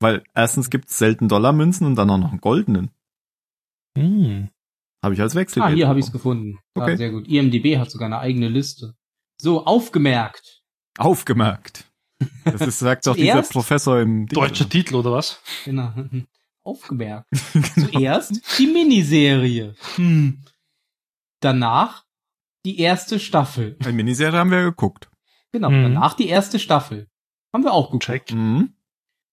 Weil 0.00 0.24
erstens 0.34 0.70
gibt's 0.70 0.98
selten 0.98 1.28
Dollarmünzen 1.28 1.86
und 1.86 1.94
dann 1.94 2.10
auch 2.10 2.18
noch 2.18 2.30
einen 2.30 2.40
goldenen. 2.40 2.90
Hm. 3.96 4.48
Habe 5.02 5.14
ich 5.14 5.20
als 5.20 5.36
Wechsel. 5.36 5.62
Ah, 5.62 5.68
hier 5.68 5.86
habe 5.86 6.00
ich 6.00 6.06
es 6.06 6.12
gefunden. 6.12 6.58
Okay. 6.74 6.94
Ah, 6.94 6.96
sehr 6.96 7.10
gut. 7.10 7.28
IMDB 7.28 7.78
hat 7.78 7.90
sogar 7.90 8.06
eine 8.06 8.18
eigene 8.18 8.48
Liste. 8.48 8.96
So, 9.40 9.64
aufgemerkt. 9.64 10.62
Aufgemerkt. 10.96 11.84
Das 12.44 12.60
ist, 12.62 12.80
sagt 12.80 13.06
doch 13.06 13.14
dieser 13.16 13.42
Professor 13.42 14.00
im. 14.00 14.26
Deutscher 14.26 14.68
Titel 14.68 14.96
oder 14.96 15.12
was? 15.12 15.40
Genau. 15.64 15.92
Aufgemerkt. 16.68 17.26
Zuerst 17.74 18.58
die 18.58 18.66
Miniserie. 18.66 19.74
Hm. 19.96 20.44
Danach 21.40 22.04
die 22.66 22.78
erste 22.78 23.18
Staffel. 23.18 23.78
Eine 23.80 23.94
Miniserie 23.94 24.38
haben 24.38 24.50
wir 24.50 24.62
geguckt. 24.64 25.08
Genau. 25.52 25.70
Mhm. 25.70 25.84
Danach 25.84 26.12
die 26.12 26.28
erste 26.28 26.58
Staffel. 26.58 27.08
Haben 27.54 27.64
wir 27.64 27.72
auch 27.72 27.86
geguckt. 27.86 28.04
Check. 28.04 28.32
Mhm. 28.32 28.74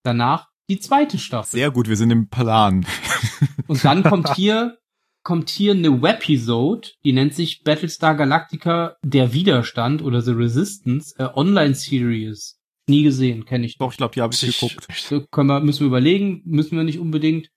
Danach 0.04 0.48
die 0.70 0.80
zweite 0.80 1.18
Staffel. 1.18 1.52
Sehr 1.52 1.72
gut, 1.72 1.90
wir 1.90 1.98
sind 1.98 2.12
im 2.12 2.30
Plan. 2.30 2.86
Und 3.68 3.84
dann 3.84 4.04
kommt 4.04 4.34
hier, 4.36 4.78
kommt 5.24 5.50
hier 5.50 5.74
eine 5.74 6.02
Webisode, 6.02 6.92
die 7.04 7.12
nennt 7.12 7.34
sich 7.34 7.64
Battlestar 7.64 8.16
Galactica 8.16 8.96
Der 9.04 9.34
Widerstand 9.34 10.02
oder 10.02 10.22
The 10.22 10.32
Resistance, 10.32 11.16
äh, 11.18 11.28
Online-Series. 11.34 12.55
Nie 12.88 13.04
gesehen, 13.04 13.46
kenne 13.46 13.66
ich 13.66 13.78
Doch, 13.78 13.92
ich 13.92 13.98
glaube, 13.98 14.14
die 14.14 14.22
habe 14.22 14.34
ich 14.34 14.40
Sich- 14.40 14.60
geguckt. 14.60 14.88
So 14.96 15.26
können 15.32 15.50
wir, 15.50 15.60
müssen 15.60 15.82
wir 15.82 15.88
überlegen, 15.88 16.42
müssen 16.46 16.78
wir 16.78 16.84
nicht 16.84 17.00
unbedingt. 17.00 17.50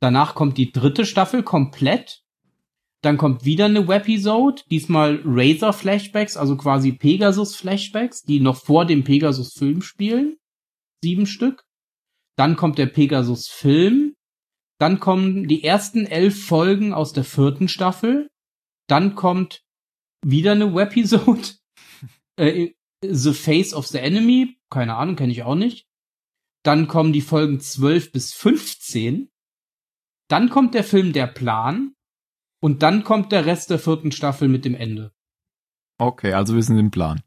Danach 0.00 0.34
kommt 0.34 0.58
die 0.58 0.72
dritte 0.72 1.06
Staffel 1.06 1.42
komplett. 1.42 2.22
Dann 3.02 3.16
kommt 3.16 3.44
wieder 3.44 3.66
eine 3.66 3.86
Webisode, 3.88 4.62
diesmal 4.70 5.20
Razor 5.24 5.72
Flashbacks, 5.72 6.36
also 6.36 6.56
quasi 6.56 6.92
Pegasus 6.92 7.56
Flashbacks, 7.56 8.22
die 8.22 8.40
noch 8.40 8.56
vor 8.56 8.86
dem 8.86 9.04
Pegasus 9.04 9.52
Film 9.54 9.82
spielen. 9.82 10.36
Sieben 11.02 11.26
Stück. 11.26 11.64
Dann 12.36 12.56
kommt 12.56 12.78
der 12.78 12.86
Pegasus 12.86 13.48
Film. 13.48 14.14
Dann 14.78 15.00
kommen 15.00 15.48
die 15.48 15.64
ersten 15.64 16.06
elf 16.06 16.46
Folgen 16.46 16.92
aus 16.92 17.12
der 17.12 17.24
vierten 17.24 17.68
Staffel. 17.68 18.28
Dann 18.88 19.14
kommt 19.14 19.62
wieder 20.24 20.52
eine 20.52 20.74
Webisode. 20.74 21.48
äh, 22.36 22.72
the 23.12 23.32
Face 23.32 23.74
of 23.74 23.86
the 23.86 23.98
Enemy. 23.98 24.56
Keine 24.70 24.94
Ahnung, 24.96 25.16
kenne 25.16 25.32
ich 25.32 25.42
auch 25.42 25.54
nicht. 25.54 25.86
Dann 26.62 26.88
kommen 26.88 27.12
die 27.12 27.20
Folgen 27.20 27.60
12 27.60 28.12
bis 28.12 28.32
15. 28.32 29.30
Dann 30.28 30.48
kommt 30.48 30.74
der 30.74 30.84
Film 30.84 31.12
Der 31.12 31.26
Plan. 31.26 31.94
Und 32.60 32.82
dann 32.82 33.04
kommt 33.04 33.30
der 33.32 33.44
Rest 33.44 33.68
der 33.70 33.78
vierten 33.78 34.10
Staffel 34.10 34.48
mit 34.48 34.64
dem 34.64 34.74
Ende. 34.74 35.12
Okay, 35.98 36.32
also 36.32 36.54
wir 36.54 36.62
sind 36.62 36.78
im 36.78 36.90
Plan. 36.90 37.22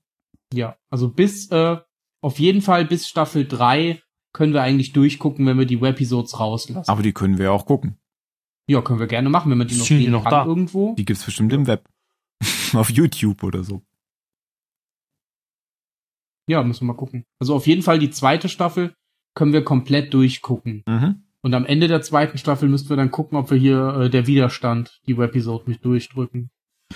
Ja, 0.52 0.78
also 0.90 1.10
bis, 1.10 1.52
äh, 1.52 1.78
auf 2.22 2.40
jeden 2.40 2.62
Fall 2.62 2.86
bis 2.86 3.08
Staffel 3.08 3.48
3 3.48 4.02
können 4.34 4.54
wir 4.54 4.64
eigentlich 4.64 4.94
durchgucken, 4.94 5.46
wenn 5.46 5.60
wir 5.60 5.66
die 5.66 5.82
Webisodes 5.82 6.40
rauslassen. 6.40 6.90
Aber 6.90 7.04
die 7.04 7.14
können 7.14 7.38
wir 7.38 7.52
auch 7.52 7.66
gucken. 7.66 8.00
ja, 8.68 8.82
können 8.82 9.00
wir 9.00 9.08
gerne 9.08 9.30
machen, 9.30 9.52
wenn 9.52 9.58
man 9.60 9.68
die 9.68 9.78
noch 9.78 9.86
die 9.86 10.08
noch 10.08 10.26
da? 10.26 10.46
irgendwo. 10.46 10.96
Die 10.96 11.06
gibt's 11.06 11.24
bestimmt 11.24 11.54
im 11.54 11.68
Web. 11.68 11.88
Auf 12.74 12.90
YouTube 12.90 13.44
oder 13.44 13.64
so. 13.64 13.84
Ja, 16.48 16.64
müssen 16.64 16.82
wir 16.82 16.94
mal 16.94 16.98
gucken. 16.98 17.26
Also 17.40 17.56
auf 17.56 17.68
jeden 17.68 17.82
Fall 17.82 18.00
die 18.00 18.10
zweite 18.10 18.50
Staffel 18.50 18.94
können 19.36 19.54
wir 19.54 19.64
komplett 19.64 20.14
durchgucken. 20.14 20.84
Mhm. 20.88 21.24
Und 21.42 21.54
am 21.54 21.66
Ende 21.66 21.88
der 21.88 22.02
zweiten 22.02 22.38
Staffel 22.38 22.68
müssten 22.68 22.90
wir 22.90 22.98
dann 22.98 23.12
gucken, 23.12 23.38
ob 23.38 23.52
wir 23.52 23.58
hier 23.58 24.02
äh, 24.02 24.10
der 24.10 24.28
Widerstand, 24.28 25.00
die 25.08 25.18
Webisode 25.18 25.70
mit 25.70 25.86
durchdrücken, 25.86 26.50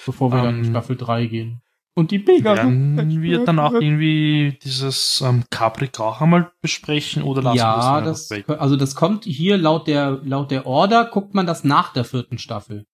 bevor 0.05 0.31
wir 0.31 0.41
dann 0.41 0.59
in 0.59 0.65
Ähm, 0.65 0.69
Staffel 0.71 0.97
3 0.97 1.25
gehen. 1.27 1.61
Und 1.93 2.11
die 2.11 2.19
Pegasus. 2.19 2.65
Werden 2.65 3.21
wir 3.21 3.43
danach 3.45 3.73
irgendwie 3.73 4.57
dieses 4.63 5.21
ähm, 5.21 5.43
Caprica 5.49 6.03
auch 6.03 6.21
einmal 6.21 6.51
besprechen 6.61 7.21
oder 7.21 7.41
lassen 7.41 7.57
wir 7.57 7.63
ja, 7.63 7.75
das 7.75 7.85
dann 7.85 8.03
das, 8.05 8.47
weg? 8.47 8.61
also 8.61 8.77
das 8.77 8.95
kommt 8.95 9.25
hier 9.25 9.57
laut 9.57 9.87
der, 9.87 10.21
laut 10.23 10.51
der 10.51 10.65
Order, 10.65 11.05
guckt 11.05 11.33
man 11.33 11.45
das 11.45 11.65
nach 11.65 11.91
der 11.91 12.05
vierten 12.05 12.37
Staffel. 12.37 12.85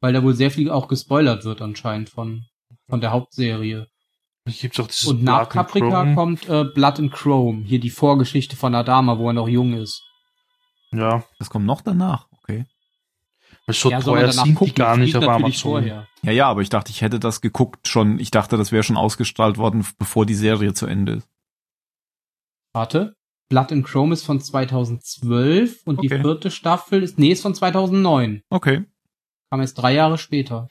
Weil 0.00 0.14
da 0.14 0.22
wohl 0.22 0.34
sehr 0.34 0.50
viel 0.50 0.70
auch 0.70 0.88
gespoilert 0.88 1.44
wird 1.44 1.60
anscheinend 1.60 2.08
von, 2.08 2.46
von 2.88 3.00
der 3.00 3.12
Hauptserie. 3.12 3.86
Es 4.44 4.58
gibt 4.60 4.78
auch 4.80 4.88
dieses 4.88 5.06
Und 5.06 5.22
nach 5.22 5.48
Blood 5.48 5.56
and 5.56 5.68
Caprica 5.68 6.14
kommt 6.14 6.48
äh, 6.48 6.64
Blood 6.64 6.98
and 6.98 7.12
Chrome, 7.12 7.64
hier 7.64 7.78
die 7.80 7.90
Vorgeschichte 7.90 8.56
von 8.56 8.74
Adama, 8.74 9.18
wo 9.18 9.28
er 9.28 9.32
noch 9.34 9.48
jung 9.48 9.74
ist. 9.74 10.02
Ja, 10.92 11.24
Das 11.38 11.48
kommt 11.48 11.64
noch 11.66 11.80
danach. 11.80 12.26
Okay. 12.42 12.66
weil 13.66 13.74
so 13.74 13.90
ja, 13.90 14.00
teuer 14.00 14.32
sind 14.32 14.46
die 14.46 14.54
gucken, 14.54 14.74
gar 14.74 14.96
das 14.96 14.98
nicht 14.98 15.16
auf 15.16 15.28
Amazon. 15.28 15.72
vorher. 15.72 16.08
Ja, 16.22 16.32
ja, 16.32 16.46
aber 16.48 16.60
ich 16.62 16.68
dachte, 16.70 16.90
ich 16.90 17.02
hätte 17.02 17.20
das 17.20 17.40
geguckt 17.40 17.86
schon. 17.88 18.18
Ich 18.18 18.30
dachte, 18.32 18.56
das 18.56 18.72
wäre 18.72 18.82
schon 18.82 18.96
ausgestrahlt 18.96 19.58
worden, 19.58 19.86
bevor 19.98 20.26
die 20.26 20.34
Serie 20.34 20.74
zu 20.74 20.86
Ende 20.86 21.12
ist. 21.14 21.28
Warte. 22.72 23.14
Blood 23.48 23.70
and 23.70 23.84
Chrome 23.86 24.12
ist 24.14 24.24
von 24.24 24.40
2012 24.40 25.82
und 25.84 26.02
die 26.02 26.08
Okay. 26.10 26.20
vierte 26.22 26.50
Staffel 26.50 27.02
ist, 27.02 27.18
nee, 27.18 27.32
ist 27.32 27.42
von 27.42 27.54
2009. 27.54 28.42
Okay. 28.50 28.84
Kam 29.50 29.60
erst 29.60 29.78
drei 29.78 29.92
Jahre 29.94 30.16
später. 30.18 30.68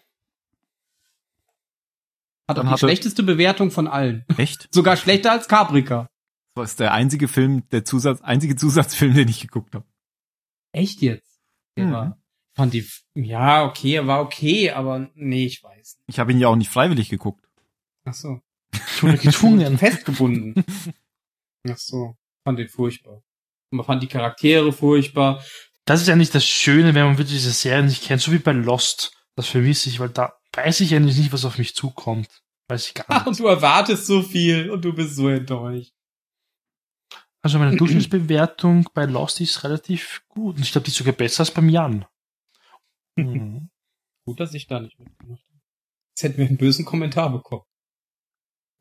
Hat 2.52 2.60
auch 2.60 2.64
die 2.64 2.70
hatte- 2.70 2.80
schlechteste 2.88 3.24
Bewertung 3.24 3.72
von 3.72 3.88
allen. 3.88 4.26
Echt? 4.38 4.68
Sogar 4.74 4.98
schlechter 4.98 5.32
als 5.32 5.48
Caprica. 5.48 6.08
Das 6.56 6.72
ist 6.72 6.80
der 6.80 6.94
einzige 6.94 7.28
Film, 7.28 7.68
der 7.70 7.86
Zusatz, 7.86 8.22
einzige 8.22 8.56
Zusatzfilm, 8.56 9.14
den 9.16 9.28
ich 9.30 9.42
geguckt 9.42 9.74
habe. 9.76 9.86
Echt 10.74 11.02
jetzt? 11.02 11.40
Der 11.78 11.86
Mhm. 11.88 11.92
war, 11.92 12.18
fand 12.56 12.74
die, 12.74 12.86
ja, 13.16 13.64
okay, 13.66 13.96
er 13.96 14.08
war 14.08 14.22
okay, 14.22 14.72
aber 14.72 15.10
nee, 15.16 15.46
ich 15.46 15.64
weiß 15.64 15.98
nicht. 15.98 16.04
Ich 16.08 16.20
habe 16.20 16.32
ihn 16.32 16.40
ja 16.40 16.48
auch 16.50 16.56
nicht 16.56 16.70
freiwillig 16.70 17.10
geguckt. 17.10 17.46
Ach 18.06 18.14
so. 18.14 18.42
Wurde 19.02 19.18
gezwungen. 19.18 19.78
Festgebunden. 19.78 20.64
Ach 21.70 21.78
so. 21.78 22.16
Fand 22.44 22.60
den 22.60 22.68
furchtbar. 22.70 23.22
Und 23.72 23.78
man 23.78 23.86
fand 23.86 24.04
die 24.04 24.08
Charaktere 24.08 24.74
furchtbar. 24.74 25.44
Das 25.86 26.02
ist 26.02 26.10
eigentlich 26.10 26.32
das 26.32 26.46
Schöne, 26.46 26.94
wenn 26.94 27.06
man 27.06 27.18
wirklich 27.18 27.38
diese 27.38 27.52
Serien 27.52 27.86
nicht 27.86 28.04
kennt, 28.04 28.22
so 28.22 28.32
wie 28.32 28.40
bei 28.40 28.52
Lost. 28.52 29.14
Das 29.36 29.48
vermisse 29.48 29.90
ich, 29.90 30.00
weil 30.00 30.10
da 30.10 30.34
weiß 30.56 30.82
ich 30.82 30.94
eigentlich 30.94 31.18
nicht, 31.18 31.34
was 31.34 31.46
auf 31.46 31.58
mich 31.58 31.76
zukommt. 31.76 32.44
Weiß 32.68 32.88
ich 32.88 32.94
gar 32.94 33.06
Ach, 33.10 33.20
nicht. 33.20 33.28
und 33.28 33.40
du 33.40 33.48
erwartest 33.48 34.06
so 34.06 34.22
viel 34.22 34.70
und 34.70 34.84
du 34.84 34.94
bist 34.94 35.16
so 35.16 35.30
enttäuscht. 35.30 35.94
Also 37.44 37.58
meine 37.58 37.76
Durchschnittsbewertung 37.76 38.90
bei 38.94 39.06
Lost 39.06 39.42
ist 39.42 39.64
relativ 39.64 40.24
gut. 40.30 40.58
Und 40.58 40.62
ich 40.62 40.72
glaube, 40.72 40.86
die 40.86 40.92
ist 40.92 40.98
sogar 40.98 41.14
besser 41.14 41.42
als 41.42 41.52
beim 41.52 41.70
Jan. 41.70 42.06
Mhm. 43.18 43.70
Gut, 44.26 44.40
dass 44.40 44.54
ich 44.54 44.68
da 44.68 44.80
nicht 44.80 44.98
mitgemacht 44.98 45.44
habe. 45.44 45.60
Jetzt 46.12 46.24
hätten 46.24 46.38
wir 46.38 46.48
einen 46.48 46.56
bösen 46.58 46.86
Kommentar 46.86 47.30
bekommen. 47.30 47.66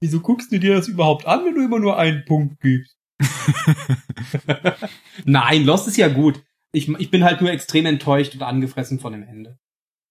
Wieso 0.01 0.21
guckst 0.21 0.53
du 0.53 0.61
dir 0.61 0.77
das 0.77 0.87
überhaupt 0.87 1.27
an, 1.27 1.45
wenn 1.45 1.57
du 1.57 1.65
immer 1.65 1.81
nur 1.81 1.99
einen 1.99 2.25
Punkt 2.25 2.61
gibst? 2.61 2.97
Nein, 5.25 5.65
Lost 5.65 5.89
ist 5.89 5.97
ja 5.97 6.07
gut. 6.07 6.45
Ich, 6.73 6.89
ich 6.89 7.11
bin 7.11 7.25
halt 7.25 7.41
nur 7.41 7.51
extrem 7.51 7.87
enttäuscht 7.87 8.35
und 8.35 8.43
angefressen 8.43 9.01
von 9.01 9.13
dem 9.13 9.25
Ende. 9.25 9.59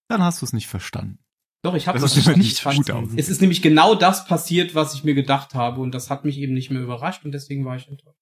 Dann 0.10 0.22
hast 0.22 0.42
du 0.42 0.46
es 0.46 0.52
nicht 0.54 0.68
verstanden. 0.68 1.24
Doch, 1.62 1.76
ich 1.76 1.88
habe 1.88 2.00
Das 2.00 2.16
es 2.16 2.26
ist 2.26 2.38
nicht 2.38 2.64
gut 2.64 2.90
aus. 2.92 3.10
Es 3.18 3.30
ist 3.30 3.42
nämlich 3.42 3.62
genau 3.62 3.94
das 3.94 4.26
passiert, 4.26 4.76
was 4.76 4.94
ich 4.94 5.04
mir 5.04 5.14
gedacht 5.14 5.56
habe 5.56 5.82
und 5.82 5.92
das 5.92 6.10
hat 6.10 6.24
mich 6.24 6.38
eben 6.38 6.54
nicht 6.54 6.72
mehr 6.72 6.82
überrascht 6.82 7.26
und 7.26 7.34
deswegen 7.34 7.66
war 7.66 7.76
ich 7.76 7.88
enttäuscht. 7.88 8.18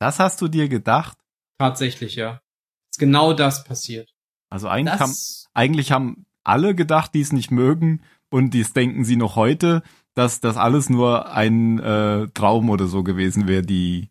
Das 0.00 0.18
hast 0.18 0.40
du 0.40 0.48
dir 0.48 0.68
gedacht? 0.68 1.18
Tatsächlich, 1.58 2.16
ja. 2.16 2.40
Ist 2.90 2.98
genau 2.98 3.34
das 3.34 3.64
passiert. 3.64 4.14
Also 4.48 4.68
eigentlich 4.68 4.98
haben, 4.98 5.10
Das, 5.10 5.46
eigentlich 5.52 5.92
haben 5.92 6.24
alle 6.42 6.74
gedacht, 6.74 7.14
die 7.14 7.20
es 7.20 7.32
nicht 7.32 7.50
mögen 7.50 8.02
und 8.30 8.54
dies 8.54 8.72
denken 8.72 9.04
sie 9.04 9.16
noch 9.16 9.36
heute, 9.36 9.82
dass 10.14 10.40
das 10.40 10.56
alles 10.56 10.88
nur 10.88 11.30
ein 11.32 11.78
äh, 11.78 12.28
Traum 12.28 12.70
oder 12.70 12.86
so 12.86 13.02
gewesen 13.02 13.46
wäre, 13.46 13.62
die 13.62 14.10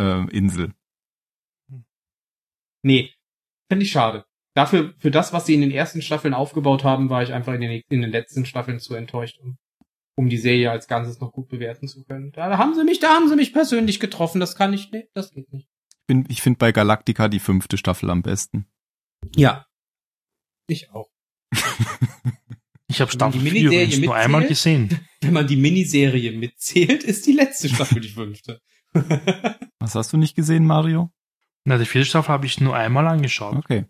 äh, 0.00 0.28
Insel. 0.30 0.72
nee, 2.82 3.12
finde 3.70 3.84
ich 3.84 3.90
schade. 3.90 4.24
Dafür, 4.58 4.92
für 4.98 5.12
das, 5.12 5.32
was 5.32 5.46
sie 5.46 5.54
in 5.54 5.60
den 5.60 5.70
ersten 5.70 6.02
Staffeln 6.02 6.34
aufgebaut 6.34 6.82
haben, 6.82 7.10
war 7.10 7.22
ich 7.22 7.32
einfach 7.32 7.54
in 7.54 7.60
den, 7.60 7.80
in 7.88 8.00
den 8.02 8.10
letzten 8.10 8.44
Staffeln 8.44 8.80
zu 8.80 8.94
enttäuscht, 8.96 9.38
um, 9.40 9.56
um 10.16 10.28
die 10.28 10.36
Serie 10.36 10.72
als 10.72 10.88
Ganzes 10.88 11.20
noch 11.20 11.30
gut 11.30 11.46
bewerten 11.48 11.86
zu 11.86 12.02
können. 12.02 12.32
Da 12.32 12.58
haben 12.58 12.74
sie 12.74 12.82
mich, 12.82 12.98
da 12.98 13.10
haben 13.14 13.28
sie 13.28 13.36
mich 13.36 13.52
persönlich 13.52 14.00
getroffen. 14.00 14.40
Das 14.40 14.56
kann 14.56 14.72
ich, 14.72 14.90
nee, 14.90 15.04
das 15.14 15.30
geht 15.30 15.52
nicht. 15.52 15.68
Ich, 15.92 16.06
bin- 16.08 16.26
ich 16.28 16.42
finde 16.42 16.58
bei 16.58 16.72
Galactica 16.72 17.28
die 17.28 17.38
fünfte 17.38 17.76
Staffel 17.78 18.10
am 18.10 18.22
besten. 18.22 18.66
Ja. 19.36 19.66
Ich 20.66 20.90
auch. 20.90 21.08
Ich 22.90 23.02
habe 23.02 23.12
Staffel 23.12 23.38
4 23.42 23.52
Miniserie 23.52 23.84
übrigens 23.84 24.06
nur 24.06 24.14
einmal 24.14 24.46
gesehen. 24.46 24.88
Wenn 25.20 25.34
man 25.34 25.46
die 25.46 25.56
Miniserie 25.56 26.32
mitzählt, 26.32 27.04
ist 27.04 27.26
die 27.26 27.32
letzte 27.32 27.68
Staffel 27.68 28.00
die 28.00 28.08
fünfte. 28.08 28.60
Was 29.78 29.94
hast 29.94 30.14
du 30.14 30.16
nicht 30.16 30.34
gesehen, 30.34 30.64
Mario? 30.64 31.10
Na, 31.64 31.76
die 31.76 31.84
vierte 31.84 32.06
Staffel 32.06 32.30
habe 32.32 32.46
ich 32.46 32.60
nur 32.62 32.74
einmal 32.74 33.06
angeschaut. 33.06 33.56
Okay. 33.56 33.84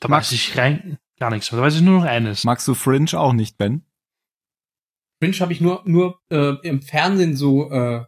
Da 0.00 0.08
weiß 0.08 0.32
ich 0.32 0.56
rein 0.56 0.98
gar 1.22 1.30
nichts 1.30 1.52
mehr. 1.52 1.60
Da 1.60 1.66
weiß 1.66 1.76
ich 1.76 1.82
nur 1.82 2.00
noch 2.00 2.04
eines. 2.04 2.42
Magst 2.42 2.66
du 2.66 2.74
Fringe 2.74 3.14
auch 3.14 3.32
nicht, 3.32 3.56
Ben? 3.56 3.84
Fringe 5.20 5.38
habe 5.38 5.52
ich 5.52 5.60
nur 5.60 5.82
nur 5.84 6.18
äh, 6.30 6.54
im 6.64 6.82
Fernsehen 6.82 7.36
so 7.36 7.70
äh, 7.70 8.04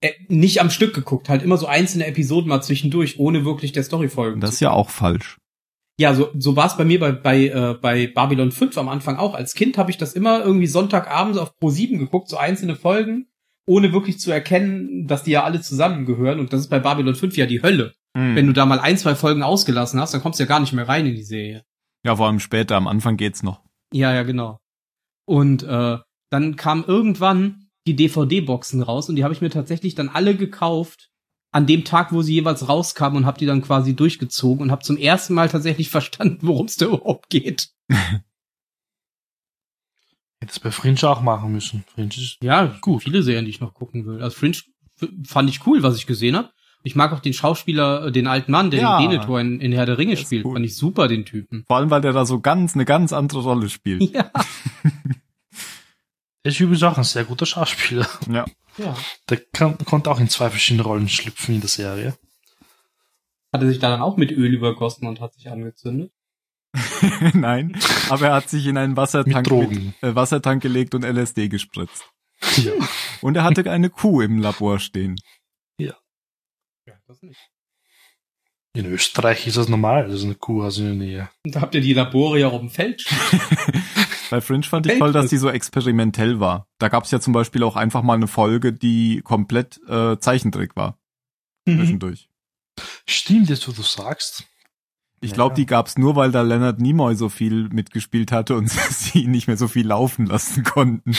äh, 0.00 0.12
nicht 0.28 0.60
am 0.60 0.70
Stück 0.70 0.94
geguckt, 0.94 1.28
halt 1.28 1.42
immer 1.42 1.56
so 1.56 1.66
einzelne 1.66 2.06
Episoden 2.06 2.48
mal 2.48 2.62
zwischendurch, 2.62 3.18
ohne 3.18 3.44
wirklich 3.44 3.72
der 3.72 3.82
Story 3.82 4.08
folgen. 4.08 4.40
Das 4.40 4.52
ist 4.52 4.58
zu 4.58 4.64
ja 4.66 4.70
auch 4.70 4.90
falsch. 4.90 5.38
Ja, 5.98 6.14
so, 6.14 6.30
so 6.38 6.54
war 6.54 6.66
es 6.66 6.76
bei 6.76 6.84
mir 6.84 7.00
bei, 7.00 7.10
bei, 7.10 7.48
äh, 7.48 7.74
bei 7.74 8.06
Babylon 8.06 8.52
5 8.52 8.78
am 8.78 8.88
Anfang 8.88 9.16
auch. 9.16 9.34
Als 9.34 9.54
Kind 9.54 9.76
habe 9.78 9.90
ich 9.90 9.98
das 9.98 10.12
immer 10.12 10.44
irgendwie 10.44 10.68
Sonntagabends 10.68 11.38
auf 11.38 11.56
Pro 11.56 11.70
7 11.70 11.98
geguckt, 11.98 12.28
so 12.28 12.36
einzelne 12.36 12.76
Folgen, 12.76 13.26
ohne 13.66 13.92
wirklich 13.92 14.20
zu 14.20 14.30
erkennen, 14.30 15.08
dass 15.08 15.24
die 15.24 15.32
ja 15.32 15.42
alle 15.42 15.60
zusammengehören. 15.60 16.38
Und 16.38 16.52
das 16.52 16.60
ist 16.60 16.68
bei 16.68 16.78
Babylon 16.78 17.16
5 17.16 17.36
ja 17.36 17.46
die 17.46 17.62
Hölle. 17.62 17.94
Hm. 18.18 18.34
Wenn 18.34 18.48
du 18.48 18.52
da 18.52 18.66
mal 18.66 18.80
ein, 18.80 18.98
zwei 18.98 19.14
Folgen 19.14 19.44
ausgelassen 19.44 20.00
hast, 20.00 20.12
dann 20.12 20.20
kommst 20.20 20.40
du 20.40 20.42
ja 20.42 20.48
gar 20.48 20.58
nicht 20.58 20.72
mehr 20.72 20.88
rein 20.88 21.06
in 21.06 21.14
die 21.14 21.22
Serie. 21.22 21.64
ja, 22.04 22.16
vor 22.16 22.26
allem 22.26 22.40
später, 22.40 22.74
am 22.74 22.88
Anfang 22.88 23.16
geht's 23.16 23.44
noch. 23.44 23.62
Ja, 23.92 24.12
ja, 24.12 24.24
genau. 24.24 24.58
Und 25.24 25.62
äh, 25.62 25.98
dann 26.30 26.56
kam 26.56 26.84
irgendwann 26.84 27.68
die 27.86 27.94
DVD-Boxen 27.94 28.82
raus 28.82 29.08
und 29.08 29.14
die 29.16 29.22
habe 29.22 29.32
ich 29.34 29.40
mir 29.40 29.50
tatsächlich 29.50 29.94
dann 29.94 30.08
alle 30.08 30.34
gekauft 30.34 31.10
an 31.52 31.66
dem 31.66 31.84
Tag, 31.84 32.12
wo 32.12 32.20
sie 32.22 32.34
jeweils 32.34 32.68
rauskamen 32.68 33.18
und 33.18 33.26
habe 33.26 33.38
die 33.38 33.46
dann 33.46 33.62
quasi 33.62 33.94
durchgezogen 33.94 34.62
und 34.62 34.70
habe 34.72 34.82
zum 34.82 34.96
ersten 34.96 35.34
Mal 35.34 35.48
tatsächlich 35.48 35.88
verstanden, 35.90 36.40
worum 36.42 36.66
es 36.66 36.76
da 36.76 36.86
überhaupt 36.86 37.30
geht. 37.30 37.70
Hätte 40.40 40.52
es 40.52 40.60
bei 40.60 40.70
Fringe 40.70 41.02
auch 41.04 41.20
machen 41.22 41.52
müssen. 41.52 41.84
Fringe 41.94 42.10
ist 42.16 42.38
Ja, 42.42 42.66
gut. 42.80 43.04
Viele 43.04 43.22
Serien, 43.22 43.44
die 43.44 43.50
ich 43.50 43.60
noch 43.60 43.74
gucken 43.74 44.06
will. 44.06 44.22
Also 44.22 44.36
Fringe 44.36 44.58
fand 45.24 45.50
ich 45.50 45.66
cool, 45.66 45.82
was 45.82 45.96
ich 45.96 46.06
gesehen 46.06 46.36
habe. 46.36 46.50
Ich 46.88 46.96
mag 46.96 47.12
auch 47.12 47.20
den 47.20 47.34
Schauspieler, 47.34 48.06
äh, 48.06 48.12
den 48.12 48.26
alten 48.26 48.50
Mann, 48.50 48.70
der 48.70 48.80
Ja. 48.80 48.98
den 48.98 49.10
Denethor 49.10 49.38
in, 49.40 49.60
in 49.60 49.72
Herr 49.72 49.84
der 49.84 49.98
Ringe 49.98 50.14
Der 50.14 50.22
spielt. 50.22 50.46
cool. 50.46 50.54
Fand 50.54 50.64
ich 50.64 50.74
super, 50.74 51.06
den 51.06 51.26
Typen. 51.26 51.64
Vor 51.66 51.76
allem, 51.76 51.90
weil 51.90 52.00
der 52.00 52.14
da 52.14 52.24
so 52.24 52.40
ganz, 52.40 52.74
eine 52.74 52.86
ganz 52.86 53.12
andere 53.12 53.42
Rolle 53.42 53.68
spielt. 53.68 54.02
Ja. 54.14 54.30
er 56.42 56.50
ist 56.50 56.60
übrigens 56.60 56.82
auch 56.84 56.96
ein 56.96 57.04
sehr 57.04 57.24
guter 57.24 57.44
Schauspieler. 57.44 58.08
Ja. 58.32 58.46
ja. 58.78 58.96
Der 59.28 59.36
kann, 59.52 59.76
konnte 59.84 60.10
auch 60.10 60.18
in 60.18 60.30
zwei 60.30 60.48
verschiedene 60.48 60.82
Rollen 60.84 61.10
schlüpfen 61.10 61.56
in 61.56 61.60
der 61.60 61.68
Serie. 61.68 62.16
Hat 63.52 63.60
er 63.62 63.68
sich 63.68 63.78
da 63.78 63.90
dann 63.90 64.00
auch 64.00 64.16
mit 64.16 64.30
Öl 64.30 64.54
übergossen 64.54 65.06
und 65.06 65.20
hat 65.20 65.34
sich 65.34 65.50
angezündet? 65.50 66.10
Nein, 67.34 67.78
aber 68.08 68.28
er 68.28 68.34
hat 68.34 68.48
sich 68.48 68.66
in 68.66 68.78
einen 68.78 68.92
Mit 68.92 68.98
Wassertank, 68.98 69.46
Drogen. 69.46 69.94
äh, 70.00 70.14
Wassertank 70.14 70.62
gelegt 70.62 70.94
und 70.94 71.04
LSD 71.04 71.48
gespritzt. 71.48 72.04
Ja. 72.56 72.72
Und 73.20 73.36
er 73.36 73.44
hatte 73.44 73.68
eine 73.70 73.90
Kuh 73.90 74.20
im 74.20 74.38
Labor 74.38 74.78
stehen. 74.78 75.16
Das 77.08 77.22
nicht. 77.22 77.40
In 78.74 78.84
Österreich 78.84 79.46
ist 79.46 79.56
das 79.56 79.70
normal, 79.70 80.10
dass 80.10 80.24
eine 80.24 80.34
Kuh 80.34 80.62
aus 80.62 80.76
in 80.76 80.84
der 80.84 80.94
Nähe. 80.94 81.30
Und 81.42 81.54
da 81.54 81.62
habt 81.62 81.74
ihr 81.74 81.80
die 81.80 81.94
Labore 81.94 82.38
ja 82.38 82.48
auf 82.48 82.60
dem 82.60 82.68
Feld. 82.68 83.02
Bei 84.30 84.42
Fringe 84.42 84.64
fand 84.64 84.86
ich 84.86 84.98
toll, 84.98 85.12
dass 85.12 85.30
die 85.30 85.38
so 85.38 85.48
experimentell 85.48 86.38
war. 86.38 86.68
Da 86.76 86.90
gab 86.90 87.04
es 87.04 87.10
ja 87.10 87.18
zum 87.18 87.32
Beispiel 87.32 87.62
auch 87.62 87.76
einfach 87.76 88.02
mal 88.02 88.12
eine 88.12 88.26
Folge, 88.26 88.74
die 88.74 89.22
komplett 89.22 89.80
äh, 89.88 90.18
Zeichentrick 90.18 90.76
war. 90.76 90.98
Zwischendurch. 91.66 92.28
Stimmt, 93.06 93.48
jetzt 93.48 93.66
wo 93.66 93.72
du 93.72 93.80
sagst. 93.80 94.44
Ich 95.22 95.30
Ja, 95.30 95.36
glaube, 95.36 95.52
ja. 95.52 95.56
die 95.56 95.66
gab's 95.66 95.96
nur, 95.96 96.14
weil 96.14 96.30
da 96.30 96.42
Leonard 96.42 96.78
Nimoy 96.78 97.16
so 97.16 97.30
viel 97.30 97.70
mitgespielt 97.70 98.32
hatte 98.32 98.54
und 98.54 98.68
sie 98.70 99.24
ihn 99.24 99.30
nicht 99.30 99.46
mehr 99.46 99.56
so 99.56 99.66
viel 99.66 99.86
laufen 99.86 100.26
lassen 100.26 100.62
konnten. 100.62 101.12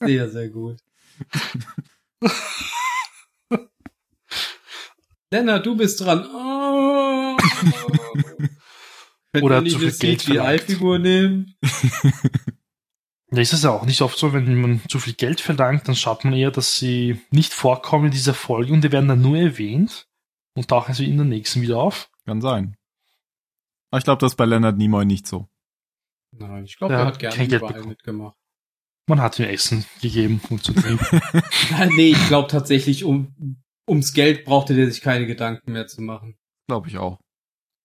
sehr, 0.00 0.30
sehr 0.30 0.48
gut. 0.48 0.78
Lennart, 5.30 5.64
du 5.64 5.76
bist 5.76 6.00
dran. 6.00 6.26
Oh. 6.26 7.36
Oder 9.42 9.60
nicht 9.60 9.74
zu 9.74 9.78
viel 9.78 9.92
Geld 9.92 10.22
verlangt. 10.22 10.60
CGI-Figur 10.60 10.98
nehmen? 10.98 11.54
Ja, 13.32 13.40
ist 13.40 13.52
es 13.52 13.62
ja 13.62 13.70
auch 13.70 13.86
nicht 13.86 14.02
oft 14.02 14.18
so, 14.18 14.32
wenn 14.32 14.60
man 14.60 14.80
zu 14.88 14.98
viel 14.98 15.12
Geld 15.12 15.40
verlangt, 15.40 15.86
dann 15.86 15.94
schaut 15.94 16.24
man 16.24 16.32
eher, 16.32 16.50
dass 16.50 16.76
sie 16.76 17.20
nicht 17.30 17.52
vorkommen 17.52 18.06
in 18.06 18.10
dieser 18.10 18.34
Folge 18.34 18.72
und 18.72 18.82
die 18.82 18.90
werden 18.90 19.06
dann 19.06 19.22
nur 19.22 19.36
erwähnt 19.36 20.08
und 20.54 20.66
tauchen 20.66 20.94
sie 20.94 21.08
in 21.08 21.16
der 21.16 21.26
nächsten 21.26 21.62
wieder 21.62 21.78
auf. 21.78 22.10
Kann 22.26 22.40
sein. 22.40 22.76
Aber 23.90 23.98
ich 23.98 24.04
glaube, 24.04 24.18
das 24.18 24.32
ist 24.32 24.36
bei 24.36 24.46
Leonard 24.46 24.76
Nimoy 24.76 25.04
nicht 25.04 25.28
so. 25.28 25.48
Nein, 26.32 26.64
ich 26.64 26.76
glaube, 26.76 26.94
er 26.94 27.06
hat 27.06 27.18
gerne 27.20 27.44
überall 27.44 27.84
mitgemacht. 27.84 28.36
Man 29.10 29.20
hat 29.20 29.40
ihm 29.40 29.46
Essen 29.46 29.84
gegeben 30.00 30.40
und 30.50 30.62
zu 30.62 30.72
trinken. 30.72 31.20
nee, 31.96 32.12
ich 32.12 32.28
glaube 32.28 32.46
tatsächlich, 32.46 33.02
um, 33.02 33.34
ums 33.88 34.12
Geld 34.12 34.44
brauchte 34.44 34.76
der 34.76 34.88
sich 34.88 35.00
keine 35.00 35.26
Gedanken 35.26 35.72
mehr 35.72 35.88
zu 35.88 36.00
machen. 36.00 36.38
Glaube 36.68 36.86
ich 36.86 36.96
auch. 36.96 37.18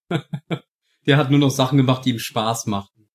Der 1.07 1.17
hat 1.17 1.31
nur 1.31 1.39
noch 1.39 1.49
Sachen 1.49 1.77
gemacht, 1.77 2.05
die 2.05 2.11
ihm 2.11 2.19
Spaß 2.19 2.67
machten. 2.67 3.09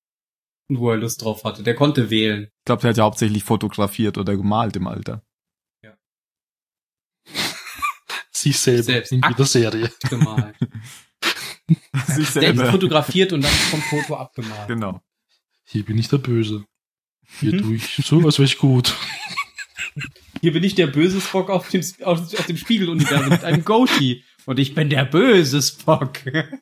Und 0.67 0.79
wo 0.79 0.91
er 0.91 0.97
Lust 0.97 1.21
drauf 1.21 1.45
hatte. 1.45 1.63
Der 1.63 1.75
konnte 1.75 2.09
wählen. 2.09 2.49
Ich 2.59 2.65
glaube, 2.65 2.81
der 2.81 2.89
hat 2.89 2.97
ja 2.97 3.03
hauptsächlich 3.05 3.45
fotografiert 3.45 4.17
oder 4.17 4.35
gemalt 4.35 4.75
im 4.75 4.87
Alter. 4.87 5.23
Sie 8.31 8.51
selber 8.51 8.83
Selbst. 8.83 9.11
in 9.11 9.21
jeder 9.27 9.45
Serie. 9.45 9.91
Gemalt. 10.09 10.55
Sich 12.07 12.29
Selbst 12.29 12.63
fotografiert 12.63 13.31
und 13.33 13.41
dann 13.41 13.51
vom 13.51 13.81
Foto 13.81 14.15
abgemalt. 14.15 14.67
Genau. 14.67 15.01
Hier 15.65 15.85
bin 15.85 15.97
ich 15.97 16.09
der 16.09 16.17
Böse. 16.17 16.65
Hier 17.39 17.53
Mhm. 17.53 17.57
tue 17.59 17.75
ich 17.75 18.01
so, 18.03 18.19
als 18.25 18.37
wäre 18.39 18.45
ich 18.45 18.57
gut. 18.57 18.95
Hier 20.41 20.53
bin 20.53 20.63
ich 20.63 20.75
der 20.75 20.87
böse 20.87 21.21
Spock 21.21 21.49
auf 21.49 21.69
dem, 21.69 21.81
aus, 22.03 22.33
aus 22.35 22.45
dem 22.47 22.57
Spiegeluniversum 22.57 23.29
mit 23.29 23.43
einem 23.43 23.63
Goatee. 23.63 24.23
Und 24.47 24.57
ich 24.57 24.73
bin 24.73 24.89
der 24.89 25.05
böse 25.05 25.61
Spock. 25.61 26.13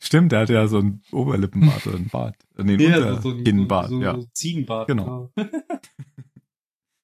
Stimmt, 0.02 0.34
der 0.34 0.41
hat 0.41 0.50
ja 0.50 0.68
so 0.68 0.80
ein 0.80 1.02
Oberlippenbart 1.12 1.88
oder 1.88 1.96
ein 1.98 2.08
Bart. 2.08 2.36
Äh, 2.58 2.64
Nee, 2.64 2.74
ein 2.74 2.80
Ja, 2.82 3.16
so, 3.16 3.22
so, 3.22 3.30
Unterkinnbart, 3.30 3.90
so, 3.90 4.02
ja. 4.02 4.16
so 4.16 4.28
Ziegenbart. 4.34 4.88
Genau. 4.90 5.32